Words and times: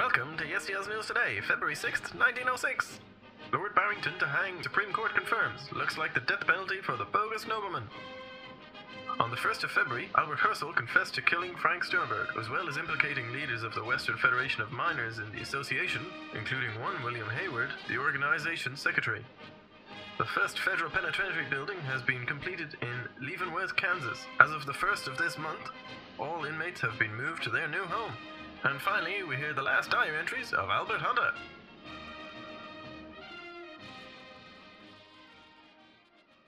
Welcome 0.00 0.38
to 0.38 0.48
Yes 0.48 0.66
Yes 0.66 0.88
News 0.88 1.08
Today, 1.08 1.40
February 1.46 1.76
6th, 1.76 2.16
1906. 2.16 3.00
Lord 3.52 3.74
Barrington 3.74 4.18
to 4.18 4.26
hang, 4.26 4.62
Supreme 4.62 4.94
Court 4.94 5.14
confirms. 5.14 5.70
Looks 5.72 5.98
like 5.98 6.14
the 6.14 6.24
death 6.24 6.46
penalty 6.46 6.80
for 6.80 6.96
the 6.96 7.04
bogus 7.04 7.46
nobleman. 7.46 7.84
On 9.20 9.30
the 9.30 9.36
1st 9.36 9.64
of 9.64 9.70
February, 9.72 10.08
Albert 10.16 10.38
Herschel 10.38 10.72
confessed 10.72 11.14
to 11.16 11.22
killing 11.22 11.54
Frank 11.54 11.84
Steunenberg, 11.84 12.34
as 12.40 12.48
well 12.48 12.66
as 12.66 12.78
implicating 12.78 13.30
leaders 13.30 13.62
of 13.62 13.74
the 13.74 13.84
Western 13.84 14.16
Federation 14.16 14.62
of 14.62 14.72
Miners 14.72 15.18
in 15.18 15.30
the 15.32 15.42
association, 15.42 16.06
including 16.34 16.80
one 16.80 16.96
William 17.04 17.28
Haywood, 17.28 17.68
the 17.86 17.98
organization's 17.98 18.80
secretary. 18.80 19.22
The 20.16 20.24
first 20.24 20.60
federal 20.60 20.90
penitentiary 20.90 21.44
building 21.50 21.78
has 21.80 22.00
been 22.00 22.24
completed 22.24 22.74
in 22.80 23.28
Leavenworth, 23.28 23.76
Kansas. 23.76 24.24
As 24.40 24.50
of 24.50 24.64
the 24.64 24.72
1st 24.72 25.08
of 25.08 25.18
this 25.18 25.36
month, 25.36 25.68
all 26.18 26.46
inmates 26.46 26.80
have 26.80 26.98
been 26.98 27.14
moved 27.14 27.42
to 27.42 27.50
their 27.50 27.68
new 27.68 27.84
home. 27.84 28.12
And 28.62 28.78
finally, 28.78 29.22
we 29.22 29.36
hear 29.36 29.54
the 29.54 29.62
last 29.62 29.90
diary 29.90 30.18
entries 30.18 30.52
of 30.52 30.68
Albert 30.68 31.00
Hunter. 31.00 31.30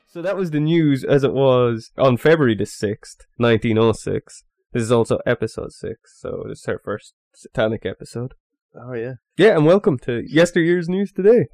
So 0.08 0.20
that 0.20 0.36
was 0.36 0.50
the 0.50 0.60
news 0.60 1.04
as 1.04 1.24
it 1.24 1.32
was 1.32 1.90
on 1.96 2.18
February 2.18 2.54
the 2.54 2.64
6th, 2.64 3.24
1906. 3.38 4.44
This 4.74 4.82
is 4.82 4.92
also 4.92 5.20
episode 5.24 5.72
6, 5.72 6.20
so 6.20 6.44
this 6.46 6.58
is 6.60 6.68
our 6.68 6.80
first 6.84 7.14
satanic 7.34 7.86
episode. 7.86 8.34
Oh 8.74 8.92
yeah. 8.92 9.14
Yeah, 9.38 9.56
and 9.56 9.64
welcome 9.64 9.98
to 10.00 10.22
Yesteryear's 10.26 10.90
News 10.90 11.12
Today. 11.12 11.46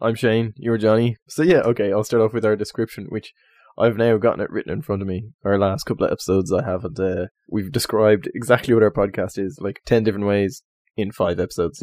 I'm 0.00 0.14
Shane. 0.14 0.52
You're 0.56 0.78
Johnny. 0.78 1.16
So 1.26 1.42
yeah, 1.42 1.62
okay. 1.62 1.92
I'll 1.92 2.04
start 2.04 2.22
off 2.22 2.32
with 2.32 2.44
our 2.44 2.54
description, 2.54 3.06
which 3.08 3.34
I've 3.78 3.96
now 3.96 4.16
gotten 4.16 4.40
it 4.40 4.50
written 4.50 4.72
in 4.72 4.82
front 4.82 5.02
of 5.02 5.08
me. 5.08 5.30
Our 5.44 5.58
last 5.58 5.84
couple 5.84 6.06
of 6.06 6.12
episodes, 6.12 6.52
I 6.52 6.64
haven't. 6.64 6.98
Uh, 6.98 7.26
we've 7.48 7.70
described 7.70 8.28
exactly 8.34 8.72
what 8.72 8.82
our 8.82 8.90
podcast 8.90 9.38
is, 9.38 9.58
like 9.60 9.82
ten 9.84 10.02
different 10.02 10.26
ways 10.26 10.62
in 10.96 11.12
five 11.12 11.38
episodes. 11.38 11.82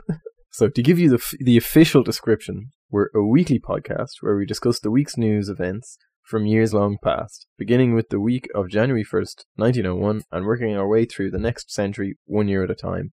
so 0.50 0.68
to 0.68 0.82
give 0.82 0.98
you 0.98 1.08
the 1.08 1.16
f- 1.16 1.34
the 1.40 1.56
official 1.56 2.02
description, 2.02 2.72
we're 2.90 3.08
a 3.14 3.22
weekly 3.22 3.58
podcast 3.58 4.16
where 4.20 4.36
we 4.36 4.44
discuss 4.44 4.80
the 4.80 4.90
week's 4.90 5.16
news 5.16 5.48
events 5.48 5.96
from 6.22 6.46
years 6.46 6.74
long 6.74 6.98
past, 7.02 7.46
beginning 7.56 7.94
with 7.94 8.10
the 8.10 8.20
week 8.20 8.46
of 8.54 8.68
January 8.68 9.04
first, 9.04 9.46
nineteen 9.56 9.86
oh 9.86 9.96
one, 9.96 10.22
and 10.30 10.44
working 10.44 10.76
our 10.76 10.88
way 10.88 11.06
through 11.06 11.30
the 11.30 11.38
next 11.38 11.72
century 11.72 12.18
one 12.26 12.48
year 12.48 12.64
at 12.64 12.70
a 12.70 12.74
time. 12.74 13.12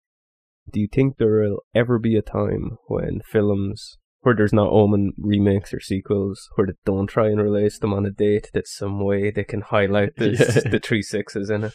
Do 0.72 0.78
you 0.78 0.86
think 0.86 1.16
there 1.16 1.40
will 1.40 1.62
ever 1.74 1.98
be 1.98 2.16
a 2.16 2.22
time 2.22 2.78
when 2.86 3.20
films 3.20 3.98
where 4.22 4.34
there's 4.34 4.52
not 4.52 4.72
Omen 4.72 5.12
remakes 5.18 5.72
or 5.74 5.80
sequels, 5.80 6.48
where 6.56 6.66
they 6.66 6.72
don't 6.84 7.06
try 7.08 7.26
and 7.28 7.40
release 7.40 7.78
them 7.78 7.92
on 7.92 8.06
a 8.06 8.10
date 8.10 8.50
that's 8.54 8.76
some 8.76 9.00
way 9.04 9.30
they 9.30 9.44
can 9.44 9.60
highlight 9.60 10.16
the, 10.16 10.30
Yeah. 10.30 10.70
the 10.70 10.80
three 10.82 11.02
sixes 11.02 11.50
in 11.50 11.64
it? 11.64 11.74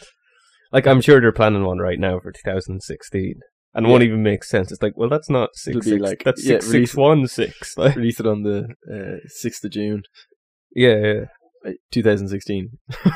Like, 0.71 0.87
I'm 0.87 0.99
sure 1.01 1.21
they're 1.21 1.31
planning 1.31 1.63
one 1.65 1.77
right 1.79 1.99
now 1.99 2.19
for 2.19 2.31
2016. 2.31 3.35
And 3.73 3.85
it 3.85 3.89
won't 3.89 4.03
even 4.03 4.23
make 4.23 4.43
sense. 4.43 4.71
It's 4.71 4.81
like, 4.81 4.93
well, 4.97 5.09
that's 5.09 5.29
not 5.29 5.49
six 5.53 5.85
six. 5.85 6.01
like- 6.01 6.23
that's 6.25 6.43
yeah, 6.45 6.55
six 6.59 6.67
release 6.73 6.89
six 6.91 6.97
one 6.97 7.27
six. 7.27 7.73
Like, 7.77 7.95
Released 7.95 8.19
it 8.21 8.25
on 8.27 8.43
the 8.43 8.67
uh, 8.91 9.17
sixth 9.27 9.63
of 9.63 9.71
June, 9.71 10.01
yeah, 10.75 10.95
yeah. 10.95 11.21
uh, 11.65 11.71
2016. 11.91 12.69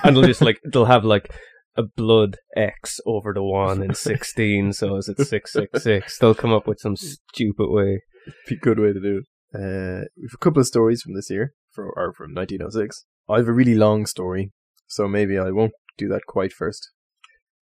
and 0.03 0.15
they'll 0.15 0.23
just 0.23 0.41
like 0.47 0.59
they'll 0.71 0.85
have 0.85 1.03
like 1.03 1.33
a 1.75 1.83
blood 1.83 2.37
X 2.55 2.99
over 3.05 3.33
the 3.33 3.43
one 3.43 3.81
in 3.83 3.93
sixteen, 4.09 4.73
so 4.73 4.97
is 4.97 5.07
it 5.09 5.19
six 5.25 5.53
six 5.53 5.83
six, 5.83 6.17
they'll 6.17 6.35
come 6.35 6.53
up 6.53 6.67
with 6.67 6.79
some 6.79 6.95
stupid 6.95 7.67
way. 7.69 8.01
Be 8.47 8.55
a 8.55 8.59
good 8.59 8.79
way 8.79 8.93
to 8.93 8.99
do 8.99 9.17
it. 9.19 9.25
Uh, 9.53 10.05
we 10.17 10.23
have 10.23 10.33
a 10.35 10.37
couple 10.39 10.59
of 10.61 10.67
stories 10.67 11.01
from 11.01 11.13
this 11.15 11.29
year, 11.29 11.53
for, 11.71 11.85
or 11.85 12.13
from 12.13 12.33
1906. 12.33 13.05
I 13.29 13.37
have 13.37 13.47
a 13.47 13.53
really 13.53 13.75
long 13.75 14.05
story, 14.05 14.51
so 14.87 15.07
maybe 15.07 15.37
I 15.37 15.51
won't 15.51 15.73
do 15.97 16.07
that 16.09 16.21
quite 16.27 16.53
first. 16.53 16.89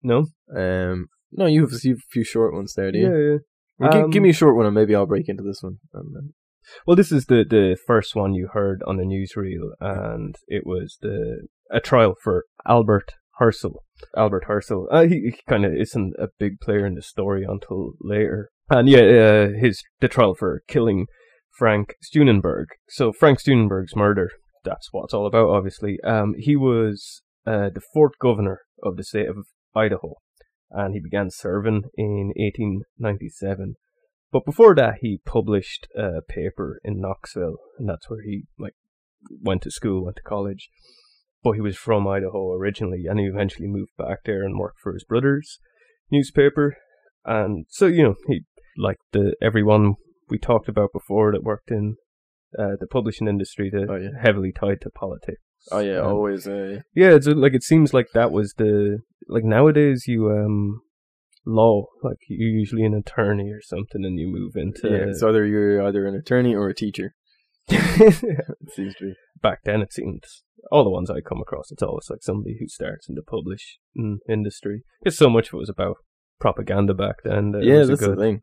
No, 0.03 0.25
Um, 0.55 1.07
no, 1.31 1.45
you 1.45 1.61
have, 1.61 1.71
you 1.83 1.91
have 1.91 1.97
a 1.99 2.11
few 2.11 2.23
short 2.23 2.53
ones 2.53 2.73
there, 2.75 2.91
do 2.91 2.97
you? 2.99 3.05
yeah, 3.09 3.31
yeah. 3.33 3.37
Well, 3.79 4.03
Um, 4.05 4.09
give 4.09 4.23
me 4.23 4.31
a 4.31 4.33
short 4.33 4.55
one, 4.57 4.65
and 4.65 4.75
maybe 4.75 4.95
I'll 4.95 5.05
break 5.05 5.29
into 5.29 5.43
this 5.43 5.61
one. 5.61 5.77
And 5.93 6.15
then, 6.15 6.33
Well, 6.85 6.95
this 6.95 7.11
is 7.11 7.25
the 7.27 7.45
the 7.47 7.77
first 7.87 8.15
one 8.15 8.33
you 8.33 8.49
heard 8.51 8.81
on 8.87 8.97
the 8.97 9.03
newsreel, 9.03 9.69
and 9.79 10.35
it 10.47 10.65
was 10.65 10.97
the 11.01 11.47
a 11.71 11.79
trial 11.79 12.15
for 12.23 12.45
Albert 12.67 13.13
Herschel. 13.37 13.83
Albert 14.15 14.45
Herschel. 14.45 14.87
Uh, 14.91 15.03
he, 15.03 15.31
he 15.31 15.39
kind 15.47 15.65
of 15.65 15.73
isn't 15.73 16.13
a 16.19 16.27
big 16.39 16.59
player 16.59 16.85
in 16.85 16.95
the 16.95 17.01
story 17.01 17.45
until 17.47 17.93
later. 18.01 18.49
And 18.69 18.89
yeah, 18.89 18.99
uh, 18.99 19.47
his 19.59 19.83
the 19.99 20.07
trial 20.07 20.35
for 20.35 20.61
killing 20.67 21.07
Frank 21.57 21.95
Steunenberg. 22.03 22.65
So 22.89 23.11
Frank 23.11 23.39
Steunenberg's 23.39 23.95
murder. 23.95 24.31
That's 24.63 24.89
what 24.91 25.05
it's 25.05 25.13
all 25.13 25.25
about, 25.25 25.49
obviously. 25.49 25.97
Um, 26.03 26.35
he 26.37 26.55
was 26.55 27.21
uh, 27.45 27.69
the 27.73 27.81
fourth 27.93 28.13
governor 28.19 28.61
of 28.83 28.97
the 28.97 29.03
state 29.03 29.29
of 29.29 29.47
Idaho, 29.75 30.15
and 30.71 30.93
he 30.93 30.99
began 30.99 31.29
serving 31.31 31.83
in 31.95 32.33
1897. 32.35 33.75
But 34.31 34.45
before 34.45 34.75
that, 34.75 34.95
he 35.01 35.21
published 35.25 35.87
a 35.95 36.21
paper 36.27 36.81
in 36.83 36.99
Knoxville, 36.99 37.57
and 37.79 37.87
that's 37.87 38.09
where 38.09 38.21
he 38.21 38.43
like 38.59 38.75
went 39.41 39.61
to 39.61 39.71
school, 39.71 40.03
went 40.03 40.17
to 40.17 40.23
college. 40.23 40.69
But 41.43 41.53
he 41.53 41.61
was 41.61 41.77
from 41.77 42.07
Idaho 42.07 42.51
originally, 42.53 43.05
and 43.07 43.19
he 43.19 43.25
eventually 43.25 43.67
moved 43.67 43.91
back 43.97 44.19
there 44.25 44.43
and 44.43 44.57
worked 44.59 44.79
for 44.81 44.93
his 44.93 45.03
brother's 45.03 45.59
newspaper. 46.11 46.75
And 47.25 47.65
so, 47.69 47.85
you 47.85 48.03
know, 48.03 48.15
he 48.27 48.41
like 48.77 48.97
the 49.11 49.35
everyone 49.41 49.95
we 50.29 50.37
talked 50.37 50.67
about 50.69 50.89
before 50.93 51.31
that 51.31 51.43
worked 51.43 51.71
in 51.71 51.95
uh, 52.57 52.75
the 52.79 52.87
publishing 52.87 53.27
industry, 53.27 53.69
that 53.71 53.87
Oh, 53.89 53.95
yeah. 53.95 54.09
heavily 54.21 54.51
tied 54.51 54.81
to 54.81 54.89
politics. 54.89 55.41
oh 55.71 55.79
yeah, 55.79 55.99
Um, 55.99 56.07
always. 56.07 56.47
Uh, 56.47 56.79
yeah, 56.95 57.11
it's 57.11 57.27
like 57.27 57.53
it 57.53 57.63
seems 57.63 57.93
like 57.93 58.07
that 58.13 58.31
was 58.31 58.53
the 58.57 58.99
like 59.27 59.43
nowadays 59.43 60.05
you 60.07 60.29
um 60.31 60.81
law 61.45 61.85
like 62.03 62.17
you're 62.27 62.49
usually 62.49 62.83
an 62.83 62.93
attorney 62.93 63.49
or 63.51 63.61
something 63.61 64.03
and 64.03 64.19
you 64.19 64.27
move 64.27 64.53
into 64.55 64.89
yeah, 64.89 65.05
it's 65.09 65.23
either 65.23 65.45
you're 65.45 65.81
either 65.81 66.05
an 66.05 66.15
attorney 66.15 66.53
or 66.55 66.67
a 66.69 66.75
teacher. 66.75 67.13
It 67.69 68.45
seems 68.75 68.95
to 68.95 69.05
be. 69.05 69.13
back 69.41 69.59
then 69.63 69.81
it 69.81 69.91
seemed 69.93 70.23
all 70.71 70.83
the 70.83 70.89
ones 70.89 71.09
I 71.09 71.21
come 71.21 71.41
across 71.41 71.71
it's 71.71 71.83
always 71.83 72.09
like 72.09 72.23
somebody 72.23 72.57
who 72.59 72.67
starts 72.67 73.07
in 73.09 73.15
the 73.15 73.21
publishing 73.21 73.77
mm, 73.97 74.17
industry 74.29 74.83
because 75.03 75.17
so 75.17 75.29
much 75.29 75.47
of 75.49 75.53
it 75.55 75.57
was 75.57 75.69
about 75.69 75.97
propaganda 76.39 76.93
back 76.93 77.17
then 77.23 77.51
that 77.51 77.63
Yeah, 77.63 77.79
was 77.79 77.89
a 77.89 77.91
that's 77.93 78.01
good 78.01 78.17
the 78.17 78.21
thing. 78.21 78.41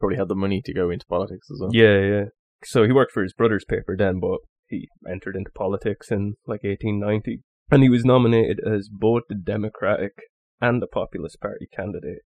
Probably 0.00 0.16
had 0.18 0.28
the 0.28 0.34
money 0.34 0.60
to 0.64 0.74
go 0.74 0.90
into 0.90 1.06
politics 1.06 1.48
as 1.50 1.58
well. 1.60 1.70
yeah 1.72 1.98
yeah 2.00 2.24
so 2.64 2.84
he 2.84 2.92
worked 2.92 3.12
for 3.12 3.22
his 3.22 3.32
brother's 3.32 3.64
paper 3.64 3.96
then 3.96 4.20
but 4.20 4.38
he 4.68 4.88
entered 5.10 5.36
into 5.36 5.50
politics 5.54 6.10
in 6.10 6.34
like 6.46 6.62
1890 6.64 7.40
and 7.70 7.82
he 7.82 7.88
was 7.88 8.04
nominated 8.04 8.60
as 8.66 8.88
both 8.90 9.22
the 9.28 9.34
Democratic 9.34 10.12
and 10.60 10.80
the 10.82 10.86
Populist 10.86 11.40
Party 11.40 11.66
candidate 11.74 12.22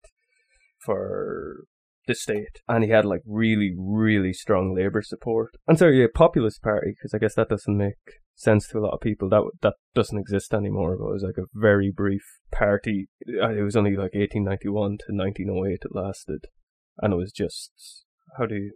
for 0.83 1.63
the 2.07 2.15
state, 2.15 2.61
and 2.67 2.83
he 2.83 2.89
had 2.89 3.05
like 3.05 3.21
really, 3.25 3.73
really 3.77 4.33
strong 4.33 4.73
labor 4.75 5.01
support. 5.01 5.51
And 5.67 5.77
so, 5.77 5.87
yeah, 5.87 6.07
Populist 6.13 6.61
Party, 6.61 6.91
because 6.95 7.13
I 7.13 7.17
guess 7.19 7.35
that 7.35 7.49
doesn't 7.49 7.77
make 7.77 7.95
sense 8.35 8.67
to 8.69 8.77
a 8.77 8.81
lot 8.81 8.93
of 8.93 9.01
people. 9.01 9.29
That 9.29 9.43
that 9.61 9.75
doesn't 9.93 10.17
exist 10.19 10.53
anymore. 10.53 10.97
But 10.97 11.09
it 11.09 11.13
was 11.13 11.23
like 11.23 11.37
a 11.37 11.47
very 11.53 11.91
brief 11.95 12.23
party. 12.51 13.07
Uh, 13.41 13.49
It 13.49 13.63
was 13.63 13.75
only 13.75 13.91
like 13.91 14.13
1891 14.15 14.97
to 14.99 15.13
1908 15.13 15.79
it 15.83 15.95
lasted, 15.95 16.45
and 17.01 17.13
it 17.13 17.17
was 17.17 17.31
just 17.31 18.03
how 18.37 18.45
do 18.45 18.55
you 18.55 18.73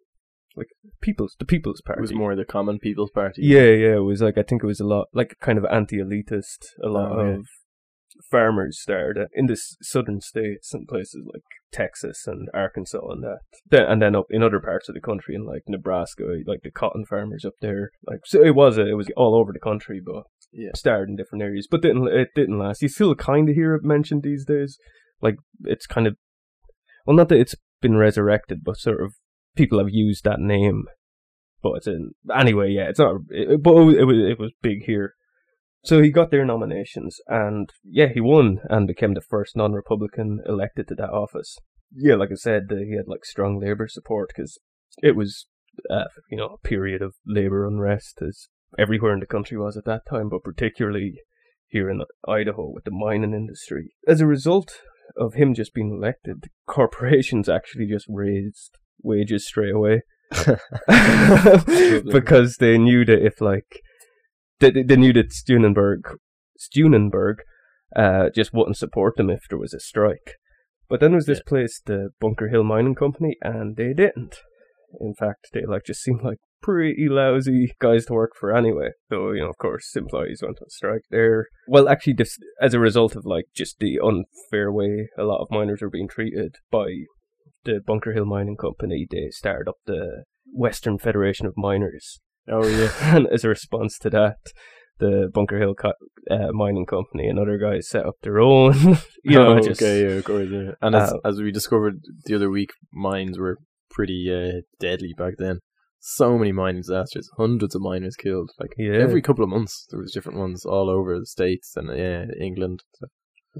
like 0.56 0.68
people's 1.02 1.36
the 1.40 1.46
People's 1.46 1.82
Party 1.82 2.00
It 2.00 2.02
was 2.02 2.14
more 2.14 2.36
the 2.36 2.44
common 2.44 2.78
people's 2.80 3.12
party. 3.12 3.42
yeah, 3.44 3.62
yeah, 3.84 3.96
it 3.96 4.04
was 4.04 4.22
like 4.22 4.38
I 4.38 4.44
think 4.44 4.64
it 4.64 4.68
was 4.68 4.82
a 4.82 4.86
lot 4.86 5.08
like 5.14 5.38
kind 5.40 5.58
of 5.58 5.66
anti-elitist. 5.66 6.66
A 6.84 6.90
lot 6.90 7.12
Oh, 7.12 7.26
yeah. 7.26 7.38
Farmers 8.30 8.80
started 8.82 9.28
in 9.34 9.48
the 9.48 9.56
southern 9.82 10.22
states 10.22 10.74
and 10.74 10.88
places 10.88 11.24
like 11.32 11.44
Texas 11.72 12.24
and 12.28 12.50
Arkansas 12.54 13.06
and 13.10 13.24
that. 13.24 13.40
Then 13.70 13.84
and 13.84 14.02
then 14.02 14.16
up 14.16 14.28
in 14.30 14.44
other 14.44 14.60
parts 14.60 14.90
of 14.90 14.96
the 14.96 15.02
country 15.02 15.36
in 15.36 15.46
like 15.46 15.64
Nebraska, 15.68 16.24
like 16.46 16.62
the 16.64 16.72
cotton 16.72 17.06
farmers 17.06 17.46
up 17.46 17.54
there. 17.62 17.92
Like 18.06 18.22
so, 18.26 18.44
it 18.44 18.56
was 18.56 18.78
a, 18.78 18.88
it 18.88 18.94
was 18.94 19.10
all 19.16 19.36
over 19.36 19.52
the 19.54 19.60
country, 19.60 20.02
but 20.04 20.24
Yeah. 20.52 20.72
started 20.76 21.10
in 21.10 21.16
different 21.16 21.44
areas. 21.44 21.68
But 21.70 21.82
didn't 21.82 22.08
it 22.08 22.30
didn't 22.36 22.60
last. 22.60 22.82
You 22.82 22.90
still 22.90 23.16
kind 23.16 23.50
of 23.50 23.56
hear 23.56 23.76
it 23.76 23.84
mentioned 23.84 24.24
these 24.24 24.46
days. 24.46 24.78
Like 25.22 25.36
it's 25.64 25.88
kind 25.88 26.08
of 26.08 26.16
well, 27.06 27.16
not 27.16 27.30
that 27.30 27.40
it's 27.40 27.56
been 27.82 27.98
resurrected, 27.98 28.64
but 28.64 28.78
sort 28.78 29.02
of 29.02 29.14
people 29.56 29.80
have 29.80 29.90
used 29.90 30.24
that 30.24 30.40
name 30.40 30.86
but 31.62 31.74
it's 31.78 31.88
in 31.88 32.12
anyway. 32.36 32.72
Yeah, 32.72 32.90
it's 32.90 33.00
not. 33.00 33.18
It, 33.30 33.62
but 33.62 33.76
it 33.76 34.06
was 34.06 34.18
it 34.18 34.40
was 34.40 34.52
big 34.62 34.86
here. 34.86 35.14
So 35.84 36.02
he 36.02 36.12
got 36.12 36.30
their 36.30 36.46
nominations, 36.46 37.20
and 37.28 37.70
yeah, 37.84 38.08
he 38.14 38.22
won 38.22 38.60
and 38.70 38.88
became 38.88 39.16
the 39.16 39.22
first 39.22 39.56
non-Republican 39.56 40.42
elected 40.48 40.88
to 40.90 40.96
that 40.96 41.10
office. 41.10 41.58
Yeah, 41.94 42.16
like 42.16 42.30
I 42.32 42.36
said, 42.36 42.68
uh, 42.72 42.76
he 42.76 42.96
had 42.96 43.08
like 43.08 43.26
strong 43.26 43.60
labor 43.60 43.88
support 43.88 44.30
because 44.30 44.60
it 45.02 45.16
was, 45.16 45.48
uh, 45.90 46.06
you 46.30 46.38
know, 46.38 46.58
a 46.64 46.68
period 46.68 47.02
of 47.02 47.16
labor 47.26 47.66
unrest 47.66 48.20
as 48.26 48.48
everywhere 48.78 49.14
in 49.14 49.20
the 49.20 49.26
country 49.26 49.58
was 49.58 49.76
at 49.76 49.86
that 49.86 50.04
time, 50.10 50.30
but 50.30 50.44
particularly 50.44 51.16
here 51.68 51.90
in 51.90 52.02
Idaho 52.28 52.70
with 52.72 52.84
the 52.84 52.92
mining 52.92 53.34
industry. 53.34 53.96
As 54.08 54.22
a 54.22 54.28
result 54.28 54.82
of 55.18 55.34
him 55.34 55.54
just 55.54 55.74
being 55.74 55.92
elected, 55.92 56.46
corporations 56.68 57.50
actually 57.50 57.88
just 57.88 58.06
raised 58.08 58.78
wages 59.02 59.48
straight 59.48 59.74
away. 59.74 60.02
because 62.12 62.58
they 62.58 62.78
knew 62.78 63.04
that 63.04 63.26
if 63.26 63.42
like 63.42 63.82
they, 64.70 64.84
they 64.84 64.96
knew 64.96 65.14
that 65.14 65.32
Steunenberg 65.32 66.16
Steunenberg 66.60 67.38
uh, 67.96 68.30
just 68.34 68.54
wouldn't 68.54 68.78
support 68.78 69.18
them 69.18 69.30
if 69.30 69.42
there 69.50 69.58
was 69.58 69.74
a 69.74 69.80
strike. 69.80 70.36
But 70.88 71.00
then 71.00 71.12
there 71.12 71.18
was 71.18 71.26
this 71.26 71.42
place, 71.42 71.82
the 71.86 72.10
Bunker 72.20 72.50
Hill 72.50 72.64
Mining 72.64 72.96
Company, 72.96 73.38
and 73.42 73.76
they 73.76 73.94
didn't. 73.94 74.38
In 75.00 75.14
fact, 75.14 75.48
they 75.54 75.66
like 75.66 75.86
just 75.86 76.02
seemed 76.02 76.22
like 76.22 76.40
pretty 76.62 77.08
lousy 77.10 77.74
guys 77.80 78.06
to 78.06 78.14
work 78.14 78.32
for 78.40 78.56
anyway. 78.56 78.90
Though, 79.10 79.32
you 79.32 79.42
know, 79.42 79.50
of 79.50 79.58
course, 79.58 79.96
employees 79.96 80.42
went 80.44 80.60
on 80.62 80.70
strike 80.70 81.04
there. 81.10 81.48
Well, 81.68 81.88
actually, 81.90 82.14
this, 82.14 82.38
as 82.62 82.74
a 82.74 82.80
result 82.80 83.16
of 83.16 83.26
like 83.26 83.46
just 83.56 83.80
the 83.80 84.00
unfair 84.04 84.72
way 84.72 85.10
a 85.18 85.24
lot 85.24 85.42
of 85.42 85.50
miners 85.50 85.82
were 85.82 85.90
being 85.90 86.10
treated 86.10 86.56
by 86.70 86.88
the 87.64 87.80
Bunker 87.86 88.14
Hill 88.14 88.26
Mining 88.26 88.58
Company, 88.58 89.08
they 89.10 89.30
started 89.30 89.70
up 89.70 89.78
the 89.86 90.26
Western 90.54 90.98
Federation 90.98 91.46
of 91.46 91.54
Miners. 91.56 92.20
Oh 92.48 92.66
yeah. 92.68 92.92
and 93.16 93.28
as 93.28 93.44
a 93.44 93.50
response 93.50 93.98
to 94.00 94.10
that, 94.12 94.38
the 95.00 95.30
Bunker 95.34 95.60
Hill 95.60 95.74
Co- 95.76 95.94
uh, 96.30 96.52
Mining 96.52 96.86
Company 96.86 97.28
and 97.28 97.40
other 97.40 97.58
guys 97.58 97.90
set 97.90 98.06
up 98.06 98.16
their 98.22 98.40
own. 98.40 98.74
you 99.24 99.38
know, 99.38 99.58
oh, 99.58 99.60
just, 99.60 99.82
okay, 99.82 100.02
yeah, 100.04 100.16
of 100.18 100.24
course. 100.26 100.48
Yeah. 100.52 100.72
And 100.82 100.96
as, 100.96 101.12
Uh, 101.14 101.18
as 101.26 101.42
we 101.42 101.52
discovered 101.52 102.02
the 102.26 102.36
other 102.36 102.50
week, 102.50 102.70
mines 102.94 103.38
were 103.40 103.58
pretty 103.90 104.30
uh, 104.32 104.62
deadly 104.80 105.14
back 105.18 105.34
then. 105.38 105.60
So 106.00 106.38
many 106.38 106.52
mining 106.52 106.82
disasters, 106.82 107.30
hundreds 107.38 107.76
of 107.76 107.82
miners 107.82 108.16
killed. 108.16 108.50
Like 108.60 108.72
Yeah. 108.78 108.94
every 108.94 109.22
couple 109.22 109.44
of 109.44 109.50
months, 109.50 109.86
there 109.92 110.00
was 110.00 110.12
different 110.12 110.40
ones 110.40 110.66
all 110.66 110.90
over 110.90 111.20
the 111.20 111.26
states 111.28 111.74
and 111.76 111.90
yeah, 111.96 112.26
England. 112.40 112.84
So 112.96 113.08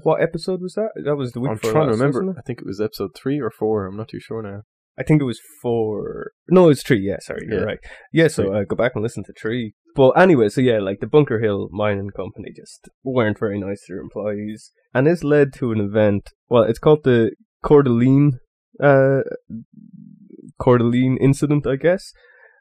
What 0.02 0.20
episode 0.20 0.60
was 0.60 0.74
that? 0.74 0.90
That 1.04 1.16
was 1.16 1.32
the 1.32 1.40
week 1.40 1.52
I'm 1.52 1.58
trying 1.58 1.86
to 1.88 1.92
remember. 1.92 2.34
I 2.36 2.42
think 2.42 2.60
it 2.60 2.66
was 2.66 2.80
episode 2.80 3.10
three 3.14 3.40
or 3.40 3.50
four. 3.50 3.86
I'm 3.86 3.96
not 3.96 4.08
too 4.08 4.18
sure 4.20 4.42
now. 4.42 4.62
I 4.98 5.02
think 5.02 5.22
it 5.22 5.24
was 5.24 5.40
four. 5.62 6.32
No, 6.48 6.68
it's 6.68 6.82
three. 6.82 7.00
Yeah, 7.00 7.16
sorry, 7.20 7.46
you're 7.48 7.60
Yeah. 7.60 7.64
right. 7.64 7.78
Yeah, 8.12 8.28
so 8.28 8.52
uh, 8.52 8.64
go 8.64 8.76
back 8.76 8.92
and 8.94 9.02
listen 9.02 9.24
to 9.24 9.32
three. 9.32 9.74
But 9.94 10.10
anyway, 10.12 10.48
so 10.50 10.60
yeah, 10.60 10.78
like 10.80 11.00
the 11.00 11.06
Bunker 11.06 11.40
Hill 11.40 11.68
Mining 11.72 12.10
Company 12.14 12.50
just 12.54 12.88
weren't 13.02 13.38
very 13.38 13.58
nice 13.58 13.80
to 13.86 13.94
their 13.94 14.02
employees, 14.02 14.70
and 14.94 15.06
this 15.06 15.24
led 15.24 15.52
to 15.54 15.72
an 15.72 15.80
event. 15.80 16.30
Well, 16.48 16.62
it's 16.64 16.78
called 16.78 17.04
the 17.04 17.32
Coeur 17.62 17.82
d'Alene, 17.82 18.38
uh, 18.82 19.20
Coeur 20.58 20.78
d'Alene 20.78 21.16
incident, 21.20 21.66
I 21.66 21.76
guess, 21.76 22.12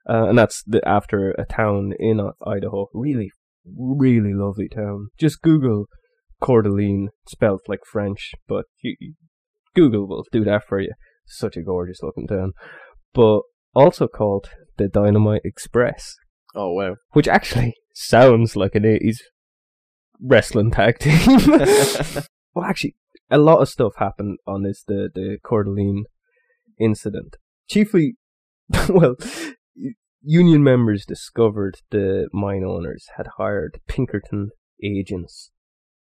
uh, 0.10 0.28
and 0.30 0.38
that's 0.38 0.64
the 0.64 0.86
after 0.88 1.32
a 1.32 1.46
town 1.46 1.94
in 2.00 2.20
Idaho. 2.46 2.88
Really, 2.94 3.32
really 3.66 4.34
lovely 4.34 4.70
town. 4.70 5.10
Just 5.20 5.42
Google 5.42 5.86
Coeur 6.42 6.62
d'Alene, 6.64 7.10
spelled 7.28 7.62
like 7.68 7.82
French, 7.86 8.32
but 8.48 8.66
you- 8.82 9.14
Google 9.76 10.08
will 10.08 10.26
do 10.32 10.44
that 10.44 10.64
for 10.68 10.80
you. 10.80 10.92
Such 11.32 11.58
a 11.58 11.62
gorgeous 11.62 12.04
looking 12.04 12.28
town, 12.28 12.54
but 13.14 13.42
also 13.74 14.08
called 14.08 14.50
the 14.78 14.88
Dynamite 14.88 15.42
Express 15.44 16.16
Oh 16.54 16.74
wow! 16.74 16.96
which 17.12 17.28
actually 17.28 17.74
sounds 17.94 18.56
like 18.56 18.76
an 18.76 18.84
80s 18.84 19.18
wrestling 20.22 20.72
tag 20.72 21.00
team. 21.00 21.18
well, 22.54 22.66
actually, 22.66 22.96
a 23.30 23.38
lot 23.38 23.62
of 23.62 23.70
stuff 23.70 23.94
happened 23.98 24.38
on 24.46 24.64
this, 24.64 24.84
the, 24.86 25.10
the 25.14 25.38
Coeur 25.44 25.64
d'Alene 25.64 26.06
incident. 26.80 27.38
Chiefly, 27.70 28.16
well, 28.90 29.16
union 30.22 30.64
members 30.64 31.06
discovered 31.06 31.76
the 31.90 32.28
mine 32.34 32.64
owners 32.64 33.06
had 33.18 33.28
hired 33.38 33.80
Pinkerton 33.88 34.50
agents 34.84 35.52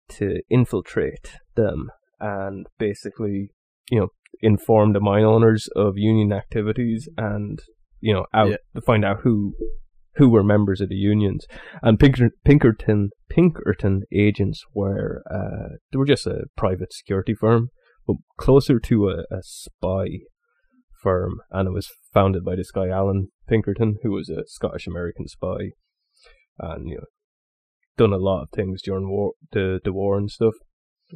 to 0.09 0.41
infiltrate 0.49 1.37
them 1.55 1.91
and 2.19 2.65
basically, 2.79 3.51
you 3.89 3.99
know, 3.99 4.07
inform 4.41 4.93
the 4.93 4.99
mine 4.99 5.23
owners 5.23 5.67
of 5.75 5.93
union 5.97 6.31
activities 6.31 7.09
and, 7.17 7.59
you 7.99 8.13
know, 8.13 8.25
out 8.33 8.49
Yeah. 8.49 8.57
to 8.75 8.81
find 8.81 9.03
out 9.05 9.21
who 9.23 9.53
who 10.15 10.29
were 10.29 10.43
members 10.43 10.81
of 10.81 10.89
the 10.89 10.95
unions. 10.95 11.45
And 11.81 11.99
Pinkerton 11.99 12.31
Pinkerton 12.43 13.09
Pinkerton 13.29 14.03
agents 14.13 14.63
were 14.73 15.23
uh 15.31 15.75
they 15.91 15.97
were 15.97 16.05
just 16.05 16.27
a 16.27 16.45
private 16.57 16.91
security 16.93 17.33
firm, 17.33 17.69
but 18.07 18.17
closer 18.37 18.79
to 18.79 19.09
a, 19.09 19.19
a 19.31 19.41
spy 19.41 20.07
firm 21.01 21.39
and 21.51 21.67
it 21.69 21.71
was 21.71 21.87
founded 22.13 22.43
by 22.43 22.55
this 22.55 22.71
guy 22.71 22.89
Allan 22.89 23.29
Pinkerton, 23.47 23.97
who 24.03 24.11
was 24.11 24.29
a 24.29 24.43
Scottish 24.47 24.87
American 24.87 25.27
spy 25.27 25.71
and 26.59 26.87
you 26.89 26.95
know 26.97 27.05
done 27.97 28.13
a 28.13 28.17
lot 28.17 28.43
of 28.43 28.49
things 28.51 28.81
during 28.81 29.09
war 29.09 29.33
the, 29.51 29.79
the 29.83 29.93
war 29.93 30.17
and 30.17 30.31
stuff. 30.31 30.53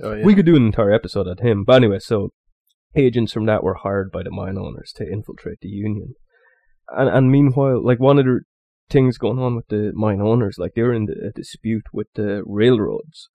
Oh 0.01 0.13
yeah. 0.13 0.25
We 0.25 0.35
could 0.35 0.45
do 0.45 0.55
an 0.55 0.65
entire 0.65 0.91
episode 0.91 1.27
on 1.27 1.37
him. 1.45 1.63
But 1.65 1.77
anyway, 1.77 1.99
so 1.99 2.29
agents 2.95 3.33
from 3.33 3.45
that 3.45 3.63
were 3.63 3.75
hired 3.75 4.11
by 4.11 4.23
the 4.23 4.31
mine 4.31 4.57
owners 4.57 4.91
to 4.97 5.09
infiltrate 5.09 5.59
the 5.61 5.69
union. 5.69 6.15
And 6.89 7.09
and 7.09 7.31
meanwhile, 7.31 7.83
like 7.83 7.99
one 7.99 8.19
of 8.19 8.25
the 8.25 8.41
things 8.89 9.17
going 9.17 9.39
on 9.39 9.55
with 9.55 9.67
the 9.67 9.91
mine 9.93 10.21
owners, 10.21 10.57
like 10.57 10.73
they 10.75 10.81
were 10.81 10.93
in 10.93 11.05
the, 11.05 11.29
a 11.29 11.31
dispute 11.31 11.85
with 11.93 12.07
the 12.15 12.43
railroads 12.45 13.29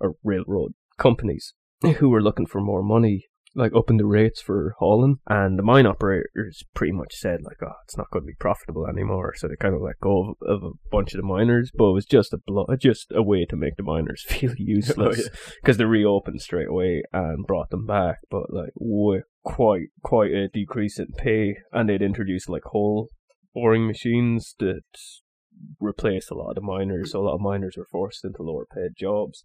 or 0.00 0.14
railroad 0.22 0.72
companies 0.98 1.54
who 1.98 2.08
were 2.08 2.22
looking 2.22 2.46
for 2.46 2.60
more 2.60 2.82
money, 2.82 3.26
like 3.56 3.72
upping 3.74 3.96
the 3.96 4.06
rates 4.06 4.40
for 4.40 4.74
hauling. 4.78 5.16
And 5.26 5.58
the 5.58 5.62
mine 5.62 5.86
operators 5.86 6.62
pretty 6.74 6.92
much 6.92 7.14
said 7.14 7.40
like, 7.42 7.56
oh, 7.62 7.72
it's 7.84 7.96
not 7.96 8.10
going 8.10 8.22
to 8.24 8.26
be 8.26 8.36
profitable 8.38 8.86
anymore. 8.86 9.34
So 9.34 9.48
they 9.48 9.56
kind 9.56 9.74
of 9.74 9.80
let 9.80 9.98
go 10.00 10.36
of, 10.42 10.48
of 10.48 10.62
a 10.62 10.70
bunch 10.90 11.14
of 11.14 11.18
the 11.20 11.26
miners, 11.26 11.70
but 11.74 11.88
it 11.88 11.94
was 11.94 12.06
just 12.06 12.32
a 12.32 12.38
blo- 12.46 12.66
just 12.78 13.10
a 13.12 13.22
way 13.22 13.46
to 13.46 13.56
make 13.56 13.76
the 13.76 13.82
miners 13.82 14.24
feel 14.28 14.50
oh, 14.52 14.54
useless 14.58 15.22
yeah. 15.22 15.52
because 15.62 15.78
they 15.78 15.84
reopened 15.84 16.42
straight 16.42 16.68
away 16.68 17.02
and 17.12 17.46
brought 17.46 17.70
them 17.70 17.86
back, 17.86 18.18
but 18.30 18.52
like 18.52 18.70
with 18.76 19.24
quite 19.44 19.88
quite 20.02 20.32
a 20.32 20.48
decrease 20.48 20.98
in 20.98 21.08
pay, 21.16 21.56
and 21.72 21.88
they'd 21.88 22.02
introduced 22.02 22.48
like 22.48 22.64
hole 22.64 23.08
boring 23.54 23.86
machines 23.86 24.54
that 24.58 24.82
replaced 25.80 26.30
a 26.30 26.34
lot 26.34 26.50
of 26.50 26.56
the 26.56 26.60
miners. 26.60 27.12
So 27.12 27.20
a 27.20 27.24
lot 27.24 27.36
of 27.36 27.40
miners 27.40 27.76
were 27.76 27.88
forced 27.90 28.24
into 28.24 28.42
lower 28.42 28.66
paid 28.66 28.92
jobs. 28.98 29.42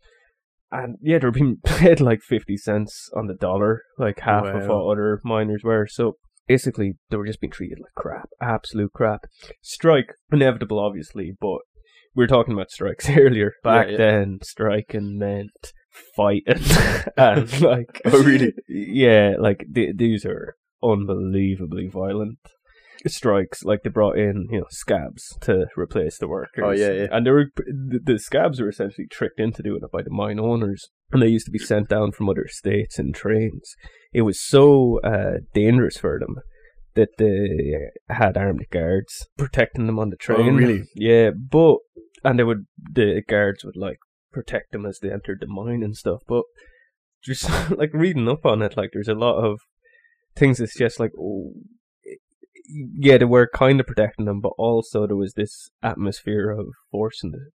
And 0.71 0.97
yeah, 1.01 1.19
they're 1.19 1.31
being 1.31 1.57
paid 1.65 1.99
like 1.99 2.21
fifty 2.21 2.57
cents 2.57 3.09
on 3.15 3.27
the 3.27 3.33
dollar, 3.35 3.81
like 3.97 4.19
half 4.21 4.45
of 4.45 4.67
Wow. 4.67 4.85
what 4.85 4.91
other 4.93 5.19
miners 5.23 5.63
were. 5.63 5.87
So 5.89 6.13
basically, 6.47 6.93
they 7.09 7.17
were 7.17 7.25
just 7.27 7.41
being 7.41 7.51
treated 7.51 7.79
like 7.79 7.93
crap, 7.95 8.29
absolute 8.41 8.93
crap. 8.93 9.25
Strike 9.61 10.13
inevitable, 10.31 10.79
obviously, 10.79 11.33
but 11.39 11.59
we 12.15 12.23
were 12.23 12.27
talking 12.27 12.53
about 12.53 12.71
strikes 12.71 13.09
earlier. 13.17 13.53
Back 13.63 13.87
yeah. 13.91 13.97
then, 13.97 14.39
striking 14.43 15.17
meant 15.19 15.73
fighting, 16.15 16.63
and 17.17 17.61
like, 17.61 18.01
Oh, 18.05 18.23
really? 18.23 18.53
Yeah, 18.69 19.35
like 19.39 19.65
th- 19.73 19.95
these 19.97 20.25
are 20.25 20.55
unbelievably 20.81 21.87
violent 21.89 22.39
strikes. 23.07 23.63
Like 23.63 23.83
they 23.83 23.89
brought 23.89 24.17
in, 24.17 24.47
you 24.51 24.59
know, 24.59 24.65
scabs 24.69 25.37
to 25.41 25.67
replace 25.75 26.17
the 26.17 26.27
workers. 26.27 26.63
Oh, 26.63 26.71
yeah, 26.71 26.91
yeah. 26.91 27.07
And 27.11 27.25
they 27.25 27.31
were 27.31 27.45
the, 27.55 27.99
the 28.03 28.19
scabs 28.19 28.59
were 28.59 28.69
essentially 28.69 29.07
tricked 29.09 29.39
into 29.39 29.63
doing 29.63 29.81
it 29.83 29.91
by 29.91 30.01
the 30.01 30.09
mine 30.09 30.39
owners, 30.39 30.89
and 31.11 31.21
they 31.21 31.27
used 31.27 31.45
to 31.45 31.51
be 31.51 31.59
sent 31.59 31.89
down 31.89 32.11
from 32.11 32.29
other 32.29 32.47
states 32.47 32.99
in 32.99 33.13
trains. 33.13 33.75
It 34.13 34.21
was 34.21 34.41
so 34.41 34.99
uh, 35.01 35.39
dangerous 35.53 35.97
for 35.97 36.19
them 36.19 36.35
that 36.95 37.09
they 37.17 38.13
had 38.13 38.37
armed 38.37 38.65
guards 38.69 39.27
protecting 39.37 39.87
them 39.87 39.99
on 39.99 40.09
the 40.09 40.17
train. 40.17 40.49
Oh, 40.49 40.57
really? 40.57 40.83
Yeah, 40.95 41.31
but 41.31 41.77
and 42.23 42.37
they 42.37 42.43
would 42.43 42.65
the 42.77 43.23
guards 43.27 43.63
would 43.63 43.77
like 43.77 43.97
protect 44.31 44.71
them 44.71 44.85
as 44.85 44.99
they 44.99 45.11
entered 45.11 45.39
the 45.41 45.47
mine 45.47 45.83
and 45.83 45.95
stuff. 45.95 46.21
But 46.27 46.43
just 47.23 47.49
like 47.71 47.93
reading 47.93 48.29
up 48.29 48.45
on 48.45 48.61
it, 48.61 48.77
like 48.77 48.91
there's 48.93 49.07
a 49.07 49.13
lot 49.13 49.43
of 49.43 49.59
things 50.35 50.57
that's 50.57 50.77
just 50.77 50.99
like, 50.99 51.11
oh, 51.19 51.53
yeah, 52.97 53.17
they 53.17 53.25
were 53.25 53.49
kind 53.53 53.79
of 53.79 53.87
protecting 53.87 54.25
them, 54.25 54.41
but 54.41 54.53
also 54.57 55.07
there 55.07 55.15
was 55.15 55.33
this 55.33 55.69
atmosphere 55.83 56.51
of 56.51 56.67
forcing 56.91 57.31
the 57.31 57.49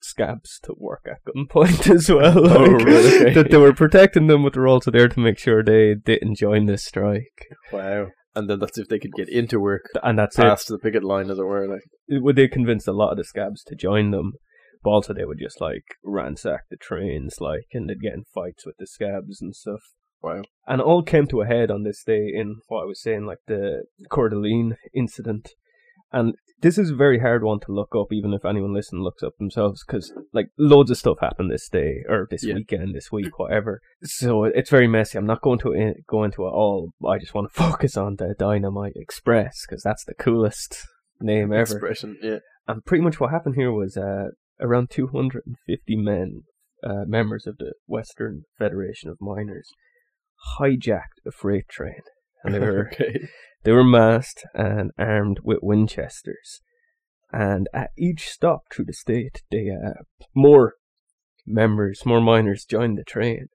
scabs 0.00 0.58
to 0.62 0.74
work 0.76 1.06
at 1.06 1.18
gunpoint 1.24 1.90
as 1.94 2.08
well. 2.08 2.38
Oh, 2.38 2.64
like, 2.64 2.84
right, 2.86 3.04
okay. 3.04 3.34
That 3.34 3.50
they 3.50 3.56
were 3.56 3.72
protecting 3.74 4.26
them, 4.26 4.42
but 4.42 4.52
they 4.54 4.60
were 4.60 4.68
also 4.68 4.90
there 4.90 5.08
to 5.08 5.20
make 5.20 5.38
sure 5.38 5.62
they 5.62 5.94
didn't 5.94 6.36
join 6.36 6.66
the 6.66 6.78
strike. 6.78 7.46
Wow. 7.72 8.08
And 8.34 8.48
then 8.48 8.60
that's 8.60 8.78
if 8.78 8.88
they 8.88 8.98
could 9.00 9.14
get 9.16 9.28
into 9.28 9.58
work 9.58 9.86
And 10.02 10.18
that's 10.18 10.38
it. 10.38 10.42
past 10.42 10.68
the 10.68 10.78
picket 10.78 11.02
line, 11.02 11.30
as 11.30 11.38
it 11.38 11.44
were. 11.44 11.66
Like, 11.66 11.82
would 12.08 12.36
they 12.36 12.46
convinced 12.46 12.86
a 12.86 12.92
lot 12.92 13.10
of 13.10 13.16
the 13.16 13.24
scabs 13.24 13.64
to 13.64 13.74
join 13.74 14.12
them, 14.12 14.34
but 14.84 14.90
also 14.90 15.12
they 15.12 15.24
would 15.24 15.40
just 15.40 15.60
like 15.60 15.82
ransack 16.04 16.62
the 16.70 16.76
trains, 16.76 17.36
like, 17.40 17.66
and 17.72 17.88
they'd 17.88 18.00
get 18.00 18.14
in 18.14 18.24
fights 18.32 18.64
with 18.64 18.76
the 18.78 18.86
scabs 18.86 19.42
and 19.42 19.56
stuff. 19.56 19.80
Wow. 20.22 20.42
And 20.66 20.80
it 20.80 20.84
all 20.84 21.02
came 21.02 21.26
to 21.28 21.40
a 21.42 21.46
head 21.46 21.70
on 21.70 21.82
this 21.84 22.02
day 22.04 22.30
in 22.34 22.56
what 22.68 22.82
I 22.82 22.86
was 22.86 23.00
saying, 23.02 23.24
like 23.26 23.38
the 23.46 23.84
Coeur 24.10 24.28
d'Alene 24.28 24.76
incident. 24.94 25.50
And 26.12 26.34
this 26.60 26.76
is 26.78 26.90
a 26.90 26.94
very 26.96 27.20
hard 27.20 27.44
one 27.44 27.60
to 27.60 27.72
look 27.72 27.94
up, 27.94 28.08
even 28.12 28.32
if 28.34 28.44
anyone 28.44 28.74
listening 28.74 29.02
looks 29.02 29.22
up 29.22 29.34
themselves, 29.38 29.84
because 29.86 30.12
like 30.32 30.48
loads 30.58 30.90
of 30.90 30.96
stuff 30.98 31.18
happened 31.20 31.50
this 31.50 31.68
day 31.68 32.02
or 32.08 32.26
this 32.30 32.44
Yeah. 32.44 32.54
weekend, 32.54 32.94
this 32.94 33.12
week, 33.12 33.38
whatever. 33.38 33.80
So 34.02 34.44
it's 34.44 34.70
very 34.70 34.88
messy. 34.88 35.18
I'm 35.18 35.26
not 35.26 35.42
going 35.42 35.58
to 35.60 35.72
in- 35.72 36.02
go 36.08 36.24
into 36.24 36.42
it 36.46 36.50
all. 36.50 36.90
I 37.06 37.18
just 37.18 37.34
want 37.34 37.52
to 37.52 37.54
focus 37.62 37.96
on 37.96 38.16
the 38.16 38.34
Dynamite 38.38 38.94
Express 38.96 39.64
because 39.68 39.82
that's 39.82 40.04
the 40.04 40.14
coolest 40.14 40.78
name 41.20 41.52
ever. 41.52 41.60
Expression, 41.76 42.16
yeah. 42.22 42.38
And 42.66 42.84
pretty 42.84 43.02
much 43.04 43.20
what 43.20 43.30
happened 43.30 43.54
here 43.54 43.72
was 43.72 43.96
uh, 43.96 44.28
around 44.60 44.90
250 44.90 45.96
men, 45.96 46.42
uh, 46.82 47.04
members 47.06 47.46
of 47.46 47.58
the 47.58 47.74
Western 47.86 48.42
Federation 48.58 49.08
of 49.10 49.18
Miners, 49.20 49.70
hijacked 50.58 51.20
a 51.26 51.30
freight 51.30 51.68
train, 51.68 52.02
and 52.44 52.54
they 52.54 52.58
were 52.60 52.88
okay. 52.92 53.28
they 53.64 53.72
were 53.72 53.84
masked 53.84 54.44
and 54.54 54.90
armed 54.98 55.40
with 55.42 55.58
Winchesters. 55.62 56.60
And 57.30 57.68
at 57.74 57.90
each 57.98 58.28
stop 58.28 58.62
through 58.72 58.86
the 58.86 58.94
state, 58.94 59.42
they 59.50 59.68
uh, 59.70 60.02
more 60.34 60.74
members, 61.46 62.06
more 62.06 62.20
miners 62.20 62.64
joined 62.64 62.98
the 62.98 63.04
train. 63.04 63.48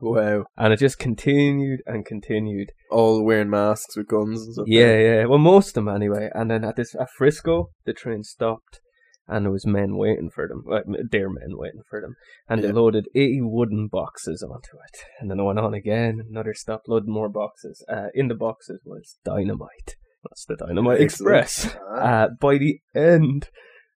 Wow. 0.00 0.44
and 0.56 0.72
it 0.72 0.78
just 0.78 0.98
continued 0.98 1.80
and 1.86 2.06
continued. 2.06 2.70
All 2.90 3.24
wearing 3.24 3.50
masks 3.50 3.96
with 3.96 4.08
guns 4.08 4.42
and 4.42 4.54
stuff. 4.54 4.64
Yeah, 4.68 4.96
yeah. 4.96 5.24
Well, 5.26 5.38
most 5.38 5.68
of 5.68 5.74
them 5.74 5.88
anyway. 5.88 6.30
And 6.34 6.50
then 6.50 6.64
at 6.64 6.76
this 6.76 6.94
at 6.94 7.10
Frisco, 7.10 7.70
the 7.84 7.92
train 7.92 8.22
stopped, 8.22 8.80
and 9.28 9.44
there 9.44 9.52
was 9.52 9.66
men 9.66 9.96
waiting 9.96 10.30
for 10.34 10.48
them. 10.48 10.62
Like 10.66 10.84
their 11.10 11.28
men 11.30 11.50
waiting 11.56 11.82
for 11.88 12.00
them, 12.00 12.14
and 12.48 12.62
they 12.62 12.72
loaded 12.72 13.06
eighty 13.14 13.40
wooden 13.42 13.88
boxes 13.88 14.42
onto 14.42 14.76
it. 14.76 15.04
And 15.20 15.30
then 15.30 15.40
it 15.40 15.44
went 15.44 15.58
on 15.58 15.74
again. 15.74 16.20
Another 16.30 16.54
stop, 16.54 16.82
loaded 16.88 17.08
more 17.08 17.28
boxes. 17.28 17.84
Uh, 17.88 18.08
in 18.14 18.28
the 18.28 18.34
boxes 18.34 18.80
was 18.84 19.16
dynamite. 19.24 19.96
That's 20.24 20.44
the 20.44 20.54
Dynamite 20.56 21.00
Excellent. 21.00 21.36
Express. 21.42 21.76
Uh, 21.96 22.28
by 22.40 22.56
the 22.58 22.78
end, 22.94 23.48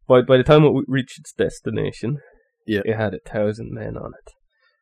by 0.08 0.22
by 0.22 0.38
the 0.38 0.44
time 0.44 0.64
it 0.64 0.86
reached 0.88 1.20
its 1.20 1.34
destination, 1.34 2.20
Yeah. 2.66 2.82
it 2.86 2.96
had 2.96 3.14
a 3.14 3.20
thousand 3.20 3.72
men 3.74 3.98
on 3.98 4.14
it. 4.18 4.32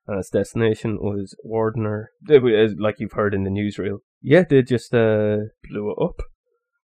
And 0.08 0.20
its 0.20 0.30
destination 0.30 0.98
was 1.00 1.36
Wardner. 1.44 2.10
They 2.28 2.38
were- 2.40 2.56
as- 2.56 2.76
Like 2.78 3.00
you've 3.00 3.14
heard 3.14 3.34
in 3.34 3.44
the 3.44 3.50
newsreel. 3.50 4.00
Yeah, 4.22 4.44
they 4.48 4.62
just 4.62 4.94
uh, 4.94 5.38
blew 5.68 5.92
it 5.92 5.98
up. 6.04 6.22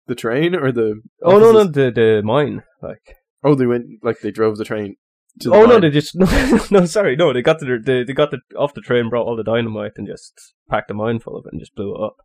The 0.08 0.14
train 0.16 0.54
or 0.54 0.72
the. 0.72 1.02
Oh 1.24 1.40
no, 1.40 1.52
no, 1.52 1.64
the 1.64 1.90
the 1.90 2.22
mine. 2.24 2.62
Like 2.84 3.16
Oh, 3.46 3.54
they 3.54 3.68
went 3.68 3.86
like 4.02 4.20
they 4.20 4.32
drove 4.32 4.58
the 4.58 4.66
train. 4.66 4.96
To 5.42 5.50
the 5.50 5.56
oh 5.56 5.66
no, 5.66 5.80
they 5.80 5.92
just 5.92 6.16
no, 6.16 6.26
no, 6.72 6.86
sorry, 6.86 7.16
no, 7.16 7.32
they 7.32 7.44
got 7.44 7.60
to 7.60 7.66
the, 7.66 7.80
they 7.84 8.04
they 8.04 8.14
got 8.14 8.32
the 8.32 8.40
off 8.58 8.74
the 8.74 8.82
train, 8.82 9.10
brought 9.10 9.28
all 9.28 9.36
the 9.36 9.44
dynamite, 9.44 9.92
and 9.98 10.08
just 10.08 10.34
packed 10.70 10.88
the 10.88 10.94
mine 10.96 11.20
full 11.20 11.38
of 11.38 11.46
it, 11.46 11.54
and 11.54 11.62
just 11.62 11.76
blew 11.76 11.94
it 11.94 12.02
up. 12.04 12.16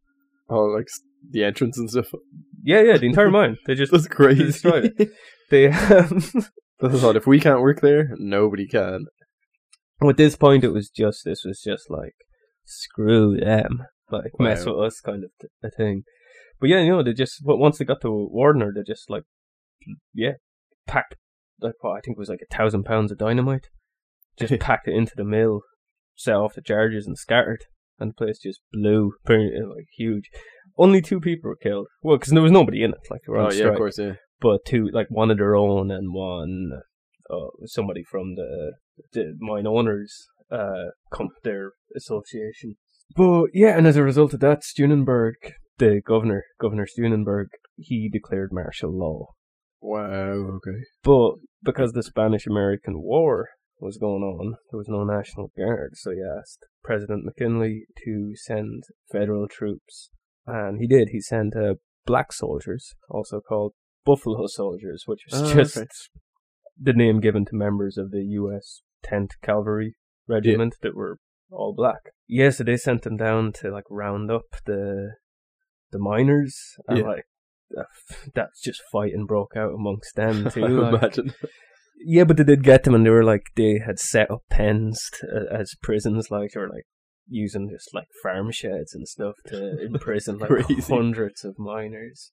Oh, 0.49 0.65
like 0.65 0.89
the 1.31 1.45
entrance 1.45 1.77
and 1.79 1.91
stuff. 1.91 2.13
Yeah, 2.63 2.81
yeah, 2.81 2.97
the 2.97 3.07
entire 3.07 3.31
mine. 3.31 3.59
They 3.67 3.75
just 3.77 3.93
That's 3.93 4.09
crazy. 4.09 4.45
destroyed 4.45 4.95
it. 4.99 5.11
they. 5.51 5.69
Um, 5.69 6.23
That's 6.81 6.95
a 6.95 6.99
thought. 6.99 7.17
If 7.17 7.27
we 7.27 7.39
can't 7.39 7.61
work 7.61 7.83
there, 7.83 8.15
nobody 8.17 8.67
can. 8.67 9.05
at 10.03 10.17
this 10.17 10.37
point, 10.37 10.65
it 10.65 10.71
was 10.71 10.89
just 10.89 11.27
this 11.27 11.45
was 11.45 11.61
just 11.61 11.91
like 11.91 12.15
screw 12.65 13.37
them, 13.37 13.85
like 14.11 14.33
mess 14.39 14.65
with 14.65 14.79
us 14.79 15.01
kind 15.01 15.25
of 15.25 15.31
t- 15.41 15.49
a 15.63 15.71
thing. 15.71 16.05
But 16.59 16.71
yeah, 16.71 16.81
you 16.81 16.91
know, 16.91 17.03
they 17.03 17.13
just 17.13 17.41
once 17.45 17.79
they 17.79 17.85
got 17.85 18.01
to 18.03 18.11
Wardner, 18.11 18.73
they 18.75 18.83
just 18.87 19.11
like 19.11 19.25
yeah 20.15 20.33
packed 20.91 21.15
like 21.63 21.75
what 21.81 21.97
I 21.97 22.01
think 22.01 22.17
it 22.17 22.19
was 22.19 22.29
like 22.29 22.41
a 22.43 22.55
thousand 22.55 22.85
pounds 22.85 23.13
of 23.13 23.19
dynamite, 23.19 23.69
just 24.39 24.59
packed 24.61 24.89
it 24.89 24.95
into 24.95 25.13
the 25.17 25.25
mill, 25.25 25.61
set 26.17 26.35
off 26.35 26.55
the 26.55 26.63
charges 26.63 27.07
and 27.07 27.19
scattered, 27.19 27.65
and 27.99 28.11
the 28.11 28.15
place 28.15 28.39
just 28.39 28.61
blew, 28.73 29.13
pretty, 29.25 29.51
like 29.63 29.87
huge. 29.97 30.31
Only 30.79 31.03
two 31.03 31.21
people 31.21 31.51
were 31.51 31.57
killed. 31.57 31.89
Well, 32.03 32.17
because 32.17 32.33
there 32.33 32.43
was 32.43 32.53
nobody 32.53 32.83
in 32.83 32.91
it, 32.93 33.01
like 33.11 33.21
they 33.27 33.33
were 33.33 33.39
on 33.39 33.53
Oh 33.53 33.55
yeah, 33.55 33.67
of 33.67 33.77
course, 33.77 33.99
yeah. 33.99 34.15
but 34.41 34.65
two 34.65 34.89
like 34.93 35.09
one 35.11 35.31
of 35.31 35.39
their 35.39 35.57
own 35.57 35.91
and 35.91 36.13
one 36.13 36.71
uh, 37.31 37.67
somebody 37.67 38.03
from 38.11 38.35
the 38.37 38.73
the 39.13 39.37
mine 39.39 39.67
owners 39.67 40.29
uh 40.51 40.91
com- 41.13 41.31
their 41.45 41.73
association. 41.97 42.77
But 43.17 43.47
yeah, 43.53 43.77
and 43.77 43.87
as 43.87 43.97
a 43.97 44.03
result 44.03 44.35
of 44.35 44.41
that, 44.41 44.63
Steunenberg, 44.63 45.35
the 45.79 46.01
governor, 46.07 46.45
Governor 46.61 46.87
Steunenberg, 46.87 47.47
he 47.77 48.09
declared 48.09 48.51
martial 48.53 48.97
law. 48.97 49.35
Wow. 49.81 50.59
Okay. 50.59 50.79
But 51.03 51.33
because 51.63 51.93
the 51.93 52.03
Spanish 52.03 52.47
American 52.47 53.01
War 53.03 53.49
was 53.81 53.97
going 53.97 54.23
on, 54.23 54.57
there 54.71 54.79
was 54.79 54.89
no 54.89 55.05
National 55.05 55.51
Guard, 55.57 55.93
so 55.95 56.11
he 56.11 56.19
asked 56.23 56.67
President 56.85 57.25
McKinley 57.25 57.85
to 58.05 58.33
send 58.35 58.83
federal 59.11 59.49
troops. 59.49 60.11
And 60.47 60.79
he 60.81 60.87
did. 60.87 61.09
He 61.13 61.21
sent 61.21 61.57
uh, 61.57 61.75
black 62.07 62.33
soldiers, 62.33 62.95
also 63.09 63.41
called 63.41 63.73
Buffalo 64.05 64.47
Soldiers, 64.47 65.05
which 65.07 65.23
was 65.31 65.41
Oh, 65.43 65.55
just 65.55 65.77
okay. 65.77 65.87
the 66.79 66.93
name 66.93 67.21
given 67.21 67.45
to 67.47 67.55
members 67.55 67.97
of 67.97 68.11
the 68.11 68.23
U.S. 68.25 68.83
10th 69.07 69.33
Cavalry 69.43 69.95
Regiment 70.29 70.75
that 70.83 70.95
were 70.95 71.19
all 71.51 71.75
black. 71.75 72.01
Yeah, 72.29 72.51
so 72.51 72.65
they 72.65 72.77
sent 72.77 73.03
them 73.03 73.17
down 73.17 73.53
to 73.61 73.71
like 73.71 73.85
round 73.91 74.31
up 74.31 74.45
the 74.67 75.15
the 75.91 75.99
miners, 75.99 76.55
and 76.87 76.99
Yeah. 76.99 77.05
like 77.05 77.25
that's 78.35 78.61
just 78.63 78.81
fighting 78.93 79.27
broke 79.27 79.53
out 79.57 79.75
amongst 79.75 80.15
them 80.17 80.51
too. 80.51 80.65
I 80.65 80.69
like- 80.69 80.95
imagine. 81.17 81.35
yeah, 82.05 82.25
but 82.25 82.37
they 82.37 82.45
did 82.45 82.63
get 82.65 82.85
them, 82.85 82.95
and 82.95 83.05
they 83.05 83.11
were 83.11 83.25
like 83.25 83.45
they 83.57 83.81
had 83.85 83.99
set 83.99 84.31
up 84.31 84.43
pens 84.51 85.01
to, 85.21 85.47
as 85.51 85.75
prisons, 85.83 86.31
like 86.31 86.57
or 86.57 86.69
like 86.69 86.85
using 87.29 87.69
just 87.71 87.95
like 87.95 88.09
farm 88.23 88.51
sheds 88.51 88.95
and 88.95 89.07
stuff 89.07 89.35
to 89.47 89.81
imprison 89.87 90.39
like 90.39 90.51
hundreds 90.89 91.45
of 91.45 91.59
miners. 91.59 92.33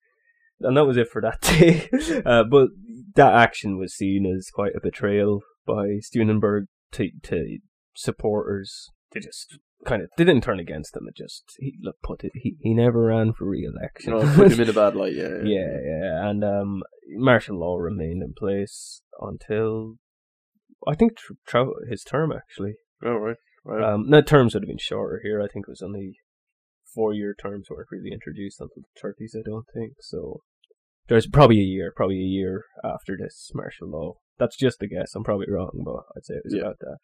And 0.59 0.75
that 0.75 0.85
was 0.85 0.97
it 0.97 1.09
for 1.09 1.21
that 1.21 1.39
day. 1.41 1.87
Uh, 2.25 2.43
but 2.43 2.69
that 3.15 3.33
action 3.35 3.77
was 3.77 3.95
seen 3.95 4.25
as 4.25 4.49
quite 4.51 4.71
a 4.75 4.81
betrayal 4.81 5.41
by 5.67 5.99
Steunenberg 6.01 6.61
to 6.93 7.09
to 7.23 7.59
supporters. 7.93 8.89
They 9.11 9.19
just 9.19 9.59
kind 9.85 10.01
of 10.01 10.09
they 10.17 10.23
didn't 10.23 10.43
turn 10.43 10.59
against 10.59 10.95
him. 10.95 11.03
It 11.07 11.15
just 11.15 11.43
he 11.59 11.75
look 11.81 11.95
put 12.03 12.23
it. 12.23 12.31
He 12.35 12.55
he 12.61 12.73
never 12.73 13.03
ran 13.05 13.33
for 13.33 13.47
re-election. 13.49 14.11
No, 14.13 14.35
put 14.35 14.51
him 14.51 14.61
in 14.61 14.69
a 14.69 14.73
bad 14.81 14.95
light. 14.95 15.13
Yeah. 15.13 15.37
Yeah, 15.43 15.77
yeah, 15.85 16.29
and 16.29 16.43
um, 16.43 16.83
martial 17.15 17.59
law 17.59 17.77
remained 17.77 18.23
in 18.23 18.33
place 18.37 19.01
until 19.21 19.95
I 20.87 20.95
think 20.95 21.17
tr- 21.17 21.61
his 21.89 22.03
term 22.03 22.31
actually. 22.31 22.75
Oh 23.03 23.15
right. 23.15 23.37
Wow. 23.63 23.95
Um, 23.95 24.05
no, 24.09 24.21
terms 24.21 24.53
would 24.53 24.63
have 24.63 24.67
been 24.69 24.77
shorter 24.79 25.19
here. 25.23 25.41
I 25.41 25.47
think 25.51 25.65
it 25.67 25.71
was 25.71 25.81
only 25.81 26.13
four-year 26.95 27.35
terms 27.39 27.67
weren't 27.69 27.87
really 27.91 28.11
introduced 28.13 28.59
until 28.61 28.83
the 28.83 28.99
thirties. 29.01 29.35
I 29.37 29.41
don't 29.47 29.65
think 29.73 29.93
so. 29.99 30.41
There's 31.07 31.27
probably 31.27 31.59
a 31.59 31.63
year, 31.63 31.93
probably 31.95 32.17
a 32.17 32.25
year 32.27 32.63
after 32.83 33.17
this 33.17 33.51
martial 33.53 33.89
law. 33.89 34.15
That's 34.39 34.57
just 34.57 34.81
a 34.81 34.87
guess. 34.87 35.13
I'm 35.15 35.23
probably 35.23 35.47
wrong, 35.49 35.81
but 35.85 36.03
I'd 36.15 36.25
say 36.25 36.33
it 36.35 36.41
was 36.45 36.53
Yeah. 36.53 36.61
about 36.61 36.79
that. 36.79 36.97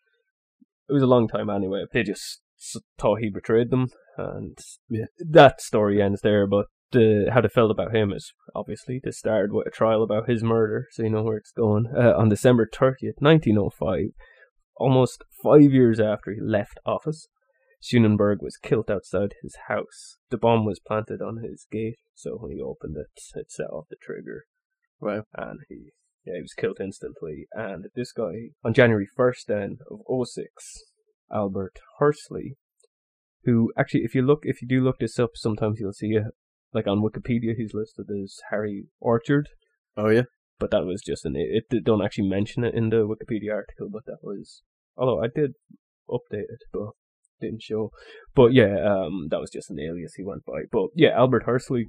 It 0.89 0.93
was 0.93 1.03
a 1.03 1.07
long 1.07 1.27
time 1.27 1.49
anyway. 1.49 1.83
They 1.91 2.03
just 2.03 2.41
thought 2.97 3.19
he 3.19 3.29
betrayed 3.29 3.69
them, 3.69 3.89
and 4.17 4.57
Yeah. 4.89 5.05
that 5.19 5.61
story 5.61 6.01
ends 6.01 6.21
there. 6.21 6.47
But 6.47 6.67
the, 6.91 7.29
how 7.33 7.41
they 7.41 7.47
felt 7.49 7.71
about 7.71 7.95
him 7.95 8.11
is 8.11 8.33
obviously 8.55 9.01
they 9.03 9.11
started 9.11 9.51
with 9.51 9.67
a 9.67 9.71
trial 9.71 10.03
about 10.03 10.29
his 10.29 10.43
murder, 10.43 10.87
so 10.91 11.03
you 11.03 11.09
know 11.09 11.23
where 11.23 11.37
it's 11.37 11.51
going. 11.51 11.87
Uh, 11.95 12.13
on 12.15 12.29
December 12.29 12.67
30th, 12.71 13.19
1905, 13.19 14.09
almost 14.77 15.23
five 15.43 15.71
years 15.73 15.99
after 15.99 16.31
he 16.31 16.39
left 16.41 16.79
office, 16.85 17.27
Steunenberg 17.81 18.37
was 18.41 18.57
killed 18.57 18.89
outside 18.89 19.33
his 19.41 19.55
house. 19.67 20.17
The 20.29 20.37
bomb 20.37 20.65
was 20.65 20.79
planted 20.79 21.21
on 21.21 21.43
his 21.43 21.67
gate, 21.69 21.97
so 22.13 22.37
when 22.37 22.51
he 22.51 22.61
opened 22.61 22.95
it, 22.97 23.21
it 23.35 23.51
set 23.51 23.67
off 23.67 23.87
the 23.89 23.97
trigger, 24.01 24.45
wow. 25.01 25.23
and 25.35 25.59
he 25.67 25.91
yeah, 26.25 26.35
he 26.35 26.41
was 26.41 26.53
killed 26.53 26.77
instantly. 26.79 27.47
And 27.51 27.87
this 27.95 28.13
guy, 28.13 28.51
on 28.63 28.73
January 28.73 29.07
1st 29.17 29.45
then 29.47 29.77
of 29.91 29.99
06, 30.27 30.47
Albert 31.33 31.79
Hursley, 31.99 32.55
who 33.45 33.71
actually, 33.77 34.01
if 34.03 34.15
you 34.15 34.21
look, 34.21 34.39
if 34.43 34.61
you 34.61 34.67
do 34.67 34.81
look 34.81 34.97
this 34.99 35.19
up, 35.19 35.31
sometimes 35.35 35.79
you'll 35.79 35.93
see 35.93 36.11
it, 36.11 36.23
like 36.73 36.87
on 36.87 37.01
Wikipedia, 37.01 37.55
he's 37.57 37.73
listed 37.73 38.05
as 38.23 38.37
Harry 38.51 38.85
Orchard, 38.99 39.47
Oh 39.97 40.09
yeah. 40.09 40.23
but 40.59 40.71
that 40.71 40.85
was 40.85 41.01
just 41.05 41.25
an, 41.25 41.35
it, 41.35 41.65
it 41.69 41.83
don't 41.83 42.03
actually 42.03 42.29
mention 42.29 42.63
it 42.63 42.73
in 42.73 42.89
the 42.89 43.07
Wikipedia 43.07 43.53
article, 43.53 43.89
but 43.91 44.05
that 44.05 44.17
was, 44.21 44.61
although 44.97 45.21
I 45.23 45.27
did 45.33 45.51
update 46.09 46.49
it, 46.49 46.63
but 46.71 46.89
didn't 47.41 47.61
show. 47.61 47.91
But 48.35 48.53
yeah, 48.53 48.75
um, 48.85 49.27
that 49.29 49.39
was 49.39 49.51
just 49.51 49.69
an 49.69 49.79
alias 49.79 50.13
he 50.15 50.23
went 50.23 50.45
by. 50.45 50.61
But 50.71 50.87
yeah, 50.95 51.09
Albert 51.09 51.43
Hursley 51.45 51.87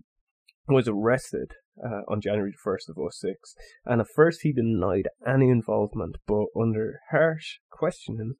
was 0.66 0.88
arrested 0.88 1.52
uh, 1.82 2.02
on 2.08 2.20
January 2.20 2.52
1st 2.66 2.88
of 2.88 2.96
06, 3.12 3.54
and 3.84 4.00
at 4.00 4.06
first 4.14 4.40
he 4.42 4.52
denied 4.52 5.08
any 5.26 5.48
involvement, 5.48 6.16
but 6.26 6.46
under 6.58 7.00
harsh 7.10 7.58
questioning 7.70 8.34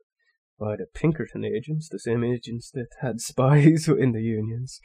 by 0.59 0.77
the 0.77 0.87
Pinkerton 0.95 1.45
agents, 1.45 1.89
the 1.89 1.99
same 1.99 2.25
agents 2.25 2.71
that 2.73 2.89
had 3.01 3.21
spies 3.21 3.89
in 3.89 4.13
the 4.13 4.23
unions, 4.23 4.81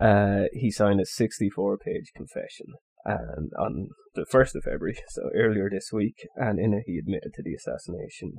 uh, 0.00 0.44
he 0.52 0.70
signed 0.70 1.00
a 1.00 1.04
64-page 1.04 2.12
confession. 2.14 2.66
And 3.04 3.52
on 3.58 3.88
the 4.14 4.26
1st 4.32 4.56
of 4.56 4.64
February, 4.64 4.98
so 5.08 5.30
earlier 5.34 5.70
this 5.70 5.90
week, 5.92 6.26
and 6.36 6.58
in 6.58 6.74
it 6.74 6.84
he 6.86 6.98
admitted 6.98 7.32
to 7.34 7.42
the 7.42 7.54
assassination 7.54 8.38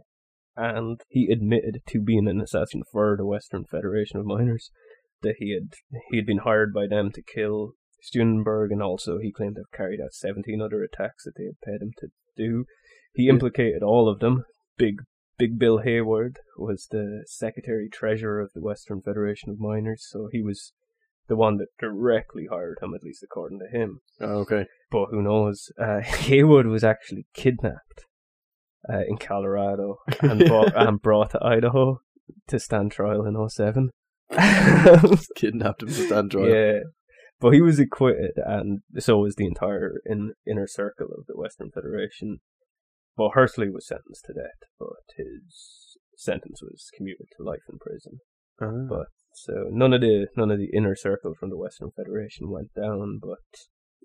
and 0.57 1.01
he 1.07 1.29
admitted 1.31 1.84
to 1.88 2.01
being 2.01 2.27
an 2.27 2.41
assassin 2.41 2.81
for 2.91 3.15
the 3.15 3.25
Western 3.25 3.63
Federation 3.63 4.19
of 4.19 4.25
Miners. 4.25 4.72
That 5.22 5.36
he 5.38 5.53
had 5.53 5.74
he 6.10 6.17
had 6.17 6.25
been 6.25 6.39
hired 6.39 6.74
by 6.74 6.88
them 6.88 7.12
to 7.13 7.22
kill 7.22 7.74
Steunenberg, 8.03 8.72
and 8.72 8.81
also 8.81 9.17
he 9.19 9.31
claimed 9.31 9.55
to 9.55 9.62
have 9.62 9.77
carried 9.77 10.00
out 10.01 10.13
seventeen 10.13 10.62
other 10.62 10.84
attacks 10.84 11.24
that 11.24 11.34
they 11.38 11.46
had 11.46 11.62
paid 11.63 11.81
him 11.81 11.91
to 12.00 12.07
do. 12.36 12.65
He 13.13 13.29
implicated 13.29 13.84
all 13.84 14.10
of 14.10 14.19
them. 14.19 14.43
Big 14.77 14.98
Big 15.38 15.60
Bill 15.60 15.79
Haywood 15.79 16.39
was 16.58 16.88
the 16.89 17.24
secretary 17.27 17.89
treasurer 17.91 18.39
of 18.39 18.51
the 18.53 18.62
Western 18.62 19.01
Federation 19.01 19.50
of 19.51 19.60
Miners, 19.60 20.06
so 20.10 20.29
he 20.32 20.41
was 20.41 20.74
the 21.27 21.36
one 21.36 21.58
that 21.58 21.67
directly 21.79 22.48
hired 22.50 22.77
him, 22.82 22.94
at 22.94 23.03
least 23.03 23.22
according 23.24 23.60
to 23.60 23.77
him 23.77 24.00
Oh, 24.22 24.39
okay. 24.39 24.65
but 24.89 25.08
who 25.12 25.22
knows? 25.22 25.72
Uh, 25.79 26.00
Haywood 26.03 26.65
was 26.67 26.84
actually 26.84 27.27
kidnapped 27.34 28.06
uh, 28.91 29.01
in 29.08 29.17
Colorado 29.17 29.98
and, 30.22 30.46
brought, 30.46 30.74
and 30.75 31.01
brought 31.01 31.32
to 31.32 31.44
Idaho 31.44 32.00
to 32.48 32.60
stand 32.60 32.91
trial 32.91 33.25
in 33.25 33.50
07. 33.50 33.89
Kidnapped 35.36 35.84
him 35.84 35.89
to 35.89 35.94
stand 35.94 36.32
trial. 36.32 36.50
yeah, 36.50 36.79
but 37.39 37.53
he 37.53 37.62
was 37.62 37.79
acquitted, 37.79 38.32
and 38.38 38.79
so 39.00 39.20
was 39.20 39.36
the 39.36 39.46
entire 39.46 40.01
in, 40.06 40.34
inner 40.46 40.67
circle 40.67 41.08
of 41.17 41.25
the 41.27 41.38
Western 41.38 41.72
Federation. 41.72 42.39
But 43.18 43.32
Hursley 43.34 43.70
was 43.70 43.88
sentenced 43.88 44.26
to 44.26 44.34
death, 44.34 44.70
but 44.80 45.04
his 45.18 45.98
sentence 46.16 46.62
was 46.62 46.90
commuted 46.96 47.28
to 47.38 47.44
life 47.44 47.64
in 47.70 47.80
prison. 47.80 48.20
Ah. 48.62 48.88
But 48.88 49.08
so 49.34 49.66
none 49.72 49.94
of 49.94 50.02
the 50.02 50.28
none 50.38 50.52
of 50.52 50.60
the 50.60 50.70
inner 50.74 50.96
circle 50.96 51.34
from 51.40 51.50
the 51.50 51.58
Western 51.58 51.90
Federation 51.96 52.50
went 52.52 52.74
down, 52.76 53.20
but 53.22 53.40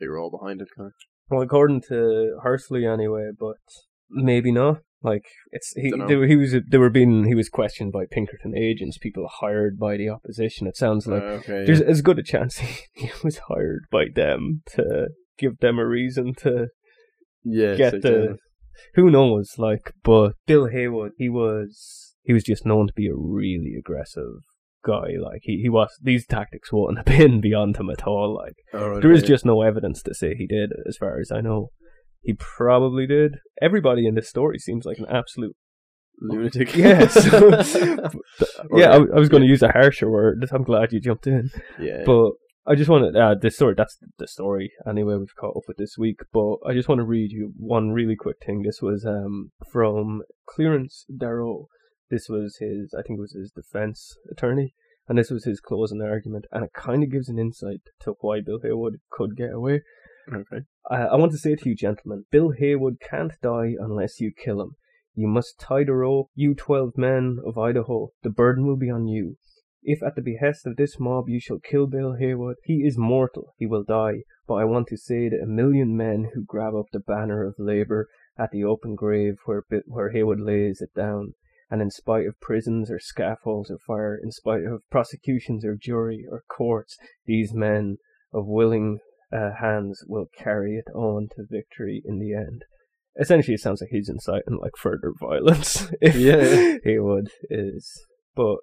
they 0.01 0.09
were 0.09 0.19
all 0.19 0.31
behind 0.31 0.61
it, 0.63 0.69
kind 0.77 0.89
of. 0.89 0.93
well, 1.31 1.43
according 1.43 1.83
to 1.89 2.39
Hersley 2.43 2.87
anyway, 2.87 3.31
but 3.39 3.57
maybe 4.11 4.51
not. 4.51 4.79
Like 5.05 5.25
it's 5.51 5.73
he 5.75 5.93
they, 6.07 6.29
he 6.29 6.37
was 6.37 6.55
they 6.69 6.79
were 6.79 6.89
being 6.89 7.25
he 7.25 7.35
was 7.35 7.49
questioned 7.49 7.91
by 7.93 8.05
Pinkerton 8.09 8.57
agents, 8.57 8.99
people 8.99 9.27
hired 9.41 9.77
by 9.77 9.97
the 9.97 10.09
opposition. 10.09 10.69
It 10.69 10.77
sounds 10.77 11.09
like 11.09 11.23
Ah, 11.25 11.27
okay. 11.41 11.65
there's 11.67 11.81
yeah. 11.81 11.87
as 11.87 12.03
good 12.03 12.21
a 12.21 12.23
chance 12.23 12.57
he, 12.59 12.85
he 12.95 13.11
was 13.25 13.39
hired 13.49 13.87
by 13.91 14.05
them 14.15 14.63
to 14.77 15.09
give 15.39 15.59
them 15.59 15.79
a 15.81 15.87
reason 15.87 16.35
to 16.43 16.69
yeah, 17.43 17.75
get 17.75 17.91
so 17.95 17.99
the 17.99 18.09
general. 18.11 18.37
Who 18.95 19.11
knows 19.11 19.55
like 19.59 19.93
but 20.03 20.33
bill 20.47 20.69
haywood 20.69 21.13
he 21.19 21.29
was 21.29 22.15
he 22.23 22.33
was 22.33 22.45
just 22.45 22.65
known 22.67 22.87
to 22.87 22.93
be 22.95 23.09
a 23.09 23.15
really 23.15 23.75
aggressive 23.79 24.43
guy. 24.85 25.11
Like 25.21 25.41
he, 25.43 25.61
he 25.63 25.69
was 25.69 25.91
these 26.03 26.27
tactics 26.27 26.73
wouldn't 26.73 26.99
have 26.99 27.19
been 27.19 27.41
beyond 27.41 27.77
him 27.77 27.91
at 27.91 28.05
all. 28.07 28.35
Like 28.35 28.55
Oh, 28.73 28.89
right, 28.91 29.03
there 29.03 29.13
is 29.13 29.23
just 29.23 29.45
no 29.45 29.63
evidence 29.63 30.03
to 30.03 30.15
say 30.15 30.35
he 30.35 30.47
did 30.47 30.71
as 30.87 30.97
far 30.97 31.19
as 31.21 31.31
i 31.33 31.41
know. 31.41 31.71
He 32.21 32.35
probably 32.35 33.07
did. 33.07 33.37
Everybody 33.61 34.07
in 34.07 34.15
this 34.15 34.29
story 34.29 34.59
seems 34.59 34.85
like 34.85 34.99
an 34.99 35.07
absolute 35.09 35.57
lunatic. 36.21 36.77
yes 36.77 37.17
Or- 37.33 38.79
yeah 38.79 38.91
I, 38.93 38.97
I 38.97 39.19
was 39.19 39.29
going 39.29 39.43
to 39.43 39.49
use 39.49 39.63
a 39.63 39.73
harsher 39.73 40.09
word. 40.11 40.47
I'm 40.53 40.63
glad 40.63 40.93
you 40.93 41.01
jumped 41.01 41.27
in. 41.27 41.51
Yeah. 41.81 42.05
but 42.07 42.33
I 42.65 42.77
just 42.77 42.89
want 42.89 43.13
to 43.13 43.21
uh, 43.21 43.35
this 43.35 43.57
story. 43.57 43.75
That's 43.77 43.99
the 44.19 44.29
story. 44.29 44.73
Anyway, 44.87 45.17
we've 45.17 45.35
caught 45.35 45.57
up 45.57 45.65
with 45.67 45.79
this 45.79 45.99
week. 45.99 46.21
But 46.33 46.59
I 46.67 46.73
just 46.73 46.89
want 46.89 47.01
to 47.01 47.05
read 47.05 47.33
you 47.33 47.53
one 47.57 47.91
really 47.91 48.15
quick 48.15 48.37
thing. 48.45 48.63
This 48.63 48.81
was 48.81 49.05
um 49.05 49.51
from 49.71 50.23
Clarence 50.49 51.05
Darrow. 51.17 51.67
This 52.09 52.29
was 52.29 52.59
his. 52.61 52.95
I 52.97 53.03
think 53.03 53.19
it 53.19 53.23
was 53.23 53.33
his 53.33 53.51
defense 53.51 54.17
attorney, 54.31 54.75
and 55.09 55.19
this 55.19 55.31
was 55.31 55.45
his 55.45 55.61
closing 55.61 56.01
argument. 56.03 56.47
And 56.53 56.65
it 56.65 56.73
kind 56.73 57.03
of 57.03 57.11
gives 57.11 57.29
an 57.29 57.39
insight 57.39 57.81
to 58.03 58.15
why 58.21 58.41
Bill 58.41 58.61
Haywood 58.63 59.01
could 59.11 59.37
get 59.37 59.53
away. 59.53 59.83
okay. 60.33 60.65
I, 60.89 61.03
I 61.03 61.17
want 61.17 61.33
to 61.33 61.39
say 61.39 61.57
to 61.57 61.69
you, 61.69 61.75
gentlemen, 61.75 62.27
Bill 62.31 62.53
Haywood 62.57 62.99
can't 63.01 63.33
die 63.43 63.75
unless 63.79 64.21
you 64.21 64.33
kill 64.33 64.61
him. 64.61 64.77
You 65.15 65.27
must 65.27 65.59
tie 65.59 65.83
the 65.85 65.95
rope, 65.95 66.31
you 66.37 66.55
twelve 66.55 66.93
men 66.97 67.39
of 67.45 67.59
Idaho. 67.59 68.11
The 68.23 68.31
burden 68.31 68.69
will 68.69 68.77
be 68.77 68.89
on 68.89 69.09
you. 69.09 69.37
If 69.83 70.03
at 70.03 70.15
the 70.15 70.23
behest 70.23 70.67
of 70.67 70.77
this 70.77 71.01
mob 71.01 71.29
you 71.29 71.41
shall 71.41 71.59
kill 71.59 71.87
Bill 71.87 72.15
Haywood, 72.15 72.57
he 72.65 72.85
is 72.87 72.97
mortal, 72.97 73.55
he 73.59 73.67
will 73.67 73.83
die. 73.83 74.23
But 74.47 74.55
I 74.55 74.65
want 74.65 74.87
to 74.89 74.97
say 74.97 75.29
that 75.29 75.43
a 75.43 75.47
million 75.47 75.97
men 75.97 76.31
who 76.35 76.45
grab 76.45 76.75
up 76.75 76.87
the 76.93 77.01
banner 77.01 77.45
of 77.45 77.55
labour 77.59 78.09
at 78.39 78.51
the 78.53 78.65
open 78.65 78.95
grave 78.95 79.39
where 79.45 79.65
where 79.87 80.11
Haywood 80.11 80.41
lays 80.41 80.81
it 80.81 80.95
down, 80.95 81.35
and 81.71 81.83
in 81.83 81.91
spite 81.91 82.27
of 82.27 82.41
prisons 82.41 82.91
or 82.91 82.99
scaffolds 82.99 83.71
or 83.71 83.79
fire, 83.79 84.19
in 84.23 84.31
spite 84.31 84.65
of 84.65 84.89
prosecutions 84.91 85.65
or 85.65 85.75
jury 85.75 86.27
or 86.31 86.45
courts, 86.49 86.97
these 87.27 87.53
men 87.53 87.97
of 88.33 88.47
willing 88.47 89.01
uh, 89.33 89.51
hands 89.61 90.05
will 90.07 90.27
carry 90.37 90.77
it 90.77 90.91
on 90.95 91.29
to 91.35 91.47
victory 91.49 92.03
in 92.05 92.19
the 92.19 92.35
end. 92.35 92.65
Essentially, 93.21 93.55
it 93.55 93.61
sounds 93.61 93.81
like 93.81 93.91
he's 93.91 94.09
inciting 94.09 94.59
like 94.61 94.77
further 94.77 95.13
violence. 95.19 95.91
if 96.01 96.15
Yeah. 96.15 96.79
Haywood 96.85 97.31
is, 97.51 98.07
but 98.35 98.59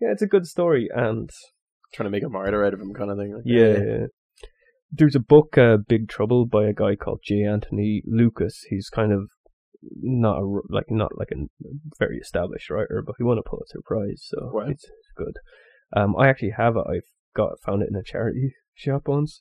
yeah, 0.00 0.08
it's 0.12 0.22
a 0.22 0.26
good 0.26 0.46
story, 0.46 0.88
and 0.94 1.30
Trying 1.92 2.06
to 2.06 2.10
make 2.10 2.24
a 2.24 2.28
martyr 2.28 2.64
out 2.64 2.74
of 2.74 2.80
him, 2.80 2.92
kind 2.92 3.10
of 3.10 3.16
thing. 3.18 3.34
like, 3.34 3.42
yeah, 3.46 4.06
there's 4.90 5.14
a 5.14 5.20
book, 5.20 5.56
uh, 5.56 5.76
Big 5.88 6.08
Trouble, 6.08 6.44
by 6.46 6.66
a 6.66 6.72
guy 6.72 6.96
called 6.96 7.20
J. 7.24 7.44
Anthony 7.44 8.02
Lukas. 8.04 8.64
He's 8.68 8.88
kind 8.88 9.12
of 9.12 9.30
not 10.02 10.38
a, 10.38 10.60
like 10.68 10.86
not 10.90 11.12
like 11.16 11.28
a 11.32 11.46
very 11.98 12.18
established 12.18 12.70
writer, 12.70 13.02
but 13.06 13.14
he 13.18 13.24
won 13.24 13.38
a 13.38 13.42
Pulitzer 13.42 13.80
Prize, 13.84 14.22
so 14.24 14.50
Wow. 14.52 14.66
it's, 14.68 14.84
it's 14.84 15.12
good. 15.16 15.34
Um, 15.96 16.16
I 16.18 16.28
actually 16.28 16.54
have 16.56 16.76
it. 16.76 16.84
I've 16.88 17.08
got 17.36 17.60
found 17.64 17.82
it 17.82 17.88
in 17.90 17.96
a 17.96 18.02
charity 18.02 18.54
shop 18.74 19.02
once. 19.06 19.40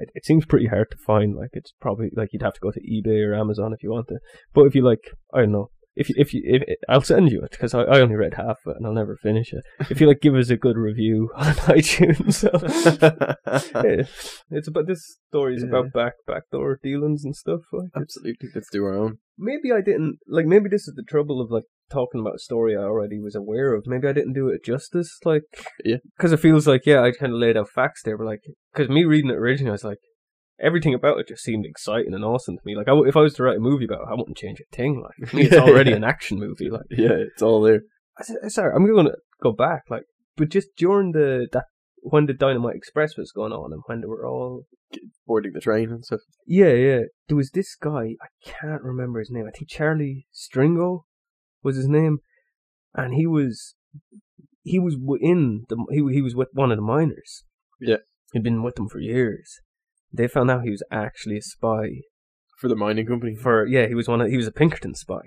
It, 0.00 0.10
it 0.14 0.24
seems 0.24 0.44
pretty 0.46 0.66
hard 0.66 0.88
to 0.92 0.96
find. 1.04 1.34
Like 1.34 1.50
it's 1.54 1.72
probably 1.80 2.10
like 2.14 2.28
you'd 2.32 2.42
have 2.42 2.54
to 2.54 2.60
go 2.60 2.70
to 2.70 2.80
eBay 2.80 3.26
or 3.26 3.34
Amazon 3.34 3.72
if 3.72 3.82
you 3.82 3.90
want 3.90 4.06
to. 4.08 4.18
But 4.54 4.66
if 4.66 4.74
you 4.76 4.82
like, 4.84 5.10
I 5.34 5.40
don't 5.40 5.52
know. 5.52 5.70
If 6.00 6.08
you, 6.08 6.14
if 6.18 6.32
you, 6.34 6.42
if, 6.44 6.62
I'll 6.88 7.02
send 7.02 7.30
you 7.32 7.42
it 7.42 7.50
because 7.50 7.74
I, 7.74 7.82
I 7.82 8.00
only 8.00 8.14
read 8.16 8.34
half 8.34 8.58
of 8.64 8.70
it 8.72 8.76
and 8.76 8.86
I'll 8.86 8.92
never 8.92 9.16
finish 9.16 9.52
it. 9.52 9.62
If 9.90 10.00
you 10.00 10.06
like, 10.06 10.20
give 10.20 10.34
us 10.34 10.48
a 10.50 10.56
good 10.56 10.76
review 10.76 11.30
on 11.36 11.54
iTunes. 11.54 12.34
So, 12.34 12.50
yeah, 13.84 14.04
it's 14.50 14.68
about 14.68 14.86
this 14.86 15.18
story 15.28 15.56
is 15.56 15.62
Yeah. 15.62 15.68
about 15.70 15.92
back 15.92 16.14
backdoor 16.26 16.78
dealings 16.82 17.24
and 17.24 17.34
stuff. 17.34 17.60
Like, 17.72 17.90
Absolutely. 17.96 18.48
Let's 18.54 18.70
do 18.70 18.84
our 18.84 18.94
own. 18.94 19.18
maybe 19.36 19.72
I 19.72 19.80
didn't 19.80 20.18
like. 20.28 20.46
Maybe 20.46 20.68
this 20.68 20.88
is 20.88 20.94
the 20.94 21.02
trouble 21.02 21.40
of 21.40 21.50
like 21.50 21.64
talking 21.90 22.20
about 22.20 22.34
a 22.36 22.38
story 22.38 22.76
I 22.76 22.80
already 22.82 23.18
was 23.18 23.34
aware 23.34 23.74
of. 23.74 23.84
Maybe 23.86 24.06
I 24.08 24.12
didn't 24.12 24.34
do 24.34 24.48
it 24.48 24.64
justice. 24.64 25.18
Like, 25.24 25.42
Yeah. 25.84 25.96
because 26.16 26.32
it 26.32 26.40
feels 26.40 26.66
like 26.66 26.86
yeah, 26.86 27.02
I 27.02 27.12
kind 27.12 27.32
of 27.32 27.38
laid 27.38 27.56
out 27.56 27.70
facts 27.70 28.02
there, 28.04 28.16
but 28.18 28.26
like, 28.26 28.40
because 28.72 28.88
me 28.88 29.04
reading 29.04 29.30
it 29.30 29.36
originally, 29.36 29.70
I 29.70 29.72
was 29.72 29.84
like. 29.84 29.98
Everything 30.60 30.94
about 30.94 31.18
it 31.18 31.28
just 31.28 31.42
seemed 31.44 31.64
exciting 31.66 32.14
and 32.14 32.24
awesome 32.24 32.56
to 32.56 32.62
me. 32.64 32.74
Like, 32.76 32.88
I 32.88 32.92
w- 32.92 33.08
if 33.08 33.16
I 33.16 33.20
was 33.20 33.34
to 33.34 33.42
write 33.44 33.58
a 33.58 33.60
movie 33.60 33.84
about 33.84 34.00
it, 34.02 34.08
I 34.10 34.14
wouldn't 34.14 34.36
change 34.36 34.60
a 34.60 34.76
thing. 34.76 35.02
Like, 35.02 35.30
to 35.30 35.36
me, 35.36 35.42
it's 35.44 35.56
already 35.68 35.92
an 35.92 36.04
action 36.04 36.38
movie. 36.38 36.68
Like, 36.70 36.82
Yeah, 36.90 37.12
it's 37.12 37.42
all 37.42 37.60
there. 37.62 37.82
I 38.18 38.24
said, 38.24 38.36
eh, 38.42 38.48
sorry, 38.48 38.72
I'm 38.74 38.86
going 38.86 39.06
to 39.06 39.16
go 39.42 39.52
back. 39.52 39.82
Like, 39.88 40.02
but 40.36 40.48
just 40.50 40.68
during 40.76 41.12
the 41.12 41.46
that 41.52 41.66
when 42.00 42.26
the 42.26 42.32
Dynamite 42.32 42.76
Express 42.76 43.16
was 43.16 43.32
going 43.32 43.52
on 43.52 43.72
and 43.72 43.82
when 43.86 44.00
they 44.00 44.06
were 44.06 44.26
all 44.26 44.64
Boarding 45.26 45.52
the 45.52 45.60
train 45.60 45.90
and 45.90 46.02
stuff. 46.02 46.20
yeah, 46.46 46.72
yeah. 46.72 47.00
There 47.28 47.36
was 47.36 47.50
this 47.50 47.74
guy, 47.76 48.14
I 48.22 48.28
can't 48.42 48.82
remember 48.82 49.18
his 49.18 49.30
name. 49.30 49.44
I 49.46 49.50
think 49.56 49.68
Charlie 49.68 50.26
Siringo 50.32 51.02
was 51.62 51.76
his 51.76 51.86
name. 51.88 52.20
And 52.94 53.12
he 53.12 53.26
was 53.26 53.74
he 54.62 54.78
was 54.78 54.96
in 55.20 55.64
the 55.68 55.76
he 55.90 56.02
he 56.14 56.22
was 56.22 56.34
with 56.34 56.48
one 56.52 56.70
of 56.72 56.78
the 56.78 56.82
miners. 56.82 57.44
Yeah. 57.80 57.98
He'd 58.32 58.42
been 58.42 58.62
with 58.62 58.76
them 58.76 58.88
for 58.88 58.98
years. 58.98 59.60
They 60.12 60.28
found 60.28 60.50
out 60.50 60.62
he 60.64 60.70
was 60.70 60.82
actually 60.90 61.38
a 61.38 61.42
spy 61.42 61.88
For 62.58 62.68
the 62.68 62.76
mining 62.76 63.06
company. 63.06 63.34
for 63.36 63.66
yeah, 63.66 63.86
he 63.86 63.94
was 63.94 64.08
one 64.08 64.20
of 64.20 64.28
he 64.30 64.36
was 64.36 64.46
a 64.46 64.52
Pinkerton 64.52 64.94
spy. 64.94 65.20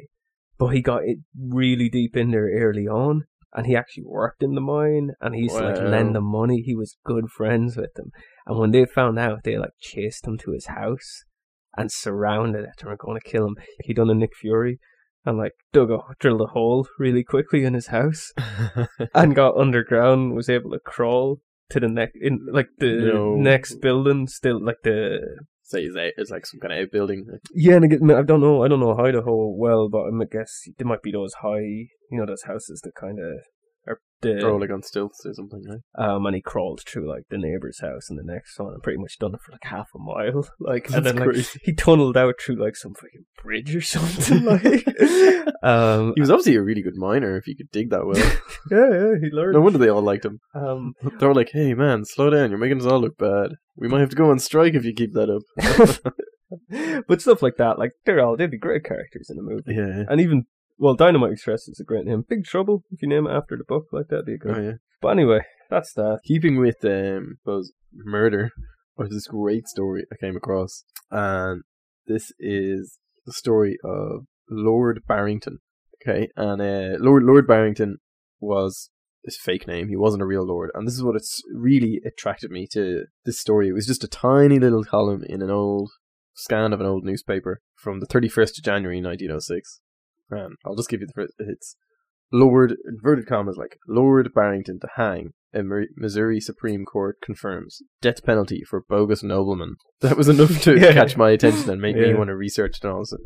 But 0.57 0.69
he 0.69 0.81
got 0.81 1.03
it 1.05 1.19
really 1.39 1.89
deep 1.89 2.15
in 2.15 2.31
there 2.31 2.49
early 2.51 2.87
on 2.87 3.23
and 3.53 3.65
he 3.65 3.75
actually 3.75 4.03
worked 4.05 4.43
in 4.43 4.53
the 4.55 4.61
mine 4.61 5.11
and 5.19 5.35
he 5.35 5.41
used 5.43 5.57
to 5.57 5.63
like 5.63 5.79
Wow. 5.79 5.87
lend 5.89 6.15
them 6.15 6.25
money. 6.25 6.61
He 6.61 6.75
was 6.75 6.97
good 7.05 7.29
friends 7.29 7.75
with 7.75 7.93
them. 7.95 8.11
And 8.45 8.57
when 8.59 8.71
they 8.71 8.85
found 8.85 9.17
out 9.19 9.43
they 9.43 9.57
like 9.57 9.71
chased 9.79 10.25
him 10.27 10.37
to 10.39 10.51
his 10.51 10.67
house 10.67 11.23
and 11.77 11.91
surrounded 11.91 12.63
it 12.65 12.81
and 12.81 12.89
were 12.89 12.97
going 12.97 13.19
to 13.19 13.29
kill 13.29 13.45
him. 13.47 13.55
He 13.83 13.93
done 13.93 14.09
a 14.09 14.13
Nick 14.13 14.35
Fury 14.39 14.79
and 15.25 15.37
like 15.37 15.53
dug 15.71 15.89
a 15.91 15.99
drilled 16.19 16.41
a 16.41 16.47
hole 16.47 16.87
really 16.99 17.23
quickly 17.23 17.63
in 17.63 17.73
his 17.73 17.87
house 17.87 18.31
and 19.15 19.35
got 19.35 19.55
underground, 19.57 20.33
was 20.35 20.49
able 20.49 20.71
to 20.71 20.79
crawl 20.79 21.39
to 21.71 21.79
the 21.79 21.87
next 21.87 22.15
in 22.21 22.39
like 22.51 22.69
the 22.77 22.91
No. 23.13 23.35
next 23.35 23.75
building 23.81 24.27
still 24.27 24.63
like 24.63 24.81
the 24.83 25.19
Say 25.63 25.83
it's, 25.83 25.95
it's 26.17 26.29
like 26.29 26.45
some 26.45 26.59
kind 26.59 26.73
of 26.73 26.79
outbuilding. 26.83 27.25
yeah, 27.53 27.75
and 27.75 27.85
again, 27.85 28.11
I 28.11 28.23
don't 28.23 28.41
know. 28.41 28.61
I 28.63 28.67
don't 28.67 28.81
know 28.81 28.93
how 28.95 29.09
the 29.09 29.21
whole 29.21 29.55
well, 29.57 29.87
but 29.89 30.03
I 30.03 30.25
guess 30.29 30.51
there 30.77 30.85
might 30.85 31.01
be 31.01 31.13
those 31.13 31.33
high, 31.35 31.59
you 32.11 32.17
know, 32.17 32.25
those 32.25 32.43
houses 32.43 32.81
that 32.83 32.93
kind 32.99 33.19
of 33.19 33.39
the. 34.21 34.33
Like 34.61 34.69
on 34.71 34.83
stilts 34.83 35.25
or 35.25 35.33
something, 35.33 35.63
right? 35.67 36.05
Um, 36.07 36.25
and 36.25 36.35
he 36.35 36.41
crawled 36.41 36.81
through 36.85 37.09
like 37.09 37.23
the 37.29 37.37
neighbor's 37.37 37.79
house 37.79 38.09
and 38.09 38.17
the 38.19 38.23
next 38.23 38.59
one, 38.59 38.73
and 38.73 38.83
pretty 38.83 38.99
much 38.99 39.17
done 39.19 39.33
it 39.33 39.41
for 39.41 39.51
like 39.51 39.63
half 39.63 39.89
a 39.95 39.99
mile. 39.99 40.47
Like, 40.59 40.85
and 40.87 41.03
That's 41.03 41.05
then 41.05 41.15
like 41.17 41.29
crazy. 41.29 41.59
he 41.63 41.73
tunneled 41.73 42.15
out 42.17 42.35
through 42.39 42.55
like 42.63 42.75
some 42.75 42.93
fucking 42.93 43.25
bridge 43.43 43.75
or 43.75 43.81
something. 43.95 44.43
like, 44.45 44.61
um, 45.63 46.13
He 46.15 46.21
was 46.21 46.29
obviously 46.29 46.55
a 46.55 46.61
really 46.61 46.81
good 46.83 46.95
miner 46.97 47.35
if 47.37 47.47
you 47.47 47.55
could 47.55 47.71
dig 47.71 47.89
that 47.89 48.05
well. 48.05 48.17
yeah, 48.69 48.89
yeah, 48.89 49.13
he 49.21 49.29
learned. 49.35 49.53
no 49.53 49.61
wonder 49.61 49.79
they 49.79 49.89
all 49.89 50.01
liked 50.01 50.25
him. 50.25 50.39
Um, 50.53 50.93
They 51.19 51.25
were 51.27 51.33
like, 51.33 51.49
hey 51.51 51.73
man, 51.73 52.05
slow 52.05 52.29
down, 52.29 52.49
you're 52.51 52.59
making 52.59 52.79
us 52.79 52.85
all 52.85 53.01
look 53.01 53.17
bad. 53.17 53.51
We 53.75 53.87
might 53.87 54.01
have 54.01 54.09
to 54.11 54.15
go 54.15 54.29
on 54.29 54.39
strike 54.39 54.75
if 54.75 54.85
you 54.85 54.93
keep 54.93 55.13
that 55.13 55.29
up. 55.29 56.13
but 57.07 57.21
stuff 57.21 57.41
like 57.41 57.55
that, 57.57 57.79
like 57.79 57.91
they're 58.05 58.19
all 58.19 58.35
they'd 58.37 58.51
be 58.51 58.57
great 58.57 58.83
characters 58.83 59.29
in 59.29 59.39
a 59.39 59.41
movie, 59.41 59.73
yeah. 59.73 60.03
and 60.09 60.19
even 60.21 60.45
well, 60.81 60.95
Dynamite 60.95 61.33
Express 61.33 61.67
is 61.67 61.79
a 61.79 61.83
great 61.83 62.05
name. 62.05 62.25
Big 62.27 62.43
Trouble, 62.43 62.83
if 62.89 63.03
you 63.03 63.07
name 63.07 63.27
it 63.27 63.31
after 63.31 63.55
the 63.55 63.63
book, 63.63 63.85
like 63.91 64.07
that'd 64.09 64.25
be 64.25 64.33
a 64.33 64.37
good. 64.37 64.57
Oh 64.57 64.61
yeah. 64.61 64.73
But 64.99 65.09
anyway, 65.09 65.41
that's 65.69 65.93
that. 65.93 66.21
Keeping 66.25 66.57
with 66.57 66.83
um 66.83 67.37
suppose 67.39 67.71
murder 67.93 68.49
was 68.97 69.09
this 69.11 69.27
great 69.27 69.67
story 69.67 70.05
I 70.11 70.15
came 70.15 70.35
across. 70.35 70.83
And 71.11 71.61
this 72.07 72.31
is 72.39 72.97
the 73.27 73.31
story 73.31 73.77
of 73.83 74.25
Lord 74.49 75.03
Barrington. 75.07 75.59
Okay, 76.01 76.29
and 76.35 76.59
uh, 76.59 76.97
Lord 76.99 77.21
Lord 77.23 77.45
Barrington 77.45 77.97
was 78.39 78.89
his 79.23 79.37
fake 79.37 79.67
name. 79.67 79.87
He 79.87 79.95
wasn't 79.95 80.23
a 80.23 80.25
real 80.25 80.43
lord, 80.43 80.71
and 80.73 80.87
this 80.87 80.95
is 80.95 81.03
what 81.03 81.15
it's 81.15 81.43
really 81.53 82.01
attracted 82.03 82.49
me 82.49 82.65
to 82.71 83.03
this 83.23 83.39
story. 83.39 83.69
It 83.69 83.73
was 83.73 83.85
just 83.85 84.03
a 84.03 84.07
tiny 84.07 84.57
little 84.57 84.83
column 84.83 85.23
in 85.29 85.43
an 85.43 85.51
old 85.51 85.91
scan 86.33 86.73
of 86.73 86.79
an 86.79 86.87
old 86.87 87.05
newspaper 87.05 87.61
from 87.75 87.99
the 87.99 88.07
thirty 88.07 88.29
first 88.29 88.57
of 88.57 88.63
January, 88.63 88.99
nineteen 88.99 89.29
oh 89.29 89.37
six. 89.37 89.79
And 90.31 90.55
I'll 90.65 90.75
just 90.75 90.89
give 90.89 91.01
you 91.01 91.07
the 91.07 91.13
first. 91.13 91.33
It's 91.39 91.75
Lord 92.31 92.75
inverted 92.87 93.27
commas 93.27 93.57
like 93.57 93.77
Lord 93.87 94.33
Barrington 94.33 94.79
to 94.79 94.87
hang. 94.95 95.31
A 95.53 95.61
Missouri 95.97 96.39
Supreme 96.39 96.85
Court 96.85 97.17
confirms 97.21 97.81
death 98.01 98.23
penalty 98.23 98.63
for 98.69 98.83
bogus 98.87 99.21
nobleman. 99.21 99.75
That 100.01 100.15
was 100.17 100.29
enough 100.29 100.61
to 100.63 100.79
Yeah. 100.79 100.93
catch 100.93 101.17
my 101.17 101.31
attention 101.31 101.69
and 101.69 101.81
make 101.81 101.95
me 101.97 102.13
want 102.13 102.29
to 102.29 102.35
research 102.35 102.77
it 102.77 102.85
and 102.85 102.93
all. 102.93 103.05
So 103.05 103.17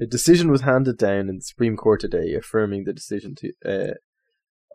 A 0.00 0.06
decision 0.06 0.50
was 0.50 0.60
handed 0.60 0.98
down 0.98 1.28
in 1.30 1.36
the 1.36 1.42
Supreme 1.42 1.76
Court 1.76 2.00
today, 2.00 2.34
affirming 2.34 2.84
the 2.84 2.92
decision 2.92 3.34
to 3.36 3.52
uh, 3.64 3.94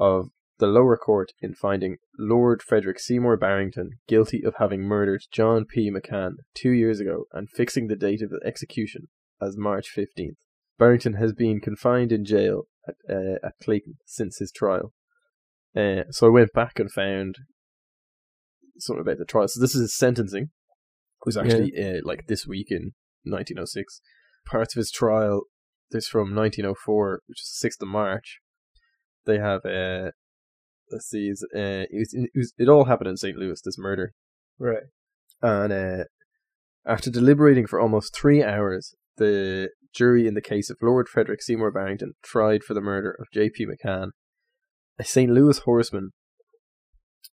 of 0.04 0.30
the 0.58 0.68
lower 0.68 0.98
court 0.98 1.32
in 1.42 1.54
finding 1.54 1.98
Lord 2.18 2.62
Frederick 2.64 3.00
Seymour 3.00 3.38
Barrington 3.38 3.92
guilty 4.08 4.42
of 4.44 4.56
having 4.58 4.82
murdered 4.82 5.22
John 5.32 5.66
P. 5.66 5.92
McCann 5.92 6.32
two 6.56 6.72
years 6.72 7.00
ago 7.00 7.26
and 7.34 7.50
fixing 7.50 7.88
the 7.88 7.96
date 7.96 8.22
of 8.22 8.30
the 8.32 8.40
execution 8.46 9.10
as 9.42 9.56
March 9.58 9.88
15th. 9.96 10.36
Barrington 10.78 11.14
has 11.14 11.34
been 11.34 11.62
confined 11.62 12.12
in 12.12 12.26
jail 12.26 12.64
at, 12.88 12.96
uh, 13.10 13.36
at 13.44 13.54
Clayton 13.64 13.96
since 14.06 14.38
his 14.40 14.52
trial. 14.52 14.94
Uh, 15.76 16.04
so 16.10 16.28
I 16.28 16.30
went 16.30 16.54
back 16.54 16.80
and 16.80 16.92
found 16.92 17.36
something 18.78 19.02
about 19.02 19.18
the 19.18 19.26
trial. 19.26 19.48
So 19.48 19.60
this 19.60 19.76
is 19.76 19.82
his 19.82 19.98
sentencing. 19.98 20.44
It 20.44 21.26
was 21.26 21.38
actually 21.38 21.74
uh, 21.78 22.02
like 22.04 22.28
this 22.28 22.46
week 22.46 22.68
in 22.70 22.92
1906. 23.24 24.02
Parts 24.46 24.76
of 24.76 24.80
his 24.80 24.92
trial, 24.92 25.44
this 25.92 26.08
from 26.08 26.36
1904, 26.36 27.22
which 27.28 27.42
is 27.42 27.62
6th 27.64 27.82
of 27.82 27.88
March. 27.88 28.40
They 29.26 29.40
have, 29.40 29.66
uh, 29.66 30.12
let's 30.92 31.10
see, 31.10 31.32
uh, 31.32 31.90
it, 31.90 31.90
was, 31.92 32.14
it, 32.14 32.30
was, 32.36 32.54
it 32.58 32.70
all 32.70 32.86
happened 32.86 33.10
in 33.10 33.18
St. 33.18 33.38
Louis, 33.38 33.60
this 33.64 33.78
murder. 33.78 34.14
Right. 34.60 34.84
And 35.42 35.74
uh, 35.74 36.04
after 36.86 37.10
deliberating 37.10 37.66
for 37.66 37.80
almost 37.80 38.16
three 38.16 38.44
hours, 38.44 38.94
the 39.18 39.70
jury 39.94 40.28
in 40.28 40.34
the 40.34 40.42
case 40.42 40.70
of 40.70 40.78
Lord 40.82 41.08
Frederick 41.08 41.42
Seymour 41.42 41.72
Barrington 41.72 42.14
tried 42.22 42.64
for 42.64 42.74
the 42.74 42.82
murder 42.82 43.16
of 43.20 43.28
J.P. 43.34 43.66
McCann, 43.66 44.10
a 45.00 45.04
St. 45.04 45.32
Louis 45.32 45.60
horseman, 45.60 46.12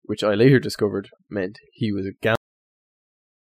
which 0.02 0.22
I 0.22 0.34
later 0.34 0.58
discovered 0.58 1.08
meant 1.28 1.58
he 1.72 1.92
was 1.92 2.06
a 2.06 2.12
gam- 2.20 2.36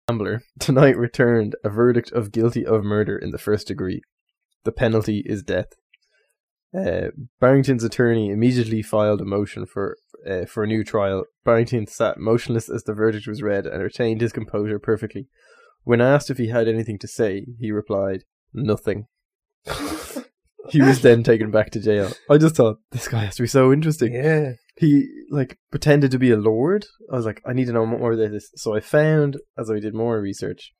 gambler, 0.09 0.43
tonight 0.59 0.97
returned 0.97 1.57
a 1.65 1.69
verdict 1.69 2.13
of 2.13 2.33
guilty 2.33 2.65
of 2.65 2.85
murder 2.85 3.17
in 3.17 3.31
the 3.31 3.39
first 3.39 3.67
degree. 3.67 4.01
The 4.65 4.73
penalty 4.73 5.23
is 5.27 5.43
death. 5.43 5.69
Uh, 6.77 7.09
Barrington's 7.39 7.85
attorney 7.85 8.31
immediately 8.31 8.81
filed 8.81 9.21
a 9.21 9.27
motion 9.27 9.67
for 9.67 9.97
uh, 10.29 10.47
for 10.47 10.63
a 10.63 10.67
new 10.67 10.85
trial. 10.85 11.25
Barrington 11.45 11.87
sat 11.87 12.19
motionless 12.19 12.71
as 12.71 12.85
the 12.85 12.95
verdict 12.95 13.27
was 13.27 13.43
read 13.43 13.67
and 13.67 13.83
retained 13.83 14.21
his 14.21 14.33
composure 14.33 14.79
perfectly. 14.79 15.27
When 15.85 16.01
asked 16.01 16.31
if 16.31 16.39
he 16.39 16.49
had 16.49 16.69
anything 16.69 16.99
to 17.01 17.09
say, 17.09 17.47
he 17.59 17.71
replied, 17.71 18.25
"Nothing." 18.53 19.07
he 20.71 20.81
was 20.81 21.03
then 21.03 21.23
taken 21.25 21.51
back 21.51 21.71
to 21.71 21.81
jail. 21.81 22.13
I 22.31 22.39
just 22.39 22.57
thought 22.57 22.79
this 22.91 23.09
guy 23.09 23.25
has 23.25 23.37
to 23.37 23.43
be 23.43 23.49
so 23.49 23.73
interesting. 23.73 24.15
Yeah. 24.15 24.53
He 24.77 25.07
like 25.31 25.59
pretended 25.71 26.11
to 26.13 26.19
be 26.19 26.31
a 26.31 26.37
lord. 26.37 26.87
I 27.13 27.17
was 27.17 27.27
like, 27.27 27.43
I 27.47 27.53
need 27.53 27.67
to 27.67 27.73
know 27.73 27.87
more 27.87 28.13
about 28.13 28.31
this. 28.31 28.51
So 28.57 28.75
I 28.75 28.81
found, 28.81 29.39
as 29.59 29.71
I 29.71 29.81
did 29.81 29.95
more 29.95 30.21
research, 30.21 30.73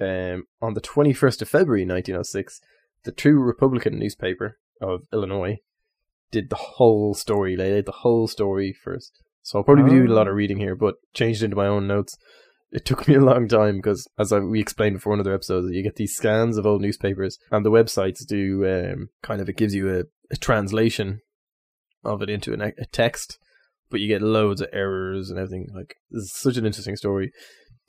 um, 0.00 0.44
on 0.60 0.74
the 0.74 0.80
twenty 0.80 1.12
first 1.12 1.42
of 1.42 1.48
February, 1.48 1.84
nineteen 1.84 2.16
oh 2.16 2.22
six, 2.22 2.60
the 3.04 3.12
True 3.12 3.38
Republican 3.38 3.98
newspaper 3.98 4.58
of 4.80 5.02
Illinois 5.12 5.58
did 6.30 6.50
the 6.50 6.56
whole 6.56 7.14
story. 7.14 7.54
They 7.54 7.70
did 7.70 7.86
the 7.86 7.92
whole 7.92 8.26
story 8.26 8.72
first. 8.72 9.22
So 9.42 9.58
I'll 9.58 9.64
probably 9.64 9.84
be 9.84 9.90
doing 9.90 10.08
a 10.10 10.14
lot 10.14 10.28
of 10.28 10.34
reading 10.34 10.58
here, 10.58 10.74
but 10.74 10.94
changed 11.14 11.42
into 11.42 11.56
my 11.56 11.66
own 11.66 11.86
notes. 11.86 12.16
It 12.72 12.84
took 12.84 13.06
me 13.08 13.14
a 13.14 13.20
long 13.20 13.48
time 13.48 13.76
because, 13.76 14.08
as 14.18 14.32
I, 14.32 14.40
we 14.40 14.60
explained 14.60 14.96
before 14.96 15.14
in 15.14 15.20
other 15.20 15.34
episodes, 15.34 15.70
you 15.70 15.82
get 15.82 15.96
these 15.96 16.14
scans 16.14 16.56
of 16.56 16.66
old 16.66 16.82
newspapers, 16.82 17.38
and 17.50 17.64
the 17.64 17.70
websites 17.70 18.26
do 18.26 18.66
um, 18.66 19.10
kind 19.22 19.40
of 19.40 19.48
it 19.48 19.56
gives 19.56 19.74
you 19.74 19.94
a, 19.94 20.04
a 20.30 20.36
translation 20.36 21.20
of 22.04 22.22
it 22.22 22.30
into 22.30 22.52
an, 22.52 22.60
a 22.60 22.86
text, 22.86 23.38
but 23.90 24.00
you 24.00 24.08
get 24.08 24.22
loads 24.22 24.60
of 24.60 24.68
errors 24.72 25.30
and 25.30 25.38
everything. 25.38 25.68
Like 25.74 25.96
this 26.10 26.24
is 26.24 26.34
such 26.34 26.56
an 26.56 26.66
interesting 26.66 26.96
story 26.96 27.32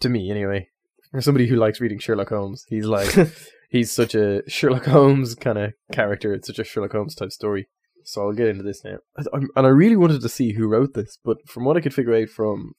to 0.02 0.10
me, 0.10 0.30
anyway. 0.30 0.67
For 1.12 1.22
somebody 1.22 1.48
who 1.48 1.56
likes 1.56 1.80
reading 1.80 2.00
Sherlock 2.00 2.30
Holmes, 2.30 2.65
he's 2.67 2.86
like 2.86 3.13
he's 3.69 3.91
such 3.91 4.15
a 4.15 4.48
Sherlock 4.50 4.86
Holmes 4.86 5.36
kind 5.36 5.58
of 5.58 5.74
character. 5.91 6.34
It's 6.34 6.48
such 6.48 6.60
a 6.60 6.63
Sherlock 6.63 6.91
Holmes 6.91 7.15
type 7.15 7.32
story. 7.32 7.67
So 8.04 8.22
I'll 8.22 8.34
get 8.34 8.48
into 8.48 8.63
this 8.63 8.84
now. 8.84 8.98
And 9.15 9.65
I 9.65 9.69
really 9.69 9.96
wanted 9.96 10.22
to 10.22 10.30
see 10.30 10.54
who 10.54 10.67
wrote 10.67 10.93
this, 10.93 11.17
but 11.24 11.38
from 11.48 11.63
what 11.63 11.78
I 11.78 11.82
could 11.82 11.93
figure 11.93 12.15
out 12.15 12.30
from 12.30 12.74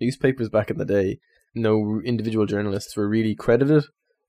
newspapers 0.00 0.48
back 0.48 0.70
in 0.70 0.78
the 0.78 0.84
day, 0.84 1.20
no 1.54 2.00
individual 2.04 2.46
journalists 2.46 2.96
were 2.96 3.08
really 3.08 3.34
credited. 3.34 3.84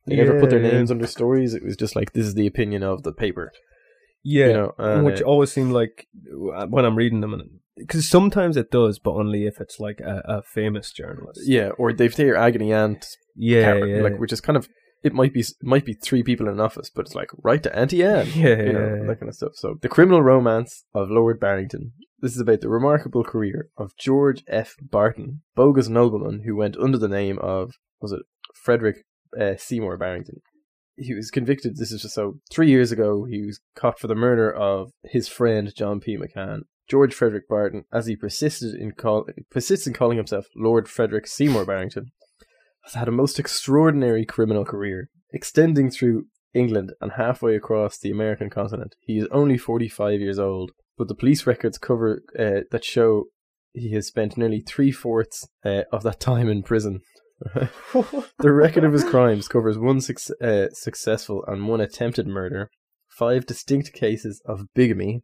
They 0.07 0.15
never 0.17 0.39
put 0.39 0.49
their 0.51 0.61
Yeah. 0.61 0.71
names 0.71 0.91
under 0.91 1.07
stories. 1.07 1.53
It 1.53 1.63
was 1.63 1.75
just 1.75 1.95
like 1.95 2.13
this 2.13 2.27
is 2.27 2.35
the 2.35 2.47
opinion 2.47 2.83
of 2.83 3.03
the 3.03 3.11
paper. 3.11 3.51
Yeah. 4.23 4.47
You 4.47 4.53
know, 4.53 4.73
and, 4.77 5.05
which 5.05 5.21
uh, 5.21 5.25
always 5.25 5.51
seemed 5.51 5.71
like 5.71 6.07
uh, 6.55 6.67
when 6.67 6.85
I'm 6.85 6.95
reading 6.95 7.21
them, 7.21 7.61
because 7.77 8.07
sometimes 8.07 8.57
it 8.57 8.71
does, 8.71 8.99
but 8.99 9.11
only 9.11 9.45
if 9.45 9.59
it's 9.59 9.79
like 9.79 9.99
a, 9.99 10.21
a 10.25 10.41
famous 10.43 10.91
journalist. 10.91 11.41
yeah, 11.45 11.69
or 11.77 11.93
they've 11.93 12.15
their 12.15 12.35
agony 12.35 12.71
aunt, 12.73 13.05
Yeah. 13.35 13.83
yeah. 13.83 14.01
like 14.01 14.17
which 14.19 14.33
is 14.33 14.41
kind 14.41 14.57
of 14.57 14.67
it 15.03 15.13
might 15.13 15.33
be 15.33 15.41
it 15.41 15.53
might 15.61 15.85
be 15.85 15.93
three 15.93 16.23
people 16.23 16.47
in 16.47 16.53
an 16.53 16.59
office, 16.59 16.89
but 16.89 17.05
it's 17.05 17.15
like 17.15 17.29
right 17.43 17.61
to 17.63 17.75
Auntie 17.75 18.03
Anne. 18.03 18.27
yeah. 18.35 18.49
you 18.63 18.73
know, 18.73 18.95
yeah. 19.01 19.07
that 19.07 19.19
kind 19.19 19.29
of 19.29 19.35
stuff. 19.35 19.51
So, 19.55 19.75
the 19.81 19.89
criminal 19.89 20.21
romance 20.23 20.85
of 20.93 21.09
Lord 21.09 21.39
Barrington. 21.39 21.91
This 22.19 22.33
is 22.33 22.39
about 22.39 22.61
the 22.61 22.69
remarkable 22.69 23.23
career 23.23 23.69
of 23.77 23.97
George 23.97 24.43
F. 24.47 24.75
Barton, 24.81 25.41
bogus 25.55 25.89
nobleman 25.89 26.43
who 26.45 26.55
went 26.55 26.77
under 26.77 26.97
the 26.97 27.09
name 27.09 27.37
of 27.39 27.73
was 27.99 28.13
it 28.13 28.21
Frederick 28.53 29.03
uh, 29.39 29.55
Seymour 29.57 29.97
Barrington. 29.97 30.41
He 30.97 31.13
was 31.13 31.29
convicted. 31.29 31.75
This 31.75 31.91
is 31.91 32.03
just 32.03 32.15
so 32.15 32.39
three 32.49 32.69
years 32.69 32.91
ago. 32.91 33.25
He 33.25 33.45
was 33.45 33.59
caught 33.75 33.99
for 33.99 34.07
the 34.07 34.15
murder 34.15 34.51
of 34.51 34.91
his 35.03 35.27
friend 35.27 35.73
John 35.75 35.99
P. 35.99 36.17
McCann. 36.17 36.61
George 36.87 37.13
Frederick 37.13 37.49
Barton, 37.49 37.83
as 37.91 38.05
he 38.05 38.15
persisted 38.15 38.75
in 38.75 38.91
call 38.91 39.27
persists 39.49 39.87
in 39.87 39.93
calling 39.93 40.17
himself 40.17 40.45
Lord 40.55 40.87
Frederick 40.87 41.27
Seymour 41.27 41.65
Barrington, 41.65 42.11
has 42.83 42.93
had 42.93 43.07
a 43.07 43.11
most 43.11 43.39
extraordinary 43.39 44.25
criminal 44.25 44.63
career, 44.63 45.09
extending 45.33 45.89
through 45.89 46.27
England 46.53 46.93
and 47.01 47.13
halfway 47.13 47.55
across 47.55 47.97
the 47.97 48.11
American 48.11 48.49
continent. 48.49 48.95
He 49.01 49.17
is 49.17 49.27
only 49.31 49.57
45 49.57 50.21
years 50.21 50.39
old, 50.39 50.71
but 50.97 51.07
the 51.07 51.15
police 51.15 51.45
records 51.45 51.77
cover 51.77 52.23
uh, 52.37 52.61
that 52.71 52.83
show 52.83 53.25
he 53.73 53.93
has 53.93 54.07
spent 54.07 54.37
nearly 54.37 54.61
three 54.61 54.91
fourths 54.91 55.47
uh, 55.65 55.83
of 55.91 56.03
that 56.03 56.19
time 56.19 56.49
in 56.49 56.63
prison. 56.63 57.01
the 58.39 58.51
record 58.53 58.85
of 58.85 58.93
his 58.93 59.03
crimes 59.03 59.47
covers 59.47 59.77
one 59.77 59.99
suc- 59.99 60.37
uh, 60.41 60.67
successful 60.71 61.43
and 61.47 61.67
one 61.67 61.81
attempted 61.81 62.27
murder, 62.27 62.69
five 63.09 63.45
distinct 63.45 63.91
cases 63.93 64.41
of 64.45 64.73
bigamy, 64.73 65.23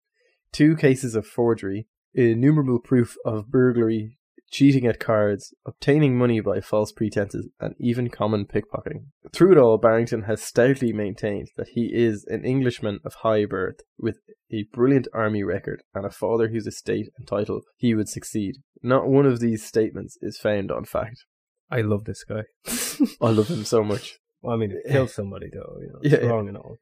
two 0.51 0.75
cases 0.75 1.15
of 1.15 1.25
forgery, 1.25 1.88
innumerable 2.13 2.79
proof 2.79 3.15
of 3.23 3.49
burglary, 3.49 4.17
cheating 4.51 4.85
at 4.85 4.99
cards, 4.99 5.53
obtaining 5.65 6.17
money 6.17 6.39
by 6.41 6.59
false 6.61 6.91
pretenses, 6.91 7.49
and 7.59 7.73
even 7.79 8.09
common 8.09 8.45
pickpocketing. 8.45 9.05
Through 9.33 9.53
it 9.53 9.57
all, 9.57 9.77
Barrington 9.77 10.23
has 10.23 10.43
stoutly 10.43 10.91
maintained 10.93 11.47
that 11.57 11.69
he 11.69 11.89
is 11.93 12.25
an 12.29 12.43
Englishman 12.45 12.99
of 13.05 13.15
high 13.15 13.45
birth, 13.45 13.77
with 13.97 14.17
a 14.51 14.65
brilliant 14.73 15.07
army 15.13 15.43
record 15.43 15.81
and 15.95 16.05
a 16.05 16.11
father 16.11 16.49
whose 16.49 16.67
estate 16.67 17.07
and 17.17 17.25
title 17.27 17.61
he 17.77 17.95
would 17.95 18.09
succeed. 18.09 18.57
Not 18.83 19.07
one 19.07 19.25
of 19.25 19.39
these 19.39 19.63
statements 19.65 20.17
is 20.21 20.37
found 20.37 20.71
on 20.71 20.83
fact. 20.85 21.23
I 21.69 21.81
love 21.81 22.03
this 22.03 22.23
guy. 22.25 22.43
I 23.25 23.29
love 23.31 23.47
him 23.47 23.63
so 23.63 23.83
much. 23.83 24.17
Well, 24.41 24.53
I 24.55 24.57
mean, 24.57 24.71
it 24.71 24.91
kills 24.91 25.13
somebody 25.13 25.47
though. 25.53 25.77
You 25.79 25.87
know, 25.93 25.99
Yeah, 26.03 26.15
it's 26.15 26.23
yeah. 26.25 26.29
wrong 26.29 26.49
and 26.49 26.57
all. 26.57 26.79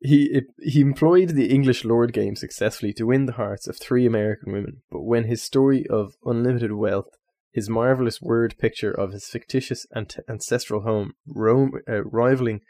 He 0.00 0.42
he 0.58 0.80
employed 0.80 1.30
the 1.30 1.50
English 1.50 1.84
lord 1.84 2.12
game 2.12 2.36
successfully 2.36 2.92
to 2.94 3.06
win 3.06 3.26
the 3.26 3.32
hearts 3.32 3.66
of 3.66 3.78
three 3.78 4.06
American 4.06 4.52
women, 4.52 4.82
but 4.90 5.02
when 5.02 5.24
his 5.24 5.42
story 5.42 5.86
of 5.88 6.14
unlimited 6.24 6.72
wealth, 6.72 7.08
his 7.52 7.70
marvelous 7.70 8.20
word 8.20 8.56
picture 8.58 8.90
of 8.90 9.12
his 9.12 9.26
fictitious 9.26 9.86
ant- 9.94 10.18
ancestral 10.28 10.82
home, 10.82 11.12
ro- 11.26 11.70
uh, 11.88 12.02
rivaling 12.04 12.60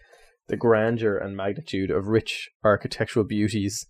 the 0.49 0.57
grandeur 0.57 1.17
and 1.17 1.37
magnitude 1.37 1.91
of 1.91 2.07
rich 2.07 2.51
architectural 2.63 3.25
beauties 3.25 3.87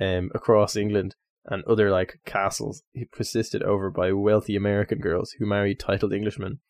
um, 0.00 0.30
across 0.34 0.76
England 0.76 1.16
and 1.46 1.64
other 1.64 1.90
like 1.90 2.20
castles, 2.24 2.82
he 2.92 3.04
persisted 3.04 3.62
over 3.62 3.90
by 3.90 4.12
wealthy 4.12 4.56
American 4.56 4.98
girls 4.98 5.34
who 5.38 5.46
married 5.46 5.80
titled 5.80 6.12
Englishmen. 6.12 6.60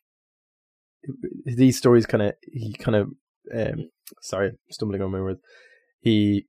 These 1.44 1.78
stories 1.78 2.06
kind 2.06 2.22
of 2.22 2.32
he 2.42 2.72
kind 2.72 2.96
of 2.96 3.10
um, 3.54 3.90
sorry, 4.22 4.52
stumbling 4.70 5.02
on 5.02 5.12
my 5.12 5.20
words 5.20 5.40
he 6.06 6.46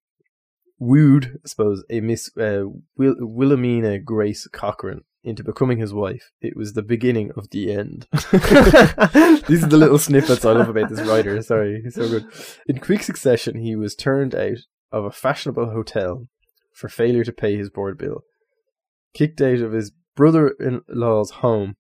wooed, 0.77 1.39
I 1.43 1.47
suppose, 1.47 1.83
a 1.89 1.99
Miss 1.99 2.29
uh, 2.37 2.65
Will- 2.95 3.15
Wilhelmina 3.19 3.97
Grace 3.97 4.47
Cochrane 4.53 5.01
into 5.23 5.43
becoming 5.43 5.79
his 5.79 5.95
wife. 5.95 6.29
It 6.39 6.55
was 6.55 6.73
the 6.73 6.83
beginning 6.83 7.31
of 7.35 7.49
the 7.49 7.73
end. 7.73 8.05
These 8.11 9.63
are 9.63 9.67
the 9.67 9.77
little 9.77 9.97
snippets 9.97 10.45
I 10.45 10.51
love 10.51 10.69
about 10.69 10.89
this 10.89 11.01
writer. 11.07 11.41
Sorry, 11.41 11.81
he's 11.83 11.95
so 11.95 12.07
good. 12.07 12.27
In 12.67 12.77
quick 12.77 13.01
succession, 13.01 13.57
he 13.57 13.75
was 13.75 13.95
turned 13.95 14.35
out 14.35 14.59
of 14.91 15.05
a 15.05 15.11
fashionable 15.11 15.71
hotel 15.71 16.27
for 16.75 16.87
failure 16.87 17.23
to 17.23 17.33
pay 17.33 17.57
his 17.57 17.71
board 17.71 17.97
bill, 17.97 18.21
kicked 19.15 19.41
out 19.41 19.61
of 19.61 19.71
his 19.71 19.91
brother-in-law's 20.15 21.31
home 21.31 21.77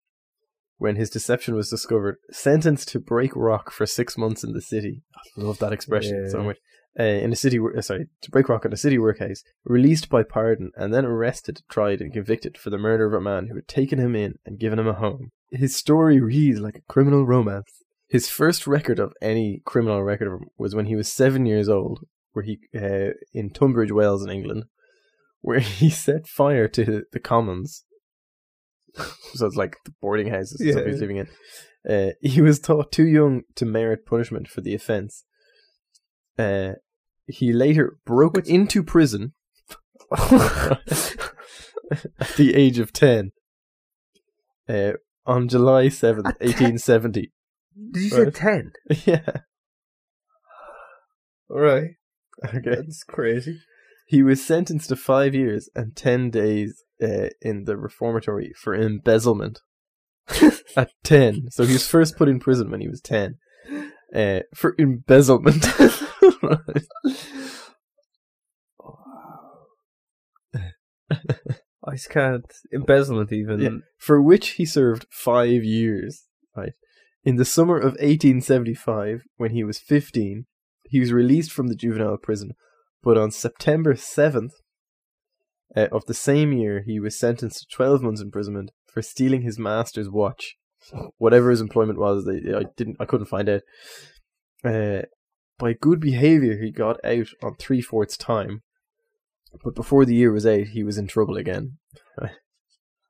when 0.79 0.95
his 0.95 1.11
deception 1.11 1.53
was 1.53 1.69
discovered, 1.69 2.15
sentenced 2.31 2.89
to 2.89 2.99
break 2.99 3.35
rock 3.35 3.69
for 3.69 3.85
six 3.85 4.17
months 4.17 4.43
in 4.43 4.53
the 4.53 4.63
city. 4.63 5.03
I 5.15 5.41
love 5.41 5.59
that 5.59 5.73
expression 5.73 6.27
so 6.31 6.41
much 6.41 6.57
uh, 6.99 7.03
in 7.03 7.31
a 7.31 7.35
city, 7.35 7.59
uh, 7.59 7.81
sorry, 7.81 8.07
to 8.21 8.31
break 8.31 8.49
rock 8.49 8.65
in 8.65 8.73
a 8.73 8.77
city 8.77 8.97
workhouse, 8.97 9.43
released 9.65 10.09
by 10.09 10.23
pardon, 10.23 10.71
and 10.75 10.93
then 10.93 11.05
arrested, 11.05 11.61
tried, 11.69 12.01
and 12.01 12.13
convicted 12.13 12.57
for 12.57 12.69
the 12.69 12.77
murder 12.77 13.05
of 13.05 13.13
a 13.13 13.21
man 13.21 13.47
who 13.47 13.55
had 13.55 13.67
taken 13.67 13.99
him 13.99 14.15
in 14.15 14.35
and 14.45 14.59
given 14.59 14.79
him 14.79 14.87
a 14.87 14.93
home. 14.93 15.31
His 15.51 15.75
story 15.75 16.19
reads 16.19 16.59
like 16.59 16.77
a 16.77 16.91
criminal 16.93 17.25
romance. 17.25 17.71
His 18.09 18.29
first 18.29 18.65
record 18.67 18.99
of 18.99 19.13
any 19.21 19.61
criminal 19.65 20.03
record 20.03 20.41
was 20.57 20.73
when 20.73 20.85
he 20.85 20.95
was 20.95 21.11
seven 21.11 21.45
years 21.45 21.69
old, 21.69 21.99
where 22.33 22.43
he 22.43 22.59
uh, 22.75 23.11
in 23.33 23.49
Tunbridge 23.51 23.91
Wells 23.91 24.23
in 24.23 24.29
England, 24.29 24.63
where 25.41 25.59
he 25.59 25.89
set 25.89 26.27
fire 26.27 26.67
to 26.69 27.03
the 27.11 27.19
commons. 27.19 27.83
so 29.33 29.45
it's 29.45 29.55
like 29.55 29.75
the 29.85 29.93
boarding 30.01 30.29
houses 30.29 30.61
Yeah. 30.63 30.83
he's 30.85 30.99
living 31.01 31.17
in. 31.17 31.27
Uh, 31.87 32.11
he 32.21 32.41
was 32.41 32.59
thought 32.59 32.91
too 32.91 33.05
young 33.07 33.43
to 33.55 33.65
merit 33.65 34.05
punishment 34.05 34.47
for 34.47 34.61
the 34.61 34.73
offence. 34.73 35.23
Uh, 36.37 36.73
he 37.27 37.51
later 37.51 37.97
broke 38.05 38.47
into 38.47 38.83
prison 38.83 39.33
at 40.17 40.79
the 42.37 42.53
age 42.55 42.79
of 42.79 42.93
10 42.93 43.31
uh, 44.69 44.93
on 45.25 45.47
July 45.47 45.87
7th, 45.87 46.23
1870. 46.23 47.31
Did 47.91 48.01
you 48.03 48.09
say 48.09 48.31
ten? 48.31 48.71
yeah. 49.05 49.41
Right. 51.49 51.91
Okay. 52.43 52.61
That's 52.63 53.03
crazy. 53.03 53.59
He 54.07 54.23
was 54.23 54.43
sentenced 54.43 54.89
to 54.89 54.95
five 54.95 55.35
years 55.35 55.69
and 55.75 55.95
10 55.95 56.31
days 56.31 56.83
uh, 57.01 57.27
in 57.41 57.65
the 57.65 57.77
reformatory 57.77 58.53
for 58.55 58.73
embezzlement 58.73 59.59
at 60.75 60.91
10. 61.03 61.49
So 61.51 61.65
he 61.65 61.73
was 61.73 61.87
first 61.87 62.17
put 62.17 62.29
in 62.29 62.39
prison 62.39 62.71
when 62.71 62.81
he 62.81 62.87
was 62.87 63.01
10 63.01 63.35
uh, 64.15 64.39
for 64.55 64.75
embezzlement. 64.79 65.65
I 71.87 71.91
just 71.93 72.09
can't 72.09 72.45
embezzlement 72.73 73.31
even. 73.31 73.59
Yeah. 73.61 73.69
for 73.97 74.21
which 74.21 74.51
he 74.51 74.65
served 74.65 75.05
five 75.09 75.63
years. 75.63 76.25
Right. 76.55 76.73
In 77.23 77.35
the 77.37 77.45
summer 77.45 77.77
of 77.77 77.93
1875, 77.93 79.23
when 79.37 79.51
he 79.51 79.63
was 79.63 79.79
15, 79.79 80.45
he 80.83 80.99
was 80.99 81.13
released 81.13 81.51
from 81.51 81.67
the 81.67 81.75
juvenile 81.75 82.17
prison. 82.17 82.51
But 83.03 83.17
on 83.17 83.31
September 83.31 83.93
7th 83.93 84.51
uh, 85.75 85.87
of 85.91 86.05
the 86.05 86.13
same 86.13 86.51
year, 86.53 86.83
he 86.85 86.99
was 86.99 87.17
sentenced 87.17 87.59
to 87.69 87.75
12 87.75 88.01
months 88.01 88.21
imprisonment 88.21 88.71
for 88.85 89.01
stealing 89.01 89.41
his 89.41 89.59
master's 89.59 90.09
watch. 90.09 90.55
Whatever 91.17 91.49
his 91.49 91.61
employment 91.61 91.99
was, 91.99 92.25
they, 92.25 92.53
I 92.53 92.63
didn't, 92.75 92.97
I 92.99 93.05
couldn't 93.05 93.27
find 93.27 93.49
out. 93.49 93.61
Uh, 94.63 95.03
by 95.57 95.73
good 95.73 95.99
behavior, 95.99 96.57
he 96.57 96.71
got 96.71 97.03
out 97.03 97.27
on 97.43 97.55
three 97.55 97.81
fourths 97.81 98.17
time. 98.17 98.63
But 99.63 99.75
before 99.75 100.05
the 100.05 100.15
year 100.15 100.31
was 100.31 100.45
out, 100.45 100.67
he 100.67 100.83
was 100.83 100.97
in 100.97 101.07
trouble 101.07 101.37
again. 101.37 101.77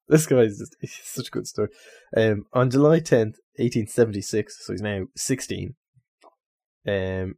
This 0.10 0.26
guy 0.26 0.38
is 0.38 0.58
just 0.82 1.06
such 1.16 1.28
a 1.28 1.32
good 1.32 1.48
story. 1.48 1.70
Um, 2.16 2.46
on 2.54 2.70
July 2.70 3.00
10th, 3.00 3.36
1876, 3.58 4.66
so 4.66 4.74
he's 4.74 4.82
now 4.82 5.08
16, 5.16 5.76
um, 6.88 7.36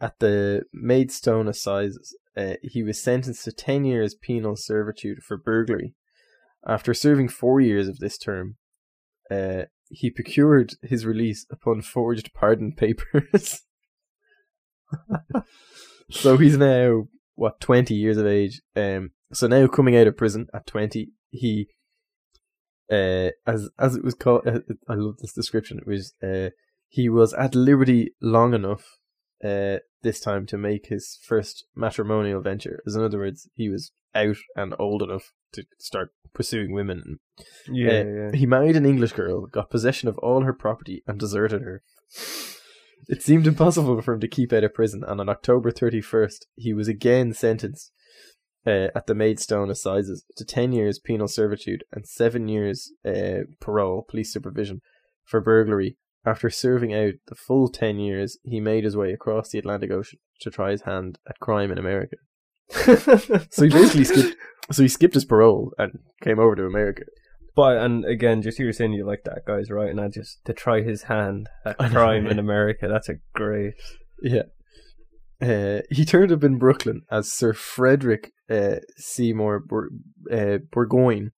at 0.00 0.18
the 0.18 0.64
Maidstone 0.72 1.48
Assizes, 1.48 2.14
uh, 2.36 2.54
he 2.62 2.82
was 2.82 3.02
sentenced 3.02 3.44
to 3.44 3.52
10 3.52 3.84
years 3.84 4.14
penal 4.14 4.56
servitude 4.56 5.22
for 5.22 5.36
burglary. 5.36 5.94
After 6.66 6.94
serving 6.94 7.28
four 7.28 7.60
years 7.60 7.88
of 7.88 7.98
this 7.98 8.18
term, 8.18 8.56
uh, 9.30 9.62
he 9.88 10.10
procured 10.10 10.74
his 10.82 11.06
release 11.06 11.46
upon 11.50 11.82
forged 11.82 12.32
pardon 12.34 12.72
papers. 12.72 13.62
so 16.10 16.36
he's 16.36 16.56
now, 16.56 17.04
what, 17.34 17.60
20 17.60 17.94
years 17.94 18.16
of 18.16 18.26
age. 18.26 18.60
Um, 18.76 19.10
so 19.32 19.46
now 19.46 19.66
coming 19.66 19.96
out 19.96 20.06
of 20.06 20.16
prison 20.16 20.46
at 20.54 20.66
20, 20.66 21.08
he 21.30 21.68
uh 22.90 23.30
as 23.46 23.70
as 23.78 23.96
it 23.96 24.04
was 24.04 24.12
called 24.14 24.46
uh, 24.46 24.58
I 24.88 24.94
love 24.94 25.16
this 25.18 25.32
description 25.32 25.78
it 25.78 25.86
was 25.86 26.12
uh 26.22 26.50
he 26.88 27.08
was 27.08 27.32
at 27.32 27.54
liberty 27.54 28.10
long 28.20 28.52
enough 28.52 28.98
uh 29.42 29.76
this 30.02 30.20
time 30.20 30.46
to 30.46 30.58
make 30.58 30.86
his 30.88 31.18
first 31.22 31.64
matrimonial 31.74 32.42
venture 32.42 32.82
as 32.86 32.94
in 32.96 33.02
other 33.02 33.18
words 33.18 33.48
he 33.54 33.68
was 33.70 33.92
out 34.14 34.36
and 34.56 34.74
old 34.78 35.00
enough 35.02 35.32
to 35.52 35.64
start 35.78 36.10
pursuing 36.34 36.74
women 36.74 37.20
Yeah, 37.70 37.88
Uh, 38.00 38.04
yeah. 38.04 38.30
he 38.34 38.44
married 38.46 38.76
an 38.76 38.84
English 38.84 39.12
girl, 39.12 39.46
got 39.46 39.70
possession 39.70 40.08
of 40.08 40.18
all 40.18 40.42
her 40.42 40.52
property, 40.52 41.02
and 41.06 41.18
deserted 41.18 41.62
her. 41.62 41.82
It 43.08 43.22
seemed 43.22 43.46
impossible 43.46 44.00
for 44.00 44.14
him 44.14 44.20
to 44.20 44.28
keep 44.28 44.52
out 44.52 44.64
of 44.64 44.74
prison, 44.74 45.02
and 45.06 45.20
on 45.20 45.28
October 45.28 45.72
31st, 45.72 46.46
he 46.54 46.72
was 46.72 46.88
again 46.88 47.32
sentenced 47.32 47.90
uh, 48.66 48.88
at 48.94 49.06
the 49.06 49.14
Maidstone 49.14 49.70
Assizes 49.70 50.24
to 50.36 50.44
10 50.44 50.72
years 50.72 50.98
penal 50.98 51.28
servitude 51.28 51.84
and 51.92 52.06
7 52.06 52.48
years 52.48 52.92
uh, 53.04 53.44
parole, 53.60 54.06
police 54.08 54.32
supervision, 54.32 54.80
for 55.24 55.40
burglary. 55.40 55.96
After 56.24 56.50
serving 56.50 56.94
out 56.94 57.14
the 57.26 57.34
full 57.34 57.68
10 57.68 57.98
years, 57.98 58.38
he 58.44 58.60
made 58.60 58.84
his 58.84 58.96
way 58.96 59.12
across 59.12 59.48
the 59.48 59.58
Atlantic 59.58 59.90
Ocean 59.90 60.20
to 60.40 60.50
try 60.50 60.70
his 60.70 60.82
hand 60.82 61.18
at 61.28 61.40
crime 61.40 61.72
in 61.72 61.78
America. 61.78 62.16
So 63.50 63.64
he 63.64 63.68
basically 63.68 64.04
skipped. 64.04 64.36
So 64.70 64.82
he 64.82 64.88
skipped 64.88 65.14
his 65.14 65.24
parole 65.24 65.72
and 65.78 65.98
came 66.22 66.38
over 66.38 66.54
to 66.54 66.64
America. 66.64 67.02
But 67.54 67.78
and 67.78 68.04
again, 68.04 68.42
just 68.42 68.58
you 68.58 68.66
were 68.66 68.72
saying 68.72 68.94
you 68.94 69.04
like 69.04 69.24
that 69.24 69.44
guy's 69.46 69.70
right, 69.70 69.90
and 69.90 70.00
I 70.00 70.08
just 70.08 70.44
to 70.46 70.52
try 70.52 70.80
his 70.82 71.04
hand 71.04 71.48
at 71.64 71.78
crime 71.78 72.26
in. 72.26 72.38
America. 72.38 72.88
That's 72.88 73.08
a 73.08 73.16
great. 73.34 73.74
Yeah. 74.22 74.44
Uh, 75.40 75.82
he 75.90 76.04
turned 76.04 76.30
up 76.30 76.44
in 76.44 76.56
Brooklyn 76.56 77.02
as 77.10 77.30
Sir 77.30 77.52
Frederick 77.52 78.32
uh, 78.48 78.76
Seymour 78.96 79.58
Bur- 79.60 79.90
uh, 80.30 80.58
Burgoyne. 80.70 81.32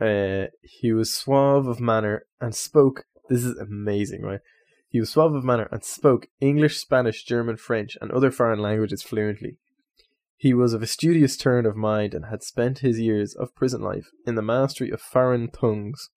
Uh, 0.00 0.46
he 0.62 0.92
was 0.92 1.14
suave 1.14 1.66
of 1.66 1.78
manner 1.78 2.24
and 2.40 2.54
spoke. 2.54 3.04
This 3.28 3.44
is 3.44 3.56
amazing, 3.58 4.22
right? 4.22 4.40
He 4.88 4.98
was 4.98 5.10
suave 5.10 5.34
of 5.34 5.44
manner 5.44 5.68
and 5.70 5.84
spoke 5.84 6.26
English, 6.40 6.78
Spanish, 6.78 7.22
German, 7.24 7.56
French, 7.56 7.96
and 8.00 8.10
other 8.10 8.32
foreign 8.32 8.58
languages 8.58 9.02
fluently. 9.02 9.56
He 10.40 10.54
was 10.54 10.72
of 10.72 10.82
a 10.82 10.86
studious 10.86 11.36
turn 11.36 11.66
of 11.66 11.76
mind 11.76 12.14
and 12.14 12.24
had 12.30 12.42
spent 12.42 12.78
his 12.78 12.98
years 12.98 13.34
of 13.34 13.54
prison 13.54 13.82
life 13.82 14.06
in 14.26 14.36
the 14.36 14.42
mastery 14.42 14.90
of 14.90 15.02
foreign 15.02 15.50
tongues. 15.50 16.08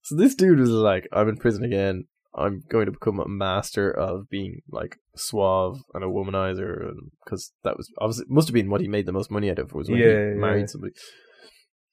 So 0.00 0.16
this 0.16 0.34
dude 0.34 0.58
was 0.58 0.70
like, 0.70 1.06
I'm 1.12 1.28
in 1.28 1.36
prison 1.36 1.62
again. 1.62 2.04
I'm 2.34 2.62
going 2.70 2.86
to 2.86 2.92
become 2.92 3.20
a 3.20 3.28
master 3.28 3.90
of 3.90 4.30
being 4.30 4.62
like 4.70 4.96
suave 5.14 5.76
and 5.92 6.04
a 6.04 6.06
womanizer, 6.06 6.90
because 7.22 7.52
that 7.64 7.76
was 7.76 7.92
obviously 7.98 8.24
must 8.30 8.48
have 8.48 8.54
been 8.54 8.70
what 8.70 8.80
he 8.80 8.88
made 8.88 9.04
the 9.04 9.12
most 9.12 9.30
money 9.30 9.50
out 9.50 9.58
of 9.58 9.74
was 9.74 9.90
when 9.90 9.98
Yeah, 9.98 10.06
he 10.06 10.12
yeah. 10.12 10.34
married 10.36 10.70
somebody. 10.70 10.94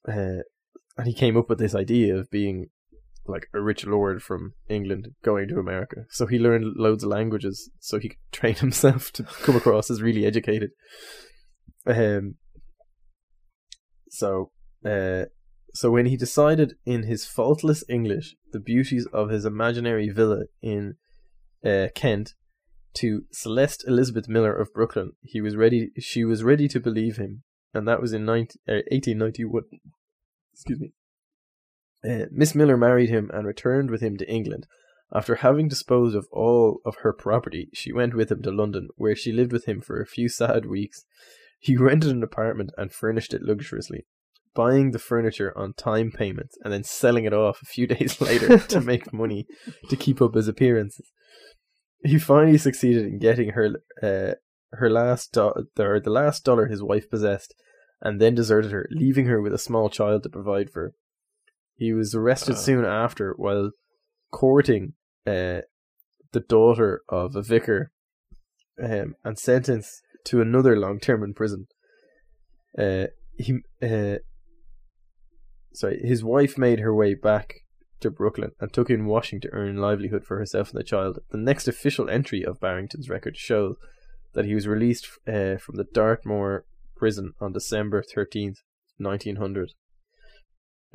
Uh, 0.08 0.44
and 0.98 1.08
he 1.08 1.14
came 1.14 1.36
up 1.36 1.50
with 1.50 1.60
this 1.60 1.76
idea 1.76 2.16
of 2.16 2.30
being 2.32 2.68
like 3.26 3.48
a 3.54 3.62
rich 3.62 3.86
lord 3.86 4.22
from 4.22 4.54
England 4.68 5.10
going 5.24 5.48
to 5.48 5.60
America. 5.60 6.06
So 6.10 6.26
he 6.26 6.40
learned 6.40 6.76
loads 6.76 7.04
of 7.04 7.10
languages 7.10 7.70
so 7.80 8.00
he 8.00 8.10
could 8.10 8.18
train 8.32 8.56
himself 8.56 9.12
to 9.14 9.24
come 9.24 9.56
across 9.56 9.90
as 9.90 10.02
really 10.02 10.26
educated. 10.26 10.72
Um. 11.86 12.36
So, 14.10 14.52
uh, 14.86 15.26
so 15.74 15.90
when 15.90 16.06
he 16.06 16.18
decided 16.18 16.76
in 16.86 17.04
his 17.04 17.26
faultless 17.26 17.84
English 17.90 18.36
the 18.52 18.60
beauties 18.60 19.08
of 19.12 19.30
his 19.30 19.44
imaginary 19.44 20.10
villa 20.10 20.44
in 20.62 20.96
uh, 21.66 21.88
Kent 21.96 22.34
to 22.96 23.24
Celeste 23.32 23.84
Elizabeth 23.88 24.30
Miller 24.30 24.54
of 24.54 24.72
Brooklyn, 24.72 25.14
he 25.24 25.42
was 25.42 25.56
ready. 25.56 25.90
She 25.98 26.24
was 26.24 26.44
ready 26.44 26.68
to 26.68 26.80
believe 26.80 27.18
him, 27.18 27.44
and 27.74 27.88
that 27.88 28.02
was 28.02 28.14
in 28.14 28.24
19, 28.24 28.58
uh, 28.68 28.86
1891. 28.92 29.64
Excuse 30.54 30.80
me. 30.80 30.94
Uh, 32.08 32.26
Miss 32.32 32.54
Miller 32.54 32.78
married 32.78 33.10
him 33.10 33.30
and 33.34 33.48
returned 33.48 33.90
with 33.90 34.02
him 34.02 34.18
to 34.18 34.30
England. 34.30 34.68
After 35.14 35.36
having 35.36 35.68
disposed 35.68 36.16
of 36.16 36.28
all 36.32 36.82
of 36.86 36.98
her 36.98 37.14
property, 37.14 37.70
she 37.74 37.94
went 37.94 38.16
with 38.16 38.32
him 38.32 38.42
to 38.42 38.52
London, 38.52 38.90
where 38.96 39.16
she 39.16 39.32
lived 39.32 39.54
with 39.54 39.66
him 39.66 39.80
for 39.80 40.02
a 40.02 40.08
few 40.08 40.28
sad 40.28 40.66
weeks. 40.66 41.06
He 41.60 41.78
rented 41.78 42.12
an 42.12 42.24
apartment 42.24 42.72
and 42.78 42.92
furnished 42.92 43.34
it 43.34 43.44
luxuriously, 43.44 44.06
buying 44.56 44.92
the 44.92 45.00
furniture 45.00 45.56
on 45.58 45.74
time 45.74 46.12
payments 46.12 46.58
and 46.64 46.74
then 46.74 46.84
selling 46.84 47.26
it 47.26 47.34
off 47.34 47.62
a 47.62 47.68
few 47.68 47.88
days 47.96 48.20
later 48.20 48.58
to 48.58 48.82
make 48.82 49.14
money 49.14 49.46
to 49.90 49.96
keep 49.96 50.22
up 50.22 50.34
his 50.34 50.48
appearances. 50.48 51.12
He 52.04 52.20
finally 52.20 52.58
succeeded 52.58 53.06
in 53.06 53.20
getting 53.20 53.50
her 53.50 53.82
uh, 54.02 54.36
her 54.74 54.90
last 54.90 55.32
do- 55.32 55.54
or 55.80 56.00
the 56.00 56.10
last 56.10 56.44
dollar 56.44 56.66
his 56.66 56.82
wife 56.82 57.10
possessed, 57.10 57.54
and 58.02 58.20
then 58.20 58.36
deserted 58.36 58.72
her, 58.72 58.88
leaving 58.92 59.28
her 59.28 59.42
with 59.42 59.54
a 59.54 59.60
small 59.60 59.90
child 59.90 60.24
to 60.24 60.30
provide 60.30 60.70
for. 60.70 60.96
He 61.76 61.94
was 61.94 62.14
arrested 62.16 62.56
Ah. 62.56 62.60
soon 62.60 62.86
after 62.86 63.34
while 63.38 63.72
courting 64.32 64.94
uh, 65.26 65.62
the 66.32 66.40
daughter 66.48 67.02
of 67.10 67.36
a 67.36 67.42
vicar 67.42 67.92
um, 68.82 69.16
and 69.24 69.38
sentenced 69.38 70.02
to 70.26 70.42
another 70.42 70.76
long 70.76 71.00
term 71.00 71.24
in 71.24 71.34
prison. 71.34 71.68
Uh, 72.78 73.08
he, 73.38 73.60
uh, 73.82 74.18
sorry, 75.74 76.00
his 76.04 76.24
wife 76.24 76.58
made 76.58 76.80
her 76.80 76.94
way 76.94 77.14
back 77.14 77.56
to 78.00 78.10
Brooklyn 78.12 78.52
and 78.60 78.72
took 78.74 78.90
in 78.90 79.06
washing 79.06 79.40
to 79.42 79.50
earn 79.52 79.78
livelihood 79.78 80.26
for 80.26 80.38
herself 80.38 80.72
and 80.72 80.80
the 80.80 80.84
child. 80.84 81.20
The 81.32 81.38
next 81.38 81.68
official 81.68 82.10
entry 82.10 82.44
of 82.44 82.60
Barrington's 82.60 83.10
record 83.10 83.38
shows 83.38 83.76
that 84.34 84.46
he 84.46 84.56
was 84.56 84.68
released 84.68 85.08
uh, 85.28 85.58
from 85.58 85.76
the 85.76 85.86
Dartmoor 85.94 86.66
prison 86.98 87.34
on 87.40 87.54
December 87.54 88.04
13th, 88.04 88.58
1900. 88.98 89.74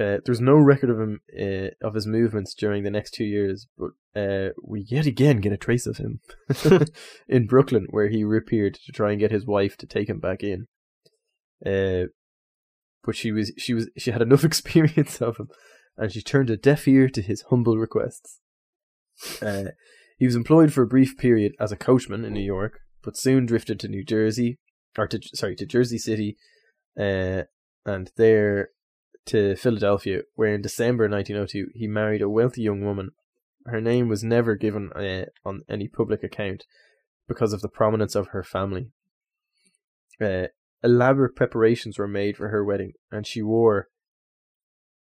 Uh, 0.00 0.18
there's 0.24 0.40
no 0.40 0.54
record 0.54 0.90
of 0.90 1.00
him 1.00 1.20
uh, 1.37 1.87
of 1.87 1.94
his 1.94 2.06
movements 2.06 2.54
during 2.54 2.84
the 2.84 2.90
next 2.90 3.12
two 3.12 3.24
years, 3.24 3.66
but 3.76 3.90
uh, 4.14 4.50
we 4.62 4.87
yet 4.88 5.06
again 5.06 5.38
get 5.38 5.52
a 5.52 5.56
trace 5.56 5.87
of 5.87 5.96
him 5.96 6.20
in 7.28 7.46
Brooklyn, 7.48 7.87
where 7.90 8.08
he 8.08 8.22
reappeared 8.22 8.74
to 8.74 8.92
try 8.92 9.11
and 9.11 9.18
get 9.18 9.32
his 9.32 9.44
wife 9.44 9.76
to 9.78 9.87
take 9.87 10.08
him 10.08 10.20
back 10.20 10.44
in. 10.44 10.66
Uh, 11.66 12.08
but 13.02 13.16
she 13.16 13.32
was 13.32 13.52
she 13.58 13.74
was 13.74 13.88
she 13.96 14.12
had 14.12 14.22
enough 14.22 14.44
experience 14.44 15.20
of 15.20 15.37
him, 15.37 15.48
and 15.96 16.12
she 16.12 16.22
turned 16.22 16.50
a 16.50 16.56
deaf 16.56 16.87
ear 16.87 17.08
to 17.08 17.20
his 17.20 17.42
humble 17.50 17.76
requests. 17.76 18.38
Uh, 19.42 19.70
he 20.16 20.26
was 20.26 20.37
employed 20.37 20.72
for 20.72 20.82
a 20.82 20.88
brief 20.88 21.18
period 21.18 21.54
as 21.58 21.72
a 21.72 21.76
coachman 21.76 22.24
in 22.24 22.32
New 22.32 22.40
York, 22.40 22.78
but 23.02 23.16
soon 23.16 23.46
drifted 23.46 23.80
to 23.80 23.88
New 23.88 24.04
Jersey, 24.04 24.58
or 24.96 25.08
to 25.08 25.20
sorry 25.34 25.56
to 25.56 25.66
Jersey 25.66 25.98
City, 25.98 26.37
uh, 26.96 27.42
and 27.84 28.12
there 28.16 28.70
to 29.29 29.57
Philadelphia, 29.57 30.23
where 30.35 30.55
in 30.55 30.62
December 30.62 31.09
1902 31.09 31.71
he 31.75 31.87
married 31.87 32.23
a 32.23 32.29
wealthy 32.29 32.62
young 32.62 32.81
woman. 32.83 33.11
Her 33.67 33.81
name 33.81 34.09
was 34.09 34.25
never 34.25 34.55
given 34.57 34.91
uh, 34.95 35.27
on 35.45 35.61
any 35.69 35.88
public 35.88 36.23
account 36.25 36.64
because 37.27 37.53
of 37.53 37.61
the 37.61 37.69
prominence 37.69 38.14
of 38.14 38.29
her 38.29 38.43
family. 38.43 38.91
Uh, 40.21 40.47
elaborate 40.83 41.37
preparations 41.37 41.99
were 41.99 42.09
made 42.09 42.37
for 42.37 42.49
her 42.49 42.64
wedding, 42.64 42.93
and 43.11 43.27
she 43.27 43.43
wore 43.43 43.88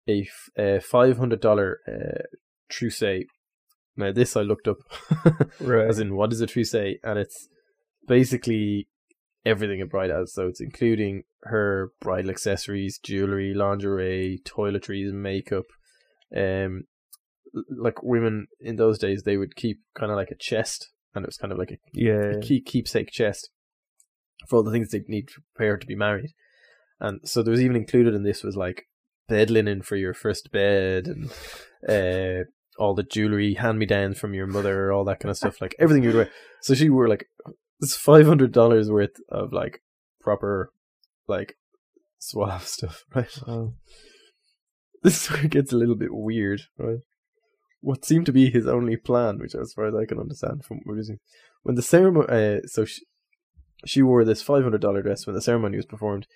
a, 0.09 0.23
f- 0.23 0.51
a 0.59 0.81
five 0.81 1.19
hundred 1.19 1.41
dollar 1.41 1.79
uh, 1.89 2.23
trousseau. 2.69 3.21
Now 3.97 4.13
this 4.13 4.37
I 4.37 4.43
looked 4.43 4.69
up, 4.69 4.79
Right. 5.61 5.89
as 5.89 5.99
in 5.99 6.15
what 6.17 6.33
is 6.33 6.41
a 6.41 6.47
trousseau, 6.47 6.95
and 7.03 7.19
it's 7.19 7.49
basically 8.07 8.89
everything 9.47 9.81
a 9.81 9.87
bride 9.87 10.11
has. 10.11 10.35
So 10.35 10.49
it's 10.49 10.61
including 10.61 11.23
her 11.45 11.93
bridal 12.01 12.31
accessories, 12.31 12.99
jewelry, 12.99 13.55
lingerie, 13.55 14.43
toiletries, 14.45 15.13
makeup. 15.13 15.67
Um, 16.37 16.85
like 17.71 18.03
women 18.03 18.49
in 18.61 18.77
those 18.77 18.99
days, 18.99 19.23
they 19.23 19.37
would 19.37 19.57
keep 19.57 19.81
kind 19.99 20.11
of 20.11 20.17
like 20.17 20.31
a 20.31 20.37
chest, 20.37 20.91
and 21.15 21.25
it 21.25 21.29
was 21.29 21.39
kind 21.39 21.53
of 21.53 21.59
like 21.59 21.71
a 21.71 21.79
yeah. 21.95 22.37
a 22.37 22.41
key 22.41 22.61
keepsake 22.61 23.11
chest 23.11 23.49
for 24.49 24.57
all 24.57 24.63
the 24.63 24.73
things 24.73 24.91
they 24.91 25.03
need 25.07 25.29
to 25.29 25.41
prepare 25.55 25.79
to 25.79 25.87
be 25.87 25.95
married. 25.95 26.33
And 27.01 27.21
so 27.25 27.43
there 27.43 27.53
was 27.53 27.63
even 27.63 27.77
included 27.77 28.15
in 28.15 28.25
this 28.25 28.43
was 28.43 28.57
like 28.57 28.89
bed 29.29 29.51
linen 29.51 29.83
for 29.83 29.97
your 29.97 30.15
first 30.15 30.51
bed 30.51 31.07
and 31.07 31.31
uh, 31.89 32.45
all 32.79 32.95
the 32.95 33.03
jewelry, 33.03 33.55
hand 33.55 33.79
me 33.79 33.87
downs 33.87 34.19
from 34.19 34.35
your 34.35 34.47
mother, 34.47 34.93
all 34.93 35.05
that 35.05 35.21
kind 35.21 35.31
of 35.31 35.37
stuff, 35.37 35.61
like 35.61 35.75
everything 35.79 36.03
you'd 36.03 36.15
wear. 36.15 36.31
So 36.61 36.75
she 36.75 36.91
wore 36.91 37.09
like 37.09 37.29
this 37.81 37.97
five 37.97 38.27
hundred 38.27 38.53
dollars 38.53 38.91
worth 38.91 39.17
of 39.29 39.53
like 39.53 39.83
proper 40.21 40.73
like 41.29 41.57
suave 42.19 42.67
stuff, 42.67 43.05
right? 43.15 43.39
Oh. 43.47 43.75
This 45.03 45.23
is 45.23 45.31
where 45.31 45.45
it 45.45 45.53
gets 45.53 45.73
a 45.73 45.77
little 45.77 45.95
bit 45.95 46.13
weird, 46.13 46.63
right? 46.79 46.99
What 47.81 48.05
seemed 48.05 48.27
to 48.27 48.33
be 48.33 48.51
his 48.51 48.67
only 48.67 48.97
plan, 48.97 49.39
which 49.39 49.55
as 49.55 49.73
far 49.73 49.87
as 49.87 49.95
I 49.95 50.05
can 50.05 50.19
understand 50.19 50.65
from 50.65 50.79
what 50.79 50.87
we're 50.87 50.97
using, 50.97 51.19
when 51.63 51.77
the 51.77 51.83
ceremony, 51.83 52.27
uh, 52.29 52.67
so 52.67 52.85
she, 52.87 53.03
she 53.85 54.03
wore 54.03 54.25
this 54.25 54.43
five 54.43 54.65
hundred 54.65 54.81
dollar 54.81 55.03
dress 55.03 55.25
when 55.25 55.37
the 55.37 55.43
ceremony 55.43 55.77
was 55.77 55.87
performed. 55.87 56.27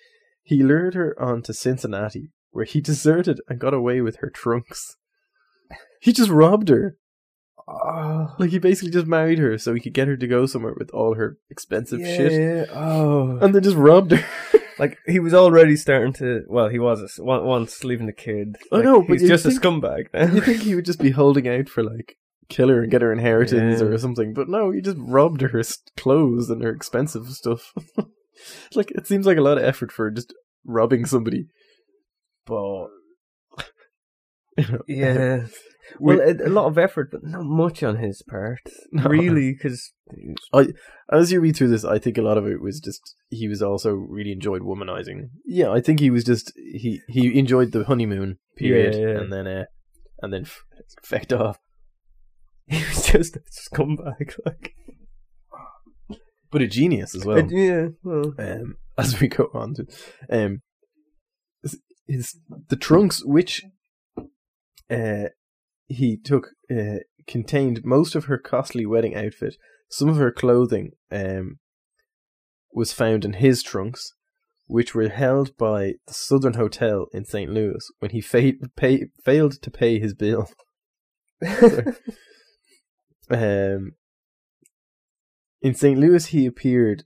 He 0.41 0.63
lured 0.63 0.93
her 0.93 1.21
on 1.21 1.41
to 1.41 1.53
Cincinnati, 1.53 2.29
where 2.51 2.63
he 2.63 2.79
deserted 2.91 3.41
and 3.49 3.59
got 3.59 3.73
away 3.73 3.99
with 3.99 4.17
her 4.17 4.29
trunks. 4.29 4.95
He 5.99 6.13
just 6.13 6.29
robbed 6.29 6.69
her. 6.69 6.97
Oh. 7.67 8.35
Like 8.39 8.49
he 8.49 8.59
basically 8.59 8.91
just 8.91 9.07
married 9.07 9.39
her 9.39 9.57
so 9.57 9.73
he 9.73 9.79
could 9.79 9.93
get 9.93 10.07
her 10.07 10.17
to 10.17 10.27
go 10.27 10.45
somewhere 10.45 10.73
with 10.77 10.89
all 10.91 11.15
her 11.15 11.37
expensive 11.49 11.99
yeah, 12.01 12.15
shit, 12.17 12.31
yeah. 12.33 12.65
Oh. 12.73 13.37
and 13.41 13.53
then 13.55 13.63
just 13.63 13.77
robbed 13.77 14.11
her. 14.11 14.25
like 14.79 14.97
he 15.05 15.19
was 15.19 15.33
already 15.33 15.75
starting 15.75 16.13
to. 16.13 16.43
Well, 16.47 16.69
he 16.69 16.79
was 16.79 17.19
a 17.19 17.23
once 17.23 17.83
leaving 17.83 18.07
the 18.07 18.13
kid. 18.13 18.57
I 18.71 18.77
Like, 18.77 18.85
know, 18.85 19.01
but 19.01 19.19
he's 19.19 19.29
just 19.29 19.45
think- 19.45 19.57
a 19.57 19.59
scumbag 19.61 20.05
now. 20.13 20.33
you 20.33 20.41
think 20.41 20.61
he 20.61 20.75
would 20.75 20.85
just 20.85 20.99
be 20.99 21.11
holding 21.21 21.47
out 21.47 21.69
for 21.69 21.83
like 21.83 22.17
kill 22.49 22.67
her 22.69 22.81
and 22.81 22.91
get 22.91 23.01
her 23.01 23.13
inheritance 23.13 23.79
Yeah. 23.79 23.87
or 23.87 23.97
something, 23.97 24.33
but 24.33 24.49
no, 24.49 24.71
he 24.71 24.81
just 24.81 24.97
robbed 24.99 25.41
her 25.41 25.61
clothes 25.95 26.49
and 26.49 26.61
her 26.63 26.71
expensive 26.71 27.27
stuff. 27.29 27.73
like 28.75 28.91
it 28.91 29.07
seems 29.07 29.25
like 29.25 29.37
a 29.37 29.41
lot 29.41 29.57
of 29.57 29.63
effort 29.63 29.91
for 29.91 30.11
just 30.11 30.33
robbing 30.65 31.05
somebody, 31.05 31.47
but 32.45 32.87
you 34.57 34.67
know, 34.69 34.81
yeah. 34.87 35.45
We- 35.99 36.15
Well, 36.17 36.27
a, 36.29 36.47
a 36.47 36.49
lot 36.49 36.65
of 36.67 36.77
effort, 36.77 37.09
but 37.11 37.23
not 37.23 37.43
much 37.43 37.83
on 37.83 37.97
his 37.97 38.21
part, 38.21 38.61
No. 38.91 39.03
really, 39.03 39.53
because 39.53 39.91
as 41.11 41.31
you 41.31 41.39
read 41.39 41.55
through 41.55 41.69
this, 41.69 41.83
I 41.85 41.99
think 41.99 42.17
a 42.17 42.21
lot 42.21 42.37
of 42.37 42.45
it 42.47 42.61
was 42.61 42.79
just 42.79 43.01
he 43.29 43.47
was 43.47 43.61
also 43.61 43.91
really 43.93 44.31
enjoyed 44.31 44.61
womanizing. 44.61 45.29
Yeah, 45.45 45.71
I 45.71 45.81
think 45.81 45.99
he 45.99 46.09
was 46.09 46.23
just 46.23 46.51
he 46.55 47.01
he 47.07 47.37
enjoyed 47.39 47.71
the 47.71 47.83
honeymoon 47.85 48.37
period, 48.57 48.95
Yeah, 48.95 48.99
yeah. 49.13 49.19
and 49.21 49.31
then 49.33 49.47
uh, 49.47 49.65
and 50.21 50.33
then 50.33 50.41
f- 50.43 50.63
fecked 51.05 51.37
off. 51.39 51.57
he 52.67 52.77
was 52.83 53.05
just 53.05 53.35
a 53.37 53.41
scumbag. 53.51 54.35
Like, 54.45 54.73
But 56.51 56.61
a 56.61 56.67
genius 56.67 57.15
as 57.15 57.25
well. 57.25 57.39
Uh, 57.39 57.47
yeah. 57.49 57.87
Well, 58.03 58.33
um, 58.37 58.75
as 58.97 59.19
we 59.21 59.27
go 59.29 59.49
on 59.53 59.73
to 59.75 59.85
um 60.29 60.61
is 62.07 62.37
the 62.67 62.75
trunks 62.75 63.23
which 63.23 63.63
uh 64.89 65.27
he 65.91 66.17
took 66.17 66.49
uh, 66.69 66.99
contained 67.27 67.81
most 67.83 68.15
of 68.15 68.25
her 68.25 68.37
costly 68.37 68.85
wedding 68.85 69.15
outfit 69.15 69.55
some 69.89 70.09
of 70.09 70.17
her 70.17 70.31
clothing 70.31 70.91
um 71.11 71.59
was 72.73 72.93
found 72.93 73.25
in 73.25 73.33
his 73.33 73.61
trunks 73.61 74.13
which 74.65 74.95
were 74.95 75.09
held 75.09 75.57
by 75.57 75.93
the 76.07 76.13
Southern 76.13 76.53
Hotel 76.53 77.07
in 77.11 77.25
St. 77.25 77.51
Louis 77.51 77.85
when 77.99 78.11
he 78.11 78.21
fa- 78.21 78.53
pay- 78.77 79.07
failed 79.25 79.61
to 79.61 79.69
pay 79.69 79.99
his 79.99 80.13
bill. 80.13 80.49
Um, 83.31 83.93
in 85.61 85.73
St. 85.73 85.97
Louis, 85.97 86.25
he 86.27 86.45
appeared 86.45 87.03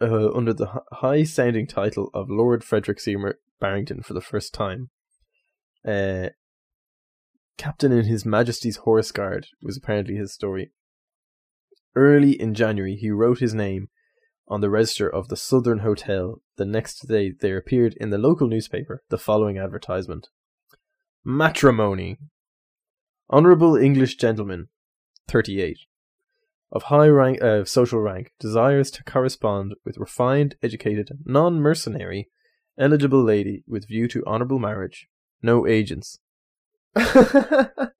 uh, 0.00 0.30
under 0.32 0.52
the 0.52 0.82
high 0.92 1.24
sounding 1.24 1.66
title 1.66 2.10
of 2.12 2.28
Lord 2.28 2.62
Frederick 2.62 3.00
Seymour 3.00 3.36
Barrington 3.58 4.02
for 4.02 4.12
the 4.12 4.20
first 4.20 4.52
time. 4.52 4.90
Uh, 5.86 6.28
Captain 7.56 7.90
in 7.90 8.04
His 8.04 8.26
Majesty's 8.26 8.76
Horse 8.78 9.10
Guard 9.10 9.48
was 9.62 9.76
apparently 9.76 10.16
his 10.16 10.32
story. 10.32 10.72
Early 11.94 12.32
in 12.32 12.54
January, 12.54 12.96
he 12.96 13.10
wrote 13.10 13.38
his 13.38 13.54
name 13.54 13.88
on 14.48 14.60
the 14.60 14.70
register 14.70 15.08
of 15.08 15.28
the 15.28 15.36
Southern 15.36 15.78
Hotel. 15.78 16.42
The 16.56 16.66
next 16.66 17.08
day, 17.08 17.32
there 17.32 17.56
appeared 17.56 17.94
in 17.94 18.10
the 18.10 18.18
local 18.18 18.46
newspaper 18.46 19.02
the 19.08 19.18
following 19.18 19.58
advertisement 19.58 20.28
Matrimony. 21.24 22.18
Honourable 23.30 23.74
English 23.74 24.16
gentleman, 24.16 24.68
38, 25.26 25.78
of 26.70 26.84
high 26.84 27.08
rank, 27.08 27.42
uh, 27.42 27.64
social 27.64 27.98
rank, 28.00 28.32
desires 28.38 28.90
to 28.92 29.02
correspond 29.02 29.74
with 29.84 29.98
refined, 29.98 30.54
educated, 30.62 31.08
non 31.24 31.60
mercenary, 31.60 32.28
eligible 32.78 33.22
lady 33.22 33.64
with 33.66 33.88
view 33.88 34.06
to 34.08 34.24
honourable 34.26 34.60
marriage. 34.60 35.08
No 35.42 35.66
agents. 35.66 36.20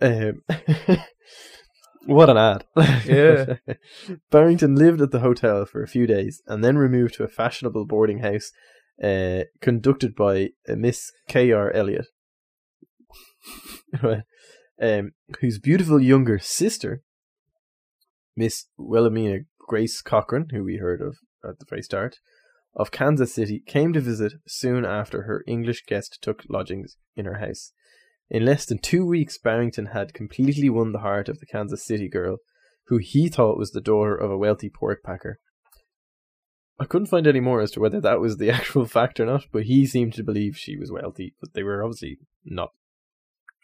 Um, 0.00 0.42
what 2.06 2.30
an 2.30 2.36
ad. 2.36 2.64
Yeah. 3.06 3.56
Barrington 4.30 4.76
lived 4.76 5.00
at 5.00 5.10
the 5.10 5.20
hotel 5.20 5.64
for 5.64 5.82
a 5.82 5.88
few 5.88 6.06
days 6.06 6.42
and 6.46 6.64
then 6.64 6.78
removed 6.78 7.14
to 7.14 7.24
a 7.24 7.28
fashionable 7.28 7.86
boarding 7.86 8.18
house 8.18 8.52
uh, 9.02 9.44
conducted 9.60 10.14
by 10.14 10.50
uh, 10.68 10.76
Miss 10.76 11.12
K.R. 11.28 11.72
Elliot, 11.72 12.06
um, 14.02 15.12
whose 15.40 15.58
beautiful 15.58 16.00
younger 16.00 16.38
sister, 16.38 17.02
Miss 18.36 18.66
Wilhelmina 18.76 19.40
Grace 19.58 20.00
Cochran, 20.02 20.48
who 20.50 20.64
we 20.64 20.76
heard 20.76 21.00
of 21.00 21.16
at 21.48 21.58
the 21.58 21.66
very 21.68 21.82
start, 21.82 22.18
of 22.76 22.90
Kansas 22.90 23.34
City, 23.34 23.62
came 23.66 23.92
to 23.92 24.00
visit 24.00 24.34
soon 24.46 24.84
after 24.84 25.22
her 25.22 25.44
English 25.46 25.84
guest 25.86 26.18
took 26.20 26.44
lodgings 26.48 26.96
in 27.16 27.24
her 27.24 27.38
house. 27.38 27.72
In 28.30 28.44
less 28.44 28.66
than 28.66 28.78
two 28.78 29.06
weeks, 29.06 29.38
Barrington 29.38 29.86
had 29.86 30.14
completely 30.14 30.70
won 30.70 30.92
the 30.92 31.00
heart 31.00 31.28
of 31.28 31.40
the 31.40 31.46
Kansas 31.46 31.84
City 31.84 32.08
girl, 32.08 32.38
who 32.86 32.98
he 32.98 33.28
thought 33.28 33.58
was 33.58 33.70
the 33.70 33.80
daughter 33.80 34.14
of 34.14 34.30
a 34.30 34.38
wealthy 34.38 34.70
pork 34.70 35.02
packer. 35.02 35.38
I 36.78 36.86
couldn't 36.86 37.06
find 37.06 37.26
any 37.26 37.40
more 37.40 37.60
as 37.60 37.70
to 37.72 37.80
whether 37.80 38.00
that 38.00 38.20
was 38.20 38.38
the 38.38 38.50
actual 38.58 38.86
fact 38.86 39.20
or 39.20 39.26
not, 39.26 39.44
but 39.52 39.64
he 39.64 39.86
seemed 39.86 40.14
to 40.14 40.24
believe 40.24 40.56
she 40.56 40.76
was 40.76 40.90
wealthy, 40.90 41.34
but 41.40 41.54
they 41.54 41.62
were 41.62 41.82
obviously 41.84 42.18
not 42.44 42.70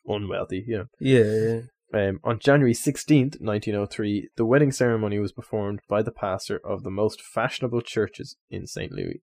unwealthy, 0.06 0.64
you 0.66 0.78
know. 0.78 0.86
yeah, 1.00 1.24
yeah. 1.24 1.60
Um, 1.92 2.20
on 2.22 2.38
January 2.38 2.72
16th, 2.72 3.40
1903, 3.40 4.30
the 4.36 4.44
wedding 4.44 4.70
ceremony 4.70 5.18
was 5.18 5.32
performed 5.32 5.80
by 5.88 6.02
the 6.02 6.12
pastor 6.12 6.60
of 6.64 6.84
the 6.84 6.90
most 6.90 7.20
fashionable 7.20 7.82
churches 7.82 8.36
in 8.48 8.66
St. 8.66 8.92
Louis. 8.92 9.22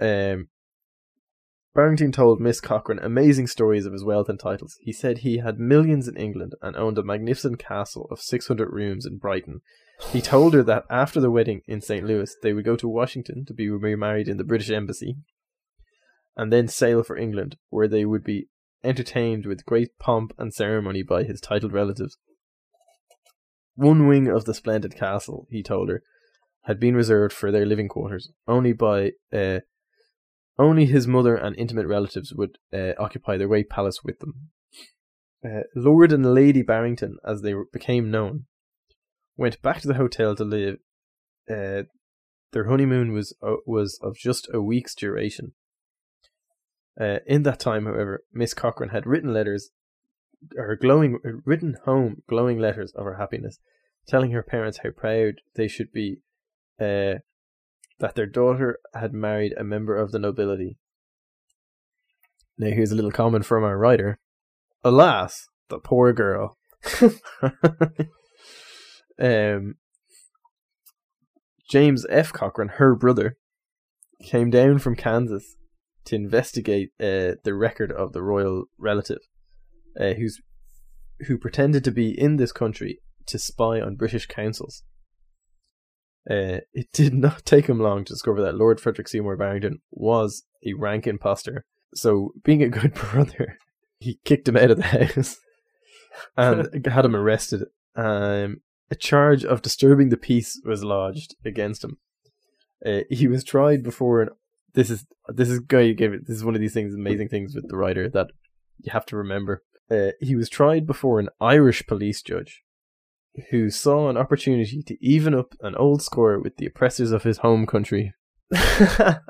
Um, 0.00 0.48
Barrington 1.74 2.12
told 2.12 2.40
Miss 2.40 2.60
Cochrane 2.60 3.00
amazing 3.00 3.48
stories 3.48 3.86
of 3.86 3.92
his 3.92 4.04
wealth 4.04 4.28
and 4.28 4.38
titles. 4.38 4.76
He 4.80 4.92
said 4.92 5.18
he 5.18 5.38
had 5.38 5.58
millions 5.58 6.06
in 6.06 6.16
England 6.16 6.54
and 6.62 6.76
owned 6.76 6.98
a 6.98 7.02
magnificent 7.02 7.58
castle 7.58 8.06
of 8.10 8.20
600 8.20 8.70
rooms 8.72 9.04
in 9.04 9.18
Brighton. 9.18 9.60
He 10.10 10.20
told 10.20 10.54
her 10.54 10.62
that 10.62 10.84
after 10.88 11.20
the 11.20 11.30
wedding 11.30 11.62
in 11.66 11.80
St. 11.80 12.04
Louis, 12.04 12.36
they 12.42 12.52
would 12.52 12.64
go 12.64 12.76
to 12.76 12.88
Washington 12.88 13.44
to 13.46 13.54
be 13.54 13.68
remarried 13.68 14.28
in 14.28 14.36
the 14.36 14.44
British 14.44 14.70
Embassy. 14.70 15.16
and 16.36 16.52
then 16.52 16.68
sail 16.68 17.02
for 17.02 17.16
England, 17.16 17.56
where 17.68 17.88
they 17.88 18.04
would 18.04 18.22
be 18.22 18.48
entertained 18.84 19.46
with 19.46 19.66
great 19.66 19.98
pomp 19.98 20.32
and 20.38 20.52
ceremony 20.52 21.02
by 21.02 21.24
his 21.24 21.40
titled 21.40 21.72
relatives. 21.72 22.16
One 23.74 24.08
wing 24.08 24.28
of 24.28 24.44
the 24.44 24.54
splendid 24.54 24.96
castle, 24.96 25.46
he 25.50 25.62
told 25.62 25.88
her, 25.88 26.02
had 26.64 26.80
been 26.80 26.94
reserved 26.94 27.32
for 27.32 27.50
their 27.50 27.66
living 27.66 27.88
quarters. 27.88 28.30
Only 28.46 28.72
by 28.72 29.12
uh, 29.32 29.60
only 30.58 30.86
his 30.86 31.06
mother 31.06 31.36
and 31.36 31.56
intimate 31.56 31.86
relatives 31.86 32.34
would 32.34 32.58
uh, 32.72 32.92
occupy 32.98 33.36
their 33.36 33.46
great 33.46 33.70
palace 33.70 34.00
with 34.02 34.18
them. 34.18 34.50
Uh, 35.44 35.62
Lord 35.74 36.12
and 36.12 36.34
Lady 36.34 36.62
Barrington, 36.62 37.16
as 37.24 37.42
they 37.42 37.54
became 37.72 38.10
known, 38.10 38.46
went 39.36 39.62
back 39.62 39.80
to 39.82 39.88
the 39.88 39.94
hotel 39.94 40.34
to 40.34 40.44
live. 40.44 40.78
Uh, 41.48 41.84
their 42.52 42.68
honeymoon 42.68 43.12
was 43.12 43.34
uh, 43.42 43.56
was 43.66 43.98
of 44.02 44.16
just 44.16 44.48
a 44.52 44.60
week's 44.60 44.94
duration. 44.94 45.52
Uh, 47.00 47.18
in 47.26 47.44
that 47.44 47.60
time, 47.60 47.86
however, 47.86 48.24
Miss 48.32 48.54
Cochrane 48.54 48.90
had 48.90 49.06
written 49.06 49.32
letters, 49.32 49.70
her 50.56 50.76
glowing, 50.76 51.18
written 51.44 51.76
home 51.84 52.22
glowing 52.28 52.58
letters 52.58 52.92
of 52.92 53.04
her 53.04 53.16
happiness, 53.16 53.60
telling 54.06 54.32
her 54.32 54.42
parents 54.42 54.80
how 54.82 54.90
proud 54.90 55.34
they 55.54 55.68
should 55.68 55.92
be 55.92 56.18
uh, 56.80 57.22
that 58.00 58.14
their 58.14 58.26
daughter 58.26 58.78
had 58.94 59.12
married 59.12 59.54
a 59.56 59.64
member 59.64 59.96
of 59.96 60.10
the 60.10 60.18
nobility. 60.18 60.76
Now, 62.56 62.68
here's 62.68 62.90
a 62.90 62.96
little 62.96 63.12
comment 63.12 63.44
from 63.44 63.62
our 63.62 63.78
writer. 63.78 64.18
Alas, 64.82 65.48
the 65.68 65.78
poor 65.78 66.12
girl. 66.12 66.58
um, 69.20 69.76
James 71.70 72.06
F. 72.08 72.32
Cochrane, 72.32 72.68
her 72.68 72.96
brother, 72.96 73.36
came 74.24 74.50
down 74.50 74.78
from 74.78 74.96
Kansas 74.96 75.56
to 76.08 76.16
investigate 76.16 76.90
uh, 77.00 77.36
the 77.44 77.54
record 77.54 77.92
of 77.92 78.12
the 78.12 78.22
royal 78.22 78.64
relative, 78.78 79.18
uh, 80.00 80.14
who's 80.14 80.40
who 81.26 81.36
pretended 81.36 81.84
to 81.84 81.90
be 81.90 82.18
in 82.18 82.36
this 82.36 82.52
country 82.52 83.00
to 83.26 83.38
spy 83.38 83.80
on 83.80 83.96
British 83.96 84.26
councils. 84.26 84.82
Uh, 86.30 86.60
it 86.72 86.86
did 86.92 87.12
not 87.26 87.44
take 87.44 87.66
him 87.66 87.78
long 87.78 88.04
to 88.04 88.12
discover 88.12 88.40
that 88.42 88.54
Lord 88.54 88.80
Frederick 88.80 89.08
Seymour 89.08 89.36
Barrington 89.36 89.80
was 89.90 90.44
a 90.66 90.72
rank 90.74 91.06
impostor. 91.06 91.64
So, 91.94 92.32
being 92.42 92.62
a 92.62 92.68
good 92.68 92.94
brother, 93.12 93.58
he 94.00 94.20
kicked 94.24 94.48
him 94.48 94.56
out 94.56 94.70
of 94.70 94.78
the 94.78 94.84
house 94.84 95.36
and 96.36 96.86
had 96.86 97.04
him 97.04 97.16
arrested. 97.16 97.64
Um, 97.96 98.62
a 98.90 98.94
charge 98.94 99.44
of 99.44 99.60
disturbing 99.60 100.08
the 100.08 100.16
peace 100.16 100.58
was 100.64 100.82
lodged 100.82 101.34
against 101.44 101.84
him. 101.84 101.98
Uh, 102.84 103.00
he 103.10 103.26
was 103.26 103.44
tried 103.44 103.82
before 103.82 104.22
an. 104.22 104.28
This 104.74 104.90
is 104.90 105.06
this 105.28 105.48
is 105.48 105.60
guy 105.60 105.80
you 105.80 105.94
gave 105.94 106.12
it. 106.12 106.26
This 106.26 106.36
is 106.36 106.44
one 106.44 106.54
of 106.54 106.60
these 106.60 106.74
things, 106.74 106.94
amazing 106.94 107.28
things 107.28 107.54
with 107.54 107.68
the 107.68 107.76
writer 107.76 108.08
that 108.10 108.28
you 108.78 108.92
have 108.92 109.06
to 109.06 109.16
remember. 109.16 109.62
Uh, 109.90 110.10
he 110.20 110.36
was 110.36 110.48
tried 110.48 110.86
before 110.86 111.18
an 111.18 111.30
Irish 111.40 111.86
police 111.86 112.22
judge 112.22 112.62
who 113.50 113.70
saw 113.70 114.08
an 114.08 114.16
opportunity 114.16 114.82
to 114.82 114.96
even 115.00 115.34
up 115.34 115.54
an 115.60 115.74
old 115.76 116.02
score 116.02 116.38
with 116.40 116.56
the 116.56 116.66
oppressors 116.66 117.12
of 117.12 117.22
his 117.22 117.38
home 117.38 117.66
country. 117.66 118.12
and 118.50 119.22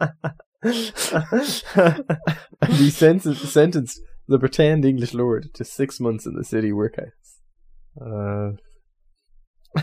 he 2.70 2.90
sentenced, 2.90 3.46
sentenced 3.46 4.00
the 4.26 4.38
pretend 4.38 4.84
English 4.84 5.14
lord 5.14 5.52
to 5.54 5.64
six 5.64 6.00
months 6.00 6.26
in 6.26 6.34
the 6.34 6.44
city 6.44 6.72
workhouse. 6.72 7.40
Uh, 8.00 8.52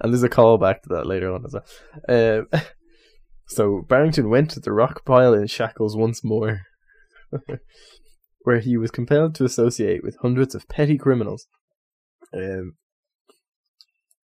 And 0.00 0.12
there's 0.12 0.22
a 0.22 0.28
call 0.28 0.58
back 0.58 0.82
to 0.82 0.88
that 0.90 1.06
later 1.06 1.32
on 1.32 1.44
as 1.44 1.54
well. 1.54 1.64
Um, 2.08 2.62
so 3.52 3.82
Barrington 3.88 4.28
went 4.28 4.50
to 4.50 4.60
the 4.60 4.72
rock 4.72 5.04
pile 5.04 5.34
in 5.34 5.46
shackles 5.46 5.96
once 5.96 6.24
more, 6.24 6.62
where 8.42 8.60
he 8.60 8.76
was 8.76 8.90
compelled 8.90 9.34
to 9.36 9.44
associate 9.44 10.02
with 10.02 10.16
hundreds 10.22 10.54
of 10.54 10.68
petty 10.68 10.98
criminals. 10.98 11.46
Um, 12.34 12.74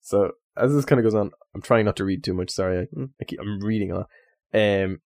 so 0.02 0.32
as 0.58 0.74
this 0.74 0.86
kind 0.86 1.00
of 1.00 1.04
goes 1.04 1.16
on, 1.16 1.32
I'm 1.54 1.62
trying 1.62 1.86
not 1.86 1.96
to 1.98 2.06
read 2.06 2.24
too 2.24 2.34
much. 2.34 2.52
Sorry, 2.52 2.80
I, 2.80 3.02
I 3.20 3.26
keep, 3.26 3.40
I'm 3.40 3.60
reading 3.60 3.92
a 3.92 3.96
lot. 3.96 4.08
Um, 4.54 5.00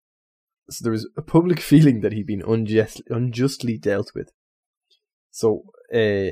so 0.69 0.83
there 0.83 0.93
was 0.93 1.09
a 1.17 1.23
public 1.23 1.61
feeling 1.73 2.01
that 2.01 2.13
he'd 2.13 2.27
been 2.27 2.43
unjust, 2.43 3.03
unjustly 3.09 3.79
dealt 3.79 4.13
with. 4.15 4.31
So 5.31 5.65
uh, 5.95 6.31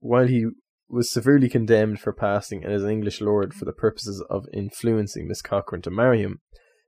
while 0.00 0.26
he 0.26 0.46
was 0.88 1.12
severely 1.12 1.48
condemned 1.48 2.00
for 2.00 2.12
passing 2.12 2.64
as 2.64 2.84
an 2.84 2.90
English 2.90 3.20
lord 3.20 3.52
for 3.52 3.64
the 3.64 3.72
purposes 3.72 4.24
of 4.30 4.46
influencing 4.54 5.26
Miss 5.26 5.42
Cochrane 5.42 5.82
to 5.82 5.90
marry 5.90 6.22
him, 6.22 6.40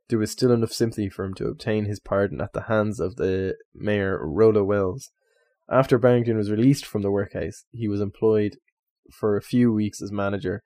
there 0.08 0.18
was 0.18 0.30
still 0.30 0.52
enough 0.52 0.72
sympathy 0.72 1.08
for 1.08 1.24
him 1.24 1.34
to 1.34 1.48
obtain 1.48 1.84
his 1.84 2.00
pardon 2.00 2.40
at 2.40 2.52
the 2.52 2.62
hands 2.62 2.98
of 2.98 3.16
the 3.16 3.56
mayor 3.74 4.18
Rollo 4.22 4.64
Wells. 4.64 5.10
After 5.70 5.98
Barrington 5.98 6.36
was 6.36 6.50
released 6.50 6.86
from 6.86 7.02
the 7.02 7.10
workhouse, 7.10 7.64
he 7.72 7.88
was 7.88 8.00
employed 8.00 8.56
for 9.12 9.36
a 9.36 9.42
few 9.42 9.72
weeks 9.72 10.00
as 10.00 10.10
manager 10.10 10.62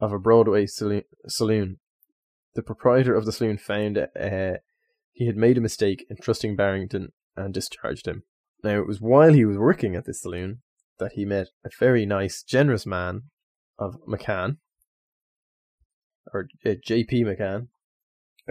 of 0.00 0.12
a 0.12 0.18
Broadway 0.18 0.66
saloon. 0.66 1.76
The 2.54 2.62
proprietor 2.62 3.14
of 3.14 3.26
the 3.26 3.32
saloon 3.32 3.58
found 3.58 3.98
uh, 3.98 4.52
he 5.12 5.26
had 5.26 5.36
made 5.36 5.58
a 5.58 5.62
mistake 5.62 6.06
in 6.08 6.16
trusting 6.16 6.56
Barrington 6.56 7.12
and 7.36 7.52
discharged 7.52 8.06
him. 8.06 8.22
Now, 8.64 8.78
it 8.78 8.86
was 8.86 9.00
while 9.00 9.32
he 9.32 9.44
was 9.44 9.58
working 9.58 9.94
at 9.94 10.06
this 10.06 10.22
saloon 10.22 10.62
that 10.98 11.12
he 11.12 11.24
met 11.24 11.48
a 11.64 11.70
very 11.78 12.06
nice, 12.06 12.42
generous 12.42 12.86
man 12.86 13.22
of 13.78 13.96
McCann, 14.08 14.56
or 16.32 16.48
uh, 16.64 16.74
J.P. 16.82 17.24
McCann, 17.24 17.68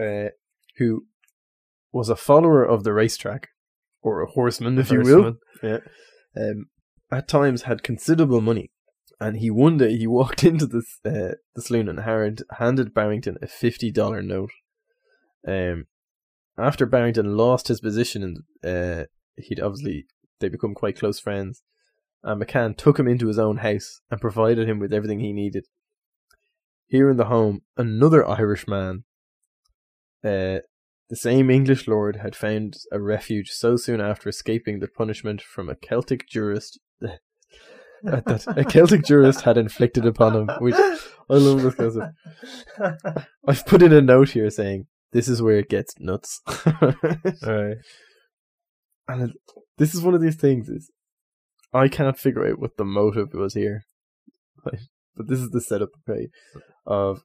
uh, 0.00 0.30
who 0.76 1.06
was 1.92 2.08
a 2.08 2.16
follower 2.16 2.64
of 2.64 2.84
the 2.84 2.92
racetrack, 2.92 3.48
or 4.02 4.22
a 4.22 4.30
horseman, 4.30 4.78
if 4.78 4.90
you 4.90 5.00
will. 5.00 5.36
Yeah. 5.62 5.78
Um, 6.36 6.66
at 7.12 7.28
times 7.28 7.62
had 7.62 7.82
considerable 7.82 8.40
money, 8.40 8.70
and 9.18 9.38
he 9.38 9.50
one 9.50 9.78
day 9.78 9.96
he 9.96 10.06
walked 10.06 10.44
into 10.50 10.66
this 10.66 11.00
uh, 11.04 11.34
the 11.54 11.62
saloon 11.62 11.88
and 11.88 12.00
handed 12.58 12.94
Barrington 12.94 13.36
a 13.42 13.46
fifty 13.46 13.90
dollar 13.90 14.22
note. 14.22 14.50
Um, 15.46 15.86
after 16.58 16.86
Barrington 16.86 17.36
lost 17.36 17.68
his 17.68 17.80
position, 17.80 18.44
and 18.62 19.02
uh, 19.02 19.06
he'd 19.36 19.60
obviously 19.60 20.06
they 20.38 20.48
become 20.48 20.74
quite 20.74 20.98
close 20.98 21.20
friends 21.20 21.62
and 22.22 22.42
McCann 22.42 22.76
took 22.76 22.98
him 22.98 23.08
into 23.08 23.28
his 23.28 23.38
own 23.38 23.58
house 23.58 24.00
and 24.10 24.20
provided 24.20 24.68
him 24.68 24.78
with 24.78 24.92
everything 24.92 25.20
he 25.20 25.32
needed. 25.32 25.66
Here 26.86 27.08
in 27.08 27.16
the 27.16 27.26
home, 27.26 27.62
another 27.76 28.26
Irish 28.28 28.66
man, 28.66 29.04
uh, 30.24 30.60
the 31.08 31.16
same 31.16 31.50
English 31.50 31.88
lord, 31.88 32.16
had 32.16 32.36
found 32.36 32.76
a 32.92 33.00
refuge 33.00 33.50
so 33.50 33.76
soon 33.76 34.00
after 34.00 34.28
escaping 34.28 34.78
the 34.78 34.88
punishment 34.88 35.42
from 35.42 35.68
a 35.68 35.74
Celtic 35.74 36.28
jurist 36.28 36.78
that 37.00 38.46
a 38.56 38.64
Celtic 38.64 39.04
jurist 39.04 39.42
had 39.42 39.58
inflicted 39.58 40.06
upon 40.06 40.36
him. 40.36 40.50
Which 40.60 40.74
I 40.76 41.34
love 41.34 41.62
this 41.62 41.74
because 41.74 41.98
I've 43.46 43.66
put 43.66 43.82
in 43.82 43.92
a 43.92 44.00
note 44.00 44.30
here 44.30 44.50
saying 44.50 44.86
this 45.12 45.28
is 45.28 45.42
where 45.42 45.58
it 45.58 45.68
gets 45.68 45.94
nuts. 45.98 46.40
And 49.08 49.32
this 49.76 49.92
is 49.92 50.02
one 50.02 50.14
of 50.14 50.20
these 50.20 50.36
things. 50.36 50.68
Is 50.68 50.92
I 51.74 51.88
can't 51.88 52.16
figure 52.16 52.46
out 52.46 52.60
what 52.60 52.76
the 52.76 52.84
motive 52.84 53.34
was 53.34 53.54
here. 53.54 53.82
But 54.62 55.26
this 55.26 55.40
is 55.40 55.50
the 55.50 55.60
setup, 55.60 55.88
okay, 56.08 56.28
of 56.86 57.24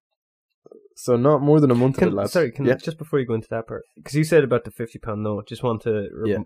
so 0.95 1.15
not 1.15 1.41
more 1.41 1.59
than 1.59 1.71
a 1.71 1.75
month 1.75 1.97
can, 1.97 2.27
sorry, 2.27 2.51
can 2.51 2.65
yeah. 2.65 2.75
just 2.75 2.97
before 2.97 3.19
you 3.19 3.25
go 3.25 3.33
into 3.35 3.47
that 3.49 3.67
part, 3.67 3.83
because 3.95 4.15
you 4.15 4.23
said 4.23 4.43
about 4.43 4.63
the 4.63 4.71
fifty 4.71 4.97
pound 4.99 5.23
note, 5.23 5.47
just 5.47 5.63
want 5.63 5.81
to 5.83 6.09
rem- 6.13 6.27
Yeah. 6.27 6.37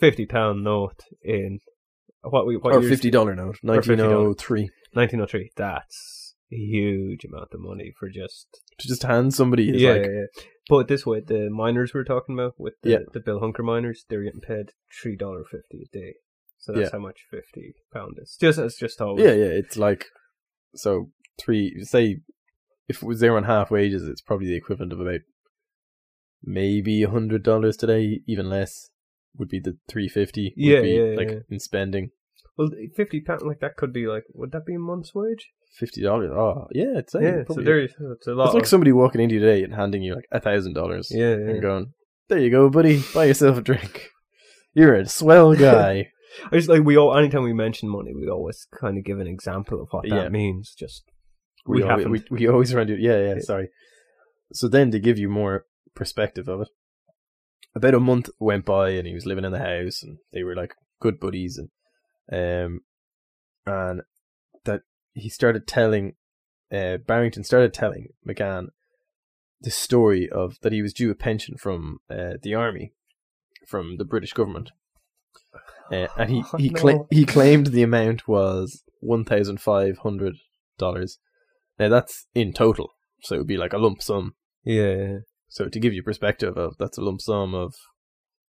fifty 0.00 0.26
pound 0.26 0.62
note 0.64 1.00
in 1.22 1.58
what 2.22 2.46
we 2.46 2.56
what 2.56 2.74
or 2.74 2.82
fifty 2.82 3.10
dollar 3.10 3.34
note, 3.34 3.56
Or 3.64 3.80
$50. 3.80 3.88
nineteen 3.88 4.00
oh 4.00 4.34
three. 4.34 4.70
1903. 4.92 5.50
That's 5.56 6.34
a 6.52 6.56
huge 6.56 7.24
amount 7.24 7.48
of 7.52 7.60
money 7.60 7.92
for 7.98 8.08
just 8.10 8.46
To 8.78 8.88
just 8.88 9.02
hand 9.02 9.32
somebody 9.34 9.64
yeah, 9.64 9.92
like 9.92 10.02
yeah, 10.02 10.08
yeah. 10.10 10.42
Put 10.68 10.80
it 10.80 10.88
this 10.88 11.04
way: 11.06 11.20
the 11.26 11.50
miners 11.50 11.92
we 11.94 12.00
are 12.00 12.04
talking 12.04 12.38
about 12.38 12.54
with 12.58 12.74
the, 12.82 12.90
Yeah. 12.90 12.98
the 13.12 13.20
Bill 13.20 13.40
Hunker 13.40 13.62
miners, 13.62 14.04
they're 14.08 14.22
getting 14.22 14.40
paid 14.40 14.72
three 15.02 15.16
dollar 15.16 15.44
fifty 15.50 15.82
a 15.82 15.96
day. 15.96 16.14
So 16.58 16.72
that's 16.72 16.84
Yeah. 16.84 16.90
how 16.92 16.98
much 17.00 17.20
fifty 17.30 17.74
pound 17.92 18.18
is. 18.22 18.36
Just 18.40 18.58
it's 18.58 18.78
just 18.78 18.98
how 18.98 19.16
yeah, 19.16 19.32
yeah. 19.32 19.46
It's 19.46 19.76
like 19.76 20.06
so 20.74 21.10
three. 21.40 21.82
Say 21.82 22.18
if 22.92 23.02
it 23.02 23.06
was 23.06 23.20
there 23.20 23.36
on 23.36 23.44
half 23.44 23.70
wages, 23.70 24.06
it's 24.06 24.20
probably 24.20 24.46
the 24.46 24.56
equivalent 24.56 24.92
of 24.92 25.00
about 25.00 25.20
maybe 26.42 27.02
a 27.02 27.10
hundred 27.10 27.42
dollars 27.42 27.76
today, 27.76 28.20
even 28.26 28.48
less. 28.48 28.90
Would 29.38 29.48
be 29.48 29.60
the 29.60 29.78
three 29.88 30.08
fifty. 30.08 30.52
Yeah, 30.56 30.82
be 30.82 30.90
yeah, 30.90 31.16
like 31.16 31.30
yeah. 31.30 31.38
in 31.48 31.58
spending 31.58 32.10
Well, 32.58 32.68
fifty 32.94 33.22
pound 33.22 33.40
like 33.42 33.60
that 33.60 33.76
could 33.76 33.90
be 33.90 34.06
like 34.06 34.24
would 34.34 34.52
that 34.52 34.66
be 34.66 34.74
a 34.74 34.78
month's 34.78 35.14
wage? 35.14 35.48
fifty 35.78 36.02
dollars. 36.02 36.30
Oh 36.34 36.66
yeah, 36.72 36.98
it's 36.98 37.14
yeah, 37.14 37.44
so 37.48 37.62
there's 37.62 37.94
it's 37.98 38.26
a 38.26 38.34
lot. 38.34 38.48
It's 38.48 38.54
like 38.54 38.66
somebody 38.66 38.92
walking 38.92 39.22
into 39.22 39.36
you 39.36 39.40
today 39.40 39.62
and 39.62 39.74
handing 39.74 40.02
you 40.02 40.14
like 40.14 40.26
a 40.30 40.38
thousand 40.38 40.74
dollars. 40.74 41.08
yeah, 41.10 41.32
and 41.32 41.62
going, 41.62 41.94
"There 42.28 42.40
you 42.40 42.50
go, 42.50 42.68
buddy. 42.68 43.02
Buy 43.14 43.24
yourself 43.24 43.56
a 43.56 43.62
drink. 43.62 44.10
You're 44.74 44.96
a 44.96 45.08
swell 45.08 45.54
guy." 45.70 46.08
I 46.50 46.56
just 46.56 46.68
like 46.68 46.82
we 46.82 46.98
all 46.98 47.16
anytime 47.16 47.44
we 47.44 47.54
mention 47.54 47.88
money, 47.88 48.12
we 48.14 48.28
always 48.28 48.66
kind 48.78 48.98
of 48.98 49.04
give 49.04 49.18
an 49.18 49.26
example 49.26 49.80
of 49.80 49.88
what 49.90 50.08
that 50.10 50.32
means. 50.32 50.74
Just 50.78 51.04
we 51.66 51.78
we 51.78 51.82
always, 51.82 52.06
we, 52.06 52.22
we 52.30 52.48
always 52.48 52.74
run 52.74 52.86
to 52.88 52.96
yeah, 53.00 53.18
yeah 53.18 53.34
Yeah. 53.34 53.40
sorry. 53.40 53.68
So 54.52 54.68
then 54.68 54.90
to 54.90 54.98
give 54.98 55.18
you 55.18 55.28
more 55.28 55.66
perspective 55.94 56.48
of 56.48 56.62
it, 56.62 56.68
about 57.74 57.94
a 57.94 58.00
month 58.00 58.28
went 58.38 58.64
by 58.64 58.90
and 58.90 59.06
he 59.06 59.14
was 59.14 59.26
living 59.26 59.44
in 59.44 59.52
the 59.52 59.58
house 59.58 60.02
and 60.02 60.18
they 60.32 60.42
were 60.42 60.54
like 60.56 60.74
good 61.00 61.18
buddies 61.18 61.58
and 61.58 61.70
um 62.32 62.80
and 63.66 64.02
that 64.64 64.82
he 65.14 65.28
started 65.28 65.66
telling 65.66 66.14
uh 66.72 66.96
Barrington 66.98 67.44
started 67.44 67.72
telling 67.72 68.08
McGann 68.26 68.68
the 69.60 69.70
story 69.70 70.28
of 70.28 70.58
that 70.62 70.72
he 70.72 70.82
was 70.82 70.92
due 70.92 71.10
a 71.10 71.14
pension 71.14 71.56
from 71.56 72.00
uh, 72.10 72.34
the 72.42 72.54
army 72.54 72.92
from 73.68 73.96
the 73.96 74.04
British 74.04 74.32
government. 74.32 74.72
Uh, 75.90 76.08
and 76.18 76.30
he 76.30 76.42
Oh, 76.52 76.56
he, 76.58 76.68
no. 76.68 76.80
cla- 76.80 77.06
he 77.10 77.24
claimed 77.24 77.68
the 77.68 77.82
amount 77.84 78.26
was 78.26 78.82
one 79.00 79.24
thousand 79.24 79.60
five 79.60 79.98
hundred 79.98 80.36
dollars. 80.78 81.18
Now 81.78 81.88
that's 81.88 82.26
in 82.34 82.52
total, 82.52 82.90
so 83.22 83.34
it 83.34 83.38
would 83.38 83.46
be 83.46 83.56
like 83.56 83.72
a 83.72 83.78
lump 83.78 84.02
sum. 84.02 84.34
Yeah. 84.64 85.18
So 85.48 85.68
to 85.68 85.80
give 85.80 85.92
you 85.92 86.02
perspective 86.02 86.56
of 86.56 86.76
that's 86.78 86.98
a 86.98 87.02
lump 87.02 87.20
sum 87.20 87.54
of 87.54 87.74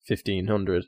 fifteen 0.05 0.47
hundred 0.47 0.85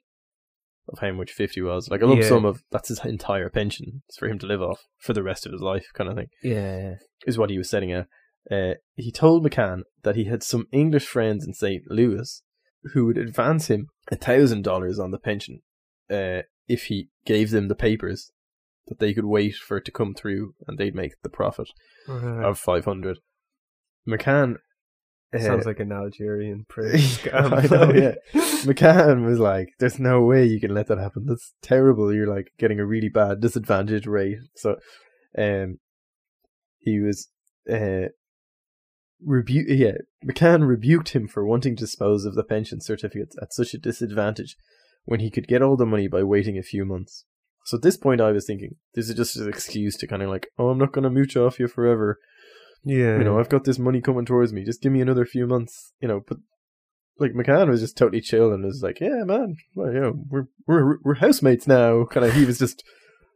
of 0.89 1.01
how 1.01 1.13
much 1.13 1.33
fifty 1.33 1.61
was. 1.61 1.89
Like 1.91 2.01
a 2.03 2.07
lump 2.07 2.23
Yeah. 2.23 2.29
sum 2.29 2.45
of 2.45 2.63
that's 2.71 2.89
his 2.89 3.05
entire 3.05 3.51
pension. 3.51 4.03
It's 4.09 4.17
for 4.19 4.29
him 4.29 4.39
to 4.41 4.47
live 4.47 4.63
off 4.63 4.81
for 4.99 5.13
the 5.13 5.23
rest 5.23 5.45
of 5.47 5.53
his 5.53 5.61
life, 5.61 5.87
kind 5.95 6.09
of 6.11 6.17
thing. 6.17 6.29
Yeah. 6.43 6.95
Is 7.27 7.37
what 7.39 7.51
he 7.51 7.59
was 7.59 7.69
setting 7.69 7.93
at. 7.93 8.07
Uh, 8.51 8.75
he 8.95 9.13
told 9.13 9.45
McCann 9.45 9.83
that 10.05 10.17
he 10.17 10.25
had 10.25 10.43
some 10.43 10.67
English 10.73 11.07
friends 11.07 11.47
in 11.47 11.53
St. 11.53 11.83
Louis 11.91 12.43
who 12.95 13.05
would 13.05 13.19
advance 13.19 13.67
him 13.69 13.89
a 14.11 14.17
thousand 14.17 14.63
dollars 14.63 14.99
on 14.99 15.11
the 15.11 15.19
pension 15.19 15.61
uh, 16.11 16.43
if 16.67 16.85
he 16.85 17.09
gave 17.27 17.51
them 17.51 17.69
the 17.69 17.75
papers 17.75 18.31
that 18.89 18.99
they 18.99 19.15
could 19.15 19.27
wait 19.27 19.55
for 19.57 19.77
it 19.77 19.85
to 19.87 19.93
come 19.93 20.15
through 20.15 20.55
and 20.67 20.79
they'd 20.79 20.95
make 20.95 21.13
the 21.23 21.29
profit 21.29 21.71
of 22.09 22.59
five 22.59 22.85
hundred. 22.85 23.19
McCann 24.09 24.57
uh, 25.35 25.41
Sounds 25.41 25.67
like 25.67 25.81
an 25.81 25.93
Algerian 25.93 26.65
prince. 26.69 27.27
I 27.33 27.67
know, 27.71 27.93
yeah. 27.93 28.15
McCann 28.65 29.27
was 29.27 29.39
like, 29.39 29.69
"There's 29.79 29.99
no 29.99 30.23
way 30.23 30.47
you 30.47 30.59
can 30.59 30.73
let 30.73 30.87
that 30.87 30.99
happen. 30.99 31.27
That's 31.27 31.53
terrible. 31.61 32.13
You're 32.13 32.35
like 32.35 32.53
getting 32.59 32.81
a 32.81 32.87
really 32.87 33.11
bad 33.11 33.41
disadvantage 33.41 34.07
rate." 34.07 34.39
So, 34.57 34.77
um, 35.37 35.79
he 36.79 36.99
was 36.99 37.29
uh, 37.71 38.09
rebu- 39.23 39.67
Yeah, 39.69 39.99
McCann 40.25 40.67
rebuked 40.67 41.11
him 41.11 41.29
for 41.29 41.45
wanting 41.45 41.77
to 41.77 41.85
dispose 41.85 42.25
of 42.25 42.35
the 42.35 42.45
pension 42.45 42.81
certificates 42.81 43.37
at 43.43 43.53
such 43.53 43.75
a 43.75 43.79
disadvantage 43.79 44.57
when 45.05 45.21
he 45.21 45.31
could 45.31 45.47
get 45.47 45.61
all 45.61 45.77
the 45.77 45.87
money 45.87 46.09
by 46.09 46.23
waiting 46.23 46.57
a 46.57 46.63
few 46.63 46.87
months. 46.87 47.27
So 47.69 47.77
at 47.77 47.83
this 47.83 47.99
point, 47.99 48.23
I 48.23 48.33
was 48.33 48.47
thinking, 48.47 48.77
this 48.95 49.11
is 49.11 49.15
just 49.15 49.37
an 49.37 49.47
excuse 49.47 49.95
to 49.99 50.07
kind 50.07 50.23
of 50.23 50.31
like, 50.31 50.49
"Oh, 50.59 50.71
I'm 50.71 50.79
not 50.79 50.91
going 50.91 51.03
to 51.03 51.11
mooch 51.11 51.37
off 51.37 51.61
you 51.61 51.69
forever." 51.69 52.19
yeah. 52.83 53.19
you 53.19 53.25
know, 53.25 53.39
I've 53.39 53.51
got 53.51 53.65
this 53.65 53.79
money 53.79 54.01
coming 54.01 54.25
towards 54.25 54.55
me. 54.55 54.65
Just 54.65 54.81
give 54.81 54.91
me 54.91 55.03
another 55.03 55.27
few 55.27 55.47
months, 55.47 55.93
you 56.01 56.09
know. 56.09 56.23
But 56.27 56.39
like 57.19 57.33
McCann 57.33 57.69
was 57.69 57.83
just 57.83 57.99
totally 57.99 58.23
chill 58.23 58.55
and 58.55 58.65
was 58.65 58.83
like, 58.83 59.01
"Yeah, 59.01 59.23
man, 59.25 59.57
well, 59.75 59.93
you 59.93 60.01
know, 60.01 60.15
we're 60.31 60.47
we're 60.67 60.97
we're 61.05 61.17
housemates 61.17 61.67
now." 61.67 62.07
Kind 62.07 62.25
of, 62.25 62.33
he 62.33 62.47
was 62.47 62.59
just 62.59 62.83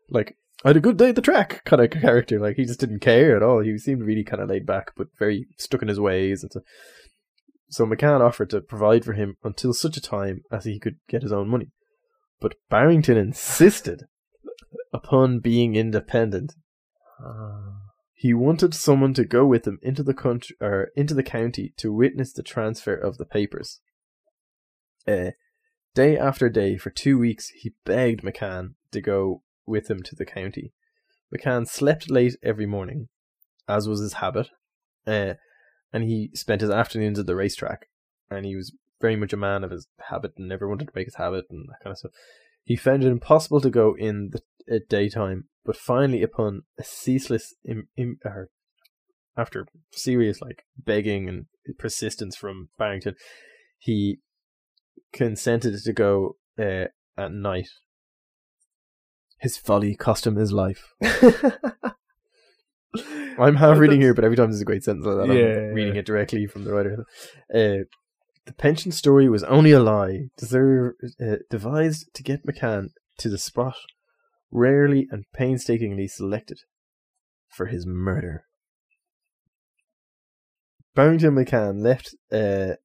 like, 0.08 0.34
"I 0.64 0.70
had 0.70 0.78
a 0.78 0.80
good 0.80 0.96
day 0.96 1.10
at 1.10 1.16
the 1.16 1.20
track," 1.20 1.62
kind 1.66 1.82
of 1.82 1.90
character. 1.90 2.40
Like 2.40 2.56
he 2.56 2.64
just 2.64 2.80
didn't 2.80 3.00
care 3.00 3.36
at 3.36 3.42
all. 3.42 3.60
He 3.60 3.76
seemed 3.76 4.00
really 4.00 4.24
kind 4.24 4.40
of 4.40 4.48
laid 4.48 4.64
back, 4.64 4.92
but 4.96 5.08
very 5.18 5.46
stuck 5.58 5.82
in 5.82 5.88
his 5.88 6.00
ways. 6.00 6.42
And 6.42 6.50
so, 6.50 6.60
so 7.68 7.84
McCann 7.84 8.22
offered 8.22 8.48
to 8.48 8.62
provide 8.62 9.04
for 9.04 9.12
him 9.12 9.36
until 9.44 9.74
such 9.74 9.98
a 9.98 10.00
time 10.00 10.40
as 10.50 10.64
he 10.64 10.80
could 10.80 10.96
get 11.06 11.22
his 11.22 11.32
own 11.32 11.50
money. 11.50 11.70
But 12.40 12.54
Barrington 12.70 13.18
insisted 13.18 14.04
upon 14.92 15.38
being 15.38 15.74
independent 15.74 16.54
he 18.22 18.32
wanted 18.32 18.72
someone 18.72 19.14
to 19.14 19.24
go 19.24 19.44
with 19.44 19.66
him 19.66 19.80
into 19.82 20.04
the 20.04 20.14
country 20.14 20.54
or 20.60 20.92
into 20.94 21.12
the 21.12 21.24
county 21.24 21.74
to 21.76 21.92
witness 21.92 22.32
the 22.32 22.44
transfer 22.44 22.94
of 22.94 23.18
the 23.18 23.24
papers. 23.24 23.80
Uh, 25.08 25.32
day 25.96 26.16
after 26.16 26.48
day, 26.48 26.76
for 26.76 26.90
two 26.90 27.18
weeks, 27.18 27.48
he 27.48 27.74
begged 27.84 28.22
McCann 28.22 28.74
to 28.92 29.00
go 29.00 29.42
with 29.66 29.90
him 29.90 30.04
to 30.04 30.14
the 30.14 30.24
county. 30.24 30.72
McCann 31.34 31.66
slept 31.66 32.12
late 32.12 32.36
every 32.44 32.64
morning, 32.64 33.08
as 33.68 33.88
was 33.88 34.00
his 34.00 34.12
habit, 34.12 34.50
uh, 35.04 35.34
and 35.92 36.04
he 36.04 36.30
spent 36.32 36.60
his 36.60 36.70
afternoons 36.70 37.18
at 37.18 37.26
the 37.26 37.34
racetrack. 37.34 37.88
And 38.30 38.46
he 38.46 38.54
was 38.54 38.72
very 39.00 39.16
much 39.16 39.32
a 39.32 39.36
man 39.36 39.64
of 39.64 39.72
his 39.72 39.88
habit 40.10 40.34
and 40.36 40.48
never 40.48 40.68
wanted 40.68 40.86
to 40.86 40.92
break 40.92 41.08
his 41.08 41.16
habit 41.16 41.46
and 41.50 41.68
that 41.68 41.82
kind 41.82 41.90
of 41.90 41.98
stuff. 41.98 42.12
He 42.62 42.76
found 42.76 43.02
it 43.02 43.08
impossible 43.08 43.60
to 43.62 43.70
go 43.70 43.96
in 43.98 44.30
the 44.30 44.42
at 44.70 44.88
daytime, 44.88 45.44
but 45.64 45.76
finally, 45.76 46.22
upon 46.22 46.62
a 46.78 46.84
ceaseless, 46.84 47.54
Im, 47.64 47.88
im, 47.96 48.18
or 48.24 48.48
after 49.36 49.66
serious 49.92 50.40
like 50.40 50.64
begging 50.76 51.28
and 51.28 51.46
persistence 51.78 52.36
from 52.36 52.68
Barrington, 52.78 53.14
he 53.78 54.18
consented 55.12 55.74
to 55.82 55.92
go 55.92 56.36
uh, 56.58 56.86
at 57.16 57.32
night. 57.32 57.68
His 59.40 59.56
folly 59.56 59.96
cost 59.96 60.26
him 60.26 60.36
his 60.36 60.52
life. 60.52 60.92
I'm 63.38 63.56
half 63.56 63.78
reading 63.78 64.00
here, 64.00 64.14
but 64.14 64.24
every 64.24 64.36
time 64.36 64.50
there's 64.50 64.60
a 64.60 64.66
great 64.66 64.84
sentence 64.84 65.06
like 65.06 65.26
that, 65.26 65.34
Yeah. 65.34 65.68
I'm 65.68 65.74
reading 65.74 65.96
it 65.96 66.06
directly 66.06 66.46
from 66.46 66.64
the 66.64 66.72
writer. 66.72 67.04
Uh, 67.52 67.84
the 68.44 68.52
pension 68.56 68.92
story 68.92 69.28
was 69.28 69.42
only 69.44 69.70
a 69.70 69.80
lie, 69.80 70.26
uh, 70.40 71.36
devised 71.50 72.10
to 72.14 72.22
get 72.22 72.46
McCann 72.46 72.88
to 73.18 73.28
the 73.28 73.38
spot 73.38 73.76
rarely 74.53 75.09
and 75.11 75.24
painstakingly 75.34 76.07
selected 76.07 76.59
for 77.48 77.66
his 77.66 77.86
murder. 77.86 78.44
Barrington 80.94 81.34
McCann 81.34 81.82
left 81.82 82.14
uh, 82.30 82.76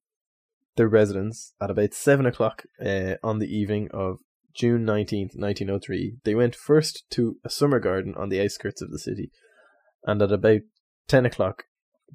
their 0.76 0.88
residence 0.88 1.52
at 1.60 1.70
about 1.70 1.92
seven 1.92 2.26
o'clock 2.26 2.64
uh, 2.84 3.14
on 3.22 3.38
the 3.38 3.54
evening 3.54 3.88
of 3.92 4.18
June 4.54 4.84
nineteenth, 4.84 5.32
nineteen 5.36 5.70
oh 5.70 5.78
three. 5.78 6.16
They 6.24 6.34
went 6.34 6.56
first 6.56 7.04
to 7.10 7.36
a 7.44 7.50
summer 7.50 7.78
garden 7.78 8.14
on 8.16 8.30
the 8.30 8.40
outskirts 8.40 8.80
of 8.80 8.90
the 8.90 8.98
city, 8.98 9.30
and 10.04 10.22
at 10.22 10.32
about 10.32 10.62
ten 11.06 11.26
o'clock 11.26 11.64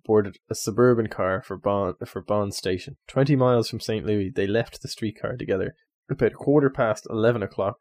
boarded 0.03 0.37
a 0.49 0.55
suburban 0.55 1.07
car 1.07 1.43
for 1.43 1.55
Bond 1.55 1.95
for 2.05 2.21
Bond 2.21 2.55
Station. 2.55 2.97
Twenty 3.07 3.35
miles 3.35 3.69
from 3.69 3.79
St. 3.79 4.05
Louis, 4.05 4.31
they 4.35 4.47
left 4.47 4.81
the 4.81 4.87
streetcar 4.87 5.37
together 5.37 5.75
about 6.09 6.33
quarter 6.33 6.71
past 6.71 7.05
eleven 7.09 7.43
o'clock 7.43 7.77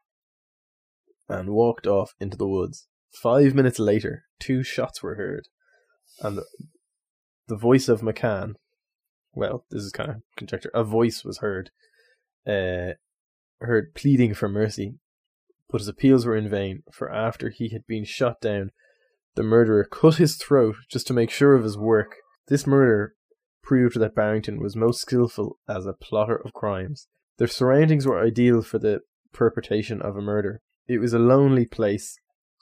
and 1.29 1.51
walked 1.51 1.87
off 1.87 2.13
into 2.21 2.37
the 2.37 2.49
woods. 2.49 2.89
Five 3.23 3.55
minutes 3.55 3.79
later, 3.79 4.25
two 4.41 4.63
shots 4.63 5.03
were 5.03 5.17
heard, 5.17 5.49
and 6.21 6.39
the, 6.39 6.45
the 7.49 7.57
voice 7.57 7.89
of 7.89 8.01
McCann. 8.01 8.55
Well, 9.35 9.65
this 9.71 9.83
is 9.83 9.93
kind 9.93 10.11
of 10.11 10.17
conjecture. 10.37 10.71
A 10.75 10.85
voice 10.85 11.25
was 11.25 11.39
heard, 11.39 11.71
uh, 12.47 12.95
heard 13.61 13.95
pleading 13.95 14.35
for 14.35 14.49
mercy, 14.49 14.95
but 15.71 15.81
his 15.81 15.89
appeals 15.89 16.27
were 16.27 16.37
in 16.37 16.49
vain. 16.49 16.83
For 16.93 17.13
after 17.13 17.51
he 17.51 17.71
had 17.71 17.87
been 17.87 18.05
shot 18.05 18.41
down, 18.41 18.71
the 19.35 19.43
murderer 19.43 19.85
cut 19.85 20.17
his 20.17 20.37
throat 20.37 20.77
just 20.91 21.07
to 21.07 21.15
make 21.15 21.31
sure 21.31 21.55
of 21.55 21.65
his 21.65 21.79
work. 21.79 22.17
This 22.49 22.67
murder 22.67 23.15
proved 23.63 23.99
that 23.99 24.15
Barrington 24.15 24.61
was 24.61 24.77
most 24.77 25.01
skillful 25.01 25.59
as 25.69 25.87
a 25.87 25.95
plotter 25.95 26.37
of 26.37 26.53
crimes. 26.53 27.09
Their 27.39 27.49
surroundings 27.49 28.07
were 28.07 28.23
ideal 28.23 28.63
for 28.63 28.79
the 28.79 29.01
perpetration 29.33 30.03
of 30.03 30.17
a 30.17 30.21
murder. 30.21 30.61
It 30.89 30.99
was 30.99 31.13
a 31.13 31.19
lonely 31.19 31.67
place 31.67 32.19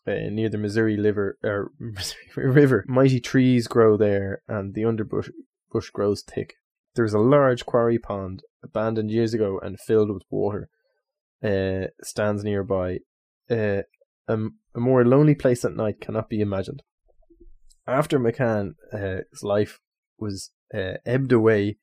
uh, 0.07 0.31
near 0.31 0.49
the 0.49 0.59
Missouri 0.59 0.99
River, 0.99 1.39
er, 1.45 1.71
Missouri 1.79 2.51
River. 2.51 2.85
Mighty 2.89 3.21
trees 3.21 3.67
grow 3.67 3.97
there, 3.97 4.43
and 4.49 4.75
the 4.75 4.85
underbrush 4.85 5.31
bush 5.73 5.91
grows 5.91 6.23
thick. 6.23 6.55
There 6.95 7.05
is 7.05 7.15
a 7.15 7.19
large 7.19 7.67
quarry 7.67 7.99
pond, 7.99 8.43
abandoned 8.63 9.11
years 9.11 9.33
ago 9.33 9.61
and 9.63 9.79
filled 9.79 10.13
with 10.13 10.25
water, 10.31 10.69
uh, 11.43 11.89
stands 12.03 12.45
nearby. 12.45 12.99
Uh, 13.51 13.83
a, 14.29 14.39
a 14.75 14.81
more 14.81 15.05
lonely 15.05 15.35
place 15.35 15.65
at 15.65 15.77
night 15.77 16.01
cannot 16.01 16.29
be 16.29 16.41
imagined. 16.41 16.83
After 17.87 18.19
McCann's 18.19 18.75
uh, 18.93 19.23
life 19.43 19.81
was 20.19 20.51
uh, 20.75 20.95
ebbed 21.07 21.33
away, 21.33 21.79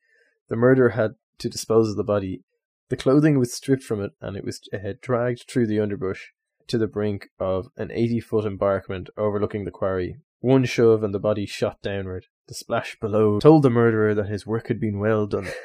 the 0.48 0.56
murderer 0.56 0.90
had 0.90 1.12
to 1.38 1.48
dispose 1.48 1.90
of 1.90 1.96
the 1.96 2.04
body. 2.04 2.42
The 2.88 2.96
clothing 2.96 3.38
was 3.38 3.52
stripped 3.52 3.82
from 3.82 4.02
it, 4.02 4.12
and 4.20 4.36
it 4.36 4.44
was 4.44 4.60
uh, 4.72 4.94
dragged 5.00 5.44
through 5.48 5.66
the 5.66 5.80
underbrush 5.80 6.32
to 6.68 6.78
the 6.78 6.86
brink 6.86 7.28
of 7.38 7.68
an 7.76 7.90
80 7.92 8.20
foot 8.20 8.44
embankment 8.44 9.10
overlooking 9.16 9.64
the 9.64 9.70
quarry. 9.70 10.16
One 10.40 10.64
shove 10.64 11.02
and 11.02 11.12
the 11.12 11.18
body 11.18 11.46
shot 11.46 11.82
downward. 11.82 12.26
The 12.46 12.54
splash 12.54 12.98
below 13.00 13.40
told 13.40 13.62
the 13.62 13.70
murderer 13.70 14.14
that 14.14 14.28
his 14.28 14.46
work 14.46 14.68
had 14.68 14.80
been 14.80 14.98
well 14.98 15.26
done. 15.26 15.48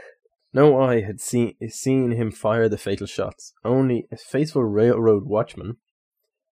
No 0.56 0.80
eye 0.80 1.02
had 1.02 1.20
seen 1.20 1.56
seen 1.70 2.12
him 2.12 2.30
fire 2.30 2.70
the 2.70 2.78
fatal 2.78 3.08
shots. 3.08 3.54
Only 3.66 4.08
a 4.12 4.18
faithful 4.18 4.64
railroad 4.64 5.24
watchman, 5.26 5.78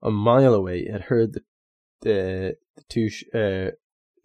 a 0.01 0.11
mile 0.11 0.55
away, 0.55 0.89
had 0.89 1.03
heard 1.03 1.33
the 1.33 1.41
the, 2.03 2.57
the 2.77 2.85
two 2.89 3.09
sh- 3.09 3.25
uh, 3.35 3.71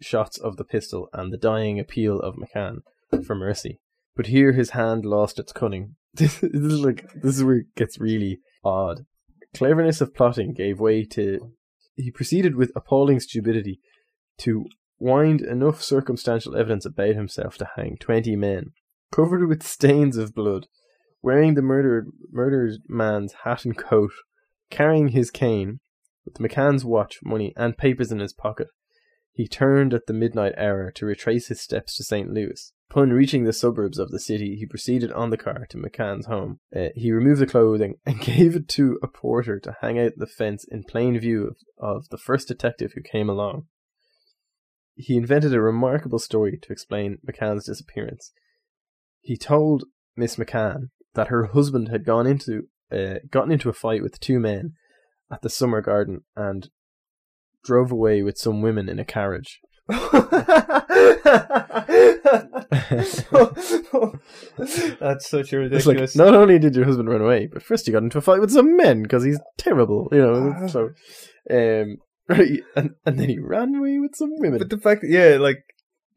shots 0.00 0.38
of 0.38 0.58
the 0.58 0.64
pistol 0.64 1.08
and 1.12 1.32
the 1.32 1.36
dying 1.36 1.80
appeal 1.80 2.20
of 2.20 2.36
McCann 2.36 2.82
for 3.26 3.34
mercy. 3.34 3.80
But 4.16 4.26
here 4.26 4.52
his 4.52 4.70
hand 4.70 5.04
lost 5.04 5.38
its 5.38 5.52
cunning. 5.52 5.96
this 6.14 6.42
is 6.42 6.80
like 6.80 7.12
this 7.14 7.36
is 7.36 7.44
where 7.44 7.56
it 7.56 7.74
gets 7.74 7.98
really 7.98 8.40
odd. 8.64 9.06
Cleverness 9.54 10.00
of 10.00 10.14
plotting 10.14 10.54
gave 10.54 10.80
way 10.80 11.04
to. 11.04 11.52
He 11.96 12.10
proceeded 12.10 12.56
with 12.56 12.72
appalling 12.74 13.20
stupidity 13.20 13.80
to 14.38 14.66
wind 14.98 15.40
enough 15.40 15.82
circumstantial 15.82 16.56
evidence 16.56 16.84
about 16.84 17.14
himself 17.14 17.56
to 17.58 17.70
hang 17.76 17.96
twenty 18.00 18.36
men, 18.36 18.72
covered 19.12 19.48
with 19.48 19.62
stains 19.62 20.16
of 20.16 20.34
blood, 20.34 20.66
wearing 21.22 21.54
the 21.54 21.62
murdered 21.62 22.08
murdered 22.30 22.78
man's 22.88 23.32
hat 23.44 23.64
and 23.64 23.76
coat, 23.76 24.12
carrying 24.70 25.08
his 25.08 25.30
cane, 25.30 25.80
with 26.24 26.34
McCann's 26.34 26.84
watch, 26.84 27.18
money, 27.24 27.52
and 27.56 27.76
papers 27.76 28.12
in 28.12 28.20
his 28.20 28.32
pocket. 28.32 28.68
He 29.32 29.48
turned 29.48 29.92
at 29.92 30.06
the 30.06 30.12
midnight 30.12 30.54
hour 30.56 30.92
to 30.92 31.06
retrace 31.06 31.48
his 31.48 31.60
steps 31.60 31.96
to 31.96 32.04
St. 32.04 32.30
Louis. 32.30 32.72
Upon 32.94 33.10
reaching 33.10 33.42
the 33.42 33.52
suburbs 33.52 33.98
of 33.98 34.12
the 34.12 34.20
city, 34.20 34.54
he 34.54 34.66
proceeded 34.66 35.10
on 35.10 35.30
the 35.30 35.36
car 35.36 35.66
to 35.70 35.76
McCann's 35.76 36.26
home. 36.26 36.60
Uh, 36.72 36.90
he 36.94 37.10
removed 37.10 37.40
the 37.40 37.46
clothing 37.46 37.96
and 38.06 38.20
gave 38.20 38.54
it 38.54 38.68
to 38.68 39.00
a 39.02 39.08
porter 39.08 39.58
to 39.58 39.76
hang 39.80 39.98
out 39.98 40.12
the 40.16 40.28
fence 40.28 40.64
in 40.70 40.84
plain 40.84 41.18
view 41.18 41.48
of, 41.48 41.56
of 41.76 42.08
the 42.10 42.16
first 42.16 42.46
detective 42.46 42.92
who 42.94 43.02
came 43.02 43.28
along. 43.28 43.64
He 44.94 45.16
invented 45.16 45.52
a 45.52 45.60
remarkable 45.60 46.20
story 46.20 46.56
to 46.62 46.72
explain 46.72 47.18
McCann's 47.28 47.66
disappearance. 47.66 48.30
He 49.22 49.36
told 49.36 49.86
Miss 50.16 50.36
McCann 50.36 50.90
that 51.14 51.28
her 51.28 51.46
husband 51.46 51.88
had 51.88 52.04
gone 52.04 52.28
into 52.28 52.68
uh, 52.92 53.18
gotten 53.28 53.50
into 53.50 53.68
a 53.68 53.72
fight 53.72 54.04
with 54.04 54.20
two 54.20 54.38
men 54.38 54.74
at 55.32 55.42
the 55.42 55.50
summer 55.50 55.80
garden 55.80 56.20
and 56.36 56.68
drove 57.64 57.90
away 57.90 58.22
with 58.22 58.38
some 58.38 58.62
women 58.62 58.88
in 58.88 59.00
a 59.00 59.04
carriage. 59.04 59.58
That's 64.98 65.28
such 65.28 65.52
a 65.52 65.60
It's 65.62 65.86
like 65.86 65.96
ridiculous. 65.96 66.16
not 66.16 66.34
only 66.34 66.58
did 66.58 66.74
your 66.74 66.84
husband 66.84 67.08
run 67.08 67.20
away, 67.20 67.48
but 67.52 67.62
first 67.62 67.86
he 67.86 67.92
got 67.92 68.02
into 68.02 68.18
a 68.18 68.22
fight 68.22 68.40
with 68.40 68.50
some 68.50 68.76
men 68.76 69.02
because 69.02 69.24
he's 69.24 69.40
terrible, 69.58 70.08
you 70.12 70.18
know. 70.18 70.66
So, 70.68 70.90
um, 71.50 71.96
right, 72.28 72.60
and 72.76 72.90
and 73.04 73.18
then 73.18 73.28
he 73.28 73.38
ran 73.38 73.74
away 73.74 73.98
with 73.98 74.14
some 74.16 74.30
women. 74.38 74.58
but 74.58 74.70
the 74.70 74.78
fact 74.78 75.02
that 75.02 75.10
yeah, 75.10 75.36
like 75.38 75.58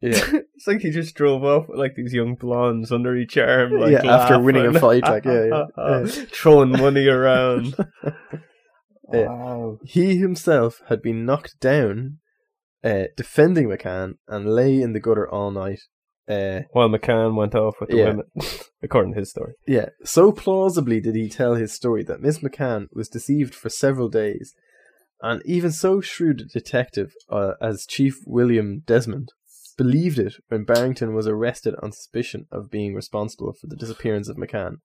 yeah, 0.00 0.12
it's 0.54 0.66
like 0.66 0.80
he 0.80 0.90
just 0.90 1.14
drove 1.14 1.44
off 1.44 1.66
with 1.68 1.78
like 1.78 1.94
these 1.96 2.14
young 2.14 2.34
blondes 2.36 2.92
under 2.92 3.16
each 3.16 3.36
arm, 3.36 3.72
like 3.72 3.92
Yeah, 3.92 4.06
after 4.06 4.40
winning 4.40 4.66
a 4.74 4.80
fight, 4.80 5.02
like, 5.02 5.24
yeah, 5.24 5.44
yeah, 5.46 5.64
yeah. 5.76 6.06
throwing 6.06 6.70
money 6.70 7.06
around. 7.06 7.74
Wow. 9.10 9.78
he 9.84 10.18
himself 10.18 10.82
had 10.88 11.00
been 11.00 11.24
knocked 11.24 11.58
down, 11.60 12.18
uh, 12.88 13.04
defending 13.16 13.68
McCann, 13.68 14.14
and 14.28 14.54
lay 14.54 14.80
in 14.80 14.92
the 14.92 15.00
gutter 15.00 15.28
all 15.28 15.50
night. 15.50 15.80
Uh, 16.28 16.60
While 16.72 16.90
McCann 16.90 17.34
went 17.36 17.54
off 17.54 17.76
with 17.80 17.88
the 17.90 17.96
Yeah. 17.96 18.08
women, 18.10 18.26
according 18.82 19.12
to 19.14 19.18
his 19.20 19.30
story. 19.30 19.54
Yeah, 19.66 19.88
so 20.04 20.30
plausibly 20.32 21.00
did 21.00 21.14
he 21.14 21.28
tell 21.28 21.54
his 21.54 21.72
story 21.72 22.02
that 22.04 22.20
Miss 22.20 22.38
McCann 22.40 22.86
was 22.92 23.08
deceived 23.08 23.54
for 23.54 23.70
several 23.70 24.08
days, 24.08 24.54
and 25.22 25.42
even 25.44 25.72
so 25.72 26.00
shrewd 26.00 26.40
a 26.42 26.44
detective 26.44 27.12
uh, 27.30 27.54
as 27.60 27.86
Chief 27.86 28.18
William 28.26 28.82
Desmond 28.86 29.30
believed 29.78 30.18
it 30.18 30.34
when 30.48 30.64
Barrington 30.64 31.14
was 31.14 31.26
arrested 31.26 31.74
on 31.82 31.92
suspicion 31.92 32.46
of 32.52 32.70
being 32.70 32.94
responsible 32.94 33.52
for 33.58 33.66
the 33.68 33.76
disappearance 33.76 34.28
of 34.28 34.36
McCann. 34.36 34.78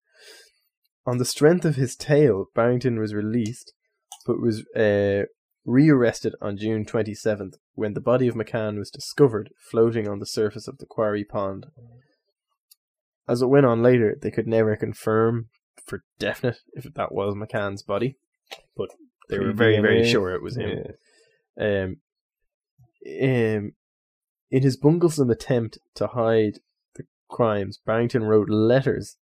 On 1.06 1.18
the 1.18 1.26
strength 1.26 1.66
of 1.66 1.76
his 1.76 1.96
tale, 1.96 2.46
Barrington 2.56 3.00
was 3.00 3.14
released, 3.14 3.74
but 4.26 4.40
was 4.40 4.64
uh, 4.78 5.24
rearrested 5.66 6.36
on 6.42 6.58
June 6.58 6.86
27th 6.86 7.56
when 7.76 7.94
the 7.94 8.02
body 8.02 8.28
of 8.28 8.36
McCann 8.36 8.78
was 8.78 8.92
discovered 8.92 9.52
floating 9.58 10.08
on 10.08 10.20
the 10.20 10.26
surface 10.26 10.68
of 10.68 10.78
the 10.78 10.86
quarry 10.86 11.24
pond. 11.24 11.68
As 13.28 13.42
it 13.42 13.48
went 13.48 13.66
on 13.66 13.82
later, 13.82 14.18
they 14.22 14.32
could 14.32 14.48
never 14.48 14.76
confirm 14.76 15.48
for 15.86 16.04
definite 16.20 16.60
if 16.74 16.94
that 16.94 17.14
was 17.14 17.36
McCann's 17.36 17.84
body, 17.84 18.18
but 18.76 18.90
they 19.30 19.40
were 19.40 19.54
very, 19.54 19.80
very 19.80 20.08
sure 20.08 20.32
it 20.34 20.42
was 20.42 20.58
him. 20.58 20.84
Yeah. 21.58 21.84
Um, 21.84 21.98
um, 23.06 23.74
in 24.52 24.62
his 24.62 24.78
bunglesome 24.78 25.30
attempt 25.30 25.78
to 25.96 26.08
hide 26.08 26.60
the 26.96 27.04
crimes, 27.30 27.80
Barrington 27.86 28.24
wrote 28.24 28.50
letters 28.50 29.18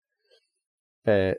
uh, 1.07 1.35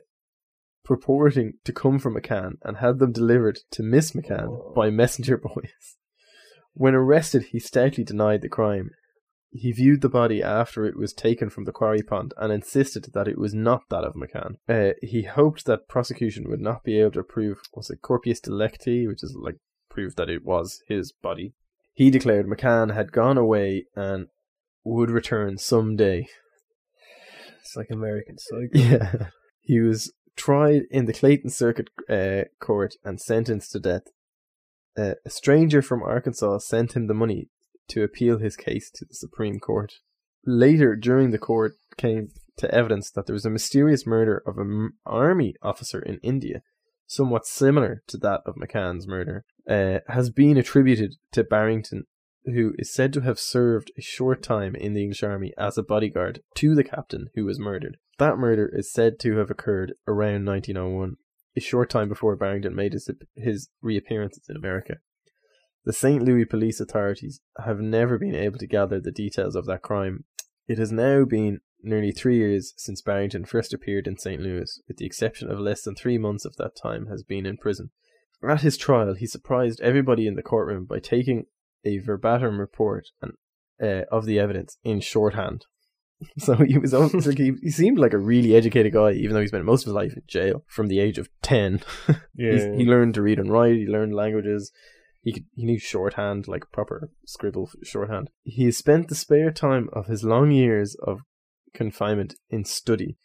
purporting 0.90 1.52
to 1.64 1.72
come 1.72 2.00
from 2.00 2.16
McCann 2.16 2.54
and 2.64 2.78
had 2.78 2.98
them 2.98 3.12
delivered 3.12 3.60
to 3.70 3.80
Miss 3.80 4.10
McCann 4.10 4.74
by 4.74 4.90
messenger 4.90 5.36
boys. 5.54 5.96
When 6.74 6.96
arrested, 6.96 7.44
he 7.52 7.60
stoutly 7.60 8.02
denied 8.02 8.42
the 8.42 8.48
crime. 8.48 8.90
He 9.52 9.70
viewed 9.70 10.00
the 10.00 10.08
body 10.08 10.42
after 10.42 10.84
it 10.86 10.98
was 10.98 11.12
taken 11.12 11.48
from 11.48 11.62
the 11.62 11.70
quarry 11.70 12.02
pond 12.02 12.34
and 12.36 12.52
insisted 12.52 13.06
that 13.14 13.28
it 13.28 13.38
was 13.38 13.54
not 13.54 13.82
that 13.90 14.02
of 14.02 14.14
McCann. 14.14 14.56
Uh, 14.68 14.94
he 15.00 15.22
hoped 15.22 15.64
that 15.66 15.86
prosecution 15.86 16.50
would 16.50 16.60
not 16.60 16.82
be 16.82 16.98
able 16.98 17.12
to 17.12 17.22
prove 17.22 17.58
was 17.72 17.88
it 17.88 18.02
corpus 18.02 18.40
delicti, 18.40 19.06
which 19.06 19.22
is 19.22 19.36
like 19.40 19.58
prove 19.88 20.16
that 20.16 20.28
it 20.28 20.44
was 20.44 20.82
his 20.88 21.12
body. 21.12 21.54
He 21.92 22.10
declared 22.10 22.46
McCann 22.46 22.92
had 22.92 23.12
gone 23.12 23.38
away 23.38 23.84
and 23.94 24.26
would 24.82 25.12
return 25.12 25.56
someday. 25.56 26.26
It's 27.60 27.76
like 27.76 27.90
American 27.92 28.38
Psycho. 28.38 28.70
Yeah. 28.74 29.28
He 29.62 29.78
was 29.78 30.12
tried 30.40 30.84
in 30.90 31.04
the 31.04 31.12
Clayton 31.12 31.50
Circuit 31.50 31.90
uh, 32.08 32.44
Court 32.60 32.94
and 33.04 33.20
sentenced 33.20 33.72
to 33.72 33.78
death. 33.78 34.04
Uh, 34.96 35.14
a 35.26 35.28
stranger 35.28 35.82
from 35.82 36.02
Arkansas 36.02 36.58
sent 36.60 36.96
him 36.96 37.08
the 37.08 37.14
money 37.14 37.50
to 37.88 38.02
appeal 38.02 38.38
his 38.38 38.56
case 38.56 38.90
to 38.94 39.04
the 39.04 39.14
Supreme 39.14 39.60
Court. 39.60 39.92
Later, 40.46 40.96
during 40.96 41.30
the 41.30 41.38
court, 41.38 41.72
came 41.98 42.28
to 42.56 42.74
evidence 42.74 43.10
that 43.10 43.26
there 43.26 43.34
was 43.34 43.44
a 43.44 43.50
mysterious 43.50 44.06
murder 44.06 44.42
of 44.46 44.56
an 44.56 44.92
army 45.04 45.56
officer 45.62 46.00
in 46.00 46.18
India, 46.22 46.62
somewhat 47.06 47.44
similar 47.44 48.02
to 48.06 48.16
that 48.16 48.40
of 48.46 48.54
McCann's 48.54 49.06
murder, 49.06 49.44
uh, 49.68 49.98
has 50.08 50.30
been 50.30 50.56
attributed 50.56 51.16
to 51.32 51.44
Barrington, 51.44 52.06
who 52.44 52.74
is 52.78 52.92
said 52.92 53.12
to 53.12 53.20
have 53.20 53.38
served 53.38 53.92
a 53.96 54.02
short 54.02 54.42
time 54.42 54.74
in 54.74 54.94
the 54.94 55.02
English 55.02 55.22
army 55.22 55.52
as 55.58 55.76
a 55.76 55.82
bodyguard 55.82 56.42
to 56.54 56.74
the 56.74 56.84
captain 56.84 57.28
who 57.34 57.44
was 57.44 57.58
murdered. 57.58 57.98
That 58.18 58.38
murder 58.38 58.70
is 58.72 58.92
said 58.92 59.18
to 59.20 59.36
have 59.36 59.50
occurred 59.50 59.94
around 60.06 60.44
1901, 60.44 61.16
a 61.56 61.60
short 61.60 61.90
time 61.90 62.08
before 62.08 62.36
Barrington 62.36 62.74
made 62.74 62.92
his, 62.92 63.10
his 63.36 63.68
reappearances 63.82 64.46
in 64.48 64.56
America. 64.56 64.96
The 65.84 65.92
St. 65.92 66.22
Louis 66.22 66.44
police 66.44 66.80
authorities 66.80 67.40
have 67.64 67.80
never 67.80 68.18
been 68.18 68.34
able 68.34 68.58
to 68.58 68.66
gather 68.66 69.00
the 69.00 69.10
details 69.10 69.56
of 69.56 69.66
that 69.66 69.82
crime. 69.82 70.24
It 70.68 70.78
has 70.78 70.92
now 70.92 71.24
been 71.24 71.60
nearly 71.82 72.12
three 72.12 72.36
years 72.36 72.74
since 72.76 73.00
Barrington 73.00 73.46
first 73.46 73.72
appeared 73.72 74.06
in 74.06 74.18
St. 74.18 74.42
Louis, 74.42 74.80
with 74.86 74.98
the 74.98 75.06
exception 75.06 75.50
of 75.50 75.58
less 75.58 75.82
than 75.82 75.94
three 75.94 76.18
months 76.18 76.44
of 76.44 76.56
that 76.56 76.76
time 76.76 77.06
has 77.06 77.22
been 77.22 77.46
in 77.46 77.56
prison. 77.56 77.90
At 78.46 78.60
his 78.60 78.76
trial, 78.76 79.14
he 79.14 79.26
surprised 79.26 79.80
everybody 79.80 80.26
in 80.26 80.34
the 80.34 80.42
courtroom 80.42 80.84
by 80.84 80.98
taking 80.98 81.46
a 81.84 81.98
verbatim 81.98 82.60
report 82.60 83.08
and, 83.22 83.32
uh, 83.82 84.04
of 84.10 84.26
the 84.26 84.38
evidence 84.38 84.76
in 84.84 85.00
shorthand. 85.00 85.66
So 86.38 86.54
he 86.56 86.76
was 86.76 86.92
almost 86.92 87.26
like 87.26 87.38
he, 87.38 87.52
he 87.62 87.70
seemed 87.70 87.98
like 87.98 88.12
a 88.12 88.18
really 88.18 88.54
educated 88.54 88.92
guy, 88.92 89.12
even 89.12 89.32
though 89.32 89.40
he 89.40 89.46
spent 89.46 89.64
most 89.64 89.82
of 89.82 89.86
his 89.86 89.94
life 89.94 90.12
in 90.12 90.22
jail 90.26 90.64
from 90.68 90.88
the 90.88 91.00
age 91.00 91.16
of 91.16 91.30
ten. 91.42 91.80
Yeah. 92.36 92.74
He 92.74 92.84
learned 92.84 93.14
to 93.14 93.22
read 93.22 93.38
and 93.38 93.50
write. 93.50 93.76
He 93.76 93.86
learned 93.86 94.14
languages. 94.14 94.70
He 95.22 95.32
could, 95.32 95.44
he 95.54 95.64
knew 95.64 95.78
shorthand, 95.78 96.48
like 96.48 96.70
proper 96.72 97.10
scribble 97.26 97.70
shorthand. 97.82 98.30
He 98.42 98.64
has 98.64 98.78
spent 98.78 99.08
the 99.08 99.14
spare 99.14 99.50
time 99.50 99.90
of 99.92 100.06
his 100.06 100.24
long 100.24 100.50
years 100.50 100.96
of 101.02 101.20
confinement 101.74 102.34
in 102.48 102.64
study. 102.64 103.16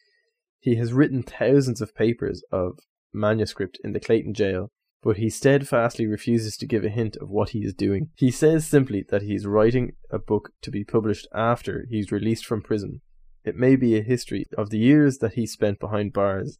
He 0.60 0.76
has 0.76 0.94
written 0.94 1.24
thousands 1.24 1.80
of 1.80 1.96
papers 1.96 2.44
of 2.52 2.80
manuscript 3.14 3.80
in 3.84 3.94
the 3.94 4.00
Clayton 4.00 4.34
jail, 4.34 4.72
but 5.06 5.18
he 5.18 5.30
steadfastly 5.30 6.08
refuses 6.08 6.58
to 6.58 6.66
give 6.66 6.84
a 6.84 6.90
hint 6.90 7.16
of 7.18 7.30
what 7.30 7.50
he 7.50 7.60
is 7.60 7.76
doing. 7.76 8.10
He 8.16 8.32
says 8.32 8.66
simply 8.66 9.06
that 9.10 9.22
he 9.22 9.36
is 9.36 9.46
writing 9.46 9.92
a 10.10 10.18
book 10.18 10.50
to 10.64 10.72
be 10.72 10.84
published 10.84 11.28
after 11.32 11.86
he's 11.92 12.12
released 12.12 12.44
from 12.44 12.64
prison. 12.64 13.02
It 13.44 13.56
may 13.56 13.76
be 13.76 13.96
a 13.96 14.02
history 14.02 14.48
of 14.58 14.72
the 14.72 14.80
years 14.80 15.20
that 15.20 15.34
he 15.34 15.46
spent 15.46 15.80
behind 15.80 16.12
bars. 16.12 16.58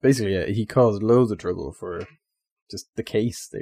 Basically, 0.00 0.32
yeah, 0.34 0.46
he 0.46 0.64
caused 0.64 1.02
loads 1.02 1.30
of 1.30 1.36
trouble 1.36 1.74
for 1.78 2.06
just 2.70 2.86
the 2.96 3.02
case. 3.02 3.52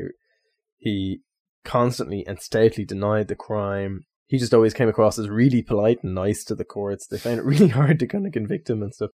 He 0.79 1.23
constantly 1.65 2.25
and 2.25 2.41
stoutly 2.41 2.85
denied 2.85 3.27
the 3.27 3.35
crime. 3.35 4.05
He 4.29 4.39
just 4.39 4.55
always 4.55 4.73
came 4.73 4.89
across 4.89 5.19
as 5.19 5.29
really 5.29 5.63
polite 5.63 5.99
and 6.05 6.15
nice 6.15 6.45
to 6.45 6.55
the 6.55 6.65
courts. 6.65 7.09
They 7.09 7.19
found 7.19 7.41
it 7.41 7.45
really 7.45 7.69
hard 7.69 7.99
to 7.99 8.07
kind 8.07 8.25
of 8.25 8.33
convict 8.33 8.71
him 8.71 8.85
and 8.85 8.95
stuff. 8.95 9.11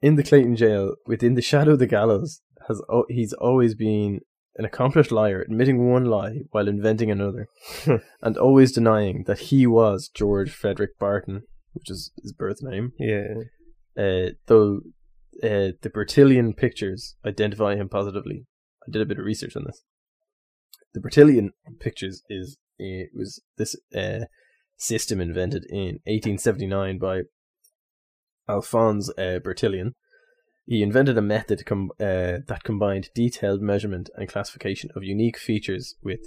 In 0.00 0.16
the 0.16 0.24
Clayton 0.24 0.56
jail, 0.56 0.94
within 1.06 1.34
the 1.34 1.42
shadow 1.42 1.72
of 1.72 1.78
the 1.78 1.86
gallows, 1.86 2.40
has 2.68 2.80
o- 2.88 3.04
he's 3.10 3.34
always 3.34 3.74
been 3.74 4.20
an 4.60 4.66
accomplished 4.66 5.10
liar, 5.10 5.40
admitting 5.40 5.90
one 5.90 6.04
lie 6.04 6.42
while 6.50 6.68
inventing 6.68 7.10
another, 7.10 7.48
and 8.22 8.36
always 8.36 8.72
denying 8.72 9.24
that 9.26 9.38
he 9.38 9.66
was 9.66 10.10
George 10.12 10.50
Frederick 10.50 10.98
Barton, 10.98 11.44
which 11.72 11.90
is 11.90 12.12
his 12.22 12.34
birth 12.34 12.58
name. 12.60 12.92
yeah. 12.98 13.24
Uh, 13.98 14.32
though 14.46 14.80
uh, 15.42 15.72
the 15.80 15.90
Bertillon 15.92 16.54
pictures 16.54 17.16
identify 17.24 17.74
him 17.74 17.88
positively. 17.88 18.44
I 18.86 18.90
did 18.90 19.00
a 19.00 19.06
bit 19.06 19.18
of 19.18 19.24
research 19.24 19.56
on 19.56 19.64
this. 19.64 19.82
The 20.92 21.00
Bertillon 21.00 21.52
pictures 21.80 22.22
is 22.28 22.58
it 22.78 23.10
was 23.14 23.42
this 23.56 23.76
uh, 23.96 24.26
system 24.76 25.22
invented 25.22 25.64
in 25.70 26.00
1879 26.04 26.98
by 26.98 27.22
Alphonse 28.46 29.08
uh, 29.16 29.38
Bertillon. 29.42 29.94
He 30.70 30.84
invented 30.84 31.18
a 31.18 31.20
method 31.20 31.66
com- 31.66 31.90
uh, 31.98 32.46
that 32.46 32.62
combined 32.62 33.08
detailed 33.12 33.60
measurement 33.60 34.08
and 34.14 34.28
classification 34.28 34.88
of 34.94 35.02
unique 35.02 35.36
features 35.36 35.96
with 36.00 36.20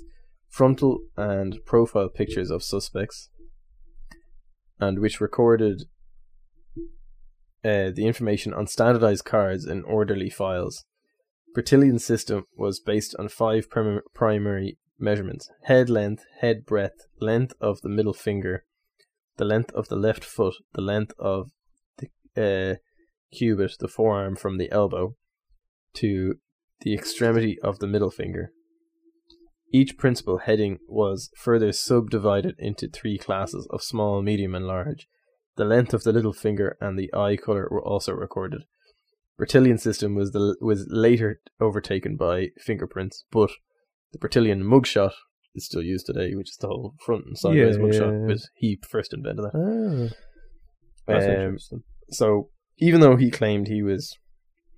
frontal 0.50 1.00
and 1.16 1.60
profile 1.66 2.10
pictures 2.10 2.52
of 2.52 2.62
suspects, 2.62 3.30
and 4.82 5.00
which 5.00 5.22
recorded 5.22 5.84
uh, 7.64 7.92
the 7.96 8.06
information 8.06 8.54
on 8.54 8.68
standardized 8.68 9.24
cards 9.24 9.66
in 9.66 9.82
orderly 9.84 10.30
files. 10.30 10.84
Bertillon's 11.56 12.04
system 12.04 12.46
was 12.58 12.82
based 12.82 13.16
on 13.18 13.30
five 13.30 13.70
prim- 13.70 14.02
primary 14.14 14.78
measurements 15.00 15.50
head 15.68 15.90
length, 15.90 16.26
head 16.42 16.66
breadth, 16.66 17.06
length 17.22 17.54
of 17.62 17.80
the 17.80 17.88
middle 17.88 18.12
finger, 18.14 18.66
the 19.38 19.46
length 19.46 19.72
of 19.72 19.88
the 19.88 19.96
left 19.96 20.26
foot, 20.26 20.56
the 20.74 20.82
length 20.82 21.14
of 21.18 21.52
the 21.98 22.10
uh, 22.36 22.76
cubit, 23.34 23.74
the 23.80 23.88
forearm 23.88 24.36
from 24.36 24.58
the 24.58 24.72
elbow, 24.72 25.16
to 25.96 26.36
the 26.82 26.94
extremity 26.94 27.58
of 27.64 27.80
the 27.80 27.88
middle 27.88 28.12
finger. 28.12 28.52
Each 29.74 29.98
principal 29.98 30.40
heading 30.40 30.80
was 30.88 31.30
further 31.36 31.72
subdivided 31.72 32.56
into 32.60 32.88
three 32.88 33.18
classes 33.18 33.68
of 33.72 33.82
small, 33.82 34.22
medium, 34.22 34.54
and 34.54 34.68
large. 34.68 35.08
The 35.56 35.66
length 35.66 35.94
of 35.94 36.04
the 36.04 36.12
little 36.14 36.34
finger 36.34 36.78
and 36.80 36.98
the 36.98 37.12
eye 37.14 37.38
color 37.38 37.68
were 37.72 37.84
also 37.84 38.12
recorded. 38.14 38.62
Bertillon 39.40 39.80
system 39.80 40.14
was 40.14 40.32
the 40.32 40.56
was 40.62 40.86
later 40.90 41.42
overtaken 41.60 42.18
by 42.18 42.50
fingerprints, 42.60 43.26
but 43.32 43.50
the 44.12 44.20
Bertillon 44.20 44.62
mugshot 44.64 45.14
is 45.56 45.66
still 45.66 45.82
used 45.82 46.06
today, 46.06 46.36
which 46.36 46.50
is 46.52 46.58
the 46.58 46.68
whole 46.68 46.94
front 47.04 47.26
and 47.26 47.38
sideways 47.38 47.76
Yeah, 47.78 47.82
mugshot. 47.84 48.22
yeah. 48.22 48.28
But 48.28 48.40
he 48.56 48.80
first 48.88 49.12
invented 49.14 49.46
that. 49.46 49.56
Ah, 49.56 50.16
that's 51.08 51.26
Um, 51.26 51.32
interesting. 51.32 51.84
so 52.10 52.50
even 52.78 53.02
though 53.02 53.16
he 53.16 53.32
claimed 53.32 53.68
he 53.68 53.84
was 53.84 54.18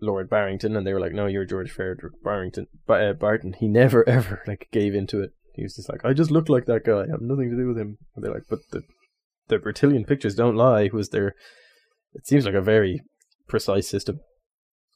Lord 0.02 0.30
Barrington, 0.30 0.76
and 0.76 0.86
they 0.86 0.94
were 0.94 1.00
like, 1.00 1.14
"No, 1.14 1.26
you're 1.26 1.46
George 1.46 1.72
Frederick 1.72 2.22
Barrington," 2.24 2.68
but 2.86 3.04
uh, 3.04 3.14
Barton, 3.14 3.54
he 3.54 3.68
never 3.68 4.08
ever 4.10 4.42
like 4.48 4.68
gave 4.72 4.94
into 4.94 5.22
it. 5.22 5.32
He 5.54 5.64
was 5.64 5.76
just 5.76 5.90
like, 5.90 6.04
"I 6.04 6.14
just 6.14 6.32
look 6.32 6.50
like 6.50 6.66
that 6.66 6.86
guy. 6.86 7.04
I 7.04 7.12
have 7.12 7.22
nothing 7.22 7.50
to 7.50 7.58
do 7.58 7.68
with 7.68 7.78
him." 7.78 7.98
And 8.16 8.24
they're 8.24 8.34
like, 8.34 8.48
"But 8.50 8.60
the 8.72 8.84
the 9.48 9.60
Bertillon 9.60 10.06
pictures 10.06 10.36
don't 10.36 10.56
lie." 10.56 10.90
Was 10.92 11.10
there? 11.10 11.36
It 12.14 12.28
seems 12.28 12.46
like 12.46 12.56
a 12.56 12.62
very 12.62 13.02
precise 13.48 13.88
system. 13.88 14.20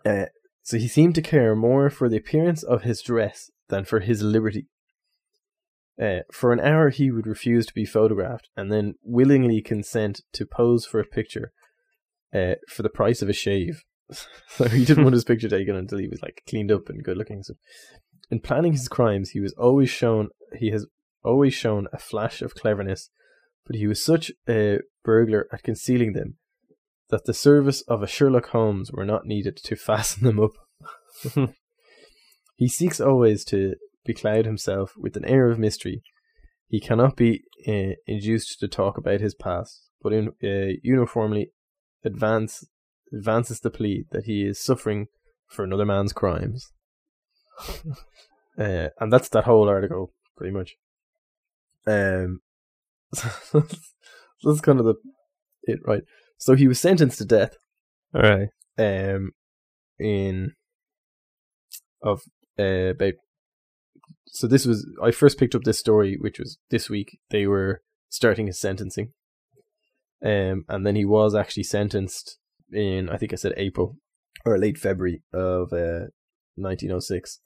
Uh, 0.06 0.26
so 0.64 0.78
he 0.78 0.88
seemed 0.88 1.16
to 1.16 1.22
care 1.22 1.56
more 1.56 1.90
for 1.90 2.08
the 2.08 2.18
appearance 2.18 2.64
of 2.64 2.84
his 2.84 3.02
dress 3.02 3.50
than 3.68 3.86
for 3.86 4.00
his 4.00 4.22
liberty. 4.22 4.68
Uh, 6.02 6.20
for 6.32 6.54
an 6.54 6.62
hour, 6.62 6.90
he 6.90 7.12
would 7.12 7.28
refuse 7.28 7.66
to 7.66 7.74
be 7.74 7.86
photographed, 7.86 8.48
and 8.56 8.72
then 8.72 8.94
willingly 9.04 9.62
consent 9.62 10.22
to 10.32 10.46
pose 10.46 10.86
for 10.86 11.02
a 11.02 11.06
picture 11.06 11.52
uh, 12.34 12.56
for 12.68 12.84
the 12.84 12.90
price 12.90 13.22
of 13.22 13.30
a 13.30 13.34
shave. 13.34 13.84
so 14.50 14.68
he 14.68 14.86
didn't 14.86 15.04
want 15.04 15.14
his 15.14 15.24
picture 15.24 15.50
taken 15.50 15.76
until 15.76 16.00
he 16.00 16.08
was 16.08 16.22
like 16.22 16.44
cleaned 16.48 16.72
up 16.72 16.90
and 16.90 17.04
good 17.04 17.18
looking. 17.18 17.44
So, 17.44 17.54
in 18.32 18.40
planning 18.40 18.74
his 18.74 18.88
crimes, 18.88 19.32
he 19.32 19.40
was 19.40 19.54
always 19.54 19.90
shown 19.90 20.30
he 20.58 20.72
has 20.72 20.86
always 21.24 21.54
shown 21.54 21.88
a 21.94 22.00
flash 22.00 22.42
of 22.42 22.56
cleverness, 22.56 23.10
but 23.66 23.76
he 23.76 23.88
was 23.88 24.04
such 24.04 24.32
a 24.48 24.80
burglar 25.04 25.48
at 25.52 25.64
concealing 25.64 26.14
them 26.14 26.38
that 27.10 27.26
the 27.26 27.34
service 27.34 27.82
of 27.88 28.04
a 28.04 28.08
Sherlock 28.08 28.50
Holmes 28.50 28.92
were 28.92 29.06
not 29.06 29.26
needed 29.26 29.58
to 29.58 29.76
fasten 29.90 30.24
them 30.24 30.40
up. 30.40 30.52
he 32.56 32.68
seeks 32.68 33.00
always 33.00 33.44
to 33.46 33.76
becloud 34.08 34.46
himself 34.46 34.94
with 34.98 35.16
an 35.18 35.26
air 35.26 35.50
of 35.50 35.60
mystery. 35.60 36.02
He 36.68 36.80
cannot 36.80 37.16
be 37.16 37.44
uh, 37.68 37.96
induced 38.06 38.60
to 38.60 38.68
talk 38.68 38.98
about 38.98 39.22
his 39.22 39.34
past, 39.34 39.90
but 40.02 40.14
in, 40.14 40.30
uh, 40.44 40.78
uniformly 40.84 41.52
advance 42.04 42.66
advances 43.12 43.60
the 43.60 43.70
plea 43.70 44.06
that 44.12 44.26
he 44.26 44.44
is 44.44 44.64
suffering 44.64 45.08
for 45.48 45.64
another 45.64 45.86
man's 45.86 46.14
crimes. 46.14 46.72
uh, 48.58 48.90
and 49.00 49.12
that's 49.12 49.30
that 49.30 49.46
whole 49.46 49.68
article, 49.68 50.14
pretty 50.38 50.54
much. 50.54 50.76
Um, 51.88 52.42
so 53.14 53.30
that's 54.44 54.62
kind 54.62 54.80
of 54.80 54.86
the 54.86 54.96
it, 55.64 55.80
right? 55.86 56.04
So 56.38 56.56
he 56.56 56.68
was 56.68 56.80
sentenced 56.80 57.18
to 57.18 57.26
death. 57.26 57.58
All 58.14 58.22
right. 58.22 58.50
Um, 58.78 59.32
in 60.00 60.54
of 62.02 62.22
uh, 62.58 62.92
about. 62.92 63.14
So 64.28 64.48
this 64.48 64.66
was 64.66 64.88
I 65.04 65.12
first 65.12 65.38
picked 65.38 65.56
up 65.56 65.64
this 65.64 65.80
story, 65.80 66.18
which 66.20 66.40
was 66.40 66.58
this 66.70 66.90
week. 66.90 67.20
They 67.30 67.48
were 67.48 67.82
starting 68.10 68.48
his 68.48 68.60
sentencing. 68.60 69.14
Um, 70.24 70.66
and 70.68 70.86
then 70.86 70.96
he 70.96 71.06
was 71.06 71.34
actually 71.36 71.64
sentenced 71.64 72.38
in 72.72 73.10
I 73.10 73.18
think 73.18 73.34
I 73.34 73.38
said 73.38 73.54
April 73.58 73.96
or 74.46 74.58
late 74.58 74.78
February 74.78 75.24
of 75.34 75.74
uh, 75.74 76.12
1906. 76.56 77.40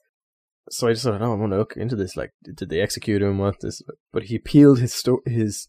So 0.70 0.88
I 0.88 0.92
just 0.92 1.04
thought, 1.04 1.20
oh, 1.20 1.32
I 1.32 1.36
want 1.36 1.52
to 1.52 1.58
look 1.58 1.76
into 1.76 1.96
this. 1.96 2.16
Like, 2.16 2.32
did 2.42 2.70
they 2.70 2.80
execute 2.80 3.22
him? 3.22 3.38
What 3.38 3.60
this? 3.60 3.82
But 4.12 4.24
he 4.24 4.36
appealed 4.36 4.80
his 4.80 4.94
sto- 4.94 5.22
his 5.26 5.68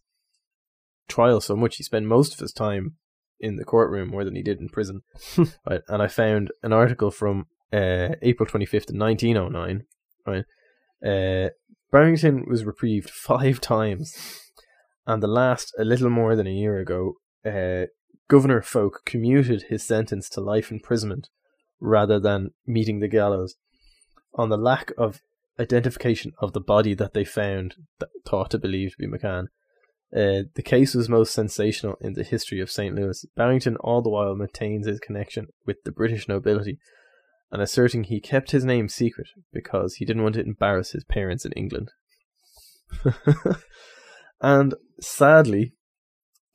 trial 1.08 1.42
so 1.42 1.56
much. 1.56 1.76
He 1.78 1.84
spent 1.84 2.06
most 2.06 2.34
of 2.34 2.40
his 2.40 2.54
time 2.54 2.96
in 3.40 3.58
the 3.58 3.66
courtroom 3.66 4.10
more 4.10 4.24
than 4.24 4.36
he 4.36 4.42
did 4.42 4.60
in 4.60 4.70
prison. 4.70 5.02
right? 5.70 5.82
And 5.88 6.02
I 6.02 6.08
found 6.08 6.52
an 6.64 6.72
article 6.72 7.12
from 7.12 7.48
uh, 7.74 8.16
April 8.22 8.48
25th, 8.48 8.94
1909. 8.94 9.84
Right, 10.26 10.46
uh, 11.06 11.50
Barrington 11.92 12.46
was 12.48 12.66
reprieved 12.66 13.10
five 13.10 13.62
times, 13.62 14.16
and 15.08 15.22
the 15.22 15.28
last 15.28 15.74
a 15.78 15.86
little 15.86 16.10
more 16.10 16.36
than 16.36 16.48
a 16.48 16.52
year 16.52 16.80
ago. 16.80 17.16
Uh, 17.46 17.88
Governor 18.28 18.62
Folk 18.62 19.04
commuted 19.06 19.66
his 19.70 19.84
sentence 19.84 20.30
to 20.30 20.42
life 20.42 20.72
imprisonment 20.72 21.30
rather 21.80 22.20
than 22.20 22.52
meeting 22.66 23.00
the 23.00 23.08
gallows 23.08 23.56
on 24.34 24.50
the 24.50 24.58
lack 24.58 24.92
of 24.98 25.22
identification 25.60 26.34
of 26.40 26.54
the 26.54 26.60
body 26.60 26.94
that 26.96 27.14
they 27.14 27.24
found 27.24 27.76
that 28.00 28.10
thought 28.26 28.50
to 28.52 28.58
believe 28.58 28.92
to 28.92 28.98
be 28.98 29.08
McCann. 29.08 29.46
Uh, 30.16 30.48
the 30.56 30.64
case 30.64 30.96
was 30.96 31.10
most 31.10 31.34
sensational 31.34 31.98
in 32.02 32.14
the 32.14 32.24
history 32.24 32.60
of 32.60 32.72
St. 32.72 32.96
Louis. 32.96 33.26
Barrington 33.36 33.76
all 33.78 34.02
the 34.02 34.10
while 34.10 34.36
maintains 34.36 34.88
his 34.88 35.00
connection 35.00 35.48
with 35.66 35.84
the 35.84 35.92
British 35.92 36.28
nobility 36.28 36.80
and 37.52 37.62
asserting 37.62 38.06
he 38.06 38.20
kept 38.20 38.52
his 38.52 38.66
name 38.66 38.90
secret 38.90 39.28
because 39.54 39.96
he 39.96 40.06
didn't 40.06 40.24
want 40.24 40.36
to 40.36 40.42
embarrass 40.42 40.92
his 40.92 41.04
parents 41.04 41.46
in 41.46 41.52
England. 41.54 41.92
and 44.42 44.74
sadly, 45.00 45.74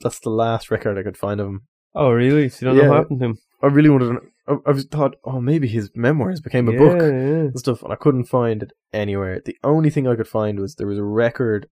that's 0.01 0.21
the 0.21 0.31
last 0.31 0.71
record 0.71 0.99
I 0.99 1.03
could 1.03 1.17
find 1.17 1.41
of 1.41 1.47
him. 1.49 1.61
Oh, 1.95 2.11
really? 2.11 2.49
So 2.49 2.67
you 2.67 2.73
don't 2.73 2.83
know 2.85 2.91
what 2.91 2.97
happened 2.99 3.21
to 3.21 3.27
him? 3.27 3.39
I 3.63 3.67
really 3.67 3.91
wanted 3.91 4.13
to. 4.15 4.21
I, 4.49 4.57
I 4.67 4.73
was 4.73 4.85
thought, 4.87 5.17
oh, 5.25 5.41
maybe 5.41 5.69
his 5.69 5.91
memoirs 5.95 6.41
became 6.41 6.69
a 6.69 6.73
yeah, 6.73 6.79
book 6.79 6.99
Yeah. 7.01 7.09
and 7.09 7.59
stuff, 7.59 7.83
and 7.83 7.93
I 7.93 7.97
couldn't 7.97 8.25
find 8.25 8.63
it 8.63 8.73
anywhere. 8.93 9.41
The 9.45 9.57
only 9.65 9.91
thing 9.91 10.07
I 10.07 10.17
could 10.17 10.29
find 10.29 10.59
was 10.59 10.75
there 10.77 10.87
was 10.87 10.99
a 10.99 11.05
record 11.05 11.69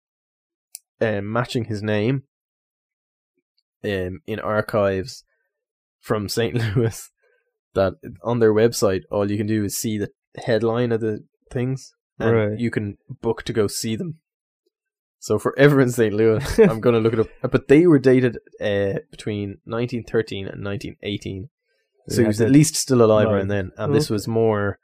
um, 1.01 1.31
matching 1.31 1.67
his 1.67 1.83
name 1.83 2.23
um, 3.85 4.21
in 4.27 4.41
archives 4.41 5.25
from 6.01 6.29
St. 6.29 6.55
Louis. 6.55 7.11
That 7.75 7.95
on 8.25 8.39
their 8.39 8.55
website, 8.55 9.03
all 9.11 9.31
you 9.31 9.37
can 9.37 9.47
do 9.47 9.65
is 9.65 9.77
see 9.77 9.99
the 9.99 10.09
headline 10.47 10.93
of 10.93 11.03
the 11.03 11.21
things, 11.53 11.93
and 12.19 12.35
Right. 12.35 12.59
you 12.59 12.71
can 12.71 12.97
book 13.21 13.43
to 13.45 13.53
go 13.53 13.67
see 13.67 13.97
them. 13.97 14.21
So 15.27 15.39
for 15.41 15.59
ever 15.59 15.81
in 15.81 15.91
St. 15.91 16.15
Louis, 16.15 16.59
I'm 16.71 16.81
going 16.81 16.95
to 16.95 17.01
look 17.01 17.13
it 17.15 17.19
up. 17.19 17.51
But 17.51 17.67
they 17.67 17.85
were 17.87 17.99
dated 17.99 18.39
uh, 18.61 19.01
between 19.11 19.59
1913 19.65 20.47
and 20.47 20.65
1918. 20.65 21.49
So 22.09 22.21
he 22.23 22.27
was 22.29 22.41
at 22.41 22.53
least 22.53 22.77
still 22.77 23.03
alive 23.03 23.27
Right. 23.27 23.35
around 23.39 23.49
then, 23.49 23.73
and 23.77 23.93
this 23.93 24.09
was 24.09 24.29
more 24.29 24.79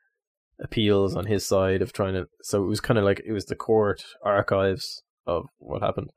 appeals 0.60 1.14
on 1.14 1.26
his 1.26 1.46
side 1.46 1.80
of 1.80 1.92
trying 1.92 2.14
to. 2.14 2.26
So 2.42 2.64
it 2.64 2.66
was 2.66 2.80
kind 2.80 2.98
of 2.98 3.04
like 3.04 3.22
it 3.24 3.32
was 3.32 3.44
the 3.46 3.54
court 3.54 4.02
archives 4.24 5.02
of 5.26 5.44
what 5.58 5.82
happened. 5.82 6.10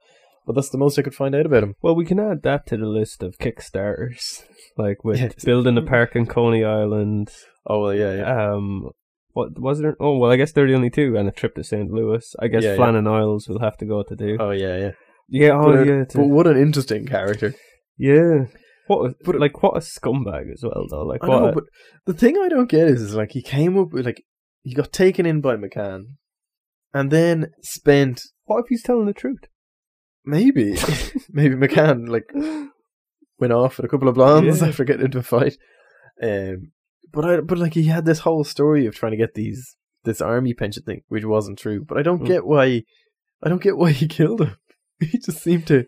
But 0.47 0.53
that's 0.55 0.69
the 0.69 0.79
most 0.79 0.97
I 0.97 1.03
could 1.03 1.13
find 1.15 1.35
out 1.35 1.45
about 1.45 1.61
him. 1.63 1.75
Well, 1.83 1.95
we 1.95 2.05
can 2.05 2.19
add 2.19 2.41
that 2.43 2.65
to 2.67 2.77
the 2.77 2.87
list 2.87 3.21
of 3.21 3.37
Kickstarters, 3.37 4.43
like 4.77 5.03
with 5.03 5.19
Yeah. 5.19 5.29
building 5.43 5.77
a 5.77 5.83
park 5.83 6.15
in 6.15 6.25
Coney 6.25 6.63
Island. 6.63 7.29
Oh 7.67 7.81
well, 7.81 7.93
yeah, 7.93 8.15
yeah. 8.15 8.53
Um, 8.53 8.89
what 9.35 9.49
was 9.59 9.79
there? 9.81 9.95
Oh, 9.99 10.17
well, 10.17 10.31
I 10.31 10.37
guess 10.37 10.51
they're 10.53 10.67
the 10.67 10.73
only 10.79 10.89
two, 10.89 11.15
and 11.17 11.27
a 11.27 11.31
trip 11.31 11.53
to 11.55 11.63
St. 11.63 11.91
Louis. 11.91 12.25
I 12.39 12.47
guess 12.47 12.63
Yeah, 12.63 12.71
yeah. 12.71 12.77
Flannan 12.77 13.07
Isles 13.07 13.47
will 13.47 13.59
have 13.59 13.77
to 13.77 13.85
go 13.85 14.01
to 14.03 14.15
do. 14.15 14.37
Oh 14.39 14.51
yeah, 14.51 14.77
yeah. 14.83 14.91
yeah, 15.29 15.51
oh 15.59 15.65
but, 15.65 15.75
uh, 15.79 15.83
yeah, 15.83 16.03
to- 16.05 16.17
but 16.19 16.27
what 16.27 16.47
an 16.47 16.57
interesting 16.57 17.05
character. 17.05 17.53
yeah. 17.97 18.45
What? 18.87 18.99
A, 19.11 19.15
but- 19.23 19.39
like 19.39 19.61
what 19.63 19.75
a 19.77 19.81
scumbag 19.81 20.51
as 20.53 20.63
well, 20.63 20.85
though. 20.89 21.05
Like 21.05 21.23
I 21.23 21.27
what? 21.27 21.39
know, 21.41 21.49
a- 21.49 21.53
but 21.53 21.63
the 22.05 22.13
thing 22.13 22.35
I 22.37 22.49
don't 22.49 22.69
get 22.69 22.87
is, 22.87 23.01
is 23.01 23.15
like 23.15 23.31
he 23.33 23.41
came 23.41 23.77
up 23.77 23.91
with 23.93 24.05
like 24.05 24.23
he 24.63 24.73
got 24.73 24.91
taken 24.91 25.25
in 25.25 25.41
by 25.41 25.55
McCann, 25.57 26.01
and 26.93 27.11
then 27.11 27.51
spent 27.61 28.21
what 28.45 28.59
if 28.63 28.65
he's 28.69 28.83
telling 28.83 29.05
the 29.07 29.13
truth? 29.13 29.43
maybe 30.27 30.75
maybe 31.29 31.55
McCann 31.55 32.07
like 32.09 32.29
went 33.39 33.53
off 33.53 33.77
with 33.77 33.85
a 33.85 33.89
couple 33.89 34.07
of 34.07 34.15
blondes 34.15 34.61
Yeah. 34.61 34.67
after 34.69 34.83
getting 34.85 35.05
into 35.05 35.19
a 35.19 35.23
fight. 35.23 35.57
Um, 36.23 36.71
but 37.15 37.25
I 37.25 37.41
but 37.41 37.57
like 37.57 37.73
he 37.73 37.85
had 37.85 38.05
this 38.05 38.19
whole 38.19 38.43
story 38.43 38.85
of 38.85 38.93
trying 38.95 39.11
to 39.13 39.17
get 39.17 39.33
these 39.33 39.75
this 40.03 40.21
army 40.21 40.53
pension 40.53 40.83
thing, 40.83 41.01
which 41.07 41.25
wasn't 41.25 41.57
true. 41.57 41.83
But 41.83 41.97
I 41.97 42.03
don't 42.03 42.21
Mm. 42.21 42.27
get 42.27 42.45
why 42.45 42.83
I 43.41 43.49
don't 43.49 43.61
get 43.63 43.77
why 43.77 43.91
he 43.91 44.07
killed 44.19 44.41
him. 44.41 44.57
He 44.99 45.17
just 45.17 45.41
seemed 45.41 45.65
to 45.67 45.85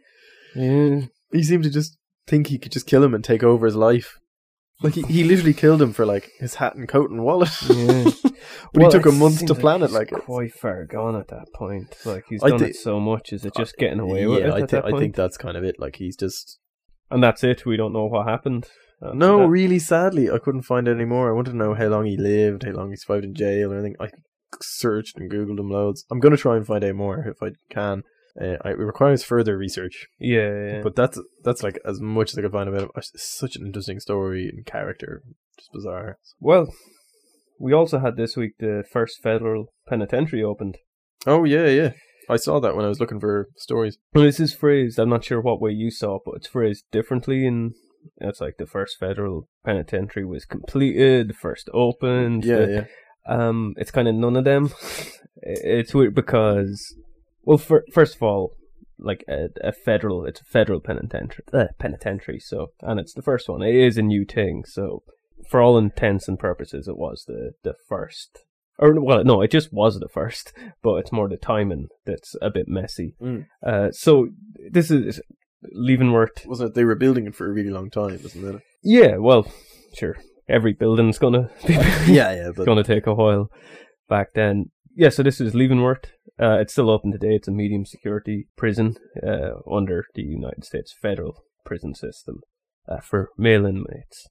Yeah. 0.55 1.01
he 1.31 1.43
seemed 1.43 1.63
to 1.65 1.69
just 1.69 1.97
think 2.25 2.47
he 2.47 2.57
could 2.57 2.71
just 2.71 2.87
kill 2.87 3.03
him 3.03 3.13
and 3.13 3.23
take 3.23 3.43
over 3.43 3.65
his 3.65 3.75
life. 3.75 4.17
Like 4.83 4.93
he, 4.93 5.01
he 5.03 5.23
literally 5.23 5.53
killed 5.55 5.81
him 5.81 5.91
for 5.91 6.05
like 6.05 6.29
his 6.39 6.55
hat 6.55 6.75
and 6.75 6.87
coat 6.87 7.09
and 7.09 7.23
wallet. 7.23 7.49
Yeah. 7.67 8.03
but 8.23 8.33
Well, 8.73 8.91
he 8.91 8.97
took 8.97 9.05
a 9.07 9.11
month 9.11 9.45
to 9.47 9.55
plan 9.55 9.81
it. 9.81 9.91
Like 9.91 10.11
it. 10.11 10.19
quite 10.19 10.53
far 10.53 10.85
gone 10.85 11.15
at 11.15 11.29
that 11.29 11.47
point. 11.55 11.95
Like 12.05 12.25
he's 12.29 12.43
I 12.43 12.49
done 12.49 12.59
thi- 12.59 12.65
it 12.65 12.75
so 12.75 12.99
much. 12.99 13.33
Is 13.33 13.43
it 13.45 13.55
just 13.55 13.75
getting 13.77 13.99
away 13.99 14.27
with 14.27 14.39
it 14.43 14.51
I 14.51 14.61
that 14.65 14.85
I 14.85 14.91
think 14.99 15.15
that's 15.15 15.37
kind 15.37 15.57
of 15.57 15.63
it. 15.63 15.75
Like 15.79 15.95
he's 15.95 16.15
just 16.15 16.59
and 17.09 17.23
that's 17.23 17.43
it. 17.43 17.65
We 17.65 17.75
don't 17.77 17.93
know 17.93 18.05
what 18.05 18.27
happened. 18.27 18.67
After 19.01 19.15
No, 19.15 19.39
that. 19.39 19.47
really, 19.47 19.79
sadly, 19.79 20.29
I 20.29 20.39
couldn't 20.39 20.63
find 20.63 20.87
any 20.87 21.05
more. 21.05 21.29
I 21.29 21.33
wanted 21.35 21.51
to 21.51 21.57
know 21.57 21.73
how 21.73 21.87
long 21.87 22.05
he 22.05 22.17
lived, 22.17 22.63
how 22.63 22.71
long 22.71 22.89
he 22.91 22.95
survived 22.95 23.25
in 23.25 23.33
jail, 23.35 23.71
or 23.71 23.75
anything. 23.77 23.95
I 23.99 24.09
searched 24.61 25.17
and 25.17 25.31
googled 25.31 25.59
him 25.59 25.69
loads. 25.69 26.05
I'm 26.09 26.19
gonna 26.19 26.37
try 26.37 26.55
and 26.55 26.65
find 26.65 26.83
out 26.83 26.95
more 26.95 27.25
if 27.27 27.41
I 27.43 27.51
can. 27.69 28.03
Uh, 28.39 28.57
it 28.65 28.77
requires 28.77 29.23
further 29.23 29.57
research, 29.57 30.07
yeah, 30.19 30.65
yeah. 30.65 30.81
but 30.83 30.95
that's 30.95 31.19
that's 31.43 31.63
like 31.63 31.79
as 31.83 31.99
much 31.99 32.31
as 32.31 32.37
I 32.37 32.41
could 32.43 32.51
find 32.51 32.69
about 32.69 32.83
him. 32.83 32.89
It's 32.95 33.11
such 33.37 33.55
an 33.55 33.65
interesting 33.65 33.99
story 33.99 34.47
and 34.47 34.63
character, 34.65 35.23
just 35.57 35.71
bizarre. 35.73 36.19
well, 36.39 36.71
we 37.59 37.73
also 37.73 37.97
had 37.97 38.15
this 38.15 38.37
week 38.37 38.51
the 38.59 38.83
first 38.91 39.21
federal 39.23 39.73
penitentiary 39.87 40.43
opened. 40.43 40.77
Oh 41.25 41.45
yeah, 41.45 41.65
yeah. 41.65 41.93
I 42.29 42.35
saw 42.35 42.59
that 42.59 42.75
when 42.75 42.85
I 42.85 42.89
was 42.89 42.99
looking 42.99 43.19
for 43.19 43.47
stories. 43.55 43.97
Well, 44.13 44.25
this 44.25 44.39
is 44.39 44.53
phrased. 44.53 44.99
I'm 44.99 45.09
not 45.09 45.23
sure 45.25 45.41
what 45.41 45.59
way 45.61 45.71
you 45.71 45.89
saw 45.89 46.17
it, 46.17 46.21
but 46.25 46.35
it's 46.35 46.47
phrased 46.47 46.85
differently. 46.91 47.47
In 47.47 47.73
it's 48.17 48.41
like 48.41 48.57
the 48.57 48.65
first 48.67 48.97
federal 48.99 49.47
penitentiary 49.65 50.25
was 50.25 50.45
completed, 50.45 51.29
the 51.29 51.33
first 51.33 51.69
opened. 51.73 52.45
Yeah, 52.45 52.55
the- 52.57 52.71
yeah. 52.73 52.85
Um, 53.29 53.73
it's 53.77 53.91
kind 53.91 54.07
of 54.07 54.15
none 54.15 54.35
of 54.35 54.45
them. 54.45 54.71
It's 55.43 55.93
weird 55.93 56.15
because, 56.15 56.95
well, 57.43 57.59
fir- 57.59 57.85
first 57.93 58.15
of 58.15 58.23
all, 58.23 58.53
like 58.97 59.23
a, 59.29 59.49
a 59.61 59.71
federal, 59.71 60.25
it's 60.25 60.41
a 60.41 60.45
federal 60.45 60.79
penitentiary, 60.79 61.43
uh, 61.53 61.65
penitentiary. 61.77 62.39
So, 62.39 62.71
and 62.81 62.99
it's 62.99 63.13
the 63.13 63.21
first 63.21 63.47
one. 63.47 63.61
It 63.61 63.75
is 63.75 63.97
a 63.99 64.01
new 64.01 64.25
thing. 64.25 64.63
So, 64.65 65.03
for 65.49 65.61
all 65.61 65.77
intents 65.77 66.27
and 66.27 66.39
purposes, 66.39 66.87
it 66.87 66.97
was 66.97 67.25
the 67.27 67.51
the 67.63 67.75
first. 67.87 68.39
Or 68.79 68.99
well, 68.99 69.23
no, 69.23 69.41
it 69.43 69.51
just 69.51 69.71
was 69.71 69.99
the 69.99 70.09
first, 70.09 70.53
but 70.81 70.95
it's 70.95 71.11
more 71.11 71.29
the 71.29 71.37
timing 71.37 71.87
that's 72.05 72.35
a 72.41 72.49
bit 72.49 72.67
messy. 72.67 73.13
Mm. 73.21 73.45
Uh, 73.65 73.91
so 73.91 74.29
this 74.71 74.89
is 74.89 75.21
Leavenworth. 75.63 76.45
Wasn't 76.45 76.69
it? 76.69 76.75
They 76.75 76.85
were 76.85 76.95
building 76.95 77.27
it 77.27 77.35
for 77.35 77.47
a 77.47 77.53
really 77.53 77.69
long 77.69 77.89
time, 77.89 78.19
wasn't 78.23 78.55
it? 78.55 78.61
Yeah, 78.83 79.17
well, 79.17 79.51
sure. 79.95 80.17
Every 80.49 80.73
building's 80.73 81.19
gonna 81.19 81.49
be 81.67 81.73
yeah, 81.73 82.33
yeah. 82.33 82.51
But 82.55 82.65
going 82.65 82.77
to 82.77 82.83
take 82.83 83.07
a 83.07 83.13
while 83.13 83.49
back 84.07 84.33
then. 84.33 84.71
Yeah, 84.95 85.09
so 85.09 85.23
this 85.23 85.39
is 85.41 85.53
Leavenworth. 85.53 86.05
Uh, 86.39 86.57
it's 86.59 86.73
still 86.73 86.89
open 86.89 87.11
today. 87.11 87.35
It's 87.35 87.47
a 87.47 87.51
medium 87.51 87.85
security 87.85 88.47
prison 88.55 88.95
uh, 89.21 89.59
under 89.71 90.05
the 90.15 90.23
United 90.23 90.63
States 90.63 90.93
federal 90.99 91.43
prison 91.65 91.93
system 91.93 92.41
uh, 92.87 92.99
for 92.99 93.29
male 93.37 93.65
inmates. 93.65 94.27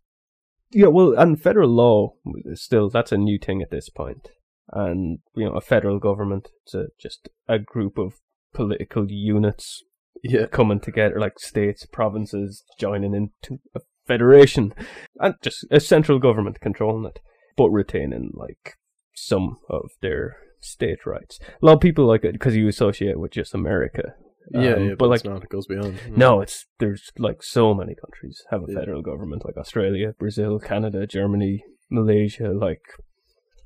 Yeah, 0.72 0.88
well, 0.88 1.14
and 1.16 1.40
federal 1.40 1.68
law 1.70 2.14
is 2.44 2.62
still 2.62 2.88
that's 2.90 3.12
a 3.12 3.16
new 3.16 3.38
thing 3.38 3.62
at 3.62 3.70
this 3.70 3.88
point. 3.88 4.28
And 4.72 5.18
you 5.34 5.44
know, 5.44 5.52
a 5.52 5.60
federal 5.60 5.98
government, 5.98 6.48
it's 6.64 6.74
a, 6.74 6.86
just 7.00 7.28
a 7.48 7.58
group 7.58 7.98
of 7.98 8.14
political 8.52 9.06
units 9.08 9.84
yeah, 10.22 10.46
coming 10.46 10.80
together, 10.80 11.18
like 11.20 11.38
states, 11.38 11.86
provinces 11.86 12.64
joining 12.78 13.14
into 13.14 13.60
a 13.74 13.80
federation, 14.06 14.72
and 15.20 15.34
just 15.42 15.66
a 15.70 15.80
central 15.80 16.18
government 16.18 16.60
controlling 16.60 17.06
it, 17.06 17.18
but 17.56 17.70
retaining 17.70 18.30
like 18.34 18.74
some 19.14 19.56
of 19.68 19.90
their 20.02 20.36
state 20.60 21.06
rights. 21.06 21.38
A 21.62 21.66
lot 21.66 21.74
of 21.74 21.80
people 21.80 22.06
like 22.06 22.24
it 22.24 22.32
because 22.32 22.56
you 22.56 22.68
associate 22.68 23.10
it 23.12 23.20
with 23.20 23.32
just 23.32 23.54
America. 23.54 24.14
yeah, 24.52 24.74
Um, 24.74 24.82
yeah. 24.84 24.88
but 24.90 24.98
But, 24.98 25.08
like 25.08 25.16
it's 25.20 25.24
not. 25.24 25.42
It 25.44 25.48
goes 25.48 25.66
beyond. 25.66 25.98
no, 26.16 26.40
it's 26.40 26.66
there's 26.78 27.10
like 27.18 27.42
so 27.42 27.74
many 27.74 27.94
countries 27.94 28.42
have 28.50 28.62
a 28.62 28.66
Yeah. 28.72 28.78
federal 28.80 29.02
government, 29.02 29.44
like 29.44 29.56
Australia, 29.56 30.14
Brazil, 30.18 30.58
Canada, 30.58 31.06
Germany, 31.06 31.64
Malaysia, 31.90 32.50
like 32.52 32.82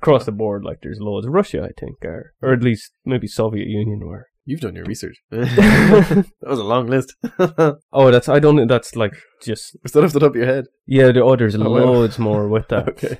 across 0.00 0.24
the 0.24 0.32
board. 0.32 0.64
Like 0.64 0.78
there's 0.82 1.00
loads. 1.00 1.26
Russia, 1.28 1.62
I 1.62 1.72
think, 1.78 2.04
are 2.04 2.32
or 2.42 2.52
at 2.54 2.62
least 2.62 2.92
maybe 3.04 3.26
Soviet 3.26 3.66
Union 3.68 4.00
were. 4.06 4.26
You've 4.44 4.60
done 4.60 4.74
your 4.74 4.84
research. 4.86 5.16
that 5.30 6.24
was 6.42 6.58
a 6.58 6.64
long 6.64 6.86
list. 6.86 7.14
Oh, 7.92 8.10
that's 8.10 8.28
I 8.28 8.38
don't 8.38 8.66
that's 8.66 8.96
like 8.96 9.14
just 9.42 9.76
that 9.92 10.04
off 10.04 10.12
the 10.12 10.20
top 10.20 10.30
of 10.30 10.36
your 10.36 10.46
head? 10.46 10.64
yeah. 10.86 11.12
The, 11.12 11.22
oh, 11.22 11.36
there's 11.36 11.54
Oh, 11.56 11.60
wow. 11.70 11.84
loads 11.84 12.18
more 12.18 12.48
with 12.48 12.68
that. 12.72 12.88
Okay. 12.88 13.18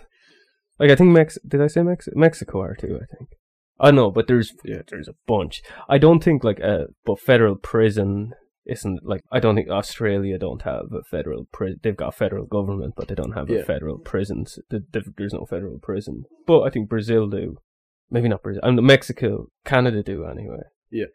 Like 0.79 0.91
I 0.91 0.97
think 0.97 1.11
Mex 1.11 1.39
did 1.47 1.61
I 1.61 1.67
say 1.67 1.83
Mex 1.83 2.09
Mexico 2.15 2.61
are 2.63 2.75
too, 2.75 2.99
I 3.03 3.17
think. 3.17 3.31
I 3.79 3.91
know, 3.91 4.11
but 4.11 4.27
there's 4.29 4.53
Yeah. 4.65 4.83
there's 4.89 5.09
a 5.09 5.15
bunch. 5.27 5.63
I 5.89 5.99
don't 5.99 6.23
think 6.25 6.43
like 6.45 6.59
a 6.61 6.87
but 7.05 7.21
federal 7.21 7.57
prison 7.57 8.33
isn't 8.67 9.01
like 9.05 9.23
I 9.31 9.41
don't 9.41 9.55
think 9.57 9.69
Australia 9.69 10.39
don't 10.39 10.63
have 10.63 10.87
a 10.93 11.03
federal 11.11 11.47
prison. 11.53 11.81
They've 11.83 11.97
got 11.97 12.09
a 12.15 12.17
federal 12.25 12.47
government, 12.47 12.95
but 12.97 13.09
they 13.09 13.15
don't 13.15 13.33
have 13.33 13.51
Yeah. 13.51 13.59
a 13.61 13.65
federal 13.65 13.99
th- 14.93 15.05
There's 15.17 15.35
no 15.35 15.45
federal 15.49 15.79
prison. 15.79 16.25
But 16.47 16.63
I 16.63 16.71
think 16.71 16.89
Brazil 16.89 17.29
do. 17.29 17.57
Maybe 18.11 18.29
not 18.29 18.43
Brazil. 18.43 18.63
And 18.65 18.81
Mexico, 18.83 19.49
Canada 19.65 20.03
do 20.03 20.25
anyway. 20.25 20.63
Yeah. 20.91 21.07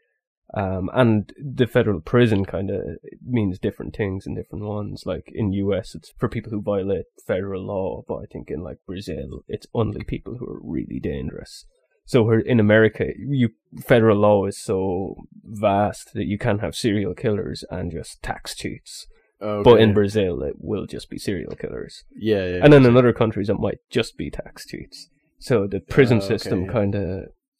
Um, 0.53 0.89
and 0.93 1.34
the 1.43 1.65
federal 1.65 1.99
prison 2.01 2.45
kind 2.45 2.69
of 2.69 2.82
means 3.26 3.57
different 3.59 3.95
things 3.95 4.28
in 4.28 4.36
different 4.36 4.63
ones. 4.65 5.03
Like 5.05 5.32
in 5.34 5.51
US, 5.53 5.95
it's 5.95 6.13
for 6.19 6.30
people 6.30 6.51
who 6.51 6.61
violate 6.61 7.05
federal 7.26 7.65
law, 7.65 8.03
but 8.07 8.17
I 8.17 8.26
think 8.32 8.51
in 8.51 8.61
like 8.61 8.78
Brazil, 8.86 9.43
it's 9.47 9.65
only 9.73 10.03
people 10.03 10.38
who 10.38 10.45
are 10.45 10.59
really 10.63 10.99
dangerous. 10.99 11.65
So 12.05 12.32
in 12.32 12.59
America, 12.59 13.07
you 13.17 13.49
federal 13.84 14.17
law 14.19 14.45
is 14.45 14.57
so 14.61 15.15
vast 15.43 16.13
that 16.13 16.26
you 16.28 16.38
can 16.38 16.59
have 16.59 16.76
serial 16.76 17.15
killers 17.15 17.63
and 17.71 17.91
just 17.91 18.21
tax 18.21 18.55
cheats. 18.55 19.07
okay. 19.41 19.63
But 19.63 19.82
in 19.82 19.95
Brazil, 19.95 20.43
it 20.43 20.53
will 20.59 20.86
just 20.86 21.09
be 21.09 21.17
serial 21.17 21.55
killers. 21.55 22.03
yeah, 22.15 22.45
yeah. 22.45 22.59
And 22.63 22.71
then 22.71 22.86
in 22.86 22.95
other 22.95 23.13
countries, 23.13 23.49
it 23.49 23.59
might 23.59 23.80
just 23.89 24.15
be 24.17 24.30
tax 24.30 24.67
cheats. 24.67 25.09
So 25.39 25.65
the 25.67 25.80
prison 25.80 26.19
Ah, 26.21 26.26
okay, 26.26 26.34
system 26.38 26.65
yeah. 26.65 26.71
kind 26.71 26.95
of 26.95 27.09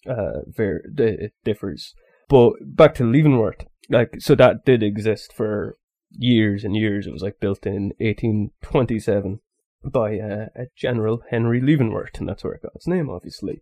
uh, 0.08 0.40
ver- 0.48 0.84
it 0.98 1.34
differs. 1.44 1.96
But 2.28 2.54
back 2.62 2.96
to 2.96 3.04
Leavenworth, 3.04 3.66
like 3.90 4.16
so 4.20 4.36
that 4.36 4.66
did 4.66 4.82
exist 4.84 5.34
for 5.34 5.78
years 6.12 6.64
and 6.64 6.76
years. 6.76 7.08
It 7.08 7.14
was 7.14 7.22
like 7.22 7.40
built 7.40 7.66
in 7.66 7.94
1827 8.00 9.40
by 9.84 10.20
uh, 10.20 10.48
a 10.56 10.66
General 10.76 11.22
Henry 11.30 11.62
Leavenworth, 11.62 12.20
and 12.20 12.28
that's 12.28 12.44
where 12.44 12.54
it 12.54 12.64
got 12.64 12.76
its 12.76 12.88
name, 12.88 13.10
obviously. 13.10 13.62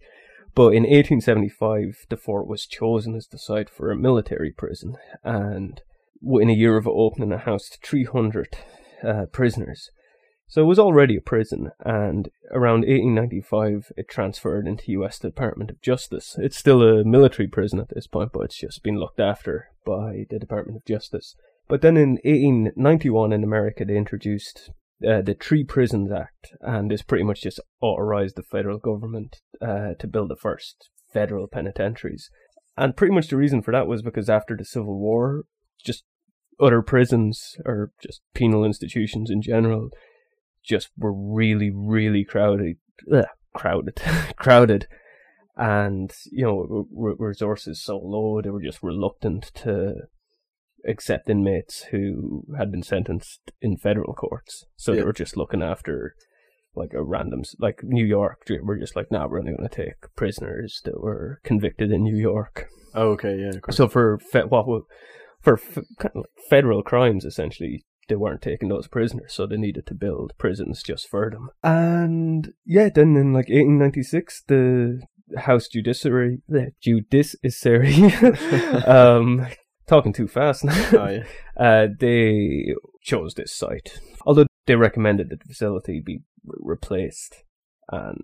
But 0.56 0.74
in 0.74 0.84
1875, 0.84 2.06
the 2.10 2.18
fort 2.18 2.48
was 2.48 2.66
chosen 2.66 3.16
as 3.16 3.28
the 3.28 3.40
site 3.40 3.70
for 3.70 3.92
a 3.92 3.98
military 3.98 4.52
prison, 4.52 4.96
and 5.24 5.82
in 6.22 6.50
a 6.50 6.54
year 6.54 6.78
of 6.78 6.88
opening, 6.88 7.32
it 7.32 7.42
housed 7.42 7.80
300 7.84 8.56
uh, 9.04 9.26
prisoners. 9.32 9.90
So 10.48 10.62
it 10.62 10.66
was 10.66 10.80
already 10.80 11.16
a 11.16 11.22
prison, 11.22 11.72
and 11.80 12.30
around 12.52 12.82
1895 12.82 13.92
it 13.98 14.08
transferred 14.08 14.68
into 14.68 14.92
U.S. 14.92 15.18
Department 15.18 15.72
of 15.72 15.82
Justice. 15.82 16.36
It's 16.38 16.58
still 16.58 16.84
a 16.84 17.04
military 17.04 17.48
prison 17.48 17.80
at 17.80 17.90
this 17.90 18.08
point, 18.08 18.32
but 18.34 18.42
it's 18.42 18.60
just 18.60 18.84
been 18.84 19.00
looked 19.00 19.20
after 19.20 19.70
by 19.86 20.26
the 20.30 20.38
Department 20.40 20.78
of 20.78 20.86
Justice. 20.86 21.36
But 21.68 21.82
then 21.82 21.98
in 21.98 22.20
1891 22.24 23.34
in 23.34 23.44
America 23.44 23.86
they 23.86 23.98
introduced 23.98 24.70
uh, 25.08 25.22
the 25.22 25.36
Three 25.40 25.64
Prisons 25.64 26.12
Act, 26.12 26.54
and 26.62 26.92
this 26.92 27.02
pretty 27.02 27.24
much 27.24 27.42
just 27.42 27.60
authorized 27.82 28.36
the 28.36 28.44
federal 28.44 28.78
government 28.78 29.42
uh, 29.62 29.94
to 30.00 30.08
build 30.08 30.30
the 30.30 30.36
first 30.36 30.90
federal 31.12 31.48
penitentiaries. 31.48 32.30
And 32.78 32.96
pretty 32.96 33.14
much 33.14 33.28
the 33.28 33.38
reason 33.38 33.62
for 33.62 33.72
that 33.72 33.88
was 33.88 34.02
because 34.02 34.30
after 34.30 34.56
the 34.56 34.66
Civil 34.66 35.00
War, 35.00 35.44
just 35.84 36.04
other 36.60 36.82
prisons 36.82 37.56
or 37.66 37.92
just 38.02 38.22
penal 38.34 38.64
institutions 38.64 39.30
in 39.30 39.42
general 39.42 39.90
just 40.64 40.90
were 40.98 41.14
really, 41.14 41.72
really 41.74 42.24
crowded, 42.24 42.78
ugh, 43.14 43.26
crowded, 43.54 44.02
crowded, 44.38 44.88
and 45.56 46.12
you 46.32 46.44
know 46.46 46.88
r- 46.98 47.16
resources 47.20 47.84
so 47.84 47.98
low 47.98 48.42
they 48.42 48.50
were 48.50 48.62
just 48.62 48.82
reluctant 48.82 49.52
to 49.54 49.94
accept 50.88 51.30
inmates 51.30 51.84
who 51.92 52.44
had 52.58 52.72
been 52.72 52.84
sentenced 52.84 53.52
in 53.62 53.78
federal 53.78 54.14
courts. 54.14 54.66
So 54.76 54.92
they 54.94 55.04
were 55.06 55.14
just 55.14 55.38
looking 55.38 55.62
after 55.62 56.16
like 56.76 56.94
a 56.94 57.04
random, 57.04 57.44
like 57.60 57.84
New 57.84 58.04
York. 58.06 58.42
We're 58.50 58.80
just 58.80 58.96
like, 58.96 59.12
nah, 59.12 59.28
we're 59.28 59.40
only 59.40 59.54
going 59.56 59.70
to 59.70 59.76
take 59.86 60.14
prisoners 60.16 60.82
that 60.86 61.00
were 61.00 61.40
convicted 61.44 61.92
in 61.92 62.04
New 62.04 62.18
York. 62.18 62.68
Oh, 62.96 63.10
okay, 63.12 63.38
yeah. 63.38 63.52
So 63.72 63.88
for 63.88 64.20
fe- 64.20 64.44
what 64.50 64.68
wa- 64.68 64.82
for 65.40 65.54
f- 65.54 65.76
kind 66.00 66.12
of 66.16 66.22
like 66.24 66.46
federal 66.50 66.84
crimes, 66.84 67.26
essentially, 67.26 67.86
they 68.10 68.16
weren't 68.16 68.42
taking 68.42 68.70
those 68.70 68.88
prisoners, 68.88 69.34
so 69.34 69.46
they 69.48 69.58
needed 69.58 69.86
to 69.88 69.94
build 69.94 70.34
prisons 70.38 70.84
just 70.84 71.08
for 71.10 71.30
them. 71.30 71.50
And 71.64 72.54
yeah, 72.66 72.90
then 72.94 73.16
in 73.16 73.34
like 73.34 73.48
1896, 73.50 74.44
the 74.48 75.02
House 75.38 75.68
Judiciary, 75.68 76.42
the 76.48 76.72
Judiciary, 76.82 78.04
um, 78.86 79.48
talking 79.88 80.14
too 80.14 80.28
fast 80.28 80.64
now. 80.64 80.90
oh, 80.94 81.08
yeah. 81.10 81.24
Uh, 81.58 81.88
they 82.00 82.74
chose 83.02 83.34
this 83.36 83.54
site, 83.54 84.00
although 84.26 84.46
they 84.66 84.76
recommended 84.76 85.30
that 85.30 85.40
the 85.40 85.46
facility 85.48 86.02
be 86.04 86.20
re- 86.46 86.58
replaced, 86.62 87.44
and 87.92 88.22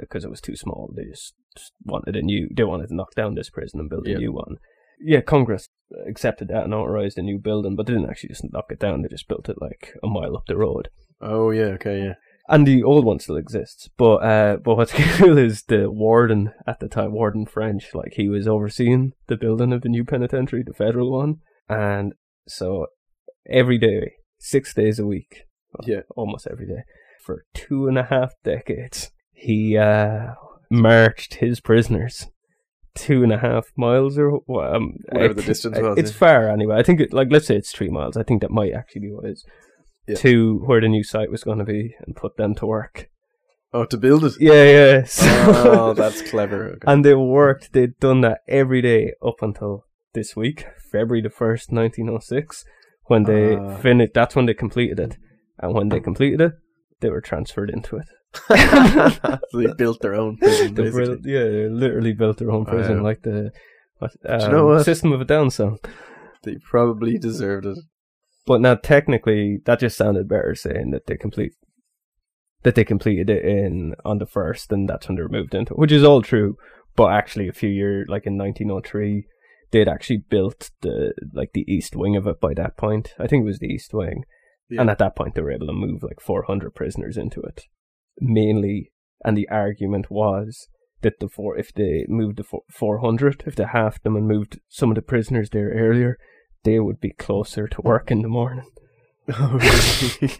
because 0.00 0.24
it 0.24 0.30
was 0.30 0.40
too 0.40 0.56
small, 0.56 0.92
they 0.96 1.04
just, 1.04 1.34
just 1.56 1.72
wanted 1.84 2.16
a 2.16 2.22
new. 2.22 2.48
They 2.54 2.64
wanted 2.64 2.88
to 2.88 2.94
knock 2.94 3.14
down 3.14 3.34
this 3.34 3.50
prison 3.50 3.80
and 3.80 3.90
build 3.90 4.06
a 4.06 4.10
Yeah. 4.12 4.18
new 4.18 4.32
one. 4.32 4.56
Yeah, 4.98 5.20
Congress 5.20 5.65
accepted 6.06 6.48
that 6.48 6.64
and 6.64 6.74
authorized 6.74 7.18
a 7.18 7.22
new 7.22 7.38
building, 7.38 7.76
but 7.76 7.86
they 7.86 7.92
didn't 7.92 8.10
actually 8.10 8.28
just 8.30 8.44
knock 8.52 8.66
it 8.70 8.80
down. 8.80 9.02
They 9.02 9.08
just 9.08 9.28
built 9.28 9.48
it 9.48 9.56
like 9.60 9.92
a 10.02 10.06
mile 10.08 10.36
up 10.36 10.44
the 10.46 10.56
road. 10.56 10.88
Oh, 11.20 11.50
yeah, 11.50 11.74
okay, 11.76 11.98
yeah. 12.00 12.14
And 12.48 12.64
the 12.66 12.82
old 12.84 13.04
one 13.04 13.18
still 13.18 13.36
exists, 13.36 13.88
but 13.96 14.16
uh, 14.18 14.56
but 14.58 14.76
what's 14.76 14.92
cool 15.16 15.36
is 15.36 15.64
the 15.64 15.90
warden 15.90 16.52
at 16.66 16.78
the 16.78 16.88
time, 16.88 17.12
Warden 17.12 17.44
French, 17.44 17.90
like 17.92 18.12
he 18.14 18.28
was 18.28 18.46
overseeing 18.46 19.12
the 19.26 19.36
building 19.36 19.72
of 19.72 19.82
the 19.82 19.88
new 19.88 20.04
penitentiary, 20.04 20.62
the 20.64 20.72
federal 20.72 21.10
one, 21.10 21.36
and 21.68 22.12
so 22.46 22.86
every 23.50 23.78
day, 23.78 24.12
six 24.38 24.72
days 24.74 25.00
a 25.00 25.06
week, 25.06 25.42
Yeah. 25.84 26.02
almost 26.16 26.46
every 26.48 26.66
day 26.66 26.82
for 27.24 27.44
two 27.52 27.88
and 27.88 27.98
a 27.98 28.04
half 28.04 28.34
decades. 28.44 29.10
He 29.32 29.76
uh, 29.76 30.34
marched 30.70 31.34
his 31.36 31.58
prisoners 31.60 32.28
two 32.96 33.22
and 33.22 33.32
a 33.32 33.38
half 33.38 33.66
miles 33.76 34.18
or 34.18 34.36
um, 34.74 34.94
Whatever 35.12 35.34
the 35.34 35.42
distance 35.42 35.78
was, 35.78 35.98
It's 35.98 36.10
yeah. 36.10 36.16
far 36.18 36.48
anyway. 36.50 36.76
I 36.76 36.82
think 36.82 37.00
it 37.00 37.12
like 37.12 37.28
let's 37.30 37.46
say 37.46 37.56
it's 37.56 37.72
three 37.72 37.88
miles. 37.88 38.16
I 38.16 38.22
think 38.22 38.40
that 38.42 38.50
might 38.50 38.72
actually 38.72 39.02
be 39.02 39.12
what 39.12 39.24
it 39.26 39.32
is. 39.32 39.44
Yeah. 40.08 40.14
To 40.16 40.58
where 40.66 40.80
the 40.80 40.88
new 40.88 41.02
site 41.04 41.30
was 41.30 41.42
going 41.44 41.58
to 41.58 41.64
be 41.64 41.94
and 42.06 42.14
put 42.14 42.36
them 42.36 42.54
to 42.56 42.66
work. 42.66 43.08
Oh, 43.72 43.84
to 43.84 43.96
build 43.96 44.24
it. 44.24 44.34
Yeah, 44.40 44.64
yeah. 44.64 45.04
So- 45.18 45.26
oh, 45.28 45.94
that's 45.94 46.22
clever. 46.30 46.68
Okay. 46.76 46.84
and 46.92 47.04
they 47.04 47.14
worked. 47.14 47.72
They'd 47.72 47.98
done 47.98 48.20
that 48.22 48.38
every 48.48 48.80
day 48.82 49.12
up 49.22 49.42
until 49.42 49.84
this 50.14 50.34
week, 50.36 50.66
February 50.92 51.22
the 51.22 51.30
first, 51.30 51.72
nineteen 51.72 52.08
oh 52.08 52.18
six, 52.20 52.64
when 53.06 53.24
they 53.24 53.56
Ah. 53.56 53.76
finished. 53.78 54.14
That's 54.14 54.34
when 54.36 54.46
they 54.46 54.54
completed 54.54 54.98
it, 55.00 55.18
and 55.58 55.74
when 55.74 55.88
they 55.90 56.00
completed 56.00 56.40
it, 56.40 56.52
they 57.00 57.10
were 57.10 57.20
transferred 57.20 57.70
into 57.70 57.96
it. 57.96 58.08
so 59.50 59.58
they 59.58 59.72
built 59.74 60.00
their 60.00 60.14
own 60.14 60.36
prison, 60.36 60.74
They 60.74 60.90
built- 60.90 61.20
yeah, 61.24 61.44
they 61.44 61.68
literally 61.68 62.12
built 62.12 62.38
their 62.38 62.50
own 62.50 62.64
prison, 62.64 62.98
Wow. 62.98 63.04
like 63.04 63.22
the 63.22 63.50
what, 63.98 64.12
you 64.24 64.30
um, 64.30 64.52
know 64.52 64.66
what? 64.66 64.84
System 64.84 65.12
of 65.12 65.20
a 65.20 65.24
Down 65.24 65.50
song. 65.50 65.78
They 66.42 66.56
probably 66.62 67.18
deserved 67.18 67.66
it. 67.66 67.78
But 68.46 68.60
now, 68.60 68.74
technically, 68.74 69.58
that 69.64 69.80
just 69.80 69.96
sounded 69.96 70.28
better 70.28 70.54
saying 70.54 70.90
that 70.90 71.06
they 71.06 71.16
complete 71.16 71.52
that 72.62 72.74
they 72.74 72.84
completed 72.84 73.30
it 73.30 73.44
in 73.44 73.94
on 74.04 74.18
the 74.18 74.26
first, 74.26 74.72
and 74.72 74.88
that's 74.88 75.08
when 75.08 75.16
they 75.16 75.22
were 75.22 75.28
moved 75.28 75.54
into, 75.54 75.74
which 75.74 75.92
is 75.92 76.04
all 76.04 76.22
true. 76.22 76.56
But 76.94 77.12
actually, 77.12 77.48
a 77.48 77.52
few 77.52 77.68
years, 77.68 78.06
like 78.08 78.26
in 78.26 78.38
1903, 78.38 79.26
they'd 79.70 79.88
actually 79.88 80.24
built 80.28 80.70
the 80.82 81.12
like 81.32 81.50
the 81.54 81.64
east 81.68 81.96
wing 81.96 82.16
of 82.16 82.26
it 82.26 82.40
by 82.40 82.54
that 82.54 82.76
point. 82.76 83.14
I 83.18 83.26
think 83.26 83.42
it 83.42 83.46
was 83.46 83.58
the 83.58 83.66
east 83.66 83.92
wing, 83.92 84.24
Yeah. 84.68 84.80
and 84.80 84.90
at 84.90 84.98
that 84.98 85.14
point, 85.16 85.34
they 85.34 85.42
were 85.42 85.52
able 85.52 85.68
to 85.68 85.72
move 85.72 86.02
like 86.02 86.20
400 86.20 86.74
prisoners 86.74 87.16
into 87.16 87.40
it, 87.42 87.64
mainly. 88.20 88.92
And 89.24 89.36
the 89.36 89.48
argument 89.48 90.10
was 90.10 90.68
that 91.02 91.20
the 91.20 91.28
four, 91.28 91.56
if 91.56 91.72
they 91.72 92.04
moved 92.08 92.36
the 92.36 92.44
four, 92.44 92.62
400, 92.70 93.44
if 93.46 93.54
they 93.56 93.64
halved 93.64 94.02
them 94.02 94.16
and 94.16 94.26
moved 94.26 94.60
some 94.68 94.90
of 94.90 94.96
the 94.96 95.02
prisoners 95.02 95.50
there 95.50 95.70
earlier, 95.70 96.18
they 96.64 96.80
would 96.80 97.00
be 97.00 97.12
closer 97.12 97.66
to 97.68 97.80
work 97.82 98.10
in 98.10 98.22
the 98.22 98.28
morning. 98.28 98.68
Oh, 99.28 99.58
really? 99.58 100.36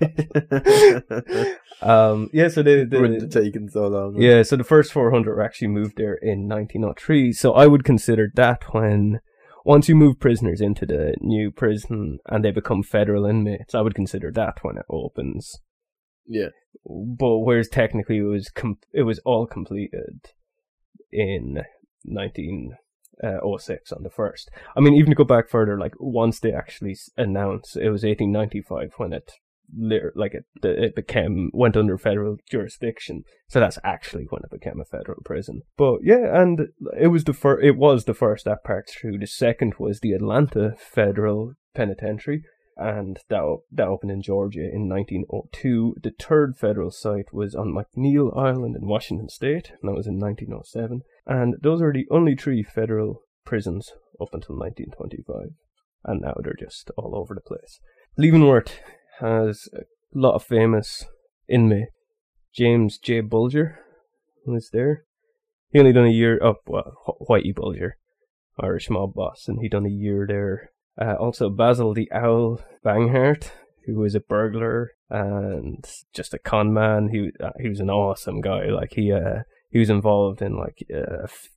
Um, 1.82 2.30
yeah, 2.32 2.48
so 2.48 2.62
they, 2.62 2.84
they 2.84 2.98
Wouldn't 2.98 3.20
have 3.20 3.30
taken 3.30 3.68
so 3.68 3.86
long. 3.88 4.16
yeah, 4.18 4.42
so 4.42 4.56
the 4.56 4.64
first 4.64 4.92
400 4.92 5.36
were 5.36 5.42
actually 5.42 5.68
moved 5.68 5.98
there 5.98 6.14
in 6.14 6.48
1903. 6.48 7.34
So 7.34 7.52
I 7.52 7.66
would 7.66 7.84
consider 7.84 8.30
that 8.34 8.72
when 8.72 9.20
once 9.66 9.88
you 9.88 9.96
move 9.96 10.20
prisoners 10.20 10.60
into 10.60 10.86
the 10.86 11.16
new 11.20 11.50
prison 11.50 12.20
and 12.26 12.44
they 12.44 12.52
become 12.52 12.84
federal 12.84 13.26
inmates, 13.26 13.74
I 13.74 13.80
would 13.80 13.96
consider 13.96 14.30
that 14.30 14.58
when 14.62 14.78
it 14.78 14.86
opens. 14.88 15.56
Yeah. 16.24 16.50
But 16.84 17.38
whereas 17.38 17.68
technically 17.68 18.18
it 18.18 18.22
was 18.22 18.48
com- 18.48 18.78
it 18.92 19.02
was 19.02 19.18
all 19.24 19.44
completed 19.44 20.28
in 21.10 21.64
1906 22.04 23.92
uh, 23.92 23.96
on 23.96 24.02
the 24.04 24.10
first. 24.10 24.50
I 24.76 24.80
mean, 24.80 24.94
even 24.94 25.10
to 25.10 25.16
go 25.16 25.24
back 25.24 25.48
further, 25.48 25.76
like 25.76 25.94
once 25.98 26.38
they 26.38 26.52
actually 26.52 26.96
announced 27.16 27.76
it 27.76 27.90
was 27.90 28.04
1895 28.04 28.92
when 28.98 29.12
it 29.12 29.32
like 30.14 30.34
it 30.34 30.44
it 30.62 30.94
became 30.94 31.50
went 31.52 31.76
under 31.76 31.98
federal 31.98 32.36
jurisdiction. 32.50 33.24
So 33.48 33.60
that's 33.60 33.78
actually 33.84 34.26
when 34.30 34.42
it 34.44 34.50
became 34.50 34.80
a 34.80 34.84
federal 34.84 35.22
prison. 35.24 35.62
But 35.76 36.00
yeah, 36.02 36.40
and 36.40 36.68
it 36.98 37.08
was 37.08 37.24
the 37.24 37.32
first. 37.32 37.64
It 37.64 37.76
was 37.76 38.04
the 38.04 38.14
first 38.14 38.44
that 38.44 38.64
part 38.64 38.88
through. 38.88 39.18
The 39.18 39.26
second 39.26 39.74
was 39.78 40.00
the 40.00 40.12
Atlanta 40.12 40.74
Federal 40.78 41.54
Penitentiary, 41.74 42.42
and 42.76 43.18
that 43.28 43.58
that 43.72 43.88
opened 43.88 44.12
in 44.12 44.22
Georgia 44.22 44.60
in 44.60 44.88
1902. 44.88 45.96
The 46.02 46.12
third 46.18 46.56
federal 46.56 46.90
site 46.90 47.32
was 47.32 47.54
on 47.54 47.74
McNeil 47.74 48.36
Island 48.36 48.76
in 48.76 48.86
Washington 48.86 49.28
State, 49.28 49.72
and 49.80 49.88
that 49.88 49.96
was 49.96 50.06
in 50.06 50.18
1907. 50.18 51.02
And 51.26 51.56
those 51.62 51.82
are 51.82 51.92
the 51.92 52.06
only 52.10 52.36
three 52.36 52.62
federal 52.62 53.22
prisons 53.44 53.92
up 54.20 54.28
until 54.32 54.56
1925, 54.58 55.50
and 56.04 56.20
now 56.20 56.34
they're 56.42 56.54
just 56.58 56.90
all 56.96 57.16
over 57.16 57.34
the 57.34 57.40
place. 57.40 57.80
Leavenworth 58.18 58.80
has 59.20 59.68
a 59.74 59.82
lot 60.14 60.34
of 60.34 60.44
famous 60.44 61.04
inmates. 61.48 61.92
James 62.54 62.98
J. 62.98 63.20
Bulger 63.20 63.78
was 64.46 64.70
there. 64.72 65.04
He 65.70 65.78
only 65.78 65.92
done 65.92 66.06
a 66.06 66.10
year 66.10 66.42
up. 66.42 66.60
well, 66.66 67.18
Whitey 67.28 67.54
Bulger, 67.54 67.98
Irish 68.58 68.88
mob 68.88 69.12
boss, 69.14 69.44
and 69.46 69.58
he 69.60 69.68
done 69.68 69.84
a 69.84 69.90
year 69.90 70.24
there. 70.26 70.70
Uh, 70.98 71.14
also, 71.14 71.50
Basil 71.50 71.92
the 71.92 72.10
Owl 72.12 72.60
Banghart, 72.84 73.50
who 73.84 73.96
was 73.96 74.14
a 74.14 74.20
burglar 74.20 74.92
and 75.10 75.84
just 76.14 76.32
a 76.32 76.38
con 76.38 76.72
man. 76.72 77.10
He 77.12 77.30
uh, 77.42 77.50
he 77.60 77.68
was 77.68 77.80
an 77.80 77.90
awesome 77.90 78.40
guy. 78.40 78.66
Like 78.66 78.94
he 78.94 79.12
uh, 79.12 79.42
he 79.70 79.78
was 79.78 79.90
involved 79.90 80.40
in 80.40 80.56
like 80.56 80.84
uh, 80.92 81.24
f- 81.24 81.50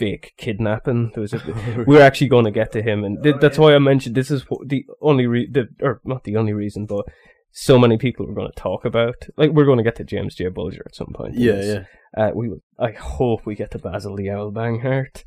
fake 0.00 0.32
kidnapping. 0.38 1.10
There 1.14 1.20
was 1.20 1.34
a, 1.34 1.84
we're 1.86 2.00
actually 2.00 2.28
going 2.28 2.46
to 2.46 2.50
get 2.50 2.72
to 2.72 2.82
him, 2.82 3.04
and 3.04 3.22
th- 3.22 3.36
that's 3.40 3.58
why 3.58 3.74
I 3.74 3.78
mentioned 3.78 4.14
this 4.14 4.30
is 4.30 4.44
the 4.64 4.84
only 5.00 5.26
re- 5.26 5.48
the 5.48 5.68
or 5.82 6.00
not 6.04 6.24
the 6.24 6.36
only 6.36 6.54
reason, 6.54 6.86
but 6.86 7.04
so 7.52 7.78
many 7.78 7.98
people 7.98 8.26
we're 8.26 8.34
going 8.34 8.50
to 8.50 8.60
talk 8.60 8.84
about. 8.84 9.26
Like 9.36 9.50
we're 9.50 9.66
going 9.66 9.76
to 9.76 9.84
get 9.84 9.96
to 9.96 10.04
James 10.04 10.34
J. 10.34 10.48
Bulger 10.48 10.82
at 10.86 10.94
some 10.94 11.12
point. 11.14 11.34
Yeah, 11.36 11.62
yeah. 11.62 11.84
Uh, 12.16 12.30
we 12.34 12.48
will, 12.48 12.62
I 12.78 12.92
hope 12.92 13.44
we 13.44 13.54
get 13.54 13.70
to 13.72 13.78
Basil 13.78 14.16
the 14.16 14.30
Owl 14.30 14.50
Banghart. 14.50 15.22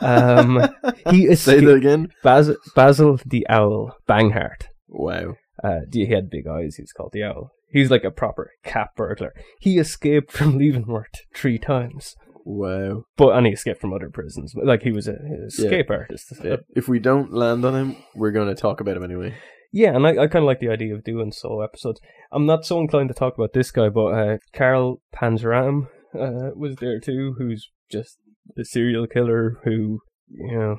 Um, 0.00 0.68
he 1.10 1.34
Say 1.36 1.60
that 1.60 1.74
again. 1.74 2.08
Basil, 2.22 2.56
Basil 2.74 3.18
the 3.24 3.46
Owl 3.48 3.96
Banghart. 4.06 4.66
Wow. 4.88 5.36
Uh, 5.62 5.80
he 5.90 6.06
had 6.06 6.28
big 6.28 6.46
eyes. 6.46 6.76
He's 6.76 6.92
called 6.92 7.12
the 7.12 7.22
Owl. 7.22 7.52
He's 7.70 7.90
like 7.90 8.04
a 8.04 8.10
proper 8.10 8.52
cat 8.64 8.90
burglar. 8.96 9.32
He 9.60 9.78
escaped 9.78 10.32
from 10.32 10.58
Leavenworth 10.58 11.24
three 11.34 11.58
times, 11.58 12.14
Wow. 12.50 13.02
but 13.18 13.36
and 13.36 13.46
he 13.46 13.52
escaped 13.52 13.78
from 13.80 13.92
other 13.92 14.08
prisons. 14.08 14.54
Like 14.56 14.82
he 14.82 14.90
was 14.90 15.06
a, 15.06 15.12
an 15.12 15.44
escape 15.48 15.90
artist. 15.90 16.32
Yeah. 16.42 16.56
If 16.74 16.88
we 16.88 16.98
don't 16.98 17.30
land 17.32 17.62
on 17.66 17.74
him, 17.74 17.96
we're 18.14 18.30
going 18.30 18.48
to 18.48 18.54
talk 18.54 18.80
about 18.80 18.96
him 18.96 19.04
anyway. 19.04 19.34
Yeah, 19.70 19.94
and 19.94 20.06
I, 20.06 20.10
I 20.12 20.26
kind 20.28 20.36
of 20.36 20.44
like 20.44 20.60
the 20.60 20.70
idea 20.70 20.94
of 20.94 21.04
doing 21.04 21.30
solo 21.30 21.60
episodes. 21.62 22.00
I'm 22.32 22.46
not 22.46 22.64
so 22.64 22.80
inclined 22.80 23.08
to 23.10 23.14
talk 23.14 23.34
about 23.36 23.52
this 23.52 23.70
guy, 23.70 23.90
but 23.90 24.06
uh, 24.06 24.38
Carl 24.54 25.02
Panzram 25.14 25.88
uh, 26.18 26.52
was 26.56 26.76
there 26.76 26.98
too, 27.00 27.34
who's 27.36 27.70
just 27.92 28.16
the 28.56 28.64
serial 28.64 29.06
killer 29.06 29.58
who, 29.64 30.00
you 30.30 30.58
know, 30.58 30.76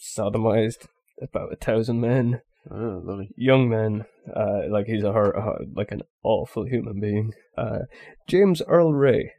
sodomized 0.00 0.86
about 1.20 1.52
a 1.52 1.56
thousand 1.56 2.00
men, 2.00 2.40
Oh, 2.70 3.00
lovely. 3.04 3.30
young 3.36 3.68
men. 3.68 4.04
Uh, 4.34 4.68
like 4.70 4.86
he's 4.86 5.02
a, 5.02 5.10
uh, 5.10 5.58
like 5.74 5.90
an 5.90 6.02
awful 6.22 6.64
human 6.64 7.00
being. 7.00 7.32
Uh, 7.58 7.80
James 8.28 8.62
Earl 8.68 8.92
Ray 8.92 9.32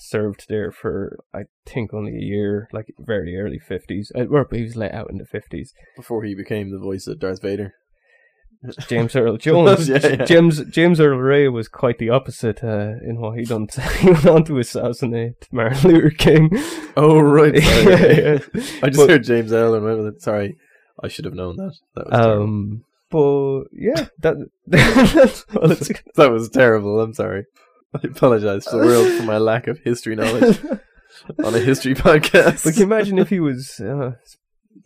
served 0.00 0.46
there 0.48 0.72
for 0.72 1.18
I 1.34 1.42
think 1.66 1.92
only 1.94 2.16
a 2.16 2.20
year, 2.24 2.68
like 2.72 2.94
very 2.98 3.36
early 3.38 3.58
fifties. 3.58 4.10
Uh, 4.16 4.24
or 4.26 4.46
he 4.50 4.62
was 4.62 4.76
let 4.76 4.92
out 4.94 5.10
in 5.10 5.18
the 5.18 5.24
fifties. 5.26 5.72
Before 5.96 6.24
he 6.24 6.34
became 6.34 6.70
the 6.70 6.78
voice 6.78 7.06
of 7.06 7.20
Darth 7.20 7.42
Vader. 7.42 7.74
James 8.88 9.16
Earl 9.16 9.36
Jones. 9.38 9.88
Yeah, 9.88 9.98
yeah. 10.06 10.24
James 10.26 10.62
James 10.66 11.00
Earl 11.00 11.16
Ray 11.18 11.48
was 11.48 11.66
quite 11.68 11.98
the 11.98 12.10
opposite 12.10 12.62
uh, 12.62 12.92
in 13.02 13.18
what 13.18 13.38
he 13.38 13.44
done. 13.44 13.68
he 14.00 14.10
went 14.10 14.26
on 14.26 14.44
to 14.44 14.58
assassinate 14.58 15.48
Martin 15.50 15.90
Luther 15.90 16.10
King. 16.10 16.50
Oh, 16.96 17.20
right. 17.20 17.56
Sorry. 17.56 18.22
Yeah. 18.22 18.38
I 18.82 18.88
just 18.90 18.96
But- 18.98 19.08
heard 19.10 19.24
James 19.24 19.52
L. 19.52 19.74
and 19.74 19.84
with 19.84 20.14
it. 20.14 20.22
Sorry. 20.22 20.56
I 21.02 21.08
should 21.08 21.24
have 21.24 21.32
known 21.34 21.56
that. 21.56 21.74
That 21.94 22.06
was 22.10 22.20
terrible. 22.20 22.42
Um, 22.42 22.84
but 23.10 23.62
yeah, 23.72 24.06
that 24.18 24.36
well, 25.54 25.68
That 26.16 26.30
was 26.30 26.50
terrible. 26.50 27.00
I'm 27.00 27.14
sorry. 27.14 27.46
I 27.94 28.00
apologize 28.04 28.64
to 28.66 28.76
the 28.78 28.84
world 28.84 29.12
for 29.18 29.24
my 29.24 29.38
lack 29.38 29.66
of 29.66 29.78
history 29.80 30.14
knowledge 30.16 30.60
on 31.44 31.54
a 31.54 31.58
history 31.58 31.94
podcast. 31.94 32.64
but 32.64 32.72
can 32.74 32.80
you 32.80 32.84
imagine 32.84 33.18
if 33.18 33.28
he 33.30 33.40
was? 33.40 33.80
Uh, 33.80 34.12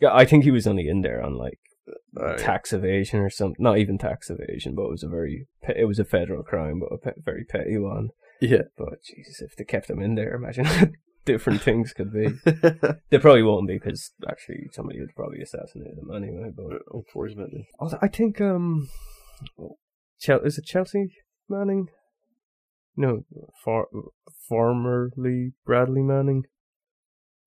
I 0.09 0.25
think 0.25 0.43
he 0.43 0.51
was 0.51 0.65
only 0.67 0.87
in 0.87 1.01
there 1.01 1.21
on 1.21 1.37
like 1.37 1.59
Alright. 2.17 2.39
tax 2.39 2.73
evasion 2.73 3.19
or 3.19 3.29
something. 3.29 3.57
Not 3.63 3.77
even 3.77 3.97
tax 3.97 4.29
evasion, 4.29 4.73
but 4.75 4.83
it 4.85 4.91
was 4.91 5.03
a 5.03 5.07
very 5.09 5.47
pe- 5.63 5.79
it 5.79 5.85
was 5.85 5.99
a 5.99 6.05
federal 6.05 6.43
crime, 6.43 6.79
but 6.79 6.93
a 6.95 6.97
pe- 6.97 7.21
very 7.23 7.45
petty 7.45 7.77
one. 7.77 8.09
Yeah. 8.41 8.63
But 8.77 9.03
Jesus, 9.03 9.41
if 9.41 9.55
they 9.55 9.63
kept 9.63 9.89
him 9.89 10.01
in 10.01 10.15
there, 10.15 10.33
imagine 10.33 10.65
how 10.65 10.87
different 11.25 11.61
things 11.61 11.93
could 11.93 12.11
be. 12.11 12.27
They 13.09 13.19
probably 13.19 13.43
won't 13.43 13.67
be 13.67 13.75
because 13.75 14.11
actually 14.29 14.67
somebody 14.71 14.99
would 14.99 15.15
probably 15.15 15.41
assassinate 15.41 15.93
him 15.97 16.09
anyway. 16.15 16.49
But 16.55 16.81
Unfortunately. 16.91 17.67
although 17.79 17.99
I 18.01 18.07
think 18.07 18.41
um, 18.41 18.87
Chel- 20.19 20.41
is 20.41 20.57
it 20.57 20.65
Chelsea 20.65 21.07
Manning? 21.49 21.87
No, 22.97 23.25
for- 23.63 23.87
formerly 24.47 25.53
Bradley 25.65 26.01
Manning, 26.01 26.43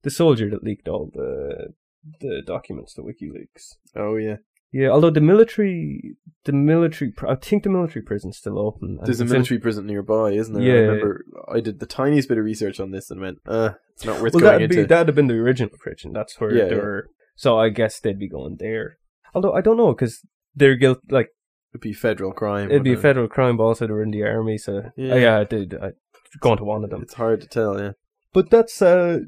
the 0.02 0.10
soldier 0.10 0.50
that 0.50 0.62
leaked 0.64 0.88
all 0.88 1.10
the 1.12 1.74
the 2.20 2.42
documents 2.46 2.94
to 2.94 3.02
WikiLeaks. 3.02 3.74
Oh, 3.96 4.16
yeah. 4.16 4.36
Yeah, 4.70 4.88
although 4.90 5.10
the 5.10 5.20
military, 5.20 6.16
the 6.44 6.52
military, 6.52 7.12
I 7.26 7.34
think 7.34 7.62
the 7.62 7.70
military 7.70 8.02
prison's 8.02 8.36
still 8.36 8.58
open. 8.58 8.98
There's 9.02 9.20
a 9.20 9.24
it's 9.24 9.30
in- 9.32 9.36
military 9.36 9.58
prison 9.60 9.86
nearby, 9.86 10.32
isn't 10.32 10.54
there? 10.54 10.62
I 10.62 10.66
Yeah. 10.66 10.72
remember 10.86 11.24
I 11.52 11.60
did 11.60 11.80
the 11.80 11.86
tiniest 11.86 12.28
bit 12.28 12.38
of 12.38 12.44
research 12.44 12.78
on 12.78 12.90
this 12.90 13.10
and 13.10 13.20
went, 13.20 13.38
uh, 13.46 13.70
it's 13.94 14.04
not 14.04 14.20
worth 14.22 14.34
well, 14.34 14.40
going 14.42 14.52
that'd 14.52 14.70
be 14.70 14.76
into. 14.76 14.88
that'd 14.88 15.08
have 15.08 15.14
been 15.16 15.26
the 15.26 15.34
original 15.34 15.70
prison. 15.78 16.12
That's 16.12 16.38
where 16.40 16.54
Yeah, 16.54 16.64
they 16.68 16.76
yeah. 16.76 17.00
So 17.36 17.58
I 17.58 17.70
guess 17.70 17.98
they'd 18.00 18.18
be 18.18 18.28
going 18.28 18.56
there. 18.58 18.98
Although 19.34 19.52
I 19.54 19.60
don't 19.62 19.76
know 19.78 19.92
because 19.94 20.20
they're 20.54 20.76
guilt 20.76 21.00
like 21.10 21.30
It'd 21.72 21.80
be 21.82 21.92
federal 21.92 22.32
crime. 22.32 22.70
It'd 22.70 22.82
be 22.84 22.94
a 22.94 22.96
federal 22.96 23.28
crime, 23.28 23.56
but 23.56 23.64
also 23.64 23.86
they 23.86 23.92
were 23.92 24.02
in 24.02 24.10
the 24.10 24.22
army, 24.22 24.56
so 24.58 24.90
Yeah. 24.96 25.14
yeah, 25.14 25.14
yeah 25.16 25.38
I 25.38 25.44
did. 25.44 25.74
I 25.74 25.92
gone 26.40 26.56
to 26.58 26.64
one 26.64 26.84
of 26.84 26.90
them. 26.90 27.02
It's 27.02 27.14
hard 27.14 27.40
to 27.42 27.46
tell. 27.46 27.78
Yeah. 27.80 27.92
But 28.32 28.50
that's 28.50 28.80
uh, 28.80 29.20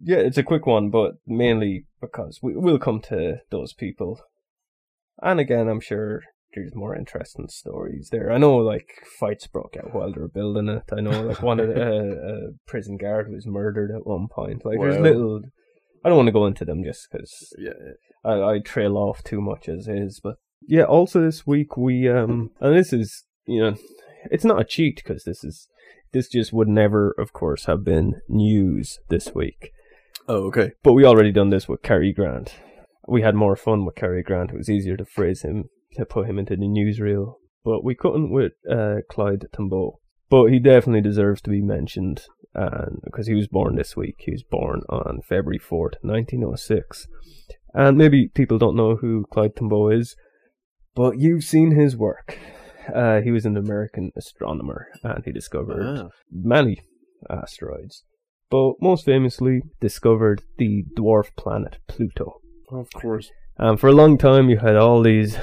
yeah, 0.00 0.18
it's 0.18 0.38
a 0.38 0.42
quick 0.42 0.66
one, 0.66 0.90
but 0.90 1.14
mainly 1.26 1.86
because 2.00 2.40
we 2.42 2.54
we'll 2.56 2.78
come 2.78 3.00
to 3.02 3.38
those 3.50 3.72
people, 3.72 4.20
and 5.20 5.40
again, 5.40 5.68
I'm 5.68 5.80
sure 5.80 6.22
there's 6.54 6.74
more 6.74 6.94
interesting 6.94 7.48
stories 7.48 8.10
there. 8.12 8.30
I 8.30 8.38
know 8.38 8.56
like 8.56 8.90
fights 9.18 9.46
broke 9.46 9.76
out 9.76 9.94
while 9.94 10.12
they 10.12 10.20
were 10.20 10.28
building 10.28 10.68
it. 10.68 10.82
I 10.96 11.00
know 11.00 11.22
like 11.22 11.42
one 11.42 11.60
of 11.60 11.68
the 11.68 11.82
uh, 11.82 12.28
uh, 12.28 12.50
prison 12.66 12.96
guard 12.96 13.30
was 13.30 13.46
murdered 13.46 13.90
at 13.90 14.06
one 14.06 14.28
point. 14.28 14.64
Like 14.64 14.78
there's 14.78 14.98
little. 14.98 15.42
I 16.04 16.08
don't 16.08 16.16
want 16.16 16.26
to 16.26 16.32
go 16.32 16.46
into 16.46 16.64
them 16.64 16.82
just 16.84 17.08
because 17.10 17.54
Yeah. 17.58 17.72
I, 18.24 18.54
I 18.54 18.58
trail 18.58 18.96
off 18.96 19.22
too 19.22 19.40
much 19.40 19.68
as 19.68 19.86
is. 19.88 20.20
But 20.22 20.34
yeah, 20.66 20.84
also 20.84 21.20
this 21.20 21.46
week 21.46 21.76
we 21.76 22.08
um 22.08 22.50
and 22.60 22.76
this 22.76 22.92
is 22.92 23.24
you 23.46 23.60
know 23.60 23.76
it's 24.30 24.44
not 24.44 24.60
a 24.60 24.64
cheat 24.64 24.96
because 24.96 25.24
this 25.24 25.42
is 25.44 25.68
this 26.12 26.28
just 26.28 26.52
would 26.52 26.68
never 26.68 27.14
of 27.18 27.32
course 27.32 27.64
have 27.64 27.84
been 27.84 28.20
news 28.28 28.98
this 29.08 29.34
week. 29.34 29.72
Oh, 30.28 30.44
okay. 30.44 30.72
But 30.82 30.92
we 30.92 31.04
already 31.04 31.32
done 31.32 31.50
this 31.50 31.68
with 31.68 31.82
Cary 31.82 32.12
Grant. 32.12 32.54
We 33.08 33.22
had 33.22 33.34
more 33.34 33.56
fun 33.56 33.84
with 33.84 33.96
Cary 33.96 34.22
Grant. 34.22 34.50
It 34.50 34.56
was 34.56 34.70
easier 34.70 34.96
to 34.96 35.04
phrase 35.04 35.42
him 35.42 35.64
to 35.96 36.06
put 36.06 36.28
him 36.28 36.38
into 36.38 36.56
the 36.56 36.66
newsreel. 36.66 37.34
But 37.64 37.84
we 37.84 37.94
couldn't 37.94 38.30
with 38.30 38.52
uh, 38.70 38.96
Clyde 39.08 39.46
Tombaugh. 39.52 39.96
But 40.30 40.46
he 40.46 40.58
definitely 40.58 41.02
deserves 41.02 41.42
to 41.42 41.50
be 41.50 41.60
mentioned 41.60 42.24
and 42.54 43.00
because 43.04 43.26
he 43.26 43.34
was 43.34 43.48
born 43.48 43.76
this 43.76 43.96
week. 43.96 44.16
He 44.18 44.32
was 44.32 44.42
born 44.42 44.82
on 44.88 45.20
February 45.28 45.58
4th, 45.58 45.96
1906. 46.02 47.06
And 47.74 47.96
maybe 47.96 48.28
people 48.28 48.58
don't 48.58 48.76
know 48.76 48.96
who 48.96 49.26
Clyde 49.30 49.56
Tombaugh 49.56 49.98
is, 49.98 50.14
but 50.94 51.18
you've 51.18 51.44
seen 51.44 51.72
his 51.72 51.96
work. 51.96 52.38
Uh, 52.92 53.20
he 53.20 53.30
was 53.30 53.46
an 53.46 53.56
American 53.56 54.10
astronomer 54.16 54.88
and 55.04 55.24
he 55.24 55.32
discovered 55.32 55.82
Ah. 55.84 56.08
many 56.30 56.80
asteroids, 57.30 58.04
but 58.50 58.74
most 58.80 59.04
famously 59.04 59.62
discovered 59.80 60.42
the 60.58 60.84
dwarf 60.96 61.34
planet 61.36 61.78
Pluto. 61.86 62.40
Of 62.70 62.88
course. 62.92 63.30
And 63.58 63.78
for 63.78 63.88
a 63.88 63.92
long 63.92 64.18
time, 64.18 64.48
you 64.50 64.58
had 64.58 64.76
all 64.76 65.02
these, 65.02 65.38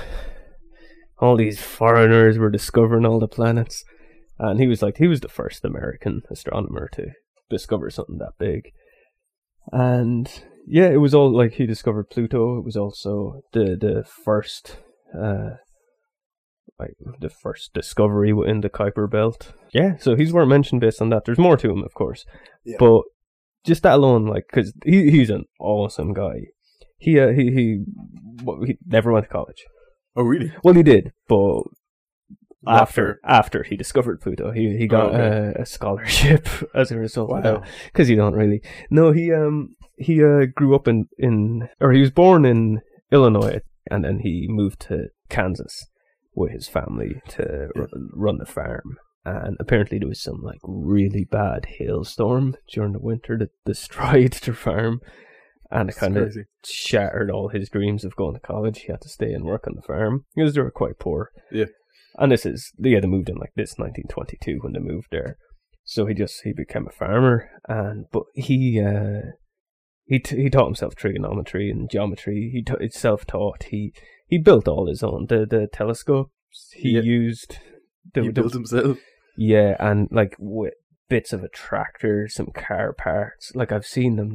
all 1.19 1.37
these 1.37 1.61
foreigners 1.61 2.37
were 2.37 2.49
discovering 2.49 3.05
all 3.05 3.19
the 3.19 3.27
planets, 3.27 3.83
and 4.37 4.59
he 4.59 4.67
was 4.67 4.81
like 4.81 4.97
he 4.97 5.07
was 5.07 5.21
the 5.21 5.29
first 5.29 5.63
American 5.63 6.23
astronomer 6.29 6.89
to 6.93 7.11
discover 7.49 7.89
something 7.89 8.17
that 8.17 8.33
big. 8.39 8.71
And 9.71 10.29
yeah, 10.67 10.87
it 10.89 10.97
was 10.97 11.13
all 11.13 11.31
like 11.31 11.53
he 11.53 11.65
discovered 11.65 12.09
Pluto. 12.09 12.57
It 12.57 12.65
was 12.65 12.75
also 12.75 13.41
the 13.53 13.77
the 13.79 14.03
first, 14.25 14.77
uh, 15.17 15.49
like 16.77 16.93
the 17.19 17.29
first 17.29 17.73
discovery 17.73 18.31
within 18.33 18.61
the 18.61 18.69
Kuiper 18.69 19.09
Belt. 19.09 19.53
Yeah, 19.73 19.97
so 19.97 20.15
he's 20.15 20.31
worth 20.33 20.47
mentioned 20.47 20.81
based 20.81 21.01
on 21.01 21.09
that. 21.09 21.25
There's 21.25 21.37
more 21.37 21.57
to 21.57 21.69
him, 21.69 21.83
of 21.83 21.93
course, 21.93 22.25
Yeah. 22.65 22.77
but 22.79 23.01
just 23.65 23.83
that 23.83 23.95
alone, 23.95 24.25
like, 24.25 24.45
because 24.49 24.73
he 24.85 25.11
he's 25.11 25.29
an 25.29 25.45
awesome 25.59 26.13
guy. 26.13 26.47
He 26.97 27.19
uh, 27.19 27.29
he 27.29 27.51
he, 27.51 27.83
what, 28.43 28.65
he 28.67 28.77
never 28.85 29.11
went 29.11 29.25
to 29.25 29.29
college. 29.31 29.65
Oh, 30.15 30.23
really? 30.23 30.51
Well, 30.63 30.73
he 30.73 30.83
did, 30.83 31.11
but 31.27 31.63
after 32.67 33.19
after 33.23 33.63
he 33.63 33.75
discovered 33.77 34.19
Pluto, 34.21 34.51
he 34.51 34.77
he 34.77 34.87
got 34.87 35.13
Oh, 35.13 35.17
okay. 35.17 35.59
a, 35.59 35.61
a 35.61 35.65
scholarship 35.65 36.47
as 36.75 36.91
a 36.91 36.97
result 36.97 37.31
of 37.31 37.43
that 37.43 37.61
Wow. 37.61 37.67
because 37.85 38.09
you 38.09 38.15
don't 38.15 38.33
really. 38.35 38.61
No, 38.89 39.11
he 39.11 39.31
um 39.33 39.75
he 39.97 40.23
uh 40.23 40.45
grew 40.55 40.75
up 40.75 40.87
in 40.87 41.07
in 41.17 41.69
or 41.79 41.91
he 41.93 42.01
was 42.01 42.11
born 42.11 42.45
in 42.45 42.81
Illinois 43.11 43.61
and 43.89 44.03
then 44.03 44.19
he 44.19 44.47
moved 44.49 44.79
to 44.81 45.07
Kansas 45.29 45.87
with 46.33 46.51
his 46.51 46.67
family 46.67 47.21
to 47.29 47.69
r- 47.75 47.87
run 48.13 48.37
the 48.37 48.45
farm. 48.45 48.97
And 49.25 49.57
apparently 49.59 49.99
there 49.99 50.07
was 50.07 50.21
some 50.21 50.41
like 50.41 50.59
really 50.63 51.25
bad 51.25 51.65
hailstorm 51.77 52.55
during 52.71 52.93
the 52.93 52.99
winter 52.99 53.37
that 53.37 53.51
destroyed 53.65 54.33
their 54.33 54.53
farm, 54.53 55.01
and 55.69 55.89
it 55.89 55.97
kind 55.97 56.17
of 56.17 56.35
shattered 56.65 57.29
all 57.29 57.49
his 57.49 57.69
dreams 57.69 58.03
of 58.03 58.15
going 58.15 58.33
to 58.33 58.39
college. 58.39 58.81
He 58.81 58.91
had 58.91 59.01
to 59.01 59.09
stay 59.09 59.33
and 59.33 59.43
work 59.43 59.67
on 59.67 59.75
the 59.75 59.81
farm 59.81 60.25
because 60.35 60.53
they 60.53 60.61
were 60.61 60.71
quite 60.71 60.99
poor. 60.99 61.31
Yeah. 61.51 61.65
And 62.17 62.31
this 62.31 62.45
is 62.45 62.71
yeah, 62.79 62.99
they 62.99 63.07
moved 63.07 63.29
in 63.29 63.37
like 63.37 63.53
this 63.55 63.77
1922 63.77 64.59
when 64.61 64.73
they 64.73 64.79
moved 64.79 65.09
there. 65.11 65.37
So 65.83 66.05
he 66.05 66.13
just 66.13 66.41
he 66.43 66.53
became 66.53 66.87
a 66.87 66.91
farmer, 66.91 67.49
and 67.67 68.05
but 68.11 68.23
he 68.33 68.81
uh 68.81 69.31
he 70.09 70.19
t- 70.19 70.41
he 70.43 70.49
taught 70.49 70.65
himself 70.65 70.95
trigonometry 70.95 71.69
and 71.71 71.89
geometry. 71.89 72.49
He 72.51 72.61
t- 72.63 72.89
self 72.89 73.25
taught. 73.25 73.63
He 73.71 73.93
he 74.27 74.37
built 74.37 74.67
all 74.67 74.87
his 74.87 75.03
own 75.03 75.27
the 75.29 75.45
the 75.45 75.67
telescopes. 75.71 76.71
He 76.75 76.89
Yeah. 76.95 77.01
used 77.01 77.59
the, 78.13 78.21
He 78.23 78.27
the- 78.27 78.33
built 78.33 78.53
himself. 78.53 78.97
yeah, 79.37 79.75
and 79.79 80.07
like 80.11 80.35
bits 81.07 81.31
of 81.33 81.43
a 81.43 81.49
tractor, 81.49 82.27
some 82.27 82.47
car 82.53 82.91
parts. 82.93 83.51
Like 83.55 83.71
I've 83.71 83.85
seen 83.85 84.15
them. 84.17 84.33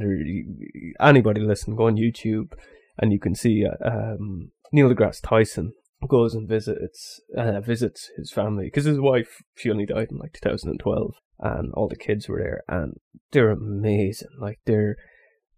Anybody 1.00 1.40
listen, 1.40 1.76
go 1.76 1.86
on 1.86 1.96
YouTube, 1.96 2.52
and 2.98 3.12
you 3.12 3.18
can 3.20 3.34
see 3.34 3.64
uh, 3.66 3.88
um, 3.88 4.50
Neil 4.72 4.88
deGrasse 4.88 5.20
Tyson 5.22 5.72
goes 6.08 6.34
and 6.34 6.46
visits 6.48 7.20
uh, 7.36 7.60
visits 7.60 8.10
his 8.18 8.30
family 8.30 8.66
because 8.66 8.84
his 8.84 9.00
wife 9.00 9.42
she 9.56 9.70
only 9.70 9.86
died 9.86 10.08
in 10.10 10.18
like 10.18 10.32
2012, 10.34 11.14
and 11.40 11.72
all 11.74 11.88
the 11.88 11.96
kids 11.96 12.28
were 12.28 12.38
there, 12.38 12.62
and 12.68 12.94
they're 13.32 13.50
amazing. 13.50 14.28
Like 14.40 14.60
they're. 14.66 14.96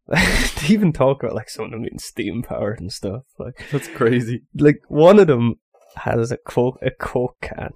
they 0.60 0.68
even 0.68 0.92
talk 0.92 1.22
about 1.22 1.34
like 1.34 1.50
some 1.50 1.66
of 1.66 1.70
them 1.72 1.82
being 1.82 1.98
steam 1.98 2.42
powered 2.42 2.80
and 2.80 2.92
stuff. 2.92 3.22
Like 3.38 3.54
That's 3.72 3.88
crazy. 3.88 4.42
like 4.58 4.80
one 4.88 5.18
of 5.18 5.26
them 5.26 5.54
has 5.96 6.30
a 6.30 6.36
coke 6.36 6.78
a 6.82 6.90
coke 6.90 7.36
can 7.40 7.70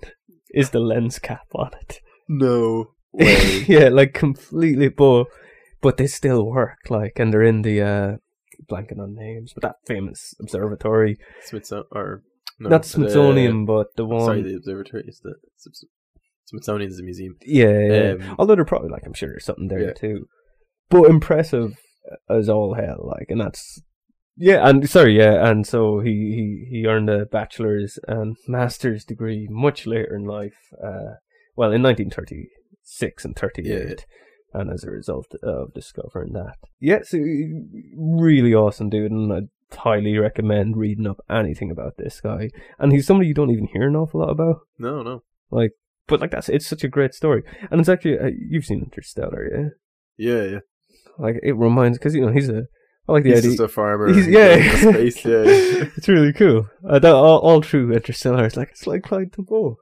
is 0.52 0.70
the 0.70 0.80
lens 0.80 1.18
cap 1.18 1.46
on 1.54 1.70
it. 1.80 2.00
No 2.28 2.92
way. 3.12 3.64
yeah, 3.68 3.88
like 3.88 4.14
completely, 4.14 4.88
but 4.88 5.24
but 5.80 5.96
they 5.96 6.06
still 6.06 6.44
work. 6.46 6.78
Like, 6.90 7.18
and 7.18 7.32
they're 7.32 7.42
in 7.42 7.62
the 7.62 7.80
uh, 7.82 8.16
blanking 8.70 9.00
on 9.00 9.14
names, 9.14 9.52
but 9.54 9.62
that 9.62 9.76
famous 9.86 10.34
observatory, 10.40 11.18
Smithsonian 11.44 11.86
or 11.92 12.22
no, 12.60 12.68
not 12.68 12.84
Smithsonian, 12.84 13.64
but 13.64 13.88
the 13.96 14.04
one. 14.04 14.24
sorry, 14.26 14.42
the 14.42 14.56
observatory 14.56 15.04
is 15.08 15.20
the 15.24 15.34
Smith- 15.56 15.90
Smithsonian's 16.46 16.96
the 16.98 17.02
museum. 17.02 17.36
yeah, 17.42 17.78
yeah. 17.80 18.10
Um, 18.28 18.34
although 18.38 18.54
they're 18.54 18.64
probably 18.64 18.90
like 18.90 19.02
I'm 19.06 19.14
sure 19.14 19.28
there's 19.30 19.44
something 19.46 19.68
there 19.68 19.80
Yeah. 19.88 19.92
too. 19.94 20.26
But 20.90 21.04
impressive 21.08 21.76
as 22.28 22.48
all 22.48 22.74
hell, 22.74 23.12
like, 23.16 23.26
and 23.30 23.40
that's 23.40 23.82
yeah, 24.36 24.66
and 24.66 24.88
sorry, 24.88 25.18
yeah, 25.18 25.48
and 25.48 25.66
so 25.66 26.00
he 26.00 26.66
he 26.70 26.78
he 26.78 26.86
earned 26.86 27.10
a 27.10 27.26
bachelor's 27.26 27.98
and 28.08 28.36
master's 28.48 29.04
degree 29.04 29.46
much 29.50 29.86
later 29.86 30.16
in 30.16 30.24
life. 30.24 30.72
Uh, 30.82 31.16
well, 31.56 31.72
in 31.72 31.82
1936 31.82 33.24
and 33.24 33.36
38. 33.36 33.66
Yeah. 33.68 33.94
And 34.52 34.72
as 34.72 34.82
a 34.82 34.90
result 34.90 35.32
of 35.42 35.74
discovering 35.74 36.32
that, 36.32 36.56
yeah, 36.80 37.00
so 37.04 37.18
really 37.96 38.54
awesome 38.54 38.88
dude, 38.88 39.12
and 39.12 39.30
I'd 39.32 39.48
highly 39.76 40.16
recommend 40.18 40.76
reading 40.76 41.06
up 41.06 41.20
anything 41.30 41.70
about 41.70 41.98
this 41.98 42.20
guy. 42.20 42.48
And 42.78 42.92
he's 42.92 43.06
somebody 43.06 43.28
you 43.28 43.34
don't 43.34 43.50
even 43.50 43.68
hear 43.68 43.88
an 43.88 43.94
awful 43.94 44.20
lot 44.20 44.30
about. 44.30 44.60
No, 44.78 45.02
no. 45.02 45.22
Like, 45.50 45.72
but 46.08 46.20
like 46.20 46.30
that's 46.30 46.48
it's 46.48 46.66
such 46.66 46.82
a 46.82 46.88
great 46.88 47.12
story, 47.12 47.42
and 47.70 47.78
it's 47.78 47.90
actually 47.90 48.18
uh, 48.18 48.30
you've 48.36 48.64
seen 48.64 48.82
Interstellar, 48.82 49.46
yeah. 49.46 49.68
Yeah, 50.16 50.44
yeah. 50.44 50.58
Like 51.18 51.36
it 51.42 51.52
reminds 51.52 51.98
because 51.98 52.14
you 52.14 52.22
know 52.24 52.32
he's 52.32 52.48
a 52.48 52.62
I 53.08 53.12
like 53.12 53.24
the 53.24 53.30
He's 53.30 53.38
idea. 53.38 53.50
just 53.50 53.60
a 53.60 53.68
farmer. 53.68 54.12
He's- 54.12 54.28
yeah. 54.28 54.76
space. 54.92 55.24
Yeah. 55.24 55.42
it's 55.96 56.06
really 56.08 56.32
cool. 56.32 56.68
Uh, 56.88 56.98
that, 57.00 57.12
all, 57.12 57.38
all 57.40 57.60
through 57.62 57.92
Interstellar, 57.92 58.44
it's 58.44 58.56
like 58.56 58.68
it's 58.70 58.86
like 58.86 59.02
Clyde 59.02 59.32
Tombaugh. 59.32 59.76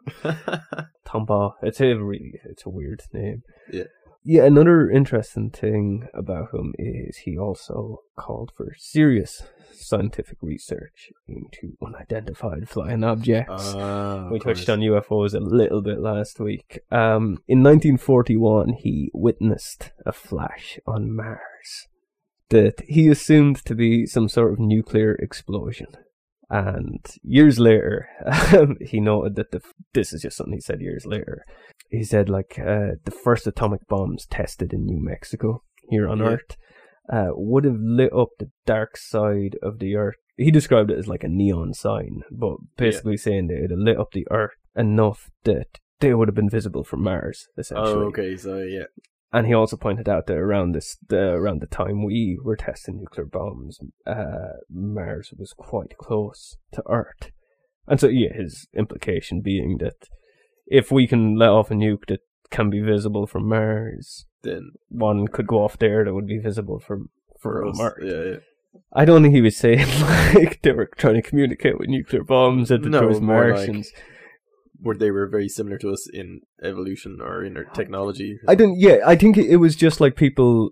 Tombaugh. 1.07 1.53
It's 1.63 1.81
a 1.81 1.95
really 1.97 2.33
it's 2.45 2.65
a 2.67 2.71
weird 2.71 3.03
name. 3.13 3.43
Yeah. 3.73 3.85
Yeah. 4.25 4.45
Another 4.45 4.91
interesting 4.91 5.51
thing 5.51 6.09
about 6.15 6.53
him 6.55 6.75
is 6.79 7.19
he 7.19 7.39
also 7.39 8.03
called 8.17 8.53
for 8.57 8.75
serious 8.77 9.43
scientific 9.73 10.39
research 10.43 11.11
into 11.27 11.77
unidentified 11.85 12.69
flying 12.69 13.05
objects. 13.05 13.73
Ah, 13.75 14.29
We 14.31 14.39
touched 14.39 14.69
on 14.69 14.81
UFOs 14.81 15.35
a 15.35 15.41
little 15.41 15.81
bit 15.83 16.01
last 16.01 16.41
week. 16.41 16.81
Um, 16.91 17.39
in 17.47 17.63
1941, 17.63 18.75
he 18.81 19.11
witnessed 19.15 19.93
a 20.05 20.13
flash 20.13 20.79
on 20.87 21.15
Mars 21.15 21.87
that 22.51 22.81
he 22.89 23.09
assumed 23.09 23.65
to 23.67 23.75
be 23.75 24.07
some 24.07 24.29
sort 24.29 24.53
of 24.53 24.59
nuclear 24.59 25.15
explosion. 25.15 25.89
And 26.51 27.05
years 27.23 27.59
later, 27.59 28.09
he 28.81 29.01
noted 29.01 29.37
that 29.37 29.51
the 29.51 29.61
this 29.93 30.13
is 30.13 30.23
just 30.23 30.37
something 30.37 30.55
he 30.55 30.61
said 30.61 30.81
years 30.81 31.05
later. 31.07 31.45
He 31.91 32.05
said 32.05 32.29
like 32.29 32.59
uh, 32.59 32.97
the 33.05 33.11
first 33.25 33.47
atomic 33.47 33.87
bombs 33.89 34.27
tested 34.31 34.73
in 34.73 34.85
New 34.85 35.01
Mexico 35.01 35.63
here 35.91 36.09
on 36.09 36.19
Yeah. 36.19 36.25
Earth 36.27 36.57
uh, 37.13 37.29
would 37.33 37.65
have 37.65 37.79
lit 37.79 38.13
up 38.13 38.29
the 38.39 38.51
dark 38.67 38.97
side 38.97 39.57
of 39.63 39.79
the 39.79 39.97
Earth. 39.97 40.17
He 40.37 40.51
described 40.51 40.91
it 40.91 40.99
as 40.99 41.09
like 41.09 41.25
a 41.25 41.29
neon 41.29 41.75
sign, 41.75 42.23
but 42.31 42.57
basically 42.77 43.17
saying 43.17 43.49
that 43.49 43.65
it 43.65 43.71
lit 43.73 43.99
up 43.99 44.13
the 44.13 44.27
Earth 44.31 44.53
enough 44.77 45.31
that 45.45 45.67
they 46.01 46.15
would 46.15 46.29
have 46.29 46.35
been 46.35 46.51
visible 46.51 46.85
from 46.85 47.03
Mars, 47.03 47.49
essentially. 47.59 48.05
Oh, 48.05 48.09
okay. 48.09 48.37
So 48.37 48.59
yeah. 48.59 48.85
And 49.33 49.47
he 49.47 49.53
also 49.53 49.77
pointed 49.77 50.09
out 50.09 50.27
that 50.27 50.39
around 50.39 50.73
this, 50.75 50.97
the, 51.09 51.19
around 51.33 51.61
the 51.61 51.67
time 51.67 52.03
we 52.05 52.39
were 52.43 52.57
testing 52.57 52.99
nuclear 52.99 53.27
bombs, 53.27 53.79
uh, 54.07 54.55
Mars 54.71 55.33
was 55.37 55.53
quite 55.53 55.99
close 55.99 56.57
to 56.73 56.83
Earth, 56.89 57.31
And 57.87 58.01
so, 58.01 58.09
yeah, 58.09 58.33
his 58.35 58.69
implication 58.75 59.41
being 59.43 59.79
that 59.79 60.09
if 60.67 60.91
we 60.91 61.07
can 61.07 61.37
let 61.37 61.51
off 61.51 61.71
a 61.71 61.75
nuke 61.75 62.07
that 62.09 62.21
can 62.51 62.71
be 62.71 62.81
visible 62.81 63.27
from 63.27 63.49
Mars, 63.49 64.25
Then 64.43 64.71
one 64.89 65.29
could 65.29 65.47
go 65.47 65.63
off 65.63 65.79
there 65.79 66.05
that 66.05 66.15
would 66.15 66.27
be 66.27 66.39
visible 66.39 66.79
from 66.81 67.11
for 67.39 67.67
us, 67.67 67.77
Mars. 67.77 68.03
yeah, 68.05 68.23
yeah. 68.33 68.37
I 68.93 69.05
don't 69.05 69.23
think 69.23 69.35
he 69.35 69.41
was 69.43 69.57
saying 69.57 69.87
like 70.35 70.63
they 70.63 70.73
were 70.73 70.91
trying 70.97 71.15
to 71.15 71.23
communicate 71.23 71.79
with 71.79 71.89
nuclear 71.89 72.25
bombs 72.25 72.71
and 72.71 72.83
that 72.85 72.89
No, 72.89 73.01
there 73.01 73.09
was 73.09 73.21
more 73.21 73.49
like- 73.51 73.57
Martians. 73.69 73.93
Where 74.81 74.97
they 74.97 75.11
were 75.11 75.27
very 75.27 75.49
similar 75.49 75.79
to 75.79 75.91
us 75.91 76.09
in 76.13 76.41
evolution 76.63 77.19
or 77.21 77.45
in 77.45 77.57
our 77.57 77.67
oh, 77.69 77.75
technology. 77.75 78.39
I 78.47 78.55
didn't. 78.55 78.79
Yeah, 78.79 78.99
I 79.05 79.17
think 79.17 79.37
it 79.37 79.57
was 79.57 79.77
just 79.77 80.01
like 80.01 80.17
people. 80.17 80.71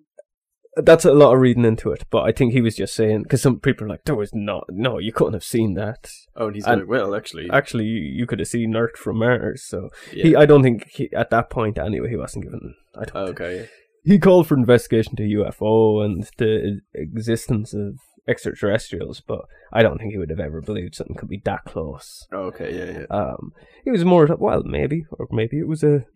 That's 0.76 1.06
a 1.06 1.14
lot 1.14 1.32
of 1.32 1.40
reading 1.40 1.64
into 1.64 1.90
it, 1.90 2.04
but 2.10 2.24
I 2.24 2.32
think 2.32 2.52
he 2.52 2.60
was 2.60 2.76
just 2.76 2.94
saying 2.94 3.22
because 3.22 3.40
some 3.40 3.60
people 3.60 3.86
are 3.86 3.88
like, 3.88 4.04
"There 4.04 4.14
was 4.14 4.34
not, 4.34 4.64
no, 4.68 4.98
you 4.98 5.10
couldn't 5.10 5.32
have 5.32 5.42
seen 5.42 5.72
that. 5.74 6.10
Oh, 6.36 6.48
and 6.48 6.54
he's 6.54 6.66
and- 6.66 6.82
like, 6.82 6.90
well, 6.90 7.14
actually, 7.14 7.48
Actually, 7.50 7.84
you, 7.84 7.98
you 7.98 8.26
could 8.26 8.40
have 8.40 8.48
seen 8.48 8.76
Earth 8.76 8.96
from 8.96 9.18
Mars." 9.18 9.64
So 9.66 9.88
yeah. 10.12 10.22
he, 10.22 10.36
I 10.36 10.44
don't 10.44 10.62
think 10.62 10.86
he, 10.88 11.10
at 11.14 11.30
that 11.30 11.48
point 11.48 11.78
anyway, 11.78 12.10
he 12.10 12.16
wasn't 12.16 12.44
given. 12.44 12.74
I 12.94 13.04
don't. 13.04 13.16
Oh, 13.16 13.26
okay. 13.30 13.68
He 14.04 14.18
called 14.20 14.46
for 14.46 14.54
investigation 14.54 15.16
to 15.16 15.22
UFO 15.22 16.04
and 16.04 16.30
the 16.36 16.80
existence 16.94 17.74
of 17.74 17.98
extraterrestrials, 18.28 19.20
but 19.20 19.42
I 19.72 19.82
don't 19.82 19.98
think 19.98 20.12
he 20.12 20.18
would 20.18 20.30
have 20.30 20.40
ever 20.40 20.60
believed 20.60 20.94
something 20.94 21.16
could 21.16 21.28
be 21.28 21.40
that 21.44 21.64
close. 21.64 22.26
Okay, 22.32 22.76
yeah, 22.76 23.00
yeah. 23.00 23.16
Um, 23.16 23.52
it 23.84 23.90
was 23.90 24.04
more 24.04 24.26
well, 24.38 24.62
maybe, 24.64 25.04
or 25.12 25.26
maybe 25.30 25.58
it 25.58 25.68
was 25.68 25.82
a 25.82 26.06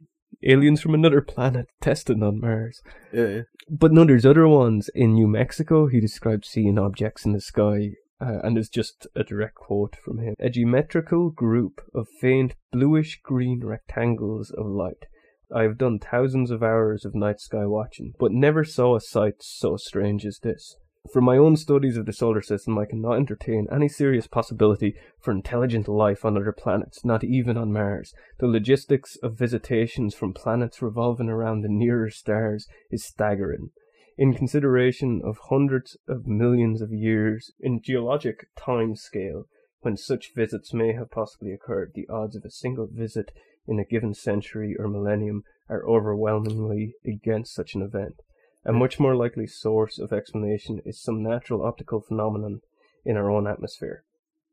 aliens 0.43 0.81
from 0.81 0.95
another 0.95 1.21
planet 1.21 1.67
testing 1.81 2.23
on 2.23 2.41
Mars. 2.41 2.81
Yeah, 3.13 3.27
yeah. 3.27 3.43
But 3.69 3.93
no, 3.93 4.05
there's 4.05 4.27
other 4.27 4.49
ones 4.49 4.91
in 4.95 5.15
New 5.15 5.29
Mexico. 5.29 5.87
He 5.87 6.01
described 6.01 6.45
seeing 6.45 6.79
objects 6.79 7.25
in 7.25 7.33
the 7.33 7.41
sky, 7.41 7.91
uh, 8.21 8.41
and 8.43 8.59
it's 8.59 8.69
just 8.69 9.07
a 9.15 9.23
direct 9.23 9.55
quote 9.55 9.97
from 9.97 10.19
him: 10.19 10.35
"A 10.41 10.51
geometrical 10.51 11.31
group 11.31 11.81
of 11.95 12.09
faint 12.21 12.55
bluish 12.73 13.21
green 13.23 13.61
rectangles 13.65 14.51
of 14.51 14.67
light." 14.67 15.07
I 15.53 15.63
have 15.63 15.79
done 15.79 15.99
thousands 15.99 16.53
of 16.53 16.63
hours 16.63 17.05
of 17.05 17.15
night 17.15 17.41
sky 17.41 17.67
watching, 17.67 18.15
but 18.21 18.31
never 18.31 18.65
saw 18.65 18.95
a 18.95 19.01
sight 19.01 19.37
so 19.41 19.77
strange 19.77 20.25
as 20.25 20.39
this. 20.39 20.77
From 21.13 21.25
my 21.25 21.39
own 21.39 21.57
studies 21.57 21.97
of 21.97 22.07
the 22.07 22.13
solar 22.13 22.41
system, 22.41 22.79
I 22.79 22.85
cannot 22.85 23.17
entertain 23.17 23.67
any 23.73 23.89
serious 23.89 24.29
possibility 24.29 24.95
for 25.19 25.33
intelligent 25.33 25.89
life 25.89 26.25
on 26.25 26.37
other 26.37 26.53
planets, 26.53 27.05
not 27.05 27.25
even 27.25 27.57
on 27.57 27.73
Mars. 27.73 28.15
The 28.39 28.47
logistics 28.47 29.17
of 29.17 29.37
visitations 29.37 30.15
from 30.15 30.35
planets 30.35 30.81
revolving 30.81 31.29
around 31.29 31.63
the 31.63 31.69
nearer 31.69 32.11
stars 32.11 32.69
is 32.93 33.05
staggering. 33.05 33.71
In 34.19 34.35
consideration 34.35 35.21
of 35.25 35.39
hundreds 35.49 35.97
of 36.07 36.29
millions 36.29 36.81
of 36.81 36.93
years 36.93 37.51
in 37.59 37.81
geologic 37.83 38.47
time 38.55 38.95
scale, 38.95 39.47
when 39.81 39.97
such 39.97 40.35
visits 40.35 40.73
may 40.73 40.93
have 40.93 41.11
possibly 41.11 41.53
occurred, 41.53 41.93
the 41.95 42.09
odds 42.09 42.37
of 42.37 42.45
a 42.45 42.51
single 42.51 42.87
visit 42.87 43.33
in 43.67 43.81
a 43.81 43.85
given 43.85 44.15
century 44.15 44.77
or 44.79 44.87
millennium 44.87 45.43
are 45.69 45.85
overwhelmingly 45.89 46.95
against 47.05 47.55
such 47.55 47.75
an 47.75 47.83
event. 47.83 48.21
A 48.65 48.73
hmm. 48.73 48.79
much 48.79 49.01
more 49.01 49.17
likely 49.17 49.47
source 49.47 49.99
of 49.99 50.13
explanation 50.13 50.81
is 50.85 51.01
some 51.03 51.23
natural 51.23 51.65
optical 51.65 52.01
phenomenon 52.01 52.61
in 53.05 53.17
our 53.17 53.31
own 53.31 53.47
atmosphere. 53.47 54.05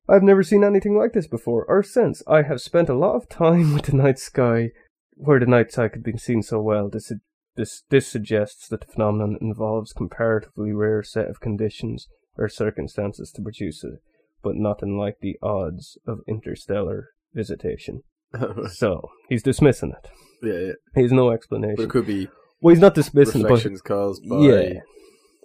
I've 0.10 0.24
never 0.24 0.44
seen 0.44 0.64
anything 0.64 0.98
like 0.98 1.14
this 1.14 1.28
before 1.28 1.66
or 1.66 1.84
since. 1.84 2.24
I 2.28 2.44
have 2.44 2.62
spent 2.62 2.90
a 2.90 2.94
lot 2.96 3.16
of 3.16 3.28
time 3.28 3.74
with 3.76 3.84
the 3.84 3.96
night 3.96 4.20
sky 4.20 4.72
where 5.16 5.40
the 5.40 5.46
night 5.46 5.72
sky 5.72 5.90
could 5.90 6.04
be 6.04 6.18
seen 6.18 6.44
so 6.44 6.62
well. 6.62 6.90
This 6.90 7.12
this 7.56 7.84
this 7.90 8.08
suggests 8.08 8.68
that 8.70 8.82
the 8.82 8.88
phenomenon 8.88 9.38
involves 9.42 9.92
comparatively 9.92 10.72
rare 10.72 11.04
set 11.04 11.28
of 11.28 11.40
conditions 11.40 12.08
or 12.38 12.48
circumstances 12.48 13.32
to 13.32 13.42
produce 13.42 13.84
it, 13.84 14.00
but 14.44 14.56
nothing 14.56 14.98
like 14.98 15.18
the 15.20 15.38
odds 15.42 15.98
of 16.08 16.20
interstellar 16.28 17.10
visitation. 17.34 18.04
So 18.70 19.10
he's 19.30 19.42
dismissing 19.42 19.94
it. 19.98 20.10
yeah, 20.44 20.68
yeah. 20.68 20.74
He 20.96 21.02
has 21.02 21.12
no 21.12 21.30
But 21.30 21.36
explanation. 21.36 21.84
it 21.84 21.90
could 21.90 22.06
be 22.06 22.28
well, 22.62 22.74
he's 22.74 22.82
not 22.82 22.96
dismissing 22.96 23.44
reflections 23.44 23.82
caused 23.82 24.28
by 24.28 24.38
Yeah. 24.40 24.80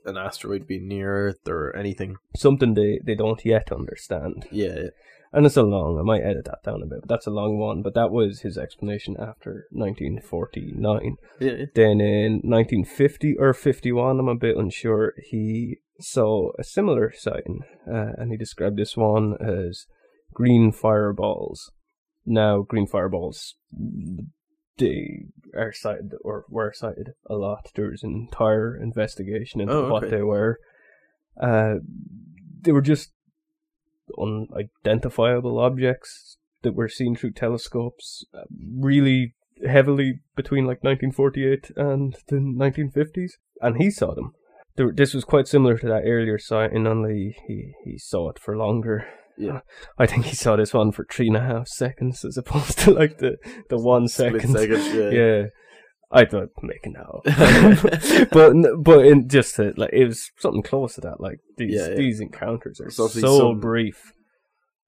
an 0.04 0.16
asteroid 0.16 0.66
being 0.66 0.88
near 0.88 1.28
Earth 1.28 1.46
or 1.48 1.74
anything. 1.76 2.16
something 2.36 2.74
they, 2.74 3.00
they 3.04 3.14
don't 3.14 3.44
yet 3.44 3.70
understand. 3.72 4.46
Yeah, 4.50 4.74
yeah. 4.76 4.88
And 5.34 5.46
it's 5.46 5.56
a 5.56 5.62
long, 5.62 5.98
I 5.98 6.02
might 6.02 6.20
edit 6.22 6.44
that 6.44 6.62
down 6.62 6.82
a 6.82 6.86
bit, 6.86 7.00
but 7.00 7.08
that's 7.08 7.26
a 7.26 7.30
long 7.30 7.58
one. 7.58 7.80
But 7.82 7.94
that 7.94 8.10
was 8.10 8.40
his 8.40 8.58
explanation 8.58 9.16
after 9.18 9.64
1949. 9.70 11.16
yeah, 11.40 11.50
yeah. 11.52 11.64
Then 11.74 12.00
in 12.02 12.40
1950 12.44 13.36
or 13.38 13.54
51, 13.54 14.18
I'm 14.20 14.28
a 14.28 14.34
bit 14.34 14.58
unsure, 14.58 15.14
he 15.30 15.78
saw 16.00 16.50
a 16.58 16.64
similar 16.64 17.12
sighting, 17.16 17.60
uh, 17.90 18.12
and 18.18 18.30
he 18.30 18.36
described 18.36 18.76
this 18.76 18.94
one 18.94 19.36
as 19.40 19.86
green 20.34 20.70
fireballs. 20.70 21.70
Now, 22.26 22.60
green 22.60 22.86
fireballs, 22.86 23.54
they 24.78 25.26
are 25.54 25.72
sighted, 25.72 26.12
or 26.22 26.44
were 26.48 26.72
sighted 26.72 27.10
a 27.26 27.34
lot. 27.34 27.70
There's 27.74 28.02
an 28.02 28.12
entire 28.14 28.76
investigation 28.76 29.60
into 29.60 29.74
Oh, 29.74 29.90
what 29.90 30.04
okay. 30.04 30.16
they 30.16 30.22
were. 30.22 30.58
Uh, 31.40 31.76
they 32.60 32.72
were 32.72 32.80
just 32.82 33.12
unidentifiable 34.18 35.58
objects 35.58 36.36
that 36.62 36.74
were 36.74 36.88
seen 36.88 37.16
through 37.16 37.32
telescopes 37.32 38.24
uh, 38.34 38.42
really 38.78 39.34
heavily 39.66 40.20
between 40.36 40.64
like 40.64 40.82
1948 40.82 41.70
and 41.76 42.16
the 42.28 42.36
1950s 42.36 43.32
and 43.60 43.76
he 43.76 43.90
saw 43.90 44.14
them 44.14 44.32
There- 44.76 44.92
this 44.92 45.14
was 45.14 45.24
quite 45.24 45.46
similar 45.46 45.78
to 45.78 45.86
that 45.86 46.02
earlier 46.04 46.38
sighting 46.38 46.86
only 46.86 47.36
he, 47.46 47.72
he 47.84 47.98
saw 47.98 48.30
it 48.30 48.38
for 48.38 48.56
longer 48.56 49.06
Yeah. 49.38 49.60
I 49.98 50.06
think 50.06 50.26
he 50.26 50.34
saw 50.36 50.56
this 50.56 50.74
one 50.74 50.92
for 50.92 51.06
three 51.10 51.28
and 51.28 51.36
a 51.36 51.40
half 51.40 51.66
seconds 51.68 52.24
as 52.24 52.36
opposed 52.36 52.78
to 52.80 52.90
like 52.92 53.18
the, 53.18 53.36
the 53.70 53.78
one 53.78 54.08
Split 54.08 54.42
second. 54.42 54.94
yeah. 54.94 55.10
yeah. 55.10 55.42
I 56.14 56.26
thought 56.26 56.48
making 56.62 56.92
that 56.92 57.06
up, 57.06 58.28
but 58.32 58.52
but 58.84 59.06
in 59.06 59.28
just 59.30 59.56
to, 59.56 59.72
like 59.78 59.94
it 59.94 60.04
was 60.04 60.30
something 60.38 60.62
close 60.62 60.96
to 60.96 61.00
that. 61.00 61.20
Like 61.20 61.38
these 61.56 61.72
Yeah, 61.74 61.88
yeah. 61.88 61.94
these 61.94 62.20
encounters 62.20 62.80
are 62.82 62.88
It's 62.88 63.00
obviously 63.00 63.22
so 63.22 63.38
some- 63.38 63.60
brief. 63.60 64.12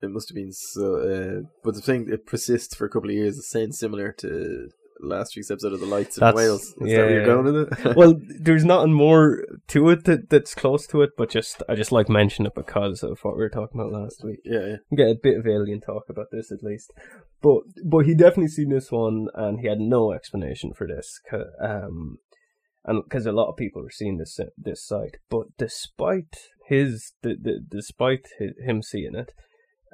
It 0.02 0.10
must 0.10 0.28
have 0.28 0.34
been 0.36 0.52
so. 0.52 0.96
Uh, 0.96 1.48
but 1.62 1.74
the 1.74 1.80
thing 1.80 2.08
it 2.12 2.26
persists 2.26 2.74
for 2.74 2.84
a 2.84 2.90
couple 2.90 3.08
of 3.08 3.16
years. 3.16 3.38
It 3.38 3.44
sounds 3.44 3.78
similar 3.78 4.12
to 4.18 4.68
last 5.04 5.36
week's 5.36 5.50
episode 5.50 5.72
of 5.72 5.80
the 5.80 5.86
Lights 5.86 6.18
in 6.18 6.34
Wales. 6.34 6.62
Is 6.62 6.74
that 6.76 6.82
where 6.82 7.10
you're 7.10 7.26
going 7.26 7.44
with 7.44 7.72
it? 7.72 7.96
well, 7.96 8.14
there's 8.40 8.64
nothing 8.64 8.92
more 8.92 9.44
to 9.68 9.88
it 9.90 10.04
that, 10.04 10.30
that's 10.30 10.54
close 10.54 10.86
to 10.88 11.02
it, 11.02 11.10
but 11.16 11.30
just 11.30 11.62
I 11.68 11.74
just 11.74 11.92
like 11.92 12.08
mention 12.08 12.46
it 12.46 12.54
because 12.54 13.02
of 13.02 13.20
what 13.22 13.36
we 13.36 13.42
were 13.42 13.50
talking 13.50 13.80
about 13.80 13.92
last 13.92 14.24
week. 14.24 14.40
yeah, 14.44 14.66
yeah. 14.66 14.96
get 14.96 15.08
a 15.08 15.18
bit 15.20 15.38
of 15.38 15.46
alien 15.46 15.80
talk 15.80 16.04
about 16.08 16.26
this 16.32 16.50
at 16.50 16.62
least. 16.62 16.92
But 17.42 17.62
but 17.84 18.06
he 18.06 18.14
definitely 18.14 18.48
seen 18.48 18.70
this 18.70 18.90
one, 18.90 19.28
and 19.34 19.60
he 19.60 19.68
had 19.68 19.80
no 19.80 20.12
explanation 20.12 20.72
for 20.74 20.86
this. 20.86 21.20
Um, 21.62 22.18
and 22.84 23.02
because 23.04 23.26
a 23.26 23.32
lot 23.32 23.48
of 23.48 23.56
people 23.56 23.82
were 23.82 23.90
seeing 23.90 24.18
this 24.18 24.38
this 24.56 24.86
site, 24.86 25.18
but 25.30 25.46
despite 25.58 26.36
his 26.68 27.12
the, 27.22 27.36
the 27.40 27.60
despite 27.66 28.26
hi 28.38 28.48
him 28.64 28.82
seeing 28.82 29.14
it, 29.14 29.32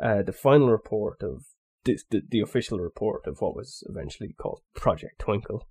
uh, 0.03 0.23
the 0.23 0.33
final 0.33 0.71
report 0.71 1.23
of 1.23 1.45
this, 1.85 2.05
the 2.11 2.23
the 2.29 2.41
official 2.41 2.79
report 2.79 3.27
of 3.27 3.41
what 3.41 3.57
was 3.57 3.83
eventually 3.89 4.35
called 4.41 4.61
Project 4.75 5.19
Twinkle, 5.19 5.67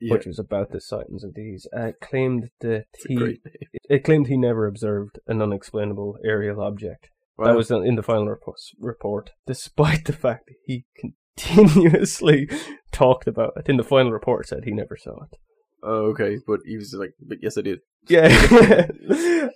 yeah. 0.00 0.12
which 0.12 0.26
was 0.26 0.38
about 0.38 0.70
the 0.70 0.80
sightings 0.80 1.24
of 1.24 1.34
these, 1.34 1.66
uh, 1.76 1.92
claimed 2.00 2.50
that 2.60 2.86
It's 2.94 3.04
he 3.06 3.14
it, 3.14 3.40
it 3.90 4.04
claimed 4.04 4.26
he 4.26 4.36
never 4.36 4.66
observed 4.66 5.18
an 5.26 5.40
unexplainable 5.40 6.18
aerial 6.24 6.60
object. 6.60 7.08
Wow. 7.36 7.46
That 7.46 7.56
was 7.56 7.70
in 7.70 7.96
the 7.96 8.02
final 8.02 8.28
report, 8.28 8.58
report, 8.78 9.30
despite 9.46 10.04
the 10.04 10.12
fact 10.12 10.46
that 10.46 10.56
he 10.64 10.84
continuously 11.36 12.48
talked 12.92 13.26
about 13.26 13.54
it. 13.56 13.68
In 13.68 13.76
the 13.76 13.82
final 13.82 14.12
report, 14.12 14.46
said 14.46 14.64
he 14.64 14.72
never 14.72 14.96
saw 14.96 15.24
it. 15.24 15.38
Oh, 15.84 16.06
okay. 16.12 16.38
But 16.46 16.60
he 16.64 16.76
was 16.76 16.94
like, 16.94 17.14
but 17.20 17.38
yes, 17.42 17.58
I 17.58 17.62
did. 17.62 17.80
Yeah. 18.08 18.28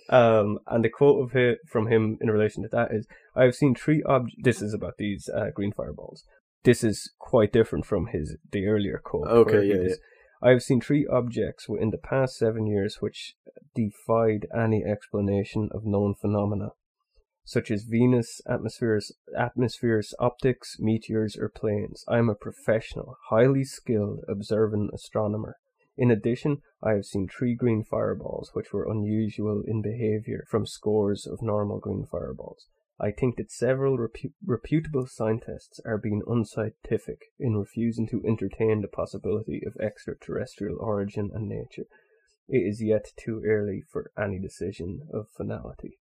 um, 0.09 0.59
and 0.67 0.83
the 0.83 0.89
quote 0.89 1.23
of 1.23 1.35
it 1.35 1.59
from 1.67 1.87
him 1.87 2.17
in 2.21 2.29
relation 2.29 2.63
to 2.63 2.69
that 2.69 2.91
is, 2.91 3.07
"I 3.35 3.43
have 3.43 3.55
seen 3.55 3.75
three 3.75 4.03
objects. 4.03 4.41
This 4.43 4.61
is 4.61 4.73
about 4.73 4.97
these 4.97 5.29
uh, 5.29 5.49
green 5.53 5.71
fireballs. 5.71 6.23
This 6.63 6.83
is 6.83 7.11
quite 7.19 7.53
different 7.53 7.85
from 7.85 8.07
his 8.07 8.37
the 8.51 8.67
earlier 8.67 9.01
quote. 9.03 9.27
Okay, 9.27 9.53
where 9.53 9.63
he 9.63 9.69
yeah, 9.69 9.95
I 10.41 10.51
have 10.51 10.63
seen 10.63 10.81
three 10.81 11.05
objects 11.07 11.67
within 11.67 11.89
the 11.89 11.97
past 11.97 12.37
seven 12.37 12.65
years 12.67 12.97
which 13.01 13.35
defied 13.75 14.47
any 14.55 14.83
explanation 14.85 15.69
of 15.71 15.85
known 15.85 16.15
phenomena, 16.15 16.69
such 17.43 17.71
as 17.71 17.83
Venus, 17.83 18.41
atmospheres, 18.47 19.11
atmospheres, 19.37 20.13
optics, 20.19 20.77
meteors, 20.79 21.35
or 21.35 21.49
planes. 21.49 22.05
I 22.07 22.19
am 22.19 22.29
a 22.29 22.35
professional, 22.35 23.17
highly 23.29 23.63
skilled, 23.65 24.19
observant 24.29 24.91
astronomer. 24.93 25.57
In 25.99 26.11
addition, 26.11 26.61
I 26.81 26.93
have 26.93 27.05
seen 27.05 27.27
three 27.27 27.55
green 27.55 27.83
fireballs 27.83 28.51
which 28.53 28.71
were 28.71 28.89
unusual 28.89 29.63
in 29.67 29.81
behavior 29.81 30.45
from 30.49 30.65
scores 30.65 31.27
of 31.27 31.41
normal 31.41 31.79
green 31.79 32.05
fireballs. 32.09 32.67
I 33.01 33.11
think 33.11 33.35
that 33.35 33.51
several 33.51 33.97
repu- 33.97 34.31
reputable 34.45 35.07
scientists 35.07 35.81
are 35.85 35.97
being 35.97 36.21
unscientific 36.25 37.33
in 37.37 37.57
refusing 37.57 38.07
to 38.07 38.23
entertain 38.25 38.79
the 38.81 38.87
possibility 38.87 39.61
of 39.67 39.75
extraterrestrial 39.75 40.77
origin 40.79 41.31
and 41.33 41.49
nature. 41.49 41.87
It 42.47 42.59
is 42.59 42.81
yet 42.81 43.11
too 43.17 43.43
early 43.45 43.81
for 43.81 44.11
any 44.17 44.39
decision 44.39 45.01
of 45.13 45.27
finality. 45.35 45.99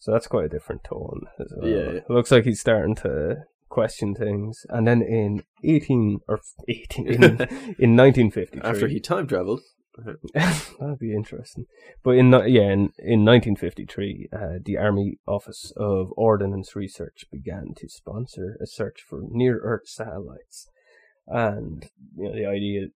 So 0.00 0.10
that's 0.10 0.26
quite 0.26 0.46
a 0.46 0.48
different 0.48 0.82
tone 0.82 1.26
as 1.38 1.52
well. 1.56 1.68
Yeah, 1.68 1.76
yeah. 1.76 1.90
It 1.98 2.10
looks 2.10 2.32
like 2.32 2.42
he's 2.42 2.60
starting 2.60 2.96
to 2.96 3.44
question 3.68 4.14
things, 4.14 4.66
and 4.68 4.86
then 4.86 5.02
in 5.02 5.44
eighteen 5.64 6.20
or 6.28 6.40
eighteen 6.68 7.06
in, 7.08 7.74
in 7.78 7.96
nineteen 7.96 8.30
fifty 8.30 8.60
After 8.62 8.88
he 8.88 9.00
time 9.00 9.26
traveled. 9.26 9.60
That'd 10.34 11.00
be 11.00 11.12
interesting. 11.12 11.66
But 12.04 12.12
in 12.12 12.30
yeah, 12.30 12.70
in, 12.70 12.92
in 12.98 13.24
1953, 13.24 14.28
uh, 14.32 14.38
the 14.64 14.78
Army 14.78 15.18
Office 15.26 15.72
of 15.76 16.12
Ordnance 16.16 16.76
Research 16.76 17.24
began 17.32 17.74
to 17.78 17.88
sponsor 17.88 18.56
a 18.62 18.66
search 18.66 19.02
for 19.08 19.22
near-Earth 19.28 19.88
satellites, 19.88 20.68
and 21.26 21.90
you 22.16 22.28
know 22.28 22.32
the 22.32 22.46
idea, 22.46 22.86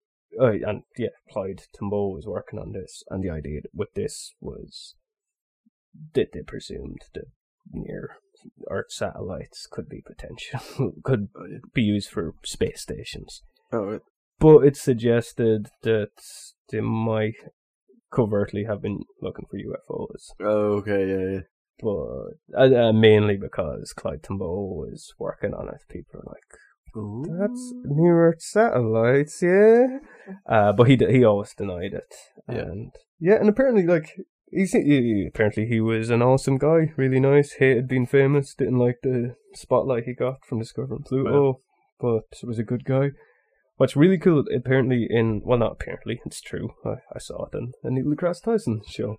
uh, 0.40 0.52
and 0.68 0.82
yeah, 0.96 1.08
Clyde 1.28 1.62
Tombaugh 1.76 2.14
was 2.14 2.26
working 2.26 2.60
on 2.60 2.70
this, 2.72 3.02
and 3.10 3.24
the 3.24 3.30
idea 3.30 3.62
with 3.74 3.94
this 3.94 4.34
was 4.40 4.94
that 6.14 6.32
they 6.32 6.42
presumed 6.42 7.02
that 7.14 7.26
near-Earth 8.44 8.90
satellites 8.90 9.66
could 9.70 9.88
be 9.88 10.02
potential, 10.06 10.92
could 11.04 11.28
be 11.74 11.82
used 11.82 12.10
for 12.10 12.34
space 12.44 12.80
stations 12.82 13.42
Oh, 13.72 13.84
right. 13.84 14.00
but 14.38 14.60
it 14.66 14.76
suggested 14.76 15.68
that 15.82 16.10
they 16.70 16.80
might 16.80 17.34
covertly 18.12 18.64
have 18.64 18.82
been 18.82 19.00
looking 19.20 19.46
for 19.50 19.56
UFOs, 19.58 20.28
oh, 20.40 20.78
okay, 20.78 21.08
yeah, 21.08 21.30
yeah. 21.36 21.40
but 21.80 22.58
uh, 22.74 22.88
uh, 22.88 22.92
mainly 22.92 23.36
because 23.36 23.92
Clyde 23.96 24.22
Tombaugh 24.22 24.76
was 24.76 25.12
working 25.18 25.54
on 25.54 25.68
it. 25.68 25.80
People 25.88 26.20
are 26.20 26.34
like, 26.34 27.38
"That's 27.38 27.72
near 27.84 28.28
Earth 28.28 28.42
satellites, 28.42 29.40
yeah." 29.42 29.98
Uh, 30.46 30.72
but 30.74 30.88
he 30.88 30.96
d- 30.96 31.10
he 31.10 31.24
always 31.24 31.54
denied 31.54 31.94
it, 31.94 32.14
Yeah. 32.48 32.58
and 32.58 32.92
yeah, 33.18 33.36
and 33.36 33.48
apparently, 33.48 33.86
like. 33.86 34.10
He's, 34.52 34.72
he, 34.72 35.26
apparently 35.26 35.66
he 35.66 35.80
was 35.80 36.10
an 36.10 36.20
awesome 36.20 36.58
guy, 36.58 36.92
really 36.96 37.20
nice, 37.20 37.54
hated 37.54 37.88
being 37.88 38.06
famous, 38.06 38.54
didn't 38.54 38.78
like 38.78 38.98
the 39.02 39.34
spotlight 39.54 40.04
he 40.04 40.12
got 40.12 40.44
from 40.44 40.58
discovering 40.58 41.04
Pluto, 41.04 41.60
but 41.98 42.24
was 42.44 42.58
a 42.58 42.62
good 42.62 42.84
guy. 42.84 43.12
What's 43.76 43.96
really 43.96 44.18
cool, 44.18 44.44
apparently 44.54 45.06
in 45.08 45.40
well, 45.42 45.58
not 45.58 45.72
apparently, 45.80 46.20
it's 46.26 46.42
true. 46.42 46.74
I, 46.84 46.96
I 47.14 47.18
saw 47.18 47.46
it 47.46 47.56
in 47.56 47.72
a 47.82 47.90
Neil 47.90 48.04
deGrasse 48.14 48.42
Tyson 48.42 48.82
show. 48.86 49.16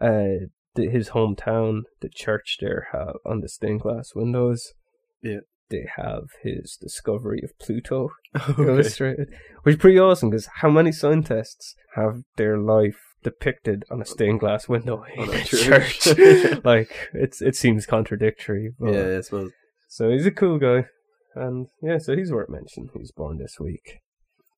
Uh, 0.00 0.46
the, 0.76 0.88
his 0.88 1.10
hometown, 1.10 1.82
the 2.00 2.08
church 2.08 2.58
there, 2.60 2.88
have 2.92 3.16
on 3.26 3.40
the 3.40 3.48
stained 3.48 3.80
glass 3.80 4.14
windows. 4.14 4.72
Yeah. 5.20 5.40
they 5.68 5.86
have 5.96 6.28
his 6.44 6.78
discovery 6.80 7.40
of 7.42 7.58
Pluto 7.58 8.10
okay. 8.50 8.62
illustrated, 8.62 9.34
which 9.64 9.74
is 9.74 9.80
pretty 9.80 9.98
awesome. 9.98 10.30
Because 10.30 10.48
how 10.60 10.70
many 10.70 10.92
scientists 10.92 11.74
have 11.96 12.22
their 12.36 12.56
life 12.56 13.15
depicted 13.30 13.84
on 13.90 14.00
a 14.00 14.04
stained 14.04 14.40
glass 14.40 14.68
window 14.68 15.04
in 15.16 15.28
a 15.28 15.42
church? 15.44 16.00
church. 16.00 16.60
like 16.64 16.90
it's 17.12 17.42
it 17.42 17.56
seems 17.56 17.84
contradictory. 17.86 18.70
But 18.78 18.94
Yeah, 18.94 19.18
I 19.18 19.20
suppose. 19.20 19.50
so 19.88 20.10
he's 20.10 20.26
a 20.26 20.30
cool 20.42 20.58
guy. 20.58 20.86
And 21.34 21.66
yeah, 21.82 21.98
so 21.98 22.16
he's 22.16 22.32
worth 22.32 22.48
mentioning. 22.48 22.88
He's 22.96 23.12
born 23.12 23.38
this 23.38 23.56
week. 23.60 23.98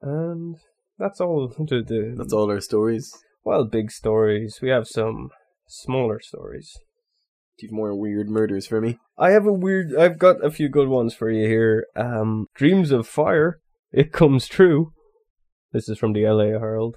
And 0.03 0.57
that's 0.99 1.20
all 1.20 1.49
the, 1.49 1.82
the 1.82 2.15
That's 2.16 2.32
all 2.32 2.51
our 2.51 2.61
stories. 2.61 3.07
well 3.45 3.65
big 3.65 3.90
stories. 3.90 4.59
We 4.62 4.69
have 4.69 4.86
some 4.86 5.31
smaller 5.66 6.20
stories. 6.20 6.69
Do 7.59 7.66
you 7.66 7.70
have 7.70 7.77
more 7.77 7.95
weird 7.97 8.28
murders 8.28 8.66
for 8.69 8.81
me? 8.81 8.99
I 9.19 9.31
have 9.31 9.47
a 9.47 9.53
weird 9.53 9.97
I've 9.97 10.19
got 10.19 10.45
a 10.45 10.51
few 10.59 10.69
good 10.69 10.89
ones 10.89 11.15
for 11.15 11.31
you 11.31 11.47
here. 11.49 11.86
Um 11.97 12.47
Dreams 12.55 12.90
of 12.93 13.09
Fire, 13.09 13.59
it 13.90 14.12
comes 14.12 14.47
true. 14.47 14.93
This 15.73 15.89
is 15.89 15.99
from 15.99 16.12
the 16.12 16.24
LA 16.27 16.59
Herald. 16.65 16.95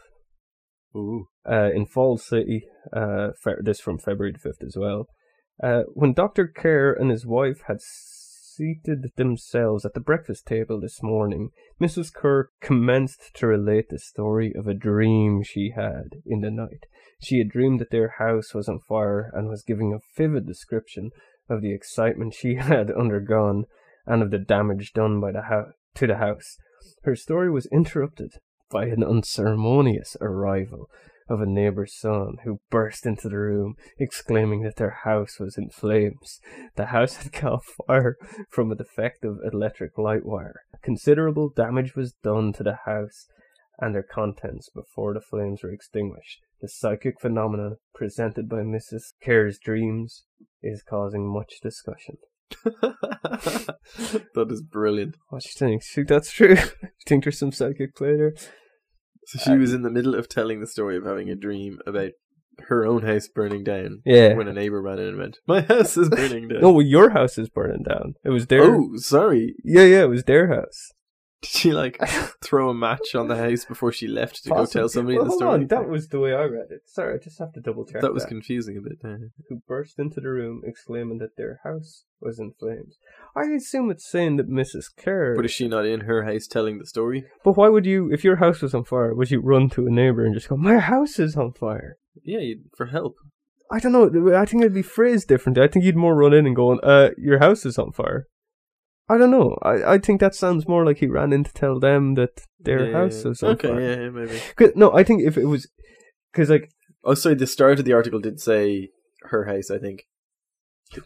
Uh, 0.93 1.72
in 1.73 1.85
Falls 1.85 2.26
City. 2.26 2.65
Uh, 2.91 3.30
this 3.61 3.80
from 3.80 3.97
February 3.97 4.34
the 4.34 4.49
5th 4.49 4.65
as 4.65 4.76
well. 4.77 5.07
Uh, 5.61 5.84
when 5.93 6.13
Dr. 6.13 6.47
Kerr 6.47 6.93
and 6.93 7.11
his 7.11 7.26
wife 7.26 7.61
had 7.68 7.77
seated 7.81 9.11
themselves 9.15 9.85
at 9.85 9.93
the 9.93 9.99
breakfast 9.99 10.45
table 10.45 10.80
this 10.80 11.01
morning, 11.01 11.49
Mrs. 11.81 12.13
Kerr 12.13 12.49
commenced 12.61 13.31
to 13.35 13.47
relate 13.47 13.89
the 13.89 13.99
story 13.99 14.53
of 14.55 14.68
a 14.68 14.73
dream 14.73 15.43
she 15.43 15.73
had 15.76 16.22
in 16.26 16.41
the 16.41 16.51
night. 16.51 16.85
She 17.22 17.38
had 17.38 17.49
dreamed 17.49 17.80
that 17.80 17.91
their 17.91 18.15
house 18.18 18.53
was 18.53 18.68
on 18.68 18.80
fire 18.80 19.31
and 19.34 19.47
was 19.47 19.63
giving 19.63 19.93
a 19.93 19.99
vivid 20.18 20.45
description 20.45 21.11
of 21.49 21.61
the 21.61 21.73
excitement 21.73 22.34
she 22.34 22.55
had 22.59 22.91
undergone 22.91 23.65
and 24.05 24.22
of 24.22 24.31
the 24.31 24.39
damage 24.39 24.93
done 24.93 25.22
by 25.22 25.31
the 25.31 25.43
hou- 25.43 25.72
to 25.95 26.07
the 26.07 26.18
house. 26.18 26.57
Her 27.03 27.15
story 27.15 27.49
was 27.49 27.68
interrupted 27.68 28.34
by 28.72 28.85
an 28.85 29.03
unceremonious 29.03 30.15
arrival 30.22 30.89
of 31.30 31.39
a 31.39 31.45
neighbor's 31.45 31.93
son 31.93 32.38
who 32.43 32.60
burst 32.69 33.06
into 33.06 33.30
the 33.30 33.38
room, 33.38 33.76
exclaiming 33.99 34.64
that 34.64 34.76
their 34.76 34.98
house 35.03 35.39
was 35.39 35.57
in 35.57 35.69
flames. 35.69 36.39
The 36.76 36.88
house 36.88 37.15
had 37.18 37.31
caught 37.31 37.64
fire 37.88 38.18
from 38.49 38.72
a 38.72 38.76
defective 38.76 39.38
electric 39.52 39.98
light 39.98 40.26
wire. 40.26 40.61
Considerable 40.81 41.49
damage 41.49 41.95
was 41.95 42.14
done 42.23 42.53
to 42.53 42.64
the 42.64 42.80
house 42.85 43.27
and 43.80 43.95
their 43.95 44.03
contents 44.03 44.69
before 44.69 45.14
the 45.14 45.22
flames 45.22 45.64
were 45.64 45.72
extinguished. 45.72 46.41
The 46.61 46.68
psychic 46.68 47.19
phenomena 47.19 47.77
presented 47.95 48.48
by 48.48 48.57
Mrs. 48.57 49.14
Kerr's 49.23 49.57
dreams 49.57 50.26
is 50.61 50.84
causing 50.84 51.27
much 51.27 51.60
discussion. 51.61 52.18
that 52.64 54.48
is 54.49 54.61
brilliant. 54.61 55.15
What 55.30 55.44
do 55.44 55.49
you 55.49 55.53
think? 55.57 55.84
Think 55.84 56.07
that's 56.07 56.32
true? 56.32 56.56
Do 56.56 56.61
you 56.84 56.90
think 57.07 57.23
there's 57.23 57.40
some 57.40 57.52
psychic 57.52 57.95
play 57.95 58.15
there? 58.15 58.34
So 59.28 59.40
she 59.40 59.57
was 59.57 59.72
uh, 59.72 59.78
in 59.78 59.82
the 59.84 59.90
middle 59.90 60.15
of 60.15 60.28
telling 60.28 60.60
the 60.60 60.68
story 60.68 60.98
of 60.98 61.06
having 61.06 61.30
a 61.30 61.36
dream 61.36 61.80
about 61.86 62.11
her 62.68 62.86
own 62.86 63.03
house 63.03 63.28
burning 63.28 63.64
down. 63.64 64.02
Yeah. 64.06 64.34
When 64.34 64.48
a 64.48 64.53
neighbor 64.53 64.82
ran 64.82 64.99
in 64.99 65.07
and 65.10 65.18
went, 65.18 65.38
"My 65.48 65.61
house 65.61 65.98
is 65.98 66.10
burning 66.10 66.48
down." 66.49 66.61
No, 66.61 66.72
well, 66.72 66.86
your 66.86 67.11
house 67.11 67.38
is 67.38 67.49
burning 67.49 67.84
down. 67.88 68.15
It 68.23 68.30
was 68.30 68.48
their. 68.48 68.76
Oh, 68.76 68.91
sorry. 68.95 69.56
Yeah, 69.64 69.84
yeah, 69.84 70.03
it 70.03 70.10
was 70.10 70.23
their 70.23 70.48
house. 70.48 70.91
Did 71.43 71.49
she 71.49 71.72
like 71.72 71.97
throw 72.43 72.69
a 72.69 72.73
match 72.73 73.15
on 73.15 73.27
the 73.27 73.35
house 73.35 73.65
before 73.65 73.91
she 73.91 74.07
left 74.07 74.43
to 74.43 74.49
go 74.49 74.65
tell 74.65 74.88
somebody 74.89 75.18
well, 75.18 75.26
the 75.26 75.30
hold 75.31 75.39
story? 75.41 75.53
On, 75.55 75.68
that 75.68 75.89
was 75.89 76.09
the 76.09 76.19
way 76.19 76.34
I 76.34 76.43
read 76.43 76.68
it. 76.69 76.81
Sorry, 76.85 77.15
I 77.15 77.18
just 77.18 77.39
have 77.39 77.51
to 77.53 77.59
double 77.59 77.84
check. 77.85 78.01
that 78.01 78.13
was 78.13 78.26
confusing 78.26 78.77
a 78.77 78.81
bit. 78.81 78.99
who 79.49 79.61
burst 79.68 79.97
into 79.97 80.22
the 80.22 80.30
room 80.30 80.61
exclaiming 80.63 81.18
that 81.18 81.38
their 81.38 81.59
house 81.63 82.03
was 82.19 82.38
in 82.38 82.53
flames. 82.59 82.97
I 83.35 83.45
assume 83.55 83.89
it's 83.89 84.07
saying 84.09 84.35
that 84.38 84.49
Mrs. 84.51 84.85
Kerr. 84.95 85.35
But 85.35 85.45
is 85.45 85.51
she 85.51 85.68
not 85.68 85.85
in 85.85 86.01
her 86.01 86.23
house 86.26 86.45
telling 86.45 86.77
the 86.77 86.85
story? 86.85 87.26
But 87.43 87.57
why 87.57 87.69
would 87.69 87.88
you, 87.88 88.11
if 88.11 88.23
your 88.23 88.35
house 88.35 88.61
was 88.61 88.76
on 88.76 88.84
fire, 88.84 89.15
would 89.15 89.31
you 89.31 89.41
run 89.41 89.69
to 89.72 89.88
a 89.88 89.89
neighbor 89.89 90.23
and 90.23 90.35
just 90.35 90.47
go, 90.49 90.57
"My 90.57 90.77
house 90.77 91.18
is 91.18 91.35
on 91.35 91.53
fire"? 91.53 91.97
Yeah, 92.23 92.39
you'd- 92.39 92.69
for 92.77 92.88
help. 92.88 93.15
I 93.72 93.80
don't 93.80 93.93
know. 93.93 94.35
I 94.35 94.45
think 94.45 94.61
it'd 94.61 94.73
be 94.73 94.81
phrased 94.81 95.27
differently. 95.30 95.63
I 95.63 95.68
think 95.69 95.85
you'd 95.85 95.95
more 95.95 96.13
run 96.15 96.34
in 96.34 96.45
and 96.45 96.55
go, 96.55 96.77
"Uh, 96.80 97.11
your 97.18 97.39
house 97.39 97.65
is 97.65 97.80
on 97.80 97.93
fire." 97.93 98.27
I 99.10 99.18
don't 99.18 99.32
know. 99.32 99.57
I, 99.61 99.94
I 99.94 99.98
think 99.98 100.19
that 100.22 100.36
sounds 100.36 100.68
more 100.68 100.86
like 100.86 100.98
he 100.99 101.07
ran 101.07 101.34
in 101.34 101.44
to 101.44 101.53
tell 101.53 101.80
them 101.80 102.14
that 102.15 102.45
their 102.60 102.86
Yeah, 102.88 102.94
house 102.94 103.26
is 103.26 103.44
on 103.44 103.52
okay, 103.52 103.68
fire. 103.68 103.82
yeah, 103.82 103.95
yeah, 104.03 104.10
maybe. 104.10 104.40
'Cause- 104.56 104.72
no, 104.76 104.94
I 104.94 105.03
think 105.03 105.22
if 105.23 105.38
it 105.38 105.45
was, 105.45 105.68
because 106.32 106.49
like 106.49 106.69
Oh, 107.03 107.15
sorry. 107.15 107.34
The 107.36 107.48
start 107.48 107.80
of 107.80 107.86
the 107.86 107.94
article 107.94 108.19
did 108.19 108.40
say 108.40 108.90
her 109.23 109.45
house. 109.45 109.72
I 109.72 109.80
think. 109.80 110.03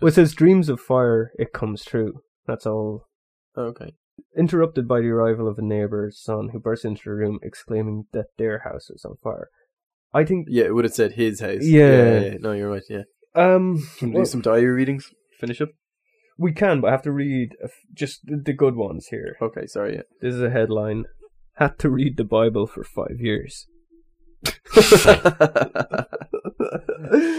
well, 0.02 0.10
it 0.10 0.14
says 0.16 0.34
dreams 0.34 0.68
of 0.70 0.80
fire, 0.82 1.32
it 1.40 1.54
comes 1.54 1.86
true. 1.86 2.22
That's 2.46 2.66
all 2.66 3.06
Oh, 3.56 3.68
okay. 3.68 3.94
interrupted 4.38 4.88
by 4.88 5.00
the 5.00 5.08
arrival 5.10 5.48
of 5.48 5.58
a 5.58 5.62
neighbor's 5.62 6.22
son 6.22 6.50
who 6.52 6.60
bursts 6.60 6.84
into 6.86 7.02
the 7.06 7.12
room 7.12 7.40
exclaiming 7.42 8.06
that 8.12 8.28
their 8.38 8.60
house 8.66 8.90
was 8.90 9.06
on 9.06 9.16
fire. 9.24 9.48
I 10.14 10.26
think 10.26 10.48
Yeah, 10.50 10.66
it 10.66 10.76
would 10.76 10.84
have 10.86 10.94
said 10.94 11.14
his 11.14 11.40
house. 11.40 11.64
Yeah. 11.64 12.20
yeah, 12.20 12.38
No, 12.40 12.52
you're 12.52 12.70
right. 12.72 12.84
Yeah. 12.90 13.04
um 13.34 13.88
Can 13.98 14.10
we 14.10 14.16
well, 14.16 14.24
do 14.26 14.30
some 14.30 14.42
diary 14.42 14.66
readings? 14.68 15.10
Finish 15.40 15.62
up. 15.62 15.70
We 16.38 16.52
can, 16.52 16.82
but 16.82 16.88
I 16.88 16.91
have 16.91 17.03
to 17.03 17.12
read 17.12 17.56
f- 17.64 17.72
just 17.94 18.22
the, 18.26 18.53
good 18.53 18.76
ones 18.76 19.07
here. 19.07 19.38
Okay, 19.41 19.66
sorry. 19.68 20.02
This 20.22 20.36
is 20.36 20.41
a 20.41 20.49
headline: 20.49 21.06
Had 21.56 21.80
to 21.80 21.90
read 21.90 22.18
the 22.18 22.24
Bible 22.24 22.68
for 22.68 22.84
five 22.84 23.20
years. 23.20 23.68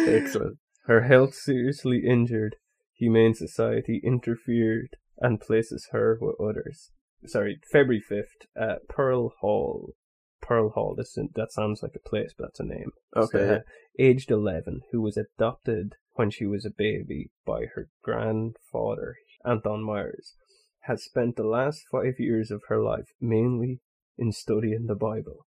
Excellent. 0.09 0.59
Her 0.87 1.03
health 1.03 1.35
seriously 1.35 2.03
injured. 2.07 2.57
Humane 2.99 3.35
Society 3.35 4.01
interfered 4.03 4.97
and 5.19 5.41
places 5.41 5.89
her 5.93 6.19
with 6.21 6.37
others. 6.41 6.91
Sorry, 7.27 7.59
February 7.71 8.01
fifth 8.01 8.47
at 8.57 8.89
Pearl 8.89 9.33
Hall. 9.41 9.95
Pearl 10.41 10.71
Hall. 10.71 10.95
This 10.97 11.19
that 11.35 11.53
sounds 11.53 11.83
like 11.83 11.97
a 11.97 12.09
place, 12.09 12.33
but 12.37 12.47
that's 12.47 12.61
a 12.61 12.65
name. 12.65 12.93
Okay. 13.17 13.39
So, 13.39 13.55
uh, 13.55 13.61
aged 13.99 14.31
11, 14.31 14.81
who 14.93 15.03
was 15.03 15.17
adopted 15.17 15.97
when 16.17 16.31
she 16.31 16.47
was 16.47 16.65
a 16.65 16.71
baby 16.71 17.31
by 17.45 17.67
her 17.75 17.89
grandfather, 18.03 19.17
Anton 19.45 19.83
Myers, 19.83 20.35
has 20.81 21.05
spent 21.05 21.37
the 21.37 21.45
last 21.45 21.83
five 21.91 22.15
years 22.19 22.51
of 22.51 22.63
her 22.69 22.83
life 22.83 23.09
mainly 23.21 23.81
in 24.19 24.33
studying 24.33 24.87
the 24.87 24.95
Bible. 24.95 25.47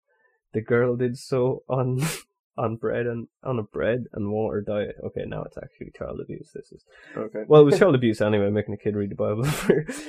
The 0.52 0.60
girl 0.60 0.96
did 0.96 1.18
so 1.18 1.62
on 1.68 2.00
on 2.58 2.74
bread 2.74 3.06
and 3.06 3.28
on 3.44 3.58
a 3.58 3.62
bread 3.62 4.06
and 4.12 4.32
water 4.32 4.60
diet. 4.60 4.96
Okay, 5.04 5.22
now 5.26 5.44
it's 5.44 5.56
actually 5.56 5.92
child 5.96 6.20
abuse. 6.20 6.50
This 6.52 6.72
is 6.72 6.82
Okay. 7.16 7.44
well, 7.46 7.62
it 7.62 7.64
was 7.64 7.78
child 7.78 7.94
abuse 7.94 8.20
anyway, 8.20 8.50
making 8.50 8.74
a 8.74 8.78
kid 8.78 8.96
read 8.96 9.10
the 9.10 9.14
Bible. 9.14 9.46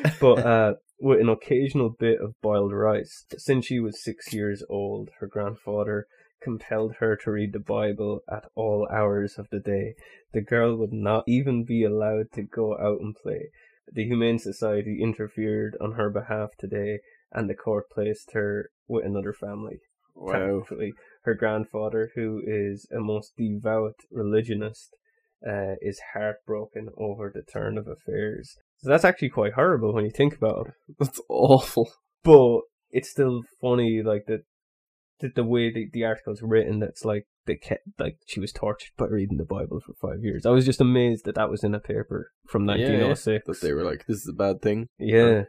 but 0.20 0.46
uh, 0.46 0.74
with 1.00 1.22
an 1.22 1.30
occasional 1.30 1.90
bit 1.90 2.20
of 2.20 2.34
boiled 2.42 2.74
rice. 2.74 3.26
Since 3.38 3.68
she 3.68 3.80
was 3.80 4.04
six 4.04 4.34
years 4.34 4.64
old, 4.68 5.12
her 5.20 5.28
grandfather 5.28 6.08
compelled 6.42 6.96
her 7.00 7.16
to 7.18 7.32
read 7.32 7.54
the 7.54 7.60
Bible 7.60 8.22
at 8.30 8.46
all 8.56 8.88
hours 8.92 9.38
of 9.38 9.48
the 9.52 9.60
day. 9.60 9.96
The 10.34 10.42
girl 10.42 10.76
would 10.78 10.94
not 10.94 11.24
even 11.28 11.64
be 11.64 11.84
allowed 11.84 12.32
to 12.34 12.44
go 12.44 12.78
out 12.78 13.02
and 13.02 13.16
play. 13.16 13.50
The 13.92 14.06
Humane 14.06 14.40
Society 14.40 15.00
interfered 15.02 15.76
on 15.82 15.94
her 15.94 16.10
behalf 16.10 16.52
today, 16.60 17.00
and 17.32 17.50
the 17.50 17.56
court 17.56 17.90
placed 17.90 18.32
her 18.34 18.70
with 18.88 19.06
another 19.06 19.34
family. 19.34 19.80
Wow. 20.16 20.64
Her 21.24 21.34
grandfather, 21.34 22.12
who 22.16 22.42
is 22.46 22.88
a 22.96 23.00
most 23.00 23.34
devout 23.38 23.96
religionist, 24.12 24.96
uh, 25.48 25.76
is 25.82 26.02
heartbroken 26.14 26.90
over 26.98 27.32
the 27.34 27.42
turn 27.42 27.78
of 27.78 27.88
affairs. 27.88 28.58
So 28.78 28.90
that's 28.90 29.06
actually 29.06 29.30
quite 29.30 29.54
horrible 29.54 29.94
when 29.94 30.06
you 30.06 30.12
think 30.12 30.36
about 30.36 30.68
it. 30.68 30.74
That's 31.00 31.22
awful. 31.30 31.90
But 32.24 32.62
it's 32.92 33.10
still 33.10 33.44
funny, 33.62 34.02
like 34.04 34.26
the 34.28 34.44
the, 35.20 35.30
the 35.36 35.44
way 35.44 35.72
the, 35.72 35.90
the 35.92 36.04
article's 36.06 36.42
written. 36.42 36.80
That's 36.80 37.06
like 37.06 37.28
they 37.46 37.56
kept 37.56 37.88
like 37.98 38.18
she 38.26 38.40
was 38.40 38.52
tortured 38.52 38.92
by 38.98 39.08
reading 39.08 39.38
the 39.38 39.46
Bible 39.46 39.80
for 39.80 39.94
five 39.94 40.24
years. 40.24 40.46
I 40.46 40.52
was 40.52 40.66
just 40.66 40.82
amazed 40.82 41.26
that 41.26 41.36
that 41.36 41.50
was 41.50 41.64
in 41.64 41.76
a 41.76 41.80
paper 41.80 42.32
from 42.48 42.68
Yeah, 42.68 42.76
yeah. 42.76 43.08
1906. 43.08 43.46
That 43.48 43.62
they 43.62 43.74
were 43.74 43.84
like, 43.84 44.06
this 44.08 44.18
is 44.18 44.30
a 44.30 44.34
bad 44.34 44.62
thing. 44.62 44.88
Yeah. 44.98 45.44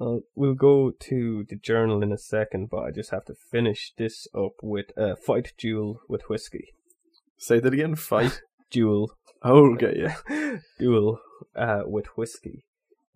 Uh, 0.00 0.20
we'll 0.34 0.54
go 0.54 0.92
to 0.98 1.44
the 1.48 1.56
journal 1.56 2.02
in 2.02 2.10
a 2.10 2.18
second, 2.18 2.70
but 2.70 2.84
I 2.84 2.90
just 2.90 3.10
have 3.10 3.26
to 3.26 3.34
finish 3.34 3.92
this 3.98 4.26
up 4.34 4.52
with 4.62 4.86
a 4.96 5.12
uh, 5.12 5.16
fight 5.16 5.52
duel 5.58 6.00
with 6.08 6.22
whiskey. 6.30 6.72
Say 7.36 7.60
that 7.60 7.72
again. 7.72 7.94
Fight. 7.96 8.40
Duel. 8.70 9.10
oh, 9.42 9.74
okay, 9.74 9.96
yeah. 9.96 10.58
duel 10.78 11.18
uh, 11.56 11.82
with 11.86 12.06
whiskey. 12.16 12.64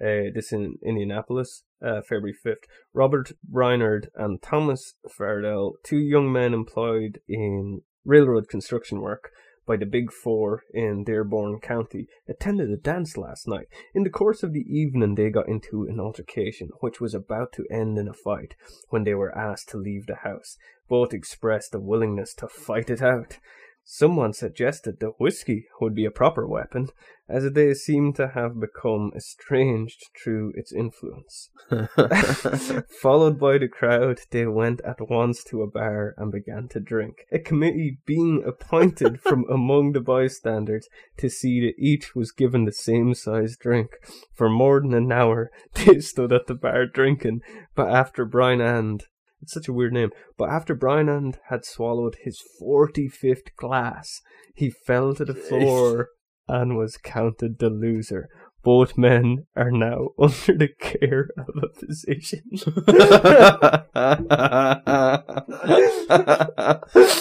Uh, 0.01 0.31
this 0.35 0.53
in 0.53 0.77
Indianapolis, 0.85 1.62
uh, 1.85 2.01
February 2.03 2.35
5th. 2.45 2.65
Robert 2.93 3.33
Reinard 3.51 4.09
and 4.16 4.43
Thomas 4.43 4.95
Fardell, 5.09 5.75
two 5.85 5.99
young 5.99 6.33
men 6.33 6.53
employed 6.53 7.21
in 7.29 7.83
railroad 8.05 8.49
construction 8.49 9.01
work 9.01 9.31
by 9.66 9.77
the 9.77 9.87
Big 9.87 10.12
Four 10.12 10.62
in 10.73 11.05
Dearborn 11.05 11.59
County, 11.61 12.07
attended 12.29 12.71
a 12.71 12.77
dance 12.77 13.16
last 13.16 13.49
night. 13.49 13.66
In 13.95 14.03
the 14.03 14.11
course 14.11 14.43
of 14.43 14.53
the 14.53 14.66
evening, 14.69 15.15
they 15.15 15.31
got 15.31 15.49
into 15.49 15.87
an 15.87 16.01
altercation, 16.01 16.69
which 16.81 17.01
was 17.01 17.15
about 17.15 17.53
to 17.53 17.66
end 17.71 17.97
in 17.97 18.09
a 18.09 18.12
fight 18.12 18.57
when 18.91 19.05
they 19.05 19.15
were 19.15 19.37
asked 19.37 19.69
to 19.71 19.79
leave 19.79 20.07
the 20.07 20.16
house. 20.16 20.59
Both 20.89 21.15
expressed 21.15 21.75
a 21.75 21.81
willingness 21.81 22.35
to 22.35 22.49
fight 22.49 22.91
it 22.91 23.01
out. 23.01 23.39
Someone 23.86 24.32
suggested 24.32 24.98
that 25.01 25.20
whiskey 25.20 25.66
would 25.78 25.94
be 25.94 26.06
a 26.06 26.11
proper 26.11 26.47
weapon, 26.47 26.89
as 27.28 27.52
they 27.52 27.74
seem 27.74 28.15
to 28.15 28.28
have 28.28 28.59
become 28.59 29.12
estranged 29.15 30.11
through 30.16 30.52
its 30.56 30.73
influence. 30.73 31.51
Followed 33.02 33.39
by 33.39 33.59
the 33.59 33.69
crowd, 33.69 34.20
they 34.31 34.47
went 34.47 34.81
at 34.82 35.11
once 35.11 35.44
to 35.44 35.62
a 35.62 35.66
bar 35.66 36.15
and 36.16 36.32
began 36.32 36.69
to 36.69 36.81
drink. 36.81 37.27
A 37.31 37.39
committee 37.39 37.98
being 38.06 38.43
appointed 38.47 39.20
from 39.20 39.44
among 39.51 39.93
the 39.93 40.01
bystanders 40.01 40.89
to 41.19 41.28
see 41.28 41.61
that 41.61 41.78
each 41.78 42.15
was 42.15 42.32
given 42.32 42.65
the 42.65 42.73
same 42.73 43.15
size 43.15 43.56
drink. 43.56 43.90
For 44.32 44.48
more 44.48 44.81
than 44.81 44.94
an 44.94 45.12
hour, 45.12 45.51
they 45.74 46.01
stood 46.01 46.32
at 46.32 46.47
the 46.47 46.55
bar 46.55 46.86
drinking, 46.86 47.43
but 47.74 47.90
after 47.90 48.24
Brian 48.24 48.62
and 48.62 49.05
it's 49.43 49.52
such 49.52 49.69
a 49.69 49.73
weird 49.73 49.93
name. 49.93 50.11
But 50.36 50.51
after 50.51 50.74
Brynand 50.74 51.36
had 51.48 51.65
swallowed 51.65 52.16
his 52.23 52.43
45th 52.61 53.55
glass, 53.56 54.20
he 54.55 54.70
fell 54.70 55.15
to 55.15 55.24
the 55.24 55.35
floor 55.35 56.09
and 56.48 56.77
was 56.77 56.97
counted 56.97 57.59
the 57.59 57.70
loser. 57.70 58.28
Both 58.62 58.97
men 58.97 59.47
are 59.55 59.70
now 59.70 60.11
under 60.19 60.55
the 60.55 60.69
care 60.81 61.28
of 61.36 61.51
a 61.62 61.69
physician. 61.78 62.43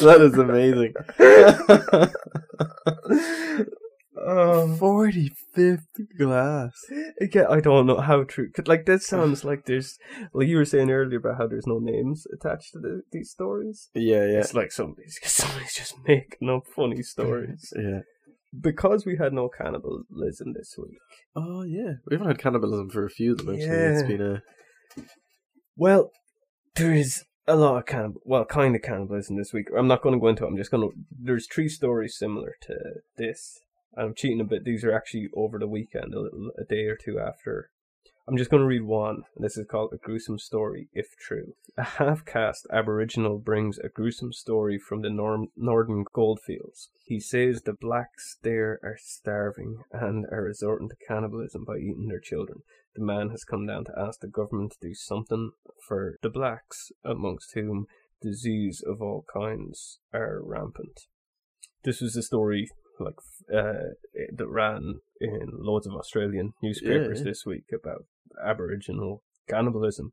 that 0.02 0.22
is 0.22 0.38
amazing. 0.38 0.94
um, 4.28 4.78
Forty 4.78 5.32
fifth 5.54 5.88
glass. 6.18 6.74
again, 7.22 7.46
I 7.50 7.60
don't 7.60 7.86
know 7.86 8.00
how 8.00 8.24
true. 8.24 8.50
'cause, 8.52 8.68
Like 8.68 8.86
that 8.86 9.02
sounds 9.04 9.44
like 9.44 9.66
there's, 9.66 9.98
like 10.34 10.48
you 10.48 10.58
were 10.58 10.66
saying 10.66 10.90
earlier 10.92 11.18
about 11.20 11.38
how 11.38 11.48
there's 11.48 11.68
no 11.68 11.80
names 11.80 12.26
attached 12.34 12.74
to 12.74 12.80
the, 12.80 13.02
these 13.12 13.32
stories. 13.32 13.90
Yeah, 13.94 14.26
yeah, 14.26 14.40
It's 14.40 14.54
like 14.54 14.72
somebody's 14.72 15.20
somebody's 15.24 15.74
just 15.76 15.96
making 16.08 16.50
up 16.50 16.64
funny 16.76 17.02
stories. 17.16 17.74
yeah. 17.76 18.02
because 18.60 19.06
we 19.06 19.18
had 19.18 19.34
no 19.34 19.50
cannibalism 19.50 20.54
this 20.54 20.76
week. 20.78 20.98
Oh 21.36 21.64
yeah, 21.64 21.94
we 22.06 22.16
haven't 22.16 22.28
had 22.28 22.38
cannibalism 22.40 22.90
for 22.90 23.06
a 23.06 23.10
few 23.10 23.32
of 23.34 23.40
them 23.40 23.50
actually. 23.56 23.68
It's 23.70 24.02
Yeah. 24.02 24.08
been 24.08 24.22
a 24.22 24.44
Well, 25.76 26.12
there 26.76 26.94
is 26.94 27.24
a 27.48 27.56
lot 27.56 27.78
of 27.78 27.86
cannibal, 27.86 28.22
well, 28.26 28.46
kind 28.46 28.76
of 28.76 28.82
cannibalism 28.82 29.38
this 29.38 29.52
week. 29.54 29.68
I'm 29.78 29.88
not 29.88 30.02
going 30.02 30.14
to 30.14 30.20
go 30.20 30.28
into 30.28 30.46
it. 30.46 30.48
I'm 30.48 30.58
just 30.58 30.72
going 30.72 30.88
to. 30.90 30.96
There's 31.20 31.48
three 31.48 31.68
stories 31.68 32.18
similar 32.18 32.54
to 32.62 32.76
this. 33.18 33.60
I'm 33.96 34.14
cheating 34.16 34.42
a 34.42 34.46
bit. 34.46 34.64
These 34.64 34.84
are 34.84 34.94
actually 34.94 35.30
over 35.36 35.60
the 35.60 35.68
weekend, 35.68 36.14
a 36.14 36.20
little, 36.20 36.52
a 36.58 36.64
day 36.64 36.86
or 36.86 36.96
two 36.96 37.20
after. 37.20 37.70
I'm 38.28 38.38
just 38.38 38.50
going 38.50 38.62
to 38.62 38.68
read 38.68 38.84
one. 38.84 39.24
This 39.36 39.58
is 39.58 39.68
called 39.68 39.92
A 39.94 39.98
Gruesome 39.98 40.40
Story, 40.40 40.88
If 40.94 41.08
True. 41.20 41.56
A 41.78 41.84
half 41.84 42.24
caste 42.24 42.66
Aboriginal 42.72 43.38
brings 43.38 43.78
a 43.78 43.90
gruesome 43.90 44.32
story 44.32 44.80
from 44.80 45.02
the 45.02 45.10
norm, 45.10 45.48
northern 45.58 46.06
goldfields. 46.14 46.90
He 47.06 47.20
says 47.20 47.62
the 47.62 47.74
blacks 47.74 48.38
there 48.42 48.80
are 48.82 48.98
starving 48.98 49.80
and 49.92 50.26
are 50.32 50.44
resorting 50.44 50.88
to 50.90 50.96
cannibalism 51.06 51.66
by 51.66 51.78
eating 51.78 52.08
their 52.08 52.22
children. 52.22 52.62
The 52.96 53.04
man 53.04 53.30
has 53.32 53.44
come 53.44 53.68
down 53.68 53.86
to 53.86 54.00
ask 54.00 54.22
the 54.22 54.28
government 54.28 54.72
to 54.80 54.88
do 54.88 54.94
something 54.94 55.52
for 55.86 56.18
the 56.22 56.30
blacks, 56.30 56.92
amongst 57.04 57.54
whom 57.56 57.88
disease 58.22 58.82
of 58.88 59.02
all 59.02 59.26
kinds 59.34 60.00
are 60.14 60.40
rampant. 60.42 61.02
This 61.84 62.00
was 62.00 62.14
the 62.14 62.24
story 62.24 62.70
like 63.04 63.16
uh, 63.54 63.94
that 64.36 64.48
ran 64.48 64.96
in 65.20 65.50
loads 65.52 65.88
of 65.88 65.94
Australian 65.94 66.54
newspapers 66.62 67.20
yeah. 67.20 67.24
this 67.24 67.46
week 67.46 67.66
about 67.74 68.06
Aboriginal 68.46 69.24
cannibalism. 69.50 70.12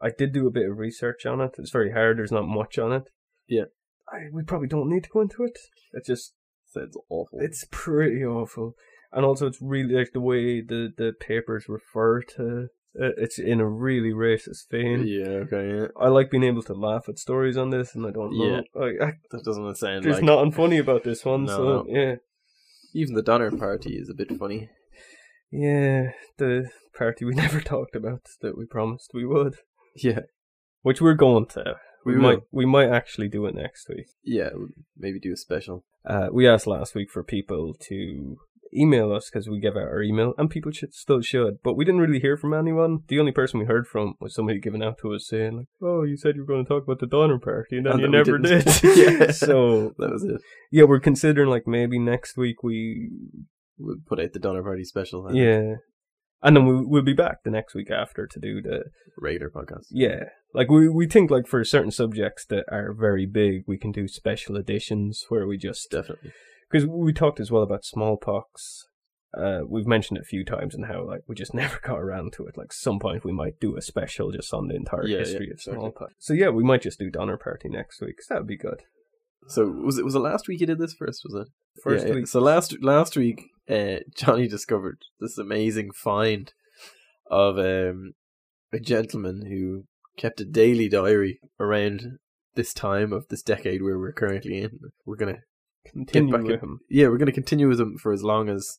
I 0.00 0.10
did 0.16 0.32
do 0.32 0.46
a 0.46 0.52
bit 0.52 0.70
of 0.70 0.78
research 0.78 1.26
on 1.26 1.40
it. 1.40 1.56
It's 1.58 1.70
very 1.70 1.92
hard. 1.92 2.18
There's 2.18 2.32
not 2.32 2.46
much 2.46 2.78
on 2.78 2.92
it. 2.92 3.10
Yeah. 3.48 3.64
I, 4.08 4.28
we 4.32 4.42
probably 4.42 4.68
don't 4.68 4.88
need 4.88 5.04
to 5.04 5.10
go 5.10 5.20
into 5.20 5.42
it. 5.44 5.58
It 5.92 6.06
just 6.06 6.34
sounds 6.66 6.96
awful. 7.08 7.38
it's 7.40 7.66
pretty 7.70 8.24
awful, 8.24 8.74
and 9.12 9.24
also 9.24 9.46
it's 9.46 9.60
really 9.60 9.94
like 9.94 10.12
the 10.12 10.20
way 10.20 10.60
the 10.60 10.90
the 10.96 11.12
papers 11.18 11.66
refer 11.68 12.22
to 12.22 12.68
it. 12.98 13.14
It's 13.18 13.38
in 13.38 13.60
a 13.60 13.66
really 13.68 14.10
racist 14.12 14.68
vein. 14.70 15.06
yeah, 15.06 15.44
okay, 15.46 15.76
yeah. 15.76 15.86
I 15.98 16.08
like 16.08 16.30
being 16.30 16.44
able 16.44 16.62
to 16.64 16.74
laugh 16.74 17.08
at 17.08 17.18
stories 17.18 17.56
on 17.56 17.70
this, 17.70 17.94
and 17.94 18.06
I 18.06 18.10
don't 18.10 18.36
know. 18.36 18.62
Like, 18.74 18.94
I, 19.00 19.12
That 19.30 19.44
doesn't 19.44 19.76
sound 19.76 20.04
there's 20.04 20.16
like 20.16 20.24
nothing 20.24 20.52
funny 20.52 20.78
about 20.78 21.04
this 21.04 21.24
one, 21.24 21.44
No, 21.44 21.56
so 21.56 21.64
no. 21.64 21.86
yeah, 21.88 22.14
even 22.94 23.14
the 23.14 23.22
Donner 23.22 23.50
Party 23.50 23.94
is 23.96 24.08
a 24.10 24.14
bit 24.14 24.30
funny. 24.38 24.68
yeah. 25.50 26.10
The 26.36 26.70
party 26.96 27.24
we 27.24 27.34
never 27.44 27.60
talked 27.60 27.94
about 27.96 28.22
that 28.42 28.56
we 28.58 28.66
promised 28.66 29.10
we 29.14 29.24
would, 29.26 29.56
Yeah, 29.96 30.20
which 30.82 31.00
we're 31.00 31.14
going 31.14 31.46
to. 31.46 31.76
We, 32.04 32.14
We 32.14 32.20
might 32.20 32.38
we 32.52 32.64
might 32.66 32.88
actually 32.90 33.28
do 33.28 33.44
it 33.46 33.54
next 33.54 33.88
week. 33.88 34.06
yeah. 34.24 34.50
Maybe 34.96 35.18
do 35.20 35.32
a 35.32 35.36
special. 35.36 35.84
Uh, 36.04 36.28
we 36.32 36.48
asked 36.48 36.66
last 36.66 36.94
week 36.94 37.10
for 37.10 37.22
people 37.22 37.74
to 37.88 38.36
email 38.74 39.12
us 39.12 39.30
because 39.30 39.48
we 39.48 39.60
give 39.60 39.76
out 39.76 39.82
our 39.82 40.02
email, 40.02 40.34
and 40.38 40.50
people 40.50 40.72
should 40.72 40.94
still 40.94 41.20
should. 41.20 41.58
But 41.62 41.74
we 41.74 41.84
didn't 41.84 42.00
really 42.00 42.20
hear 42.20 42.36
from 42.36 42.54
anyone. 42.54 43.00
The 43.08 43.18
only 43.20 43.32
person 43.32 43.60
we 43.60 43.66
heard 43.66 43.86
from 43.86 44.14
was 44.20 44.34
somebody 44.34 44.60
giving 44.60 44.82
out 44.82 44.98
to 45.02 45.14
us 45.14 45.26
saying, 45.28 45.56
like, 45.56 45.66
"Oh, 45.82 46.02
you 46.02 46.16
said 46.16 46.36
you 46.36 46.42
were 46.42 46.52
going 46.52 46.64
to 46.64 46.68
talk 46.68 46.84
about 46.84 47.00
the 47.00 47.06
Donner 47.06 47.38
Party, 47.38 47.78
and 47.78 47.86
then 47.86 47.92
And 47.94 48.02
you 48.02 48.08
never 48.08 48.38
didn't." 48.38 48.82
Yeah. 48.96 49.30
So 49.32 49.94
That 49.98 50.10
was 50.10 50.24
it. 50.24 50.40
yeah, 50.70 50.84
we're 50.84 51.00
considering 51.00 51.48
like 51.48 51.66
maybe 51.66 51.98
next 51.98 52.36
week 52.36 52.62
we 52.62 53.10
We'll 53.78 53.96
put 54.06 54.18
out 54.18 54.32
the 54.32 54.40
Donner 54.40 54.62
Party 54.62 54.84
special. 54.84 55.28
I 55.28 55.32
yeah, 55.34 55.74
and 56.42 56.56
then 56.56 56.66
we 56.66 56.84
we'll 56.84 57.02
be 57.02 57.12
back 57.12 57.44
the 57.44 57.50
next 57.50 57.74
week 57.74 57.90
after 57.90 58.26
to 58.26 58.40
do 58.40 58.60
the 58.60 58.84
regular 59.16 59.50
podcast. 59.50 59.86
yeah. 59.90 60.24
Like 60.54 60.68
we 60.68 60.88
we 60.88 61.06
think 61.06 61.30
like 61.30 61.46
for 61.46 61.62
certain 61.62 61.90
subjects 61.92 62.44
that 62.46 62.64
are 62.72 62.92
very 62.92 63.26
big, 63.26 63.62
we 63.66 63.78
can 63.78 63.92
do 63.92 64.08
special 64.08 64.56
editions 64.56 65.24
where 65.28 65.46
we 65.46 65.58
just 65.58 65.90
Definitely. 65.90 66.32
Because 66.70 66.86
we 66.86 67.12
talked 67.12 67.40
as 67.40 67.50
well 67.50 67.62
about 67.62 67.84
smallpox. 67.84 68.86
Uh, 69.36 69.60
we've 69.68 69.86
mentioned 69.86 70.16
it 70.16 70.22
a 70.22 70.24
few 70.24 70.42
times 70.44 70.74
and 70.74 70.86
how 70.86 71.04
like 71.06 71.20
we 71.28 71.34
just 71.34 71.52
never 71.62 71.78
got 71.82 71.98
around 71.98 72.32
to 72.34 72.46
it. 72.46 72.56
Like 72.56 72.72
some 72.72 72.98
point 72.98 73.24
we 73.24 73.32
might 73.32 73.60
do 73.60 73.76
a 73.76 73.82
special 73.82 74.30
just 74.32 74.52
on 74.54 74.68
the 74.68 74.74
entire 74.74 75.06
Yeah, 75.06 75.18
history 75.18 75.46
yeah, 75.46 75.52
of 75.52 75.58
exactly. 75.58 75.80
smallpox. 75.80 76.14
So 76.18 76.32
yeah, 76.32 76.48
we 76.48 76.64
might 76.64 76.82
just 76.82 76.98
do 76.98 77.10
Donner 77.10 77.36
Party 77.36 77.68
next 77.68 78.00
week. 78.00 78.16
'cause 78.18 78.26
that 78.28 78.38
would 78.38 78.46
be 78.46 78.56
good. 78.56 78.82
So 79.48 79.66
was 79.68 79.98
it 79.98 80.04
was 80.04 80.14
it 80.14 80.18
last 80.20 80.48
week 80.48 80.60
you 80.60 80.66
did 80.66 80.78
this 80.78 80.94
first? 80.94 81.22
Was 81.24 81.46
it 81.46 81.52
First 81.82 82.04
Yeah, 82.04 82.10
yeah. 82.10 82.14
week, 82.16 82.26
So 82.26 82.40
last 82.40 82.82
last 82.82 83.16
week, 83.16 83.42
uh, 83.68 83.98
Johnny 84.16 84.48
discovered 84.48 84.98
this 85.20 85.38
amazing 85.38 85.90
find 85.92 86.52
of 87.30 87.58
um, 87.58 88.12
a 88.72 88.80
gentleman 88.80 89.46
who 89.46 89.84
kept 90.16 90.40
a 90.40 90.44
daily 90.44 90.88
diary 90.88 91.38
around 91.60 92.18
this 92.56 92.72
time 92.74 93.12
of 93.12 93.28
this 93.28 93.42
decade 93.42 93.82
where 93.82 93.98
we're 93.98 94.12
currently 94.12 94.58
in. 94.62 94.80
We're 95.06 95.16
gonna 95.16 95.42
continue 95.92 96.36
with 96.42 96.60
him. 96.62 96.80
yeah, 96.90 97.08
we're 97.08 97.18
gonna 97.18 97.32
continue 97.32 97.68
with 97.68 97.80
him 97.80 97.96
for 97.98 98.12
as 98.12 98.22
long 98.22 98.48
as 98.48 98.78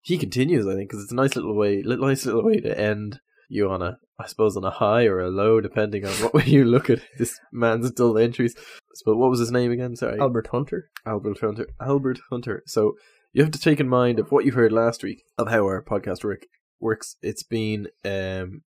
he 0.00 0.18
continues. 0.18 0.66
I 0.66 0.74
think 0.74 0.90
because 0.90 1.02
it's 1.04 1.12
a 1.12 1.16
nice 1.16 1.36
little 1.36 1.54
way, 1.56 1.82
li- 1.82 1.96
nice 1.96 2.26
little 2.26 2.44
way 2.44 2.60
to 2.60 2.78
end 2.78 3.20
you 3.48 3.68
on 3.70 3.82
a, 3.82 3.98
I 4.18 4.26
suppose, 4.26 4.56
on 4.56 4.64
a 4.64 4.70
high 4.70 5.04
or 5.04 5.20
a 5.20 5.28
low, 5.28 5.60
depending 5.60 6.04
on 6.06 6.12
what 6.14 6.34
way 6.34 6.44
you 6.46 6.64
look 6.64 6.88
at 6.90 7.00
this 7.18 7.38
man's 7.52 7.90
dull 7.90 8.16
entries. 8.18 8.54
But 9.04 9.16
what 9.16 9.30
was 9.30 9.40
his 9.40 9.50
name 9.52 9.70
again? 9.72 9.96
Sorry, 9.96 10.18
Albert 10.18 10.48
Hunter. 10.52 10.90
Albert 11.06 11.40
Hunter. 11.40 11.68
Albert 11.80 12.18
Hunter. 12.30 12.62
So 12.66 12.94
you 13.32 13.42
have 13.42 13.52
to 13.52 13.58
take 13.60 13.80
in 13.80 13.88
mind 13.88 14.18
of 14.18 14.30
what 14.32 14.44
you 14.44 14.52
heard 14.52 14.72
last 14.72 15.02
week 15.02 15.22
of 15.38 15.48
how 15.48 15.60
our 15.64 15.82
podcast 15.82 16.24
work 16.24 16.42
works. 16.80 17.16
It's 17.22 17.42
been 17.42 17.88
um 18.04 18.62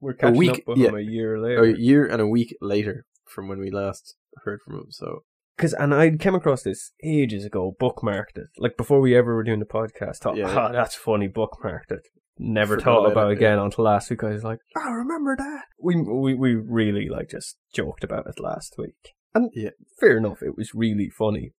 We're 0.00 0.14
catching 0.14 0.36
week- 0.36 0.50
up 0.50 0.60
with 0.66 0.78
yeah. 0.78 0.88
him 0.88 0.96
a 0.96 1.00
year 1.00 1.38
later, 1.40 1.64
a 1.64 1.76
year 1.78 2.06
and 2.06 2.20
a 2.20 2.26
week 2.26 2.56
later 2.60 3.06
from 3.26 3.48
when 3.48 3.58
we 3.58 3.70
last 3.70 4.14
heard 4.44 4.60
from 4.62 4.74
him. 4.74 4.86
So 4.90 5.24
Cause, 5.56 5.72
and 5.72 5.94
I 5.94 6.10
came 6.16 6.34
across 6.34 6.62
this 6.62 6.90
ages 7.04 7.44
ago, 7.44 7.76
bookmarked 7.80 8.36
it. 8.36 8.48
Like 8.58 8.76
before 8.76 9.00
we 9.00 9.16
ever 9.16 9.34
were 9.36 9.44
doing 9.44 9.60
the 9.60 9.64
podcast, 9.66 10.16
thought, 10.18 10.36
Yeah. 10.36 10.48
ah, 10.48 10.72
that's 10.72 10.94
funny, 10.96 11.28
bookmarked 11.28 11.90
it. 11.92 12.08
Never 12.38 12.74
Forgot 12.74 12.84
thought 12.84 12.98
about 13.06 13.12
about 13.12 13.28
it, 13.28 13.32
it 13.32 13.36
again 13.36 13.58
until 13.60 13.84
last 13.84 14.10
week. 14.10 14.24
I 14.24 14.30
was 14.30 14.42
like, 14.42 14.58
I 14.76 14.88
remember 14.90 15.36
that. 15.38 15.62
We, 15.80 15.94
we, 16.02 16.34
we 16.34 16.54
really 16.56 17.08
like 17.08 17.30
just 17.30 17.56
joked 17.72 18.02
about 18.02 18.26
it 18.26 18.40
last 18.40 18.74
week. 18.76 19.14
And 19.34 19.50
Yeah. 19.54 19.70
fair 20.00 20.16
enough, 20.16 20.42
it 20.42 20.56
was 20.56 20.74
really 20.74 21.08
funny. 21.10 21.52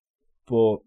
But 0.48 0.78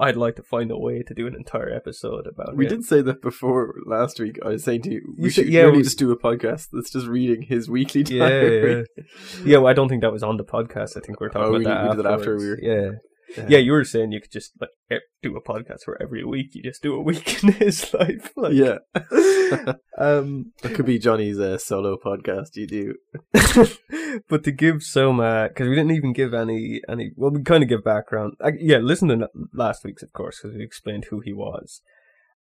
I'd 0.00 0.16
like 0.16 0.36
to 0.36 0.42
find 0.42 0.70
a 0.70 0.78
way 0.78 1.02
to 1.02 1.12
do 1.14 1.26
an 1.26 1.34
entire 1.34 1.70
episode 1.70 2.26
about 2.26 2.50
it. 2.50 2.56
we 2.56 2.66
it. 2.66 2.70
did 2.70 2.84
say 2.84 3.02
that 3.02 3.20
before 3.20 3.74
last 3.86 4.18
week. 4.18 4.38
I 4.44 4.48
was 4.48 4.64
saying 4.64 4.82
to 4.82 4.90
you, 4.94 5.14
we 5.16 5.24
You 5.24 5.30
should 5.30 5.44
should- 5.44 5.52
yeah, 5.52 5.62
really 5.62 5.76
we- 5.78 5.82
just 5.82 5.98
do 5.98 6.10
a 6.10 6.16
podcast 6.18 6.68
that's 6.72 6.90
just 6.90 7.06
reading 7.06 7.42
his 7.42 7.68
weekly 7.68 8.02
Yeah, 8.08 8.28
diary. 8.28 8.86
yeah. 8.96 9.04
Yeah, 9.44 9.58
well, 9.58 9.66
I 9.68 9.74
don't 9.74 9.88
think 9.88 10.00
that 10.02 10.12
was 10.12 10.22
on 10.22 10.36
the 10.38 10.44
podcast. 10.44 10.96
I 10.96 11.00
think 11.00 11.20
we 11.20 11.26
are 11.26 11.30
talking 11.30 11.42
Oh, 11.54 11.56
about 11.56 11.58
we- 11.58 11.64
that 11.66 11.82
we 11.82 11.88
did 11.90 11.98
that 11.98 12.06
after 12.10 12.18
afterwards. 12.36 12.42
we 12.44 12.50
were- 12.50 12.58
Yeah. 12.62 12.90
Yeah, 13.48 13.58
you 13.58 13.72
were 13.72 13.84
saying 13.84 14.12
you 14.12 14.20
could 14.20 14.32
just 14.32 14.52
like 14.60 14.70
do 15.22 15.36
a 15.36 15.42
podcast 15.42 15.86
where 15.86 16.00
every 16.02 16.24
week 16.24 16.54
you 16.54 16.62
just 16.62 16.82
do 16.82 16.94
a 16.94 17.02
week 17.02 17.42
in 17.42 17.52
his 17.52 17.92
life. 17.94 18.32
Like, 18.36 18.54
yeah. 18.54 18.78
um, 19.98 20.52
That 20.62 20.74
could 20.74 20.86
be 20.86 20.98
Johnny's 20.98 21.38
uh, 21.38 21.58
solo 21.58 21.96
podcast. 21.96 22.56
You 22.56 22.66
do. 22.66 22.94
but 24.28 24.44
to 24.44 24.52
give 24.52 24.82
some, 24.82 25.18
because 25.18 25.68
we 25.68 25.74
didn't 25.74 25.92
even 25.92 26.12
give 26.12 26.34
any, 26.34 26.80
any. 26.88 27.12
Well, 27.16 27.30
we 27.30 27.42
kind 27.42 27.62
of 27.62 27.68
give 27.68 27.84
background. 27.84 28.34
I, 28.42 28.52
yeah, 28.58 28.78
listen 28.78 29.08
to 29.08 29.28
last 29.52 29.84
week's, 29.84 30.02
of 30.02 30.12
course, 30.12 30.40
because 30.40 30.56
we 30.56 30.64
explained 30.64 31.06
who 31.10 31.20
he 31.20 31.32
was. 31.32 31.82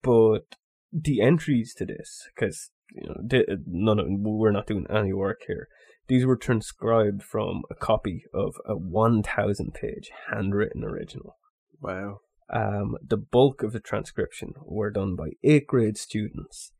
But 0.03 0.55
the 0.91 1.21
entries 1.21 1.73
to 1.75 1.85
this, 1.85 2.27
because 2.35 2.69
you 2.93 3.07
know, 3.07 3.57
none 3.65 3.99
of 3.99 4.05
we're 4.09 4.51
not 4.51 4.67
doing 4.67 4.85
any 4.89 5.13
work 5.13 5.41
here. 5.47 5.67
These 6.07 6.25
were 6.25 6.37
transcribed 6.37 7.23
from 7.23 7.63
a 7.69 7.75
copy 7.75 8.23
of 8.33 8.55
a 8.65 8.75
one 8.75 9.23
thousand 9.23 9.73
page 9.73 10.11
handwritten 10.31 10.83
original. 10.83 11.37
Wow. 11.81 12.19
Um, 12.53 12.95
the 13.01 13.17
bulk 13.17 13.63
of 13.63 13.73
the 13.73 13.79
transcription 13.79 14.53
were 14.63 14.91
done 14.91 15.15
by 15.15 15.31
eighth 15.43 15.67
grade 15.67 15.97
students 15.97 16.71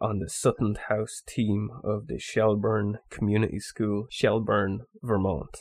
on 0.00 0.18
the 0.18 0.28
Sutton 0.28 0.76
House 0.88 1.22
team 1.28 1.70
of 1.84 2.08
the 2.08 2.18
Shelburne 2.18 2.98
Community 3.10 3.60
School, 3.60 4.06
Shelburne, 4.10 4.80
Vermont. 5.02 5.58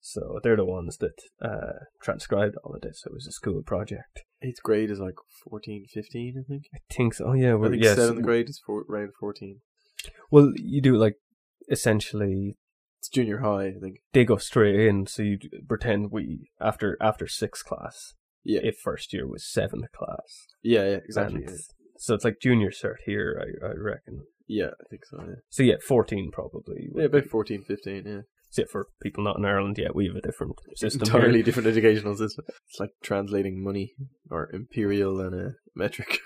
So 0.00 0.40
they're 0.42 0.56
the 0.56 0.64
ones 0.64 0.96
that 0.98 1.20
uh, 1.42 1.84
transcribed 2.02 2.56
all 2.64 2.74
of 2.74 2.80
this. 2.80 3.02
It 3.04 3.12
was 3.12 3.26
a 3.26 3.32
school 3.32 3.62
project. 3.62 4.24
Eighth 4.42 4.62
grade 4.62 4.90
is 4.90 4.98
like 4.98 5.16
14, 5.50 5.84
15, 5.92 6.36
I 6.38 6.48
think. 6.48 6.64
I 6.74 6.78
think 6.90 7.14
so. 7.14 7.26
Oh 7.28 7.32
yeah, 7.34 7.50
I 7.50 7.54
well, 7.54 7.70
think 7.70 7.84
seventh 7.84 8.22
grade 8.22 8.48
is 8.48 8.60
for, 8.64 8.84
around 8.88 9.12
14. 9.20 9.60
Well, 10.30 10.52
you 10.56 10.80
do 10.80 10.96
like 10.96 11.16
essentially 11.70 12.56
It's 12.98 13.08
junior 13.08 13.38
high, 13.38 13.66
I 13.68 13.78
think. 13.80 14.00
they 14.12 14.24
go 14.24 14.36
straight 14.36 14.74
in. 14.78 15.06
So 15.06 15.22
you 15.22 15.38
pretend 15.68 16.10
we 16.10 16.50
after 16.60 16.96
after 17.00 17.26
sixth 17.26 17.64
class, 17.64 18.14
Yeah. 18.44 18.60
if 18.62 18.76
first 18.78 19.12
year 19.12 19.26
was 19.26 19.50
seventh 19.50 19.90
class, 19.92 20.46
yeah, 20.62 20.84
yeah, 20.90 20.98
exactly. 21.04 21.44
And 21.44 21.58
So 21.96 22.14
it's 22.14 22.24
like 22.24 22.40
junior 22.40 22.70
cert 22.70 22.96
here, 23.06 23.40
I, 23.42 23.66
I 23.66 23.72
reckon. 23.76 24.22
Yeah, 24.46 24.70
I 24.80 24.84
think 24.90 25.04
so, 25.06 25.18
yeah. 25.26 25.34
So 25.48 25.62
yeah, 25.62 25.76
fourteen 25.86 26.30
probably. 26.32 26.88
Yeah, 26.94 27.04
about 27.04 27.22
be- 27.24 27.28
14, 27.28 27.62
15, 27.62 28.02
yeah. 28.06 28.20
Except 28.50 28.70
for 28.70 28.88
people 29.00 29.22
not 29.22 29.38
in 29.38 29.44
Ireland 29.44 29.78
yet, 29.78 29.94
we 29.94 30.06
have 30.08 30.16
a 30.16 30.20
different 30.20 30.56
system 30.74 31.02
Entirely 31.02 31.34
here. 31.34 31.44
different 31.44 31.68
educational 31.68 32.16
system. 32.16 32.44
It's 32.68 32.80
like 32.80 32.90
translating 33.00 33.62
money 33.62 33.94
or 34.28 34.50
imperial 34.52 35.20
and 35.20 35.34
a 35.34 35.54
metric. 35.76 36.18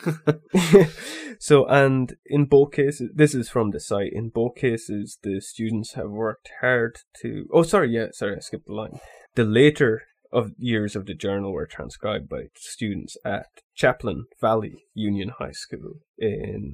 so, 1.38 1.66
and 1.66 2.14
in 2.24 2.46
both 2.46 2.72
cases, 2.72 3.10
this 3.14 3.34
is 3.34 3.50
from 3.50 3.72
the 3.72 3.80
site. 3.80 4.12
In 4.14 4.30
both 4.30 4.54
cases, 4.56 5.18
the 5.22 5.42
students 5.42 5.92
have 5.94 6.08
worked 6.08 6.48
hard 6.62 6.96
to. 7.20 7.46
Oh, 7.52 7.62
sorry, 7.62 7.90
yeah, 7.90 8.06
sorry, 8.12 8.36
I 8.36 8.40
skipped 8.40 8.68
the 8.68 8.72
line. 8.72 8.98
The 9.34 9.44
later 9.44 10.04
of 10.32 10.52
years 10.56 10.96
of 10.96 11.04
the 11.04 11.14
journal 11.14 11.52
were 11.52 11.66
transcribed 11.66 12.30
by 12.30 12.44
students 12.56 13.18
at 13.22 13.46
Champlain 13.74 14.24
Valley 14.40 14.84
Union 14.94 15.30
High 15.38 15.52
School 15.52 16.00
in 16.18 16.72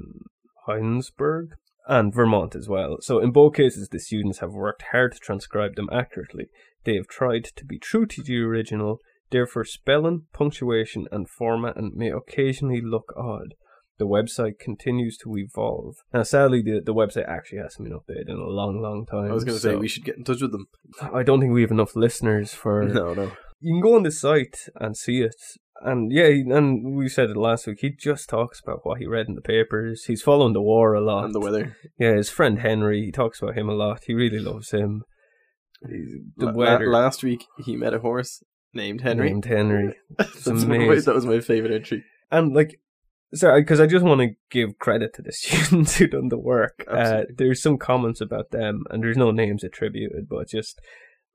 Hinesburg 0.69 1.49
and 1.91 2.15
Vermont 2.15 2.55
as 2.55 2.69
well. 2.69 2.99
So, 3.01 3.19
in 3.19 3.33
both 3.33 3.55
cases, 3.55 3.89
the 3.89 3.99
students 3.99 4.39
have 4.39 4.53
worked 4.53 4.85
hard 4.93 5.13
to 5.13 5.19
transcribe 5.19 5.75
them 5.75 5.89
accurately. 5.93 6.47
They 6.85 6.95
have 6.95 7.09
tried 7.09 7.45
to 7.57 7.65
be 7.65 7.79
true 7.79 8.07
to 8.07 8.23
the 8.23 8.39
original, 8.39 9.01
therefore, 9.31 9.65
spelling, 9.65 10.27
punctuation, 10.33 11.09
and 11.11 11.29
formatting 11.29 11.93
may 11.97 12.11
occasionally 12.11 12.81
look 12.81 13.13
odd. 13.17 13.55
The 13.99 14.07
website 14.07 14.59
continues 14.59 15.19
to 15.19 15.37
evolve. 15.37 15.97
Now, 16.15 16.23
sadly, 16.23 16.63
the, 16.63 16.81
the 16.83 16.95
website 16.95 17.29
actually 17.29 17.59
hasn't 17.59 17.87
been 17.87 17.99
updated 17.99 18.31
in 18.31 18.37
a 18.37 18.49
long, 18.49 18.81
long 18.81 19.05
time. 19.05 19.31
I 19.31 19.35
was 19.35 19.45
going 19.45 19.57
to 19.57 19.61
say, 19.61 19.75
we 19.75 19.89
should 19.89 20.05
get 20.05 20.17
in 20.17 20.25
touch 20.25 20.41
with 20.41 20.53
them. 20.53 20.69
I 21.03 21.23
don't 21.25 21.41
think 21.41 21.53
we 21.53 21.61
have 21.63 21.71
enough 21.73 21.97
listeners 21.97 22.55
for. 22.55 22.85
No, 22.89 23.13
no. 23.15 23.33
You 23.63 23.75
can 23.75 23.83
go 23.83 23.97
on 23.97 24.05
the 24.05 24.11
site 24.11 24.69
and 24.77 24.97
see 24.97 25.21
it. 25.21 25.37
And 25.83 26.13
yeah, 26.13 26.27
and 26.27 26.95
we 26.97 27.09
said 27.09 27.31
it 27.31 27.37
last 27.37 27.67
week. 27.67 27.79
He 27.81 27.91
just 27.91 28.29
talks 28.29 28.61
about 28.61 28.81
what 28.85 28.99
he 28.99 29.07
read 29.07 29.29
in 29.29 29.35
the 29.35 29.41
papers. 29.41 30.05
He's 30.05 30.23
following 30.23 30.53
the 30.53 30.61
war 30.61 30.93
a 30.95 31.01
lot. 31.01 31.25
And 31.25 31.35
the 31.35 31.41
weather. 31.41 31.77
Yeah, 31.99 32.15
his 32.15 32.29
friend 32.31 32.59
Henry. 32.59 33.03
He 33.05 33.13
talks 33.13 33.41
about 33.41 33.57
him 33.57 33.69
a 33.69 33.75
lot. 33.75 34.05
He 34.07 34.13
really 34.15 34.39
loves 34.41 34.71
him. 34.73 35.05
He's- 35.89 36.21
The 36.37 36.47
La- 36.47 36.53
weather. 36.53 36.91
last 36.91 37.23
week, 37.23 37.45
he 37.65 37.77
met 37.77 37.95
a 37.95 38.01
horse 38.01 38.43
named 38.75 39.01
Henry. 39.01 39.31
Named 39.31 39.45
Henry. 39.47 39.95
That's 40.19 40.47
amazing. 40.47 41.05
that 41.07 41.15
was 41.15 41.27
my 41.27 41.41
favorite 41.41 41.73
entry. 41.73 42.05
And 42.31 42.55
like, 42.55 42.79
sorry, 43.35 43.63
because 43.63 43.81
I 43.81 43.87
just 43.87 44.05
want 44.05 44.21
to 44.21 44.35
give 44.51 44.79
credit 44.79 45.15
to 45.15 45.23
the 45.23 45.33
students 45.41 45.97
who 45.97 46.07
done 46.07 46.29
the 46.29 46.39
work. 46.39 46.85
Uh, 46.87 47.23
there's 47.35 47.63
some 47.63 47.79
comments 47.79 48.21
about 48.21 48.51
them, 48.51 48.85
and 48.91 49.03
there's 49.03 49.17
no 49.17 49.31
names 49.31 49.65
attributed, 49.65 50.29
but 50.29 50.49
just 50.49 50.79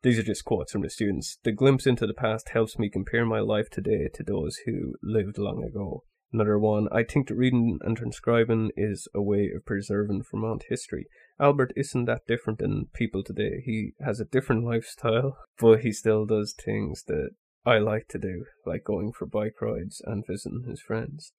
these 0.06 0.20
are 0.20 0.24
just 0.24 0.46
quotes 0.46 0.72
from 0.72 0.84
the 0.84 0.90
students. 0.92 1.40
The 1.44 1.52
glimpse 1.52 1.88
into 1.88 2.06
the 2.06 2.14
past 2.14 2.50
helps 2.50 2.78
me 2.78 2.92
compare 2.92 3.26
my 3.26 3.40
life 3.40 3.72
today 3.72 4.08
to 4.14 4.22
those 4.22 4.58
who 4.68 4.94
lived 5.02 5.40
long 5.40 5.64
ago. 5.64 6.04
Another 6.32 6.60
one, 6.60 6.88
I 6.92 7.02
think 7.02 7.28
that 7.28 7.36
reading 7.36 7.80
and 7.82 7.98
transcribing 7.98 8.70
is 8.78 9.08
a 9.16 9.22
way 9.24 9.50
of 9.56 9.66
preserving 9.66 10.22
Vermont 10.30 10.66
history. 10.70 11.08
Albert 11.40 11.74
isn't 11.76 12.06
that 12.06 12.28
different 12.28 12.60
than 12.60 12.90
people 12.94 13.24
today. 13.24 13.64
He 13.66 13.94
has 14.00 14.20
a 14.20 14.26
different 14.26 14.64
lifestyle, 14.64 15.40
but 15.60 15.80
he 15.80 15.92
still 15.92 16.28
does 16.28 16.54
things 16.54 17.06
that 17.08 17.32
I 17.66 17.80
like 17.80 18.08
to 18.10 18.20
do, 18.20 18.46
like 18.64 18.84
going 18.84 19.12
for 19.12 19.26
bike 19.26 19.60
rides 19.60 20.04
and 20.06 20.24
visiting 20.28 20.66
his 20.68 20.82
friends, 20.82 21.34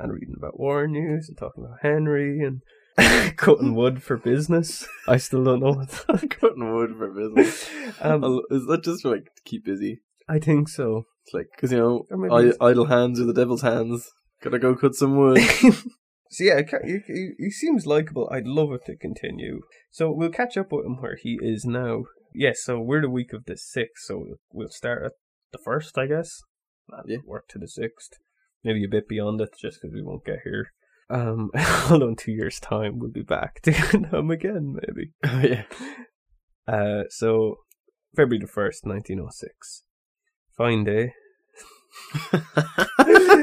and 0.00 0.12
reading 0.12 0.34
about 0.36 0.58
war 0.58 0.88
news 0.88 1.28
and 1.28 1.38
talking 1.38 1.64
about 1.64 1.78
Henry 1.82 2.40
and 2.40 2.62
cutting 3.36 3.74
wood 3.74 4.02
for 4.02 4.16
business. 4.16 4.86
I 5.08 5.16
still 5.16 5.44
don't 5.44 5.60
know 5.60 5.72
what. 5.72 5.90
Cutting 6.30 6.74
wood 6.74 6.94
for 6.96 7.08
business. 7.10 7.68
um, 8.00 8.24
Al- 8.24 8.42
Is 8.50 8.66
that 8.66 8.82
just 8.84 9.02
for, 9.02 9.10
like 9.12 9.24
to 9.24 9.42
keep 9.44 9.64
busy? 9.64 10.00
I 10.28 10.38
think 10.38 10.68
so. 10.68 11.04
It's 11.24 11.34
like 11.34 11.46
because 11.54 11.72
you 11.72 11.78
know, 11.78 12.06
Or 12.10 12.16
maybe 12.16 12.34
I, 12.34 12.38
it's- 12.40 12.56
idle 12.60 12.86
hands 12.86 13.20
are 13.20 13.24
the 13.24 13.34
devil's 13.34 13.62
hands. 13.62 14.08
Gotta 14.42 14.58
go 14.58 14.74
cut 14.74 14.94
some 14.94 15.16
wood. 15.16 15.38
So 16.32 16.44
yeah, 16.44 16.62
ca- 16.62 16.78
he, 16.86 16.98
he, 17.08 17.30
he 17.40 17.50
seems 17.50 17.86
likable. 17.88 18.28
I'd 18.30 18.46
love 18.46 18.70
it 18.70 18.84
to 18.86 18.96
continue. 18.96 19.62
So 19.90 20.12
we'll 20.12 20.30
catch 20.30 20.56
up 20.56 20.70
with 20.70 20.86
him 20.86 21.00
where 21.02 21.16
he 21.20 21.36
is 21.42 21.64
now. 21.64 22.04
Yes, 22.32 22.62
so 22.62 22.78
we're 22.78 23.00
the 23.00 23.10
week 23.10 23.32
of 23.32 23.46
the 23.46 23.56
sixth, 23.56 24.04
so 24.04 24.18
we'll, 24.18 24.36
we'll 24.52 24.68
start 24.68 25.02
at 25.06 25.12
the 25.50 25.58
first, 25.58 25.98
I 25.98 26.06
guess. 26.06 26.40
And 26.88 27.02
Yeah. 27.10 27.16
Work 27.26 27.48
to 27.48 27.58
the 27.58 27.66
sixth, 27.66 28.12
maybe 28.62 28.84
a 28.84 28.88
bit 28.88 29.08
beyond 29.08 29.40
it, 29.40 29.48
just 29.60 29.78
because 29.82 29.92
we 29.92 30.04
won't 30.04 30.24
get 30.24 30.42
here. 30.44 30.68
Um, 31.10 31.50
hold 31.56 32.02
on, 32.02 32.16
two 32.16 32.32
years 32.32 32.60
time, 32.60 32.98
we'll 32.98 33.10
be 33.10 33.22
back 33.22 33.60
doing 33.62 34.08
them 34.10 34.30
again, 34.30 34.74
maybe. 34.74 35.10
oh 35.24 35.40
yeah. 35.40 35.64
Uh, 36.66 37.04
so 37.08 37.56
February 38.14 38.38
the 38.38 38.46
first, 38.46 38.86
nineteen 38.86 39.20
oh 39.20 39.28
six. 39.30 39.82
Fine 40.56 40.84
day. 40.84 41.14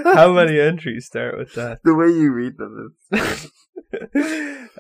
How 0.06 0.32
many 0.32 0.60
entries 0.60 1.08
start 1.08 1.38
with 1.38 1.54
that? 1.56 1.80
the 1.84 1.96
way 1.96 2.08
you 2.08 2.32
read 2.32 2.58
them 2.58 2.96
is 3.12 3.52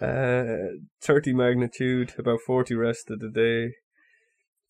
uh, 0.01 0.77
30 1.01 1.33
magnitude, 1.33 2.13
about 2.17 2.39
40 2.45 2.75
rest 2.75 3.09
of 3.09 3.19
the 3.19 3.29
day. 3.29 3.75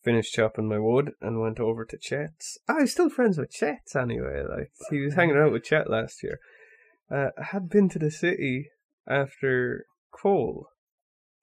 Finished 0.03 0.33
chopping 0.33 0.69
my 0.69 0.79
wood 0.79 1.11
and 1.21 1.41
went 1.41 1.59
over 1.59 1.83
to 1.83 1.97
Chet's. 1.97 2.57
I 2.67 2.81
was 2.81 2.91
still 2.91 3.09
friends 3.09 3.37
with 3.37 3.51
Chet's 3.51 3.95
anyway. 3.95 4.43
Like 4.49 4.71
he 4.89 5.01
was 5.01 5.15
hanging 5.15 5.37
out 5.37 5.51
with 5.51 5.63
Chet 5.63 5.89
last 5.89 6.23
year. 6.23 6.39
Uh, 7.09 7.29
had 7.51 7.69
been 7.69 7.89
to 7.89 7.99
the 7.99 8.11
city 8.11 8.69
after 9.07 9.85
Cole. 10.11 10.67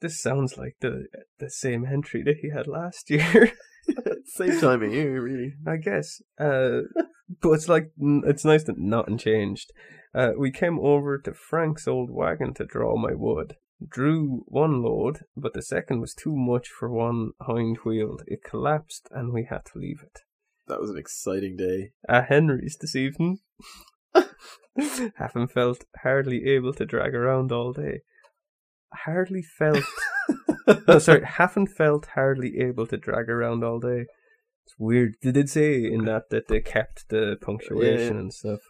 This 0.01 0.21
sounds 0.21 0.59
like 0.59 0.77
the 0.81 1.07
the 1.39 1.51
same 1.51 1.87
entry 1.87 2.23
that 2.25 2.39
he 2.43 2.51
had 2.51 2.67
last 2.67 3.09
year. 3.11 3.53
same 4.25 4.61
time 4.61 4.83
of 4.83 4.93
year, 4.93 5.23
really. 5.23 5.55
I 5.67 5.77
guess. 5.77 6.21
Uh, 6.39 6.83
but 7.41 7.53
it's 7.53 7.69
like 7.69 7.93
it's 7.99 8.45
nice 8.45 8.65
that 8.65 8.79
nothing 8.79 9.19
changed. 9.19 9.73
Uh, 10.15 10.33
we 10.39 10.51
came 10.51 10.79
over 10.79 11.19
to 11.19 11.33
Frank's 11.33 11.89
old 11.89 12.11
wagon 12.11 12.55
to 12.55 12.65
draw 12.65 12.97
my 12.97 13.15
wood. 13.15 13.57
Drew 13.87 14.45
one 14.47 14.83
load, 14.83 15.25
but 15.37 15.53
the 15.55 15.63
second 15.63 16.01
was 16.01 16.15
too 16.15 16.35
much 16.37 16.69
for 16.69 16.91
one 16.91 17.31
hind 17.41 17.79
wheel. 17.85 18.19
It 18.27 18.45
collapsed, 18.45 19.09
and 19.11 19.33
we 19.33 19.47
had 19.51 19.65
to 19.73 19.79
leave 19.79 20.01
it. 20.03 20.21
That 20.69 20.81
was 20.81 20.91
an 20.91 20.97
exciting 20.97 21.57
day. 21.57 21.91
At 22.09 22.29
Henry's 22.29 22.77
this 22.81 22.95
evening. 22.97 23.41
Haven't 25.17 25.49
felt 25.53 25.85
hardly 26.03 26.45
able 26.47 26.73
to 26.75 26.85
drag 26.85 27.15
around 27.15 27.53
all 27.53 27.73
day. 27.73 28.01
Hardly 28.93 29.43
felt. 29.43 29.85
no, 30.67 30.77
oh, 30.89 30.99
sorry, 30.99 31.25
haven't 31.25 31.67
felt 31.69 32.07
hardly 32.15 32.59
able 32.59 32.87
to 32.87 32.97
drag 32.97 33.29
around 33.29 33.65
all 33.65 33.81
day. 33.81 34.07
It's 34.67 34.75
weird. 34.79 35.15
They 35.23 35.33
did 35.33 35.51
say 35.51 35.85
in 35.85 36.05
that 36.07 36.31
that 36.31 36.49
they 36.49 36.61
kept 36.61 37.09
the 37.09 37.37
punctuation 37.41 38.15
Yeah. 38.15 38.21
and 38.21 38.33
stuff. 38.33 38.61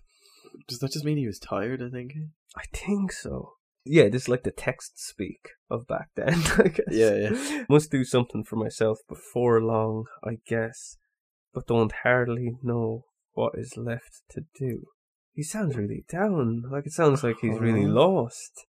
Does 0.66 0.78
that 0.80 0.92
just 0.92 1.04
mean 1.04 1.18
he 1.18 1.26
was 1.26 1.38
tired? 1.38 1.82
I 1.82 1.90
think. 1.90 2.12
I 2.56 2.62
think 2.72 3.12
so. 3.12 3.52
Yeah, 3.84 4.08
this 4.08 4.22
is 4.22 4.28
like 4.28 4.44
the 4.44 4.50
text 4.50 4.98
speak 4.98 5.50
of 5.70 5.86
back 5.86 6.08
then, 6.16 6.42
I 6.58 6.68
guess. 6.68 6.86
Yeah, 6.90 7.14
yeah. 7.30 7.64
Must 7.68 7.90
do 7.90 8.02
something 8.04 8.44
for 8.44 8.56
myself 8.56 8.98
before 9.08 9.60
long, 9.60 10.04
I 10.24 10.38
guess, 10.46 10.96
but 11.52 11.66
don't 11.66 11.92
hardly 12.02 12.56
know 12.62 13.04
what 13.34 13.52
is 13.56 13.76
left 13.76 14.22
to 14.30 14.42
do. 14.58 14.84
He 15.34 15.42
sounds 15.42 15.76
really 15.76 16.04
down. 16.10 16.62
Like 16.70 16.86
it 16.86 16.92
sounds 16.92 17.22
like 17.24 17.36
he's 17.40 17.58
really 17.58 17.86
lost. 17.86 18.66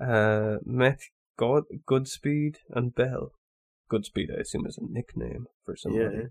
Uh, 0.00 0.56
met 0.64 1.00
God, 1.38 1.64
Goodspeed 1.88 2.56
and 2.70 2.94
Bell. 2.94 3.32
Goodspeed, 3.92 4.30
I 4.36 4.40
assume, 4.40 4.66
is 4.66 4.78
a 4.78 4.84
nickname 4.84 5.46
for 5.64 5.76
somebody. 5.76 6.16
Yeah. 6.16 6.22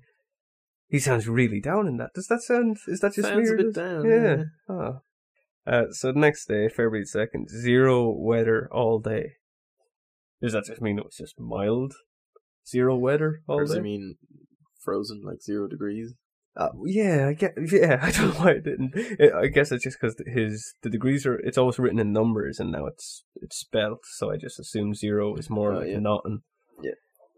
He 0.89 0.99
sounds 0.99 1.27
really 1.27 1.59
down 1.59 1.87
in 1.87 1.97
that. 1.97 2.11
Does 2.15 2.27
that 2.27 2.41
sound? 2.41 2.77
Is 2.87 2.99
that 3.01 3.13
just 3.13 3.27
Sounds 3.27 3.51
a 3.51 3.55
bit 3.55 3.73
down, 3.75 4.05
Yeah. 4.05 4.35
yeah. 4.37 4.43
Oh. 4.69 4.99
Uh, 5.65 5.83
so 5.91 6.13
the 6.13 6.19
next 6.19 6.45
day, 6.47 6.69
February 6.69 7.03
second, 7.03 7.49
zero 7.49 8.09
weather 8.09 8.69
all 8.71 8.99
day. 8.99 9.33
Does 10.41 10.53
that 10.53 10.65
just 10.65 10.81
mean 10.81 10.97
it 10.97 11.03
was 11.05 11.17
just 11.17 11.39
mild? 11.39 11.93
Zero 12.65 12.95
weather 12.95 13.41
all 13.47 13.57
Or 13.57 13.63
does 13.63 13.71
day. 13.71 13.77
he 13.79 13.83
mean 13.83 14.15
frozen 14.83 15.21
like 15.25 15.41
zero 15.41 15.67
degrees? 15.67 16.13
Uh, 16.57 16.69
yeah, 16.85 17.27
I 17.27 17.33
get. 17.33 17.53
Yeah, 17.71 17.99
I 18.01 18.09
don't 18.11 18.29
know 18.33 18.39
why 18.43 18.51
it 18.53 18.63
didn't. 18.63 18.91
It, 18.95 19.31
I 19.33 19.45
guess 19.47 19.71
it's 19.71 19.83
just 19.83 19.99
because 20.01 20.15
his 20.25 20.73
the 20.81 20.89
degrees 20.89 21.25
are. 21.25 21.35
It's 21.35 21.57
always 21.57 21.77
written 21.77 21.99
in 21.99 22.11
numbers, 22.11 22.59
and 22.59 22.71
now 22.71 22.87
it's 22.87 23.23
it's 23.35 23.57
spelt. 23.57 23.99
So 24.17 24.31
I 24.31 24.37
just 24.37 24.59
assume 24.59 24.95
zero 24.95 25.35
is 25.35 25.49
more 25.49 25.73
Oh, 25.73 25.77
like 25.79 25.89
yeah. 25.89 25.99
nothing. 25.99 26.41
Yeah. 26.81 26.91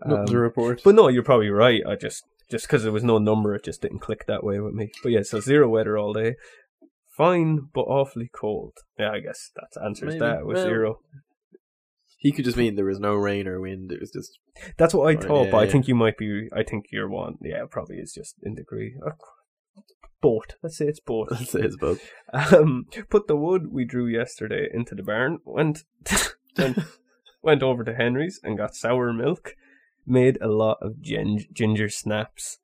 Um, 0.06 0.26
to 0.28 0.38
report. 0.38 0.82
But 0.84 0.96
no, 0.96 1.10
you're 1.10 1.24
probably 1.24 1.50
right. 1.50 1.82
I 1.86 1.96
just 1.96 2.24
just 2.50 2.66
because 2.68 2.84
there 2.84 2.92
was 2.94 3.04
no 3.04 3.18
number, 3.18 3.54
it 3.56 3.66
just 3.66 3.82
didn't 3.82 4.00
click 4.00 4.26
that 4.28 4.44
way 4.44 4.60
with 4.62 4.74
me. 4.74 4.92
But 5.04 5.12
yeah, 5.12 5.24
so 5.24 5.40
zero 5.42 5.68
weather 5.68 5.98
all 5.98 6.14
day. 6.14 6.36
Fine, 7.10 7.68
but 7.74 7.82
awfully 7.82 8.30
cold. 8.34 8.74
Yeah, 8.98 9.12
I 9.12 9.20
guess 9.20 9.52
that 9.58 9.82
answers 9.84 10.14
Maybe. 10.14 10.20
that 10.20 10.46
with 10.46 10.56
Well- 10.56 10.66
zero. 10.66 11.00
He 12.20 12.34
could 12.34 12.44
just 12.44 12.58
mean 12.58 12.76
there 12.76 12.86
was 12.86 13.00
no 13.00 13.14
rain 13.16 13.48
or 13.48 13.62
wind. 13.62 13.94
It 13.94 14.02
was 14.02 14.12
just 14.12 14.40
That's 14.78 14.94
what 14.94 15.08
I 15.08 15.16
thought, 15.20 15.46
yeah, 15.46 15.52
but 15.52 15.64
I 15.64 15.68
think 15.68 15.88
you 15.88 15.96
might 15.96 16.18
be. 16.18 16.50
I 16.54 16.64
think 16.64 16.88
you're 16.92 17.10
one. 17.10 17.38
Yeah, 17.42 17.64
probably 17.72 17.96
is 17.96 18.14
just 18.14 18.36
in 18.44 18.56
degree. 18.56 18.96
Boat. 20.22 20.56
Let's 20.62 20.78
say 20.78 20.86
it's 20.86 21.00
boat. 21.00 21.30
let's 21.32 21.52
say 21.52 21.62
it's 21.62 21.78
both. 21.78 22.02
Um, 22.34 22.86
put 23.10 23.28
the 23.28 23.38
wood 23.38 23.72
we 23.72 23.86
drew 23.86 24.06
yesterday 24.06 24.68
into 24.72 24.96
the 24.96 25.02
barn. 25.02 25.40
Went 25.46 25.86
went, 26.58 26.78
went 27.42 27.64
over 27.64 27.86
to 27.86 27.96
Henry's 27.96 28.40
and 28.44 28.58
got 28.58 28.76
sour 28.76 29.14
milk. 29.14 29.56
Made 30.06 30.38
a 30.42 30.50
lot 30.50 30.78
of 30.82 31.02
gin- 31.02 31.46
ginger 31.54 31.88
snaps. 31.88 32.60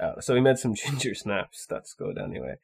Uh, 0.00 0.20
so 0.20 0.34
we 0.34 0.40
made 0.40 0.58
some 0.58 0.74
ginger 0.74 1.14
snaps. 1.16 1.66
That's 1.68 1.94
good 1.94 2.16
anyway. 2.16 2.54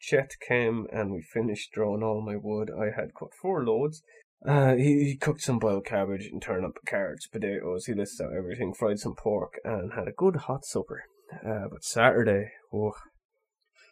Chet 0.00 0.32
came 0.46 0.88
and 0.92 1.12
we 1.12 1.22
finished 1.22 1.70
drawing 1.72 2.02
all 2.02 2.20
my 2.20 2.34
wood. 2.36 2.70
I 2.76 2.86
had 2.86 3.14
cut 3.14 3.32
four 3.40 3.64
loads. 3.64 4.02
Uh, 4.46 4.74
he, 4.74 5.04
he 5.04 5.16
cooked 5.16 5.40
some 5.40 5.58
boiled 5.58 5.84
cabbage 5.84 6.26
and 6.26 6.42
turnip, 6.42 6.78
carrots, 6.86 7.26
potatoes. 7.26 7.86
He 7.86 7.94
listed 7.94 8.26
out 8.26 8.36
everything, 8.36 8.74
fried 8.74 8.98
some 8.98 9.14
pork, 9.14 9.54
and 9.64 9.92
had 9.92 10.08
a 10.08 10.12
good 10.12 10.36
hot 10.36 10.64
supper. 10.64 11.04
Uh, 11.46 11.68
but 11.70 11.84
Saturday, 11.84 12.50
oh, 12.72 12.92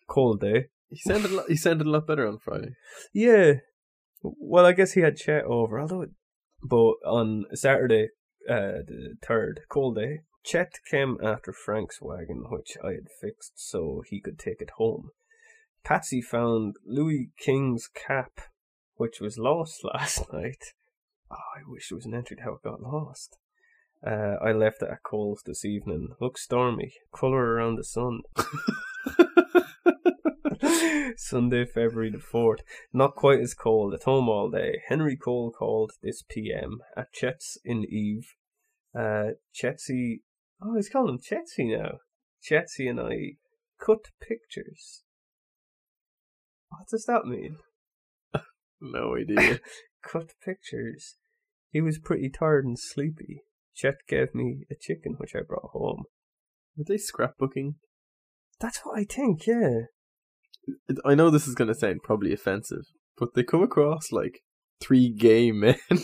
cold 0.09 0.41
day. 0.41 0.67
He 0.91 0.97
sounded 0.97 1.31
a 1.31 1.37
lot, 1.37 1.49
he 1.49 1.57
sounded 1.57 1.87
a 1.87 1.91
lot 1.91 2.07
better 2.07 2.27
on 2.27 2.39
Friday. 2.39 2.75
Yeah. 3.15 3.55
Well, 4.23 4.67
I 4.67 4.73
guess 4.73 4.93
he 4.93 5.01
had 5.01 5.17
Chet 5.17 5.45
over, 5.45 5.81
although, 5.81 6.03
it, 6.03 6.11
but 6.63 6.95
on 7.07 7.45
Saturday, 7.55 8.09
uh, 8.49 8.83
the 8.87 9.15
third 9.23 9.61
cold 9.71 9.97
day, 9.97 10.21
Chet 10.45 10.73
came 10.91 11.17
after 11.23 11.53
Frank's 11.53 12.01
wagon, 12.03 12.45
which 12.51 12.77
I 12.83 12.89
had 12.89 13.09
fixed 13.21 13.53
so 13.57 14.03
he 14.09 14.21
could 14.21 14.39
take 14.39 14.61
it 14.61 14.71
home. 14.77 15.11
Patsy 15.85 16.21
found 16.21 16.75
Louis 16.85 17.31
King's 17.39 17.89
cap, 17.89 18.41
which 19.01 19.19
was 19.19 19.39
lost 19.39 19.83
last 19.95 20.31
night. 20.31 20.75
Oh, 21.31 21.37
I 21.57 21.63
wish 21.67 21.89
there 21.89 21.97
was 21.97 22.05
an 22.05 22.15
entry 22.15 22.37
to 22.37 22.43
how 22.43 22.53
it 22.53 22.63
got 22.63 22.83
lost. 22.83 23.39
Uh, 24.07 24.37
I 24.45 24.53
left 24.53 24.83
it 24.83 24.91
at 24.91 25.03
Cole's 25.03 25.43
this 25.47 25.65
evening. 25.65 26.09
Looks 26.21 26.43
stormy. 26.43 26.93
Colour 27.15 27.55
around 27.55 27.77
the 27.77 27.85
sun. 27.85 28.21
Sunday, 31.17 31.65
February 31.65 32.11
the 32.11 32.19
4th. 32.19 32.61
Not 32.93 33.15
quite 33.15 33.41
as 33.41 33.55
cold. 33.55 33.95
At 33.95 34.03
home 34.03 34.29
all 34.29 34.51
day. 34.51 34.83
Henry 34.89 35.17
Cole 35.17 35.51
called 35.51 35.93
this 36.03 36.23
PM 36.23 36.81
at 36.95 37.13
Chet's 37.13 37.57
in 37.65 37.87
Eve. 37.89 38.35
Uh, 38.99 39.31
Chetsy. 39.55 40.23
Oh, 40.63 40.77
he's 40.77 40.91
calling 40.91 41.15
him 41.15 41.21
Chetsy 41.21 41.75
now. 41.75 42.01
Chetsy 42.43 42.87
and 42.87 43.01
I 43.01 43.37
cut 43.79 44.09
pictures. 44.21 45.05
What 46.69 46.89
does 46.91 47.07
that 47.07 47.25
mean? 47.25 47.59
No 48.81 49.17
idea. 49.17 49.61
Cut 50.03 50.33
pictures. 50.45 51.17
He 51.71 51.81
was 51.81 51.99
pretty 51.99 52.31
tired 52.31 52.65
and 52.65 52.79
sleepy. 52.79 53.43
Chet 53.75 53.97
gave 54.09 54.35
me 54.35 54.65
a 54.71 54.75
chicken 54.75 55.15
which 55.19 55.35
I 55.35 55.41
brought 55.47 55.71
home. 55.73 56.05
Were 56.77 56.85
they 56.87 56.97
scrapbooking? 56.97 57.75
That's 58.59 58.81
what 58.83 58.99
I 58.99 59.05
think, 59.05 59.47
yeah. 59.47 59.83
I 61.05 61.15
know 61.15 61.31
this 61.31 61.47
is 61.47 61.55
going 61.55 61.69
to 61.69 61.75
sound 61.75 62.01
probably 62.03 62.33
offensive, 62.33 62.85
but 63.17 63.35
they 63.35 63.43
come 63.43 63.63
across 63.63 64.13
like 64.13 64.41
three 64.81 65.11
gay 65.11 65.53
men. 65.53 65.77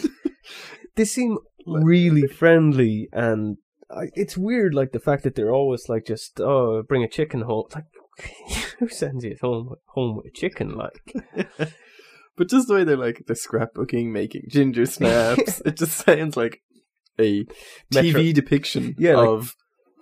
They 0.97 1.05
seem 1.05 1.39
really 1.67 2.27
friendly 2.27 3.09
and 3.13 3.59
I, 3.91 4.07
it's 4.15 4.37
weird 4.37 4.75
like 4.75 4.93
the 4.93 5.01
fact 5.01 5.23
that 5.25 5.35
they're 5.35 5.53
always 5.53 5.89
like 5.89 6.07
just 6.07 6.41
oh 6.41 6.83
bring 6.83 7.05
a 7.05 7.09
chicken 7.09 7.43
home 7.43 7.65
It's 7.67 7.75
like 7.75 8.75
who 8.79 8.89
sends 8.89 9.25
you 9.25 9.37
home 9.41 9.75
home 9.89 10.17
with 10.17 10.27
a 10.27 10.31
chicken 10.31 10.75
like 10.75 11.69
but 12.37 12.49
just 12.49 12.69
the 12.69 12.75
way 12.75 12.85
they're 12.85 12.97
like 12.97 13.25
they're 13.27 13.37
scrapbooking, 13.37 14.11
making 14.13 14.43
ginger 14.49 14.87
snaps, 14.87 15.61
it 15.65 15.77
just 15.77 16.05
sounds 16.05 16.37
like 16.37 16.61
a 17.19 17.45
TV 17.93 18.33
depiction 18.35 18.95
Yeah, 18.99 19.17
like- 19.17 19.29
of 19.29 19.55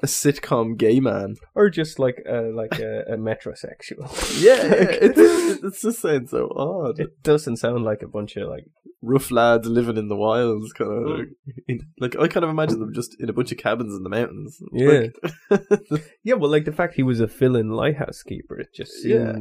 a 0.03 0.07
sitcom 0.07 0.77
gay 0.77 1.01
man. 1.01 1.37
or 1.55 1.71
just 1.71 1.99
like 1.99 2.23
a 2.29 2.51
like 2.55 2.79
a, 2.79 3.05
a 3.09 3.17
metrosexual 3.17 4.11
Yeah, 4.43 4.57
yeah 4.67 4.73
it, 4.83 5.17
it, 5.17 5.65
it 5.65 5.75
just 5.81 6.01
sounds 6.01 6.31
so 6.31 6.51
odd. 6.55 6.99
it 7.01 7.23
doesn't 7.23 7.57
sound 7.57 7.85
like 7.85 8.03
a 8.03 8.09
bunch 8.09 8.37
of 8.37 8.49
like 8.49 8.65
Rough 9.07 9.31
lads 9.31 9.69
living 9.69 9.99
in 9.99 10.09
the 10.09 10.17
wilds, 10.17 10.73
kind 10.73 10.91
of. 10.91 11.19
Mm. 11.19 11.27
in, 11.69 11.81
like 12.01 12.17
I 12.19 12.27
kind 12.27 12.43
of 12.43 12.49
imagine 12.51 12.81
them 12.81 12.95
just 12.95 13.15
in 13.21 13.29
a 13.29 13.35
bunch 13.35 13.53
of 13.53 13.59
cabins 13.59 13.95
in 13.95 14.03
the 14.03 14.09
mountains. 14.09 14.59
Yeah. 14.73 15.07
Like- 15.51 16.05
yeah 16.25 16.35
well 16.35 16.51
like 16.51 16.65
the 16.65 16.73
fact 16.73 16.95
he 16.95 17.03
was 17.03 17.21
a 17.21 17.29
fill-in 17.29 17.69
lighthouse 17.71 18.23
keeper 18.23 18.59
it 18.59 18.69
just 18.75 19.05
Yeah. 19.05 19.37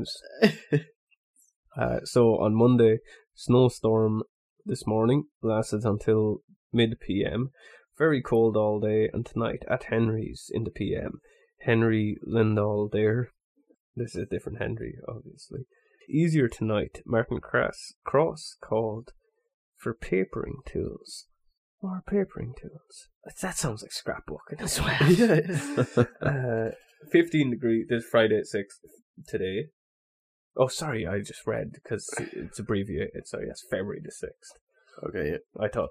Uh, 1.77 1.99
so 2.03 2.39
on 2.39 2.55
Monday, 2.55 2.99
snowstorm 3.33 4.23
this 4.65 4.85
morning 4.85 5.25
lasted 5.41 5.83
until 5.83 6.41
mid 6.71 6.99
PM. 6.99 7.51
Very 7.97 8.21
cold 8.21 8.57
all 8.57 8.79
day, 8.79 9.09
and 9.13 9.25
tonight 9.25 9.63
at 9.69 9.85
Henry's 9.85 10.49
in 10.51 10.63
the 10.63 10.71
PM. 10.71 11.19
Henry 11.61 12.17
Lindahl 12.27 12.91
there. 12.91 13.29
This 13.95 14.15
is 14.15 14.23
a 14.23 14.25
different 14.25 14.59
Henry, 14.59 14.95
obviously. 15.07 15.61
Easier 16.09 16.47
tonight. 16.47 17.01
Martin 17.05 17.39
Cross, 17.39 17.93
Cross 18.03 18.57
called 18.61 19.13
for 19.77 19.93
papering 19.93 20.57
tools. 20.65 21.27
More 21.81 22.01
papering 22.07 22.53
tools. 22.59 23.09
That 23.41 23.57
sounds 23.57 23.83
like 23.83 23.91
scrapbooking 23.91 24.61
as 24.61 24.81
well. 24.81 25.11
yeah, 25.11 25.41
yeah. 25.47 26.03
Uh, 26.21 26.71
15 27.11 27.51
degree. 27.51 27.85
This 27.87 28.05
Friday 28.05 28.37
at 28.39 28.47
6 28.47 28.79
today. 29.27 29.67
Oh, 30.55 30.67
sorry, 30.67 31.07
I 31.07 31.19
just 31.19 31.47
read 31.47 31.71
because 31.73 32.13
it's 32.33 32.59
abbreviated. 32.59 33.27
So, 33.27 33.39
yes, 33.39 33.63
February 33.69 34.01
the 34.03 34.11
6th. 34.11 35.07
okay, 35.07 35.31
yeah. 35.31 35.63
I 35.63 35.67
thought 35.67 35.89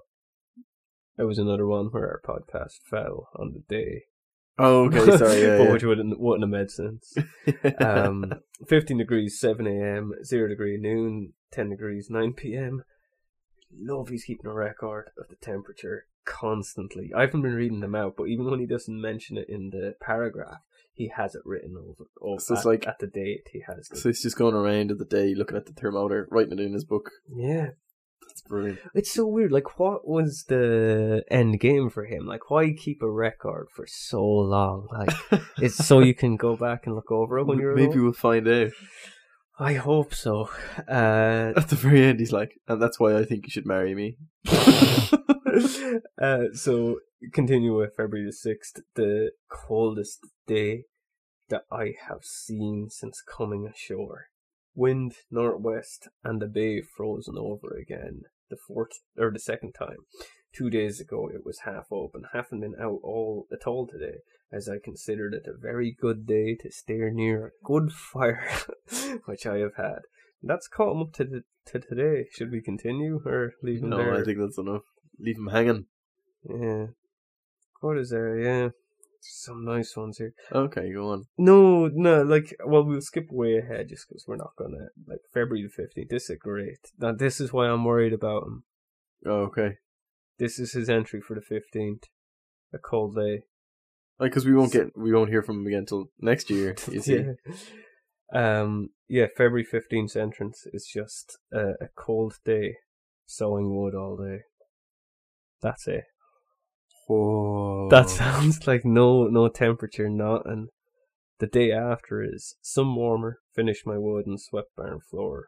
it 1.17 1.23
was 1.23 1.37
another 1.37 1.67
one 1.67 1.87
where 1.87 2.07
our 2.07 2.21
podcast 2.25 2.79
fell 2.89 3.29
on 3.35 3.53
the 3.53 3.63
day. 3.67 4.03
Oh, 4.57 4.85
okay, 4.85 5.17
sorry. 5.17 5.41
Yeah, 5.41 5.57
but 5.57 5.63
yeah. 5.63 5.71
which 5.73 5.83
wouldn't, 5.83 6.19
wouldn't 6.19 6.43
have 6.43 6.59
made 6.59 6.71
sense. 6.71 7.13
Um, 7.79 8.33
15 8.67 8.97
degrees, 8.97 9.39
7 9.39 9.67
a.m., 9.67 10.13
0 10.23 10.47
degree 10.47 10.77
noon, 10.77 11.33
10 11.51 11.69
degrees, 11.69 12.07
9 12.09 12.33
p.m. 12.33 12.83
Love 13.75 14.09
he's 14.09 14.25
keeping 14.25 14.49
a 14.49 14.53
record 14.53 15.09
of 15.17 15.27
the 15.27 15.35
temperature 15.35 16.05
constantly. 16.25 17.11
I 17.15 17.21
haven't 17.21 17.41
been 17.41 17.55
reading 17.55 17.79
them 17.79 17.95
out, 17.95 18.15
but 18.17 18.25
even 18.25 18.49
when 18.49 18.59
he 18.59 18.65
doesn't 18.65 19.01
mention 19.01 19.37
it 19.37 19.49
in 19.49 19.71
the 19.71 19.95
paragraph, 19.99 20.59
he 20.93 21.11
has 21.15 21.35
it 21.35 21.41
written 21.45 21.75
over. 21.77 22.05
over 22.21 22.39
So 22.39 22.53
it's 22.53 22.65
at, 22.65 22.69
like- 22.69 22.87
at 22.87 22.99
the 22.99 23.07
date 23.07 23.47
he 23.51 23.61
has 23.67 23.89
it. 23.91 23.97
so 23.97 24.09
he's 24.09 24.21
just 24.21 24.37
going 24.37 24.55
around 24.55 24.91
of 24.91 24.99
the 24.99 25.05
day 25.05 25.33
looking 25.35 25.57
at 25.57 25.65
the 25.65 25.73
thermometer, 25.73 26.27
writing 26.31 26.53
it 26.53 26.59
in 26.63 26.73
his 26.73 26.85
book. 26.85 27.09
yeah, 27.35 27.69
That's 28.27 28.41
brilliant. 28.43 28.79
it's 28.95 29.11
so 29.11 29.25
weird. 29.27 29.51
Like, 29.51 29.79
what 29.79 30.07
was 30.07 30.45
the 30.47 31.23
end 31.29 31.59
game 31.59 31.89
for 31.89 32.05
him? 32.05 32.25
Like, 32.25 32.49
why 32.49 32.73
keep 32.73 33.01
a 33.01 33.09
record 33.11 33.67
for 33.75 33.85
so 33.87 34.23
long? 34.23 34.87
Like, 34.91 35.41
it's 35.57 35.75
so 35.75 35.99
you 35.99 36.13
can 36.15 36.35
go 36.37 36.55
back 36.55 36.85
and 36.85 36.95
look 36.95 37.11
over 37.11 37.39
it 37.39 37.45
when 37.45 37.59
you're 37.59 37.75
Maybe 37.75 37.99
we'll 37.99 38.13
find 38.13 38.47
out. 38.47 38.71
I 39.59 39.73
hope 39.75 40.13
so. 40.15 40.49
Uh, 40.87 41.53
At 41.57 41.69
the 41.69 41.75
very 41.75 42.03
end, 42.05 42.19
he's 42.19 42.31
like, 42.31 42.53
and 42.67 42.81
that's 42.81 42.99
why 42.99 43.15
I 43.17 43.23
think 43.23 43.45
you 43.45 43.51
should 43.51 43.67
marry 43.67 43.93
me. 43.93 44.17
uh, 46.21 46.45
so 46.53 46.99
continue 47.31 47.77
with 47.77 47.95
February 47.95 48.25
the 48.25 48.33
sixth, 48.33 48.81
the 48.95 49.31
coldest 49.49 50.19
day 50.47 50.85
that 51.49 51.63
I 51.71 51.93
have 52.07 52.23
seen 52.23 52.87
since 52.89 53.21
coming 53.21 53.67
ashore. 53.67 54.27
Wind 54.75 55.13
northwest 55.29 56.09
and 56.23 56.41
the 56.41 56.47
bay 56.47 56.81
frozen 56.81 57.35
over 57.37 57.77
again. 57.77 58.21
The 58.49 58.57
fourth 58.57 58.91
or 59.17 59.31
the 59.31 59.39
second 59.39 59.73
time. 59.73 59.97
Two 60.53 60.69
days 60.69 60.99
ago 60.99 61.29
it 61.33 61.45
was 61.45 61.59
half 61.65 61.85
open. 61.91 62.23
Haven't 62.33 62.61
been 62.61 62.75
out 62.79 62.99
all 63.03 63.47
at 63.51 63.67
all 63.67 63.87
today, 63.87 64.17
as 64.51 64.67
I 64.69 64.77
considered 64.83 65.33
it 65.33 65.47
a 65.47 65.57
very 65.57 65.95
good 65.99 66.25
day 66.25 66.55
to 66.61 66.71
stare 66.71 67.11
near 67.11 67.47
a 67.47 67.51
good 67.63 67.91
fire, 68.13 68.47
which 69.25 69.45
I 69.45 69.57
have 69.57 69.75
had. 69.77 69.99
That's 70.41 70.67
caught 70.67 70.99
up 70.99 71.13
to 71.13 71.23
the, 71.23 71.43
to 71.67 71.79
today. 71.79 72.25
Should 72.31 72.51
we 72.51 72.61
continue 72.61 73.21
or 73.25 73.53
leave 73.63 73.81
No, 73.81 73.97
there? 73.97 74.15
I 74.15 74.23
think 74.23 74.39
that's 74.39 74.57
enough. 74.57 74.83
Leave 75.19 75.37
him 75.37 75.47
hanging. 75.47 75.85
Yeah. 76.43 76.87
What 77.81 77.97
is 77.97 78.09
there? 78.09 78.39
Yeah. 78.39 78.69
Some 79.21 79.63
nice 79.63 79.95
ones 79.95 80.17
here. 80.17 80.33
Okay, 80.51 80.91
go 80.91 81.11
on. 81.11 81.25
No, 81.37 81.87
no, 81.87 82.23
like, 82.23 82.55
well, 82.65 82.83
we'll 82.83 83.01
skip 83.01 83.27
way 83.31 83.57
ahead 83.57 83.87
just 83.89 84.07
because 84.07 84.25
we're 84.27 84.35
not 84.35 84.55
gonna, 84.57 84.89
like, 85.07 85.21
February 85.33 85.63
the 85.63 85.81
15th. 85.81 86.09
This 86.09 86.29
is 86.29 86.37
great. 86.37 86.91
Now, 86.99 87.13
this 87.13 87.39
is 87.39 87.53
why 87.53 87.67
I'm 87.67 87.85
worried 87.85 88.11
about 88.11 88.43
him. 88.43 88.63
Oh, 89.25 89.43
okay. 89.43 89.77
This 90.39 90.59
is 90.59 90.73
his 90.73 90.89
entry 90.89 91.21
for 91.21 91.35
the 91.35 91.41
15th. 91.41 92.03
A 92.73 92.79
cold 92.79 93.15
day. 93.15 93.43
Like, 94.19 94.31
because 94.31 94.45
we 94.45 94.55
won't 94.55 94.73
get, 94.73 94.97
we 94.97 95.13
won't 95.13 95.29
hear 95.29 95.41
from 95.41 95.61
him 95.61 95.67
again 95.67 95.85
till 95.85 96.09
next 96.19 96.49
year. 96.49 96.75
You 96.91 97.01
see? 97.01 97.23
yeah. 98.33 98.61
Um, 98.61 98.89
yeah, 99.07 99.27
February 99.37 99.65
15th 99.65 100.15
entrance 100.17 100.65
is 100.73 100.89
just 100.91 101.37
uh, 101.55 101.73
a 101.79 101.87
cold 101.95 102.39
day. 102.43 102.77
Sowing 103.25 103.73
wood 103.73 103.95
all 103.95 104.17
day. 104.17 104.41
That's 105.63 105.87
it. 105.87 106.03
Whoa. 107.07 107.87
That 107.89 108.09
sounds 108.21 108.67
like 108.67 108.85
no 108.85 109.25
no 109.27 109.47
temperature, 109.49 110.09
nothing. 110.09 110.67
the 111.39 111.47
day 111.47 111.71
after 111.71 112.21
is 112.23 112.55
some 112.61 112.95
warmer, 112.95 113.39
finished 113.55 113.87
my 113.87 113.97
wood 113.97 114.27
and 114.27 114.39
swept 114.39 114.75
barn 114.77 114.99
floor, 115.09 115.47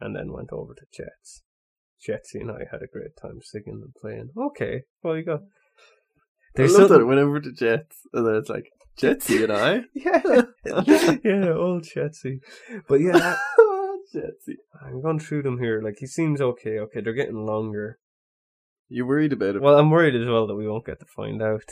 and 0.00 0.14
then 0.14 0.32
went 0.32 0.50
over 0.52 0.74
to 0.74 0.86
Chet's. 0.92 1.42
Chetzy 2.06 2.40
and 2.40 2.50
I 2.50 2.60
had 2.70 2.82
a 2.82 2.86
great 2.92 3.16
time 3.20 3.38
singing 3.42 3.80
and 3.82 3.94
playing. 4.00 4.30
Okay, 4.36 4.82
well 5.02 5.16
you 5.16 5.24
got 5.24 5.40
I 5.40 5.44
there's 6.54 6.76
love 6.78 6.88
that 6.90 7.00
it 7.00 7.04
went 7.04 7.20
over 7.20 7.40
to 7.40 7.52
Jets, 7.52 7.96
and 8.12 8.26
then 8.26 8.34
it's 8.36 8.48
like 8.48 8.70
Jetsy 9.00 9.42
and 9.44 9.52
I. 9.52 9.82
yeah, 9.94 10.42
yeah, 11.24 11.52
old 11.52 11.84
Chetzy. 11.84 12.40
But 12.88 13.00
yeah, 13.00 13.12
that- 13.18 13.38
Jetsy. 14.14 14.54
I'm 14.80 15.02
going 15.02 15.18
through 15.20 15.42
them 15.42 15.58
here. 15.58 15.80
Like 15.82 15.96
he 15.98 16.06
seems 16.06 16.40
okay. 16.40 16.78
Okay, 16.78 17.00
they're 17.00 17.12
getting 17.12 17.44
longer. 17.44 17.98
You 18.88 19.06
worried 19.06 19.32
about 19.32 19.56
it? 19.56 19.62
Well, 19.62 19.78
I'm 19.78 19.90
worried 19.90 20.14
as 20.14 20.26
well 20.26 20.46
that 20.46 20.54
we 20.54 20.66
won't 20.66 20.86
get 20.86 21.00
to 21.00 21.06
find 21.06 21.42
out. 21.42 21.64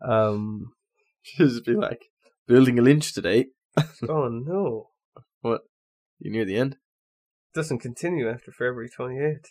um. 0.00 0.72
Just 1.36 1.64
be 1.64 1.74
like 1.74 2.06
building 2.46 2.78
a 2.78 2.82
lynch 2.82 3.12
today. 3.12 3.46
Oh 4.08 4.28
no. 4.28 4.90
What? 5.42 5.62
You 6.18 6.30
near 6.30 6.44
the 6.44 6.56
end? 6.56 6.76
doesn't 7.56 7.78
continue 7.78 8.28
after 8.28 8.52
February 8.52 8.88
28th. 8.88 9.46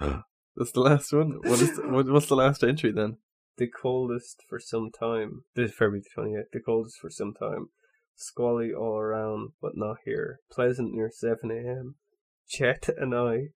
That's 0.56 0.72
the 0.72 0.80
last 0.80 1.12
one. 1.12 1.38
What 1.42 1.60
is? 1.60 1.76
The, 1.76 1.82
what, 1.88 2.10
what's 2.10 2.26
the 2.26 2.34
last 2.34 2.64
entry 2.64 2.90
then? 2.90 3.18
The 3.58 3.68
coldest 3.68 4.42
for 4.48 4.58
some 4.58 4.90
time. 4.90 5.44
This 5.54 5.70
is 5.70 5.76
February 5.76 6.02
28th. 6.16 6.50
The 6.52 6.60
coldest 6.60 6.96
for 6.98 7.10
some 7.10 7.34
time. 7.34 7.68
Squally 8.16 8.72
all 8.72 8.96
around, 8.96 9.50
but 9.60 9.72
not 9.76 9.98
here. 10.04 10.40
Pleasant 10.50 10.94
near 10.94 11.10
7 11.12 11.50
a.m. 11.50 11.96
Chet 12.48 12.88
and 12.96 13.14
I 13.14 13.48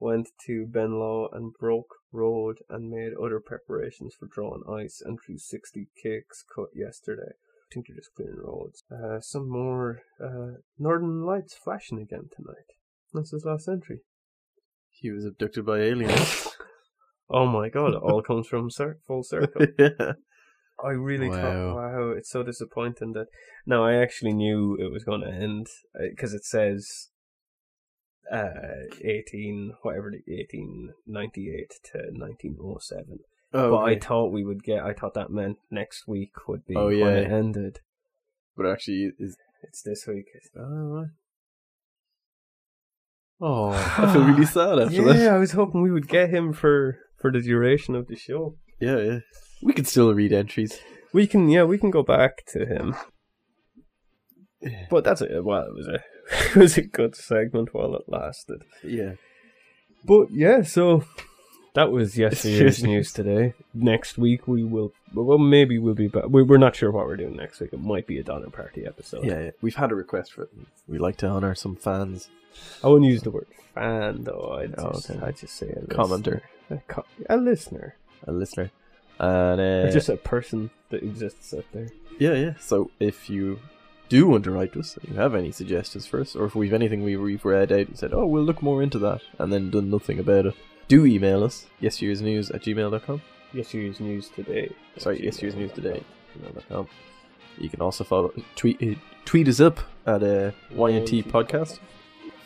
went 0.00 0.28
to 0.46 0.66
Benlow 0.66 1.28
and 1.32 1.52
Broke 1.58 1.94
Road 2.12 2.58
and 2.70 2.90
made 2.90 3.12
other 3.14 3.40
preparations 3.40 4.14
for 4.18 4.26
drawing 4.26 4.62
ice 4.68 5.02
and 5.04 5.18
threw 5.24 5.38
60 5.38 5.88
cakes 6.02 6.44
cut 6.54 6.68
yesterday. 6.74 7.32
I 7.32 7.74
think 7.74 7.86
they're 7.88 7.96
just 7.96 8.14
clearing 8.14 8.40
roads. 8.42 8.82
Uh, 8.90 9.20
some 9.20 9.48
more 9.50 10.02
uh, 10.24 10.58
Northern 10.78 11.22
Lights 11.24 11.54
flashing 11.54 11.98
again 11.98 12.28
tonight. 12.34 12.64
That's 13.12 13.30
his 13.32 13.44
last 13.44 13.68
entry. 13.68 14.00
He 14.90 15.10
was 15.10 15.24
abducted 15.24 15.66
by 15.66 15.78
aliens. 15.80 16.48
Oh 17.30 17.44
my 17.44 17.68
god, 17.68 17.92
it 17.92 18.00
all 18.02 18.22
comes 18.22 18.46
from 18.46 18.70
cir- 18.70 19.00
full 19.06 19.22
circle. 19.22 19.66
yeah. 19.78 20.12
I 20.82 20.92
really 20.92 21.28
Wow. 21.28 21.34
thought, 21.42 21.74
wow, 21.76 22.10
it's 22.16 22.30
so 22.30 22.42
disappointing 22.42 23.12
that. 23.12 23.26
No, 23.66 23.84
I 23.84 23.96
actually 23.96 24.32
knew 24.32 24.78
it 24.80 24.90
was 24.90 25.04
going 25.04 25.20
to 25.20 25.28
end 25.30 25.66
because 26.08 26.32
it 26.32 26.46
says 26.46 27.08
uh, 28.32 28.94
18, 29.02 29.72
whatever, 29.82 30.10
the 30.10 30.22
1898 30.34 31.70
to 31.92 31.98
1907. 32.12 33.18
Oh, 33.54 33.70
But 33.70 33.78
I 33.78 33.98
thought 33.98 34.32
we 34.32 34.44
would 34.44 34.62
get, 34.62 34.80
I 34.82 34.92
thought 34.92 35.14
that 35.14 35.30
meant 35.30 35.56
next 35.70 36.06
week 36.06 36.32
would 36.48 36.66
be 36.66 36.74
Oh, 36.76 36.86
when 36.88 36.98
yeah. 36.98 37.06
it 37.08 37.30
ended. 37.30 37.78
but 38.56 38.66
actually, 38.66 39.12
is 39.18 39.36
It's 39.62 39.82
this 39.82 40.06
week. 40.06 40.26
oh, 40.56 40.62
right. 40.62 41.06
Oh, 43.40 43.68
I 43.70 44.12
feel 44.12 44.24
really 44.24 44.44
sad 44.58 44.78
after 44.80 44.88
this 44.88 44.96
yeah, 44.96 45.12
that. 45.12 45.32
I 45.34 45.38
was 45.38 45.52
hoping 45.52 45.80
we 45.82 45.90
would 45.92 46.08
get 46.08 46.30
him 46.30 46.52
for, 46.52 46.98
for 47.20 47.30
the 47.30 47.40
duration 47.40 47.94
of 47.94 48.08
the 48.08 48.16
show. 48.16 48.56
Yeah, 48.80 48.98
yeah. 48.98 49.18
We 49.62 49.72
could 49.72 49.86
still 49.86 50.12
read 50.12 50.32
entries. 50.32 50.78
We 51.12 51.26
can, 51.26 51.48
yeah, 51.48 51.64
we 51.64 51.78
can 51.78 51.90
go 51.90 52.02
back 52.02 52.44
to 52.48 52.66
him. 52.66 52.94
Yeah. 54.60 54.86
But 54.90 55.04
that's 55.04 55.20
it. 55.22 55.44
Well, 55.44 55.62
it 55.62 55.74
was 55.74 55.86
a 55.86 56.00
it 56.50 56.56
was 56.56 56.76
a 56.78 56.82
good 56.82 57.14
segment 57.16 57.72
while 57.74 57.94
it 57.94 58.08
lasted. 58.08 58.64
Yeah. 58.84 59.12
But 60.04 60.30
yeah, 60.30 60.62
so 60.62 61.04
that 61.74 61.90
was 61.90 62.16
yesterday's 62.18 62.82
news 62.90 63.12
today. 63.12 63.54
Next 63.74 64.18
week 64.18 64.46
we 64.46 64.62
will. 64.64 64.92
Well, 65.14 65.38
maybe 65.38 65.78
we'll 65.78 65.94
be 65.94 66.08
back. 66.08 66.24
We- 66.28 66.42
We're 66.42 66.58
not 66.58 66.76
sure 66.76 66.90
what 66.90 67.06
we're 67.06 67.16
doing 67.16 67.36
next 67.36 67.60
week. 67.60 67.72
It 67.72 67.80
might 67.80 68.06
be 68.06 68.18
a 68.18 68.22
Donner 68.22 68.50
Party 68.50 68.86
episode. 68.86 69.24
Yeah, 69.24 69.40
yeah. 69.40 69.50
We've 69.62 69.74
had 69.74 69.90
a 69.90 69.94
request 69.94 70.32
for 70.32 70.42
it. 70.44 70.50
We 70.86 70.98
like 70.98 71.16
to 71.18 71.26
honor 71.28 71.54
some 71.54 71.76
fans. 71.76 72.28
I 72.82 72.88
wouldn't 72.88 73.10
use 73.10 73.22
the 73.22 73.30
word 73.30 73.46
fan 73.74 74.24
though. 74.24 74.58
I'd 74.60 74.74
Oh, 74.78 74.92
just, 74.92 75.10
okay. 75.10 75.20
I'd 75.24 75.36
just 75.36 75.54
say 75.56 75.68
a 75.70 75.80
Commenter, 75.86 76.40
a, 76.70 76.78
co- 76.88 77.04
a 77.28 77.36
listener, 77.36 77.96
a 78.26 78.32
listener. 78.32 78.70
And 79.20 79.60
uh, 79.60 79.90
just 79.90 80.08
a 80.08 80.16
person 80.16 80.70
that 80.90 81.02
exists 81.02 81.52
out 81.52 81.64
there. 81.72 81.88
Yeah, 82.20 82.34
yeah. 82.34 82.54
So 82.60 82.90
if 83.00 83.28
you 83.28 83.58
do 84.08 84.26
want 84.26 84.44
to 84.44 84.50
write 84.50 84.72
to 84.72 84.80
us, 84.80 84.96
and 84.96 85.08
you 85.14 85.20
have 85.20 85.34
any 85.34 85.50
suggestions 85.52 86.06
for 86.06 86.20
us, 86.20 86.34
or 86.36 86.44
if 86.46 86.54
we've 86.54 86.72
anything 86.72 87.02
we, 87.04 87.16
we've 87.16 87.44
read 87.44 87.72
out 87.72 87.86
and 87.88 87.98
said, 87.98 88.12
oh, 88.12 88.26
we'll 88.26 88.42
look 88.42 88.62
more 88.62 88.82
into 88.82 88.98
that, 89.00 89.20
and 89.38 89.52
then 89.52 89.70
done 89.70 89.90
nothing 89.90 90.18
about 90.18 90.46
it, 90.46 90.54
do 90.88 91.04
email 91.04 91.44
us, 91.44 91.66
yesteryearsnews 91.82 92.54
at 92.54 92.62
gmail.com. 92.62 93.20
Yes, 93.52 93.72
you 93.74 93.94
news 94.00 94.28
today. 94.28 94.70
Sorry, 94.98 95.20
yesteryearsnews 95.20 95.74
today. 95.74 96.02
gmail.com. 96.38 96.88
You 97.58 97.68
can 97.68 97.80
also 97.80 98.04
follow, 98.04 98.32
tweet, 98.56 98.82
uh, 98.82 98.98
tweet 99.24 99.48
us 99.48 99.58
up 99.60 99.80
at 100.06 100.22
uh, 100.22 100.52
YNT 100.72 101.24
Podcast. 101.26 101.78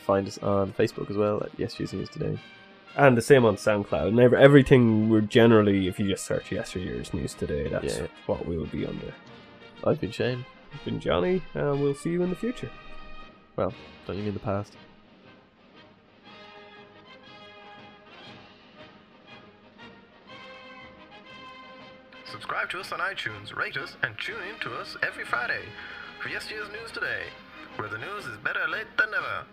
Find 0.05 0.27
us 0.27 0.37
on 0.39 0.73
Facebook 0.73 1.09
as 1.09 1.15
well 1.17 1.41
at 1.43 1.55
Yesteryears 1.57 1.93
News 1.93 2.09
Today. 2.09 2.37
And 2.95 3.15
the 3.17 3.21
same 3.21 3.45
on 3.45 3.55
SoundCloud. 3.55 4.09
And 4.09 4.19
every, 4.19 4.37
everything 4.37 5.09
we're 5.09 5.21
generally, 5.21 5.87
if 5.87 5.99
you 5.99 6.09
just 6.09 6.25
search 6.25 6.51
yesterday's 6.51 7.13
news 7.13 7.33
today, 7.33 7.67
that's 7.69 7.97
Yeah. 7.99 8.07
what 8.25 8.45
we 8.45 8.57
will 8.57 8.65
be 8.65 8.85
under. 8.85 9.13
I've 9.85 10.01
been 10.01 10.11
Shane. 10.11 10.45
I've 10.73 10.85
been 10.85 10.99
Johnny, 10.99 11.41
and 11.53 11.81
we'll 11.81 11.93
see 11.93 12.09
you 12.09 12.23
in 12.23 12.29
the 12.29 12.35
future. 12.35 12.69
Well, 13.55 13.73
don't 14.07 14.17
you 14.17 14.23
mean 14.23 14.33
the 14.33 14.39
past? 14.39 14.75
Subscribe 22.25 22.69
to 22.71 22.79
us 22.79 22.91
on 22.91 22.99
iTunes, 22.99 23.55
rate 23.55 23.77
us, 23.77 23.95
and 24.01 24.15
tune 24.17 24.41
in 24.53 24.59
to 24.61 24.75
us 24.75 24.97
every 25.03 25.23
Friday 25.23 25.61
for 26.21 26.29
yesterday's 26.29 26.69
news 26.69 26.91
today, 26.91 27.23
where 27.75 27.89
the 27.89 27.97
news 27.97 28.25
is 28.25 28.37
better 28.37 28.67
late 28.67 28.87
than 28.97 29.11
never. 29.11 29.45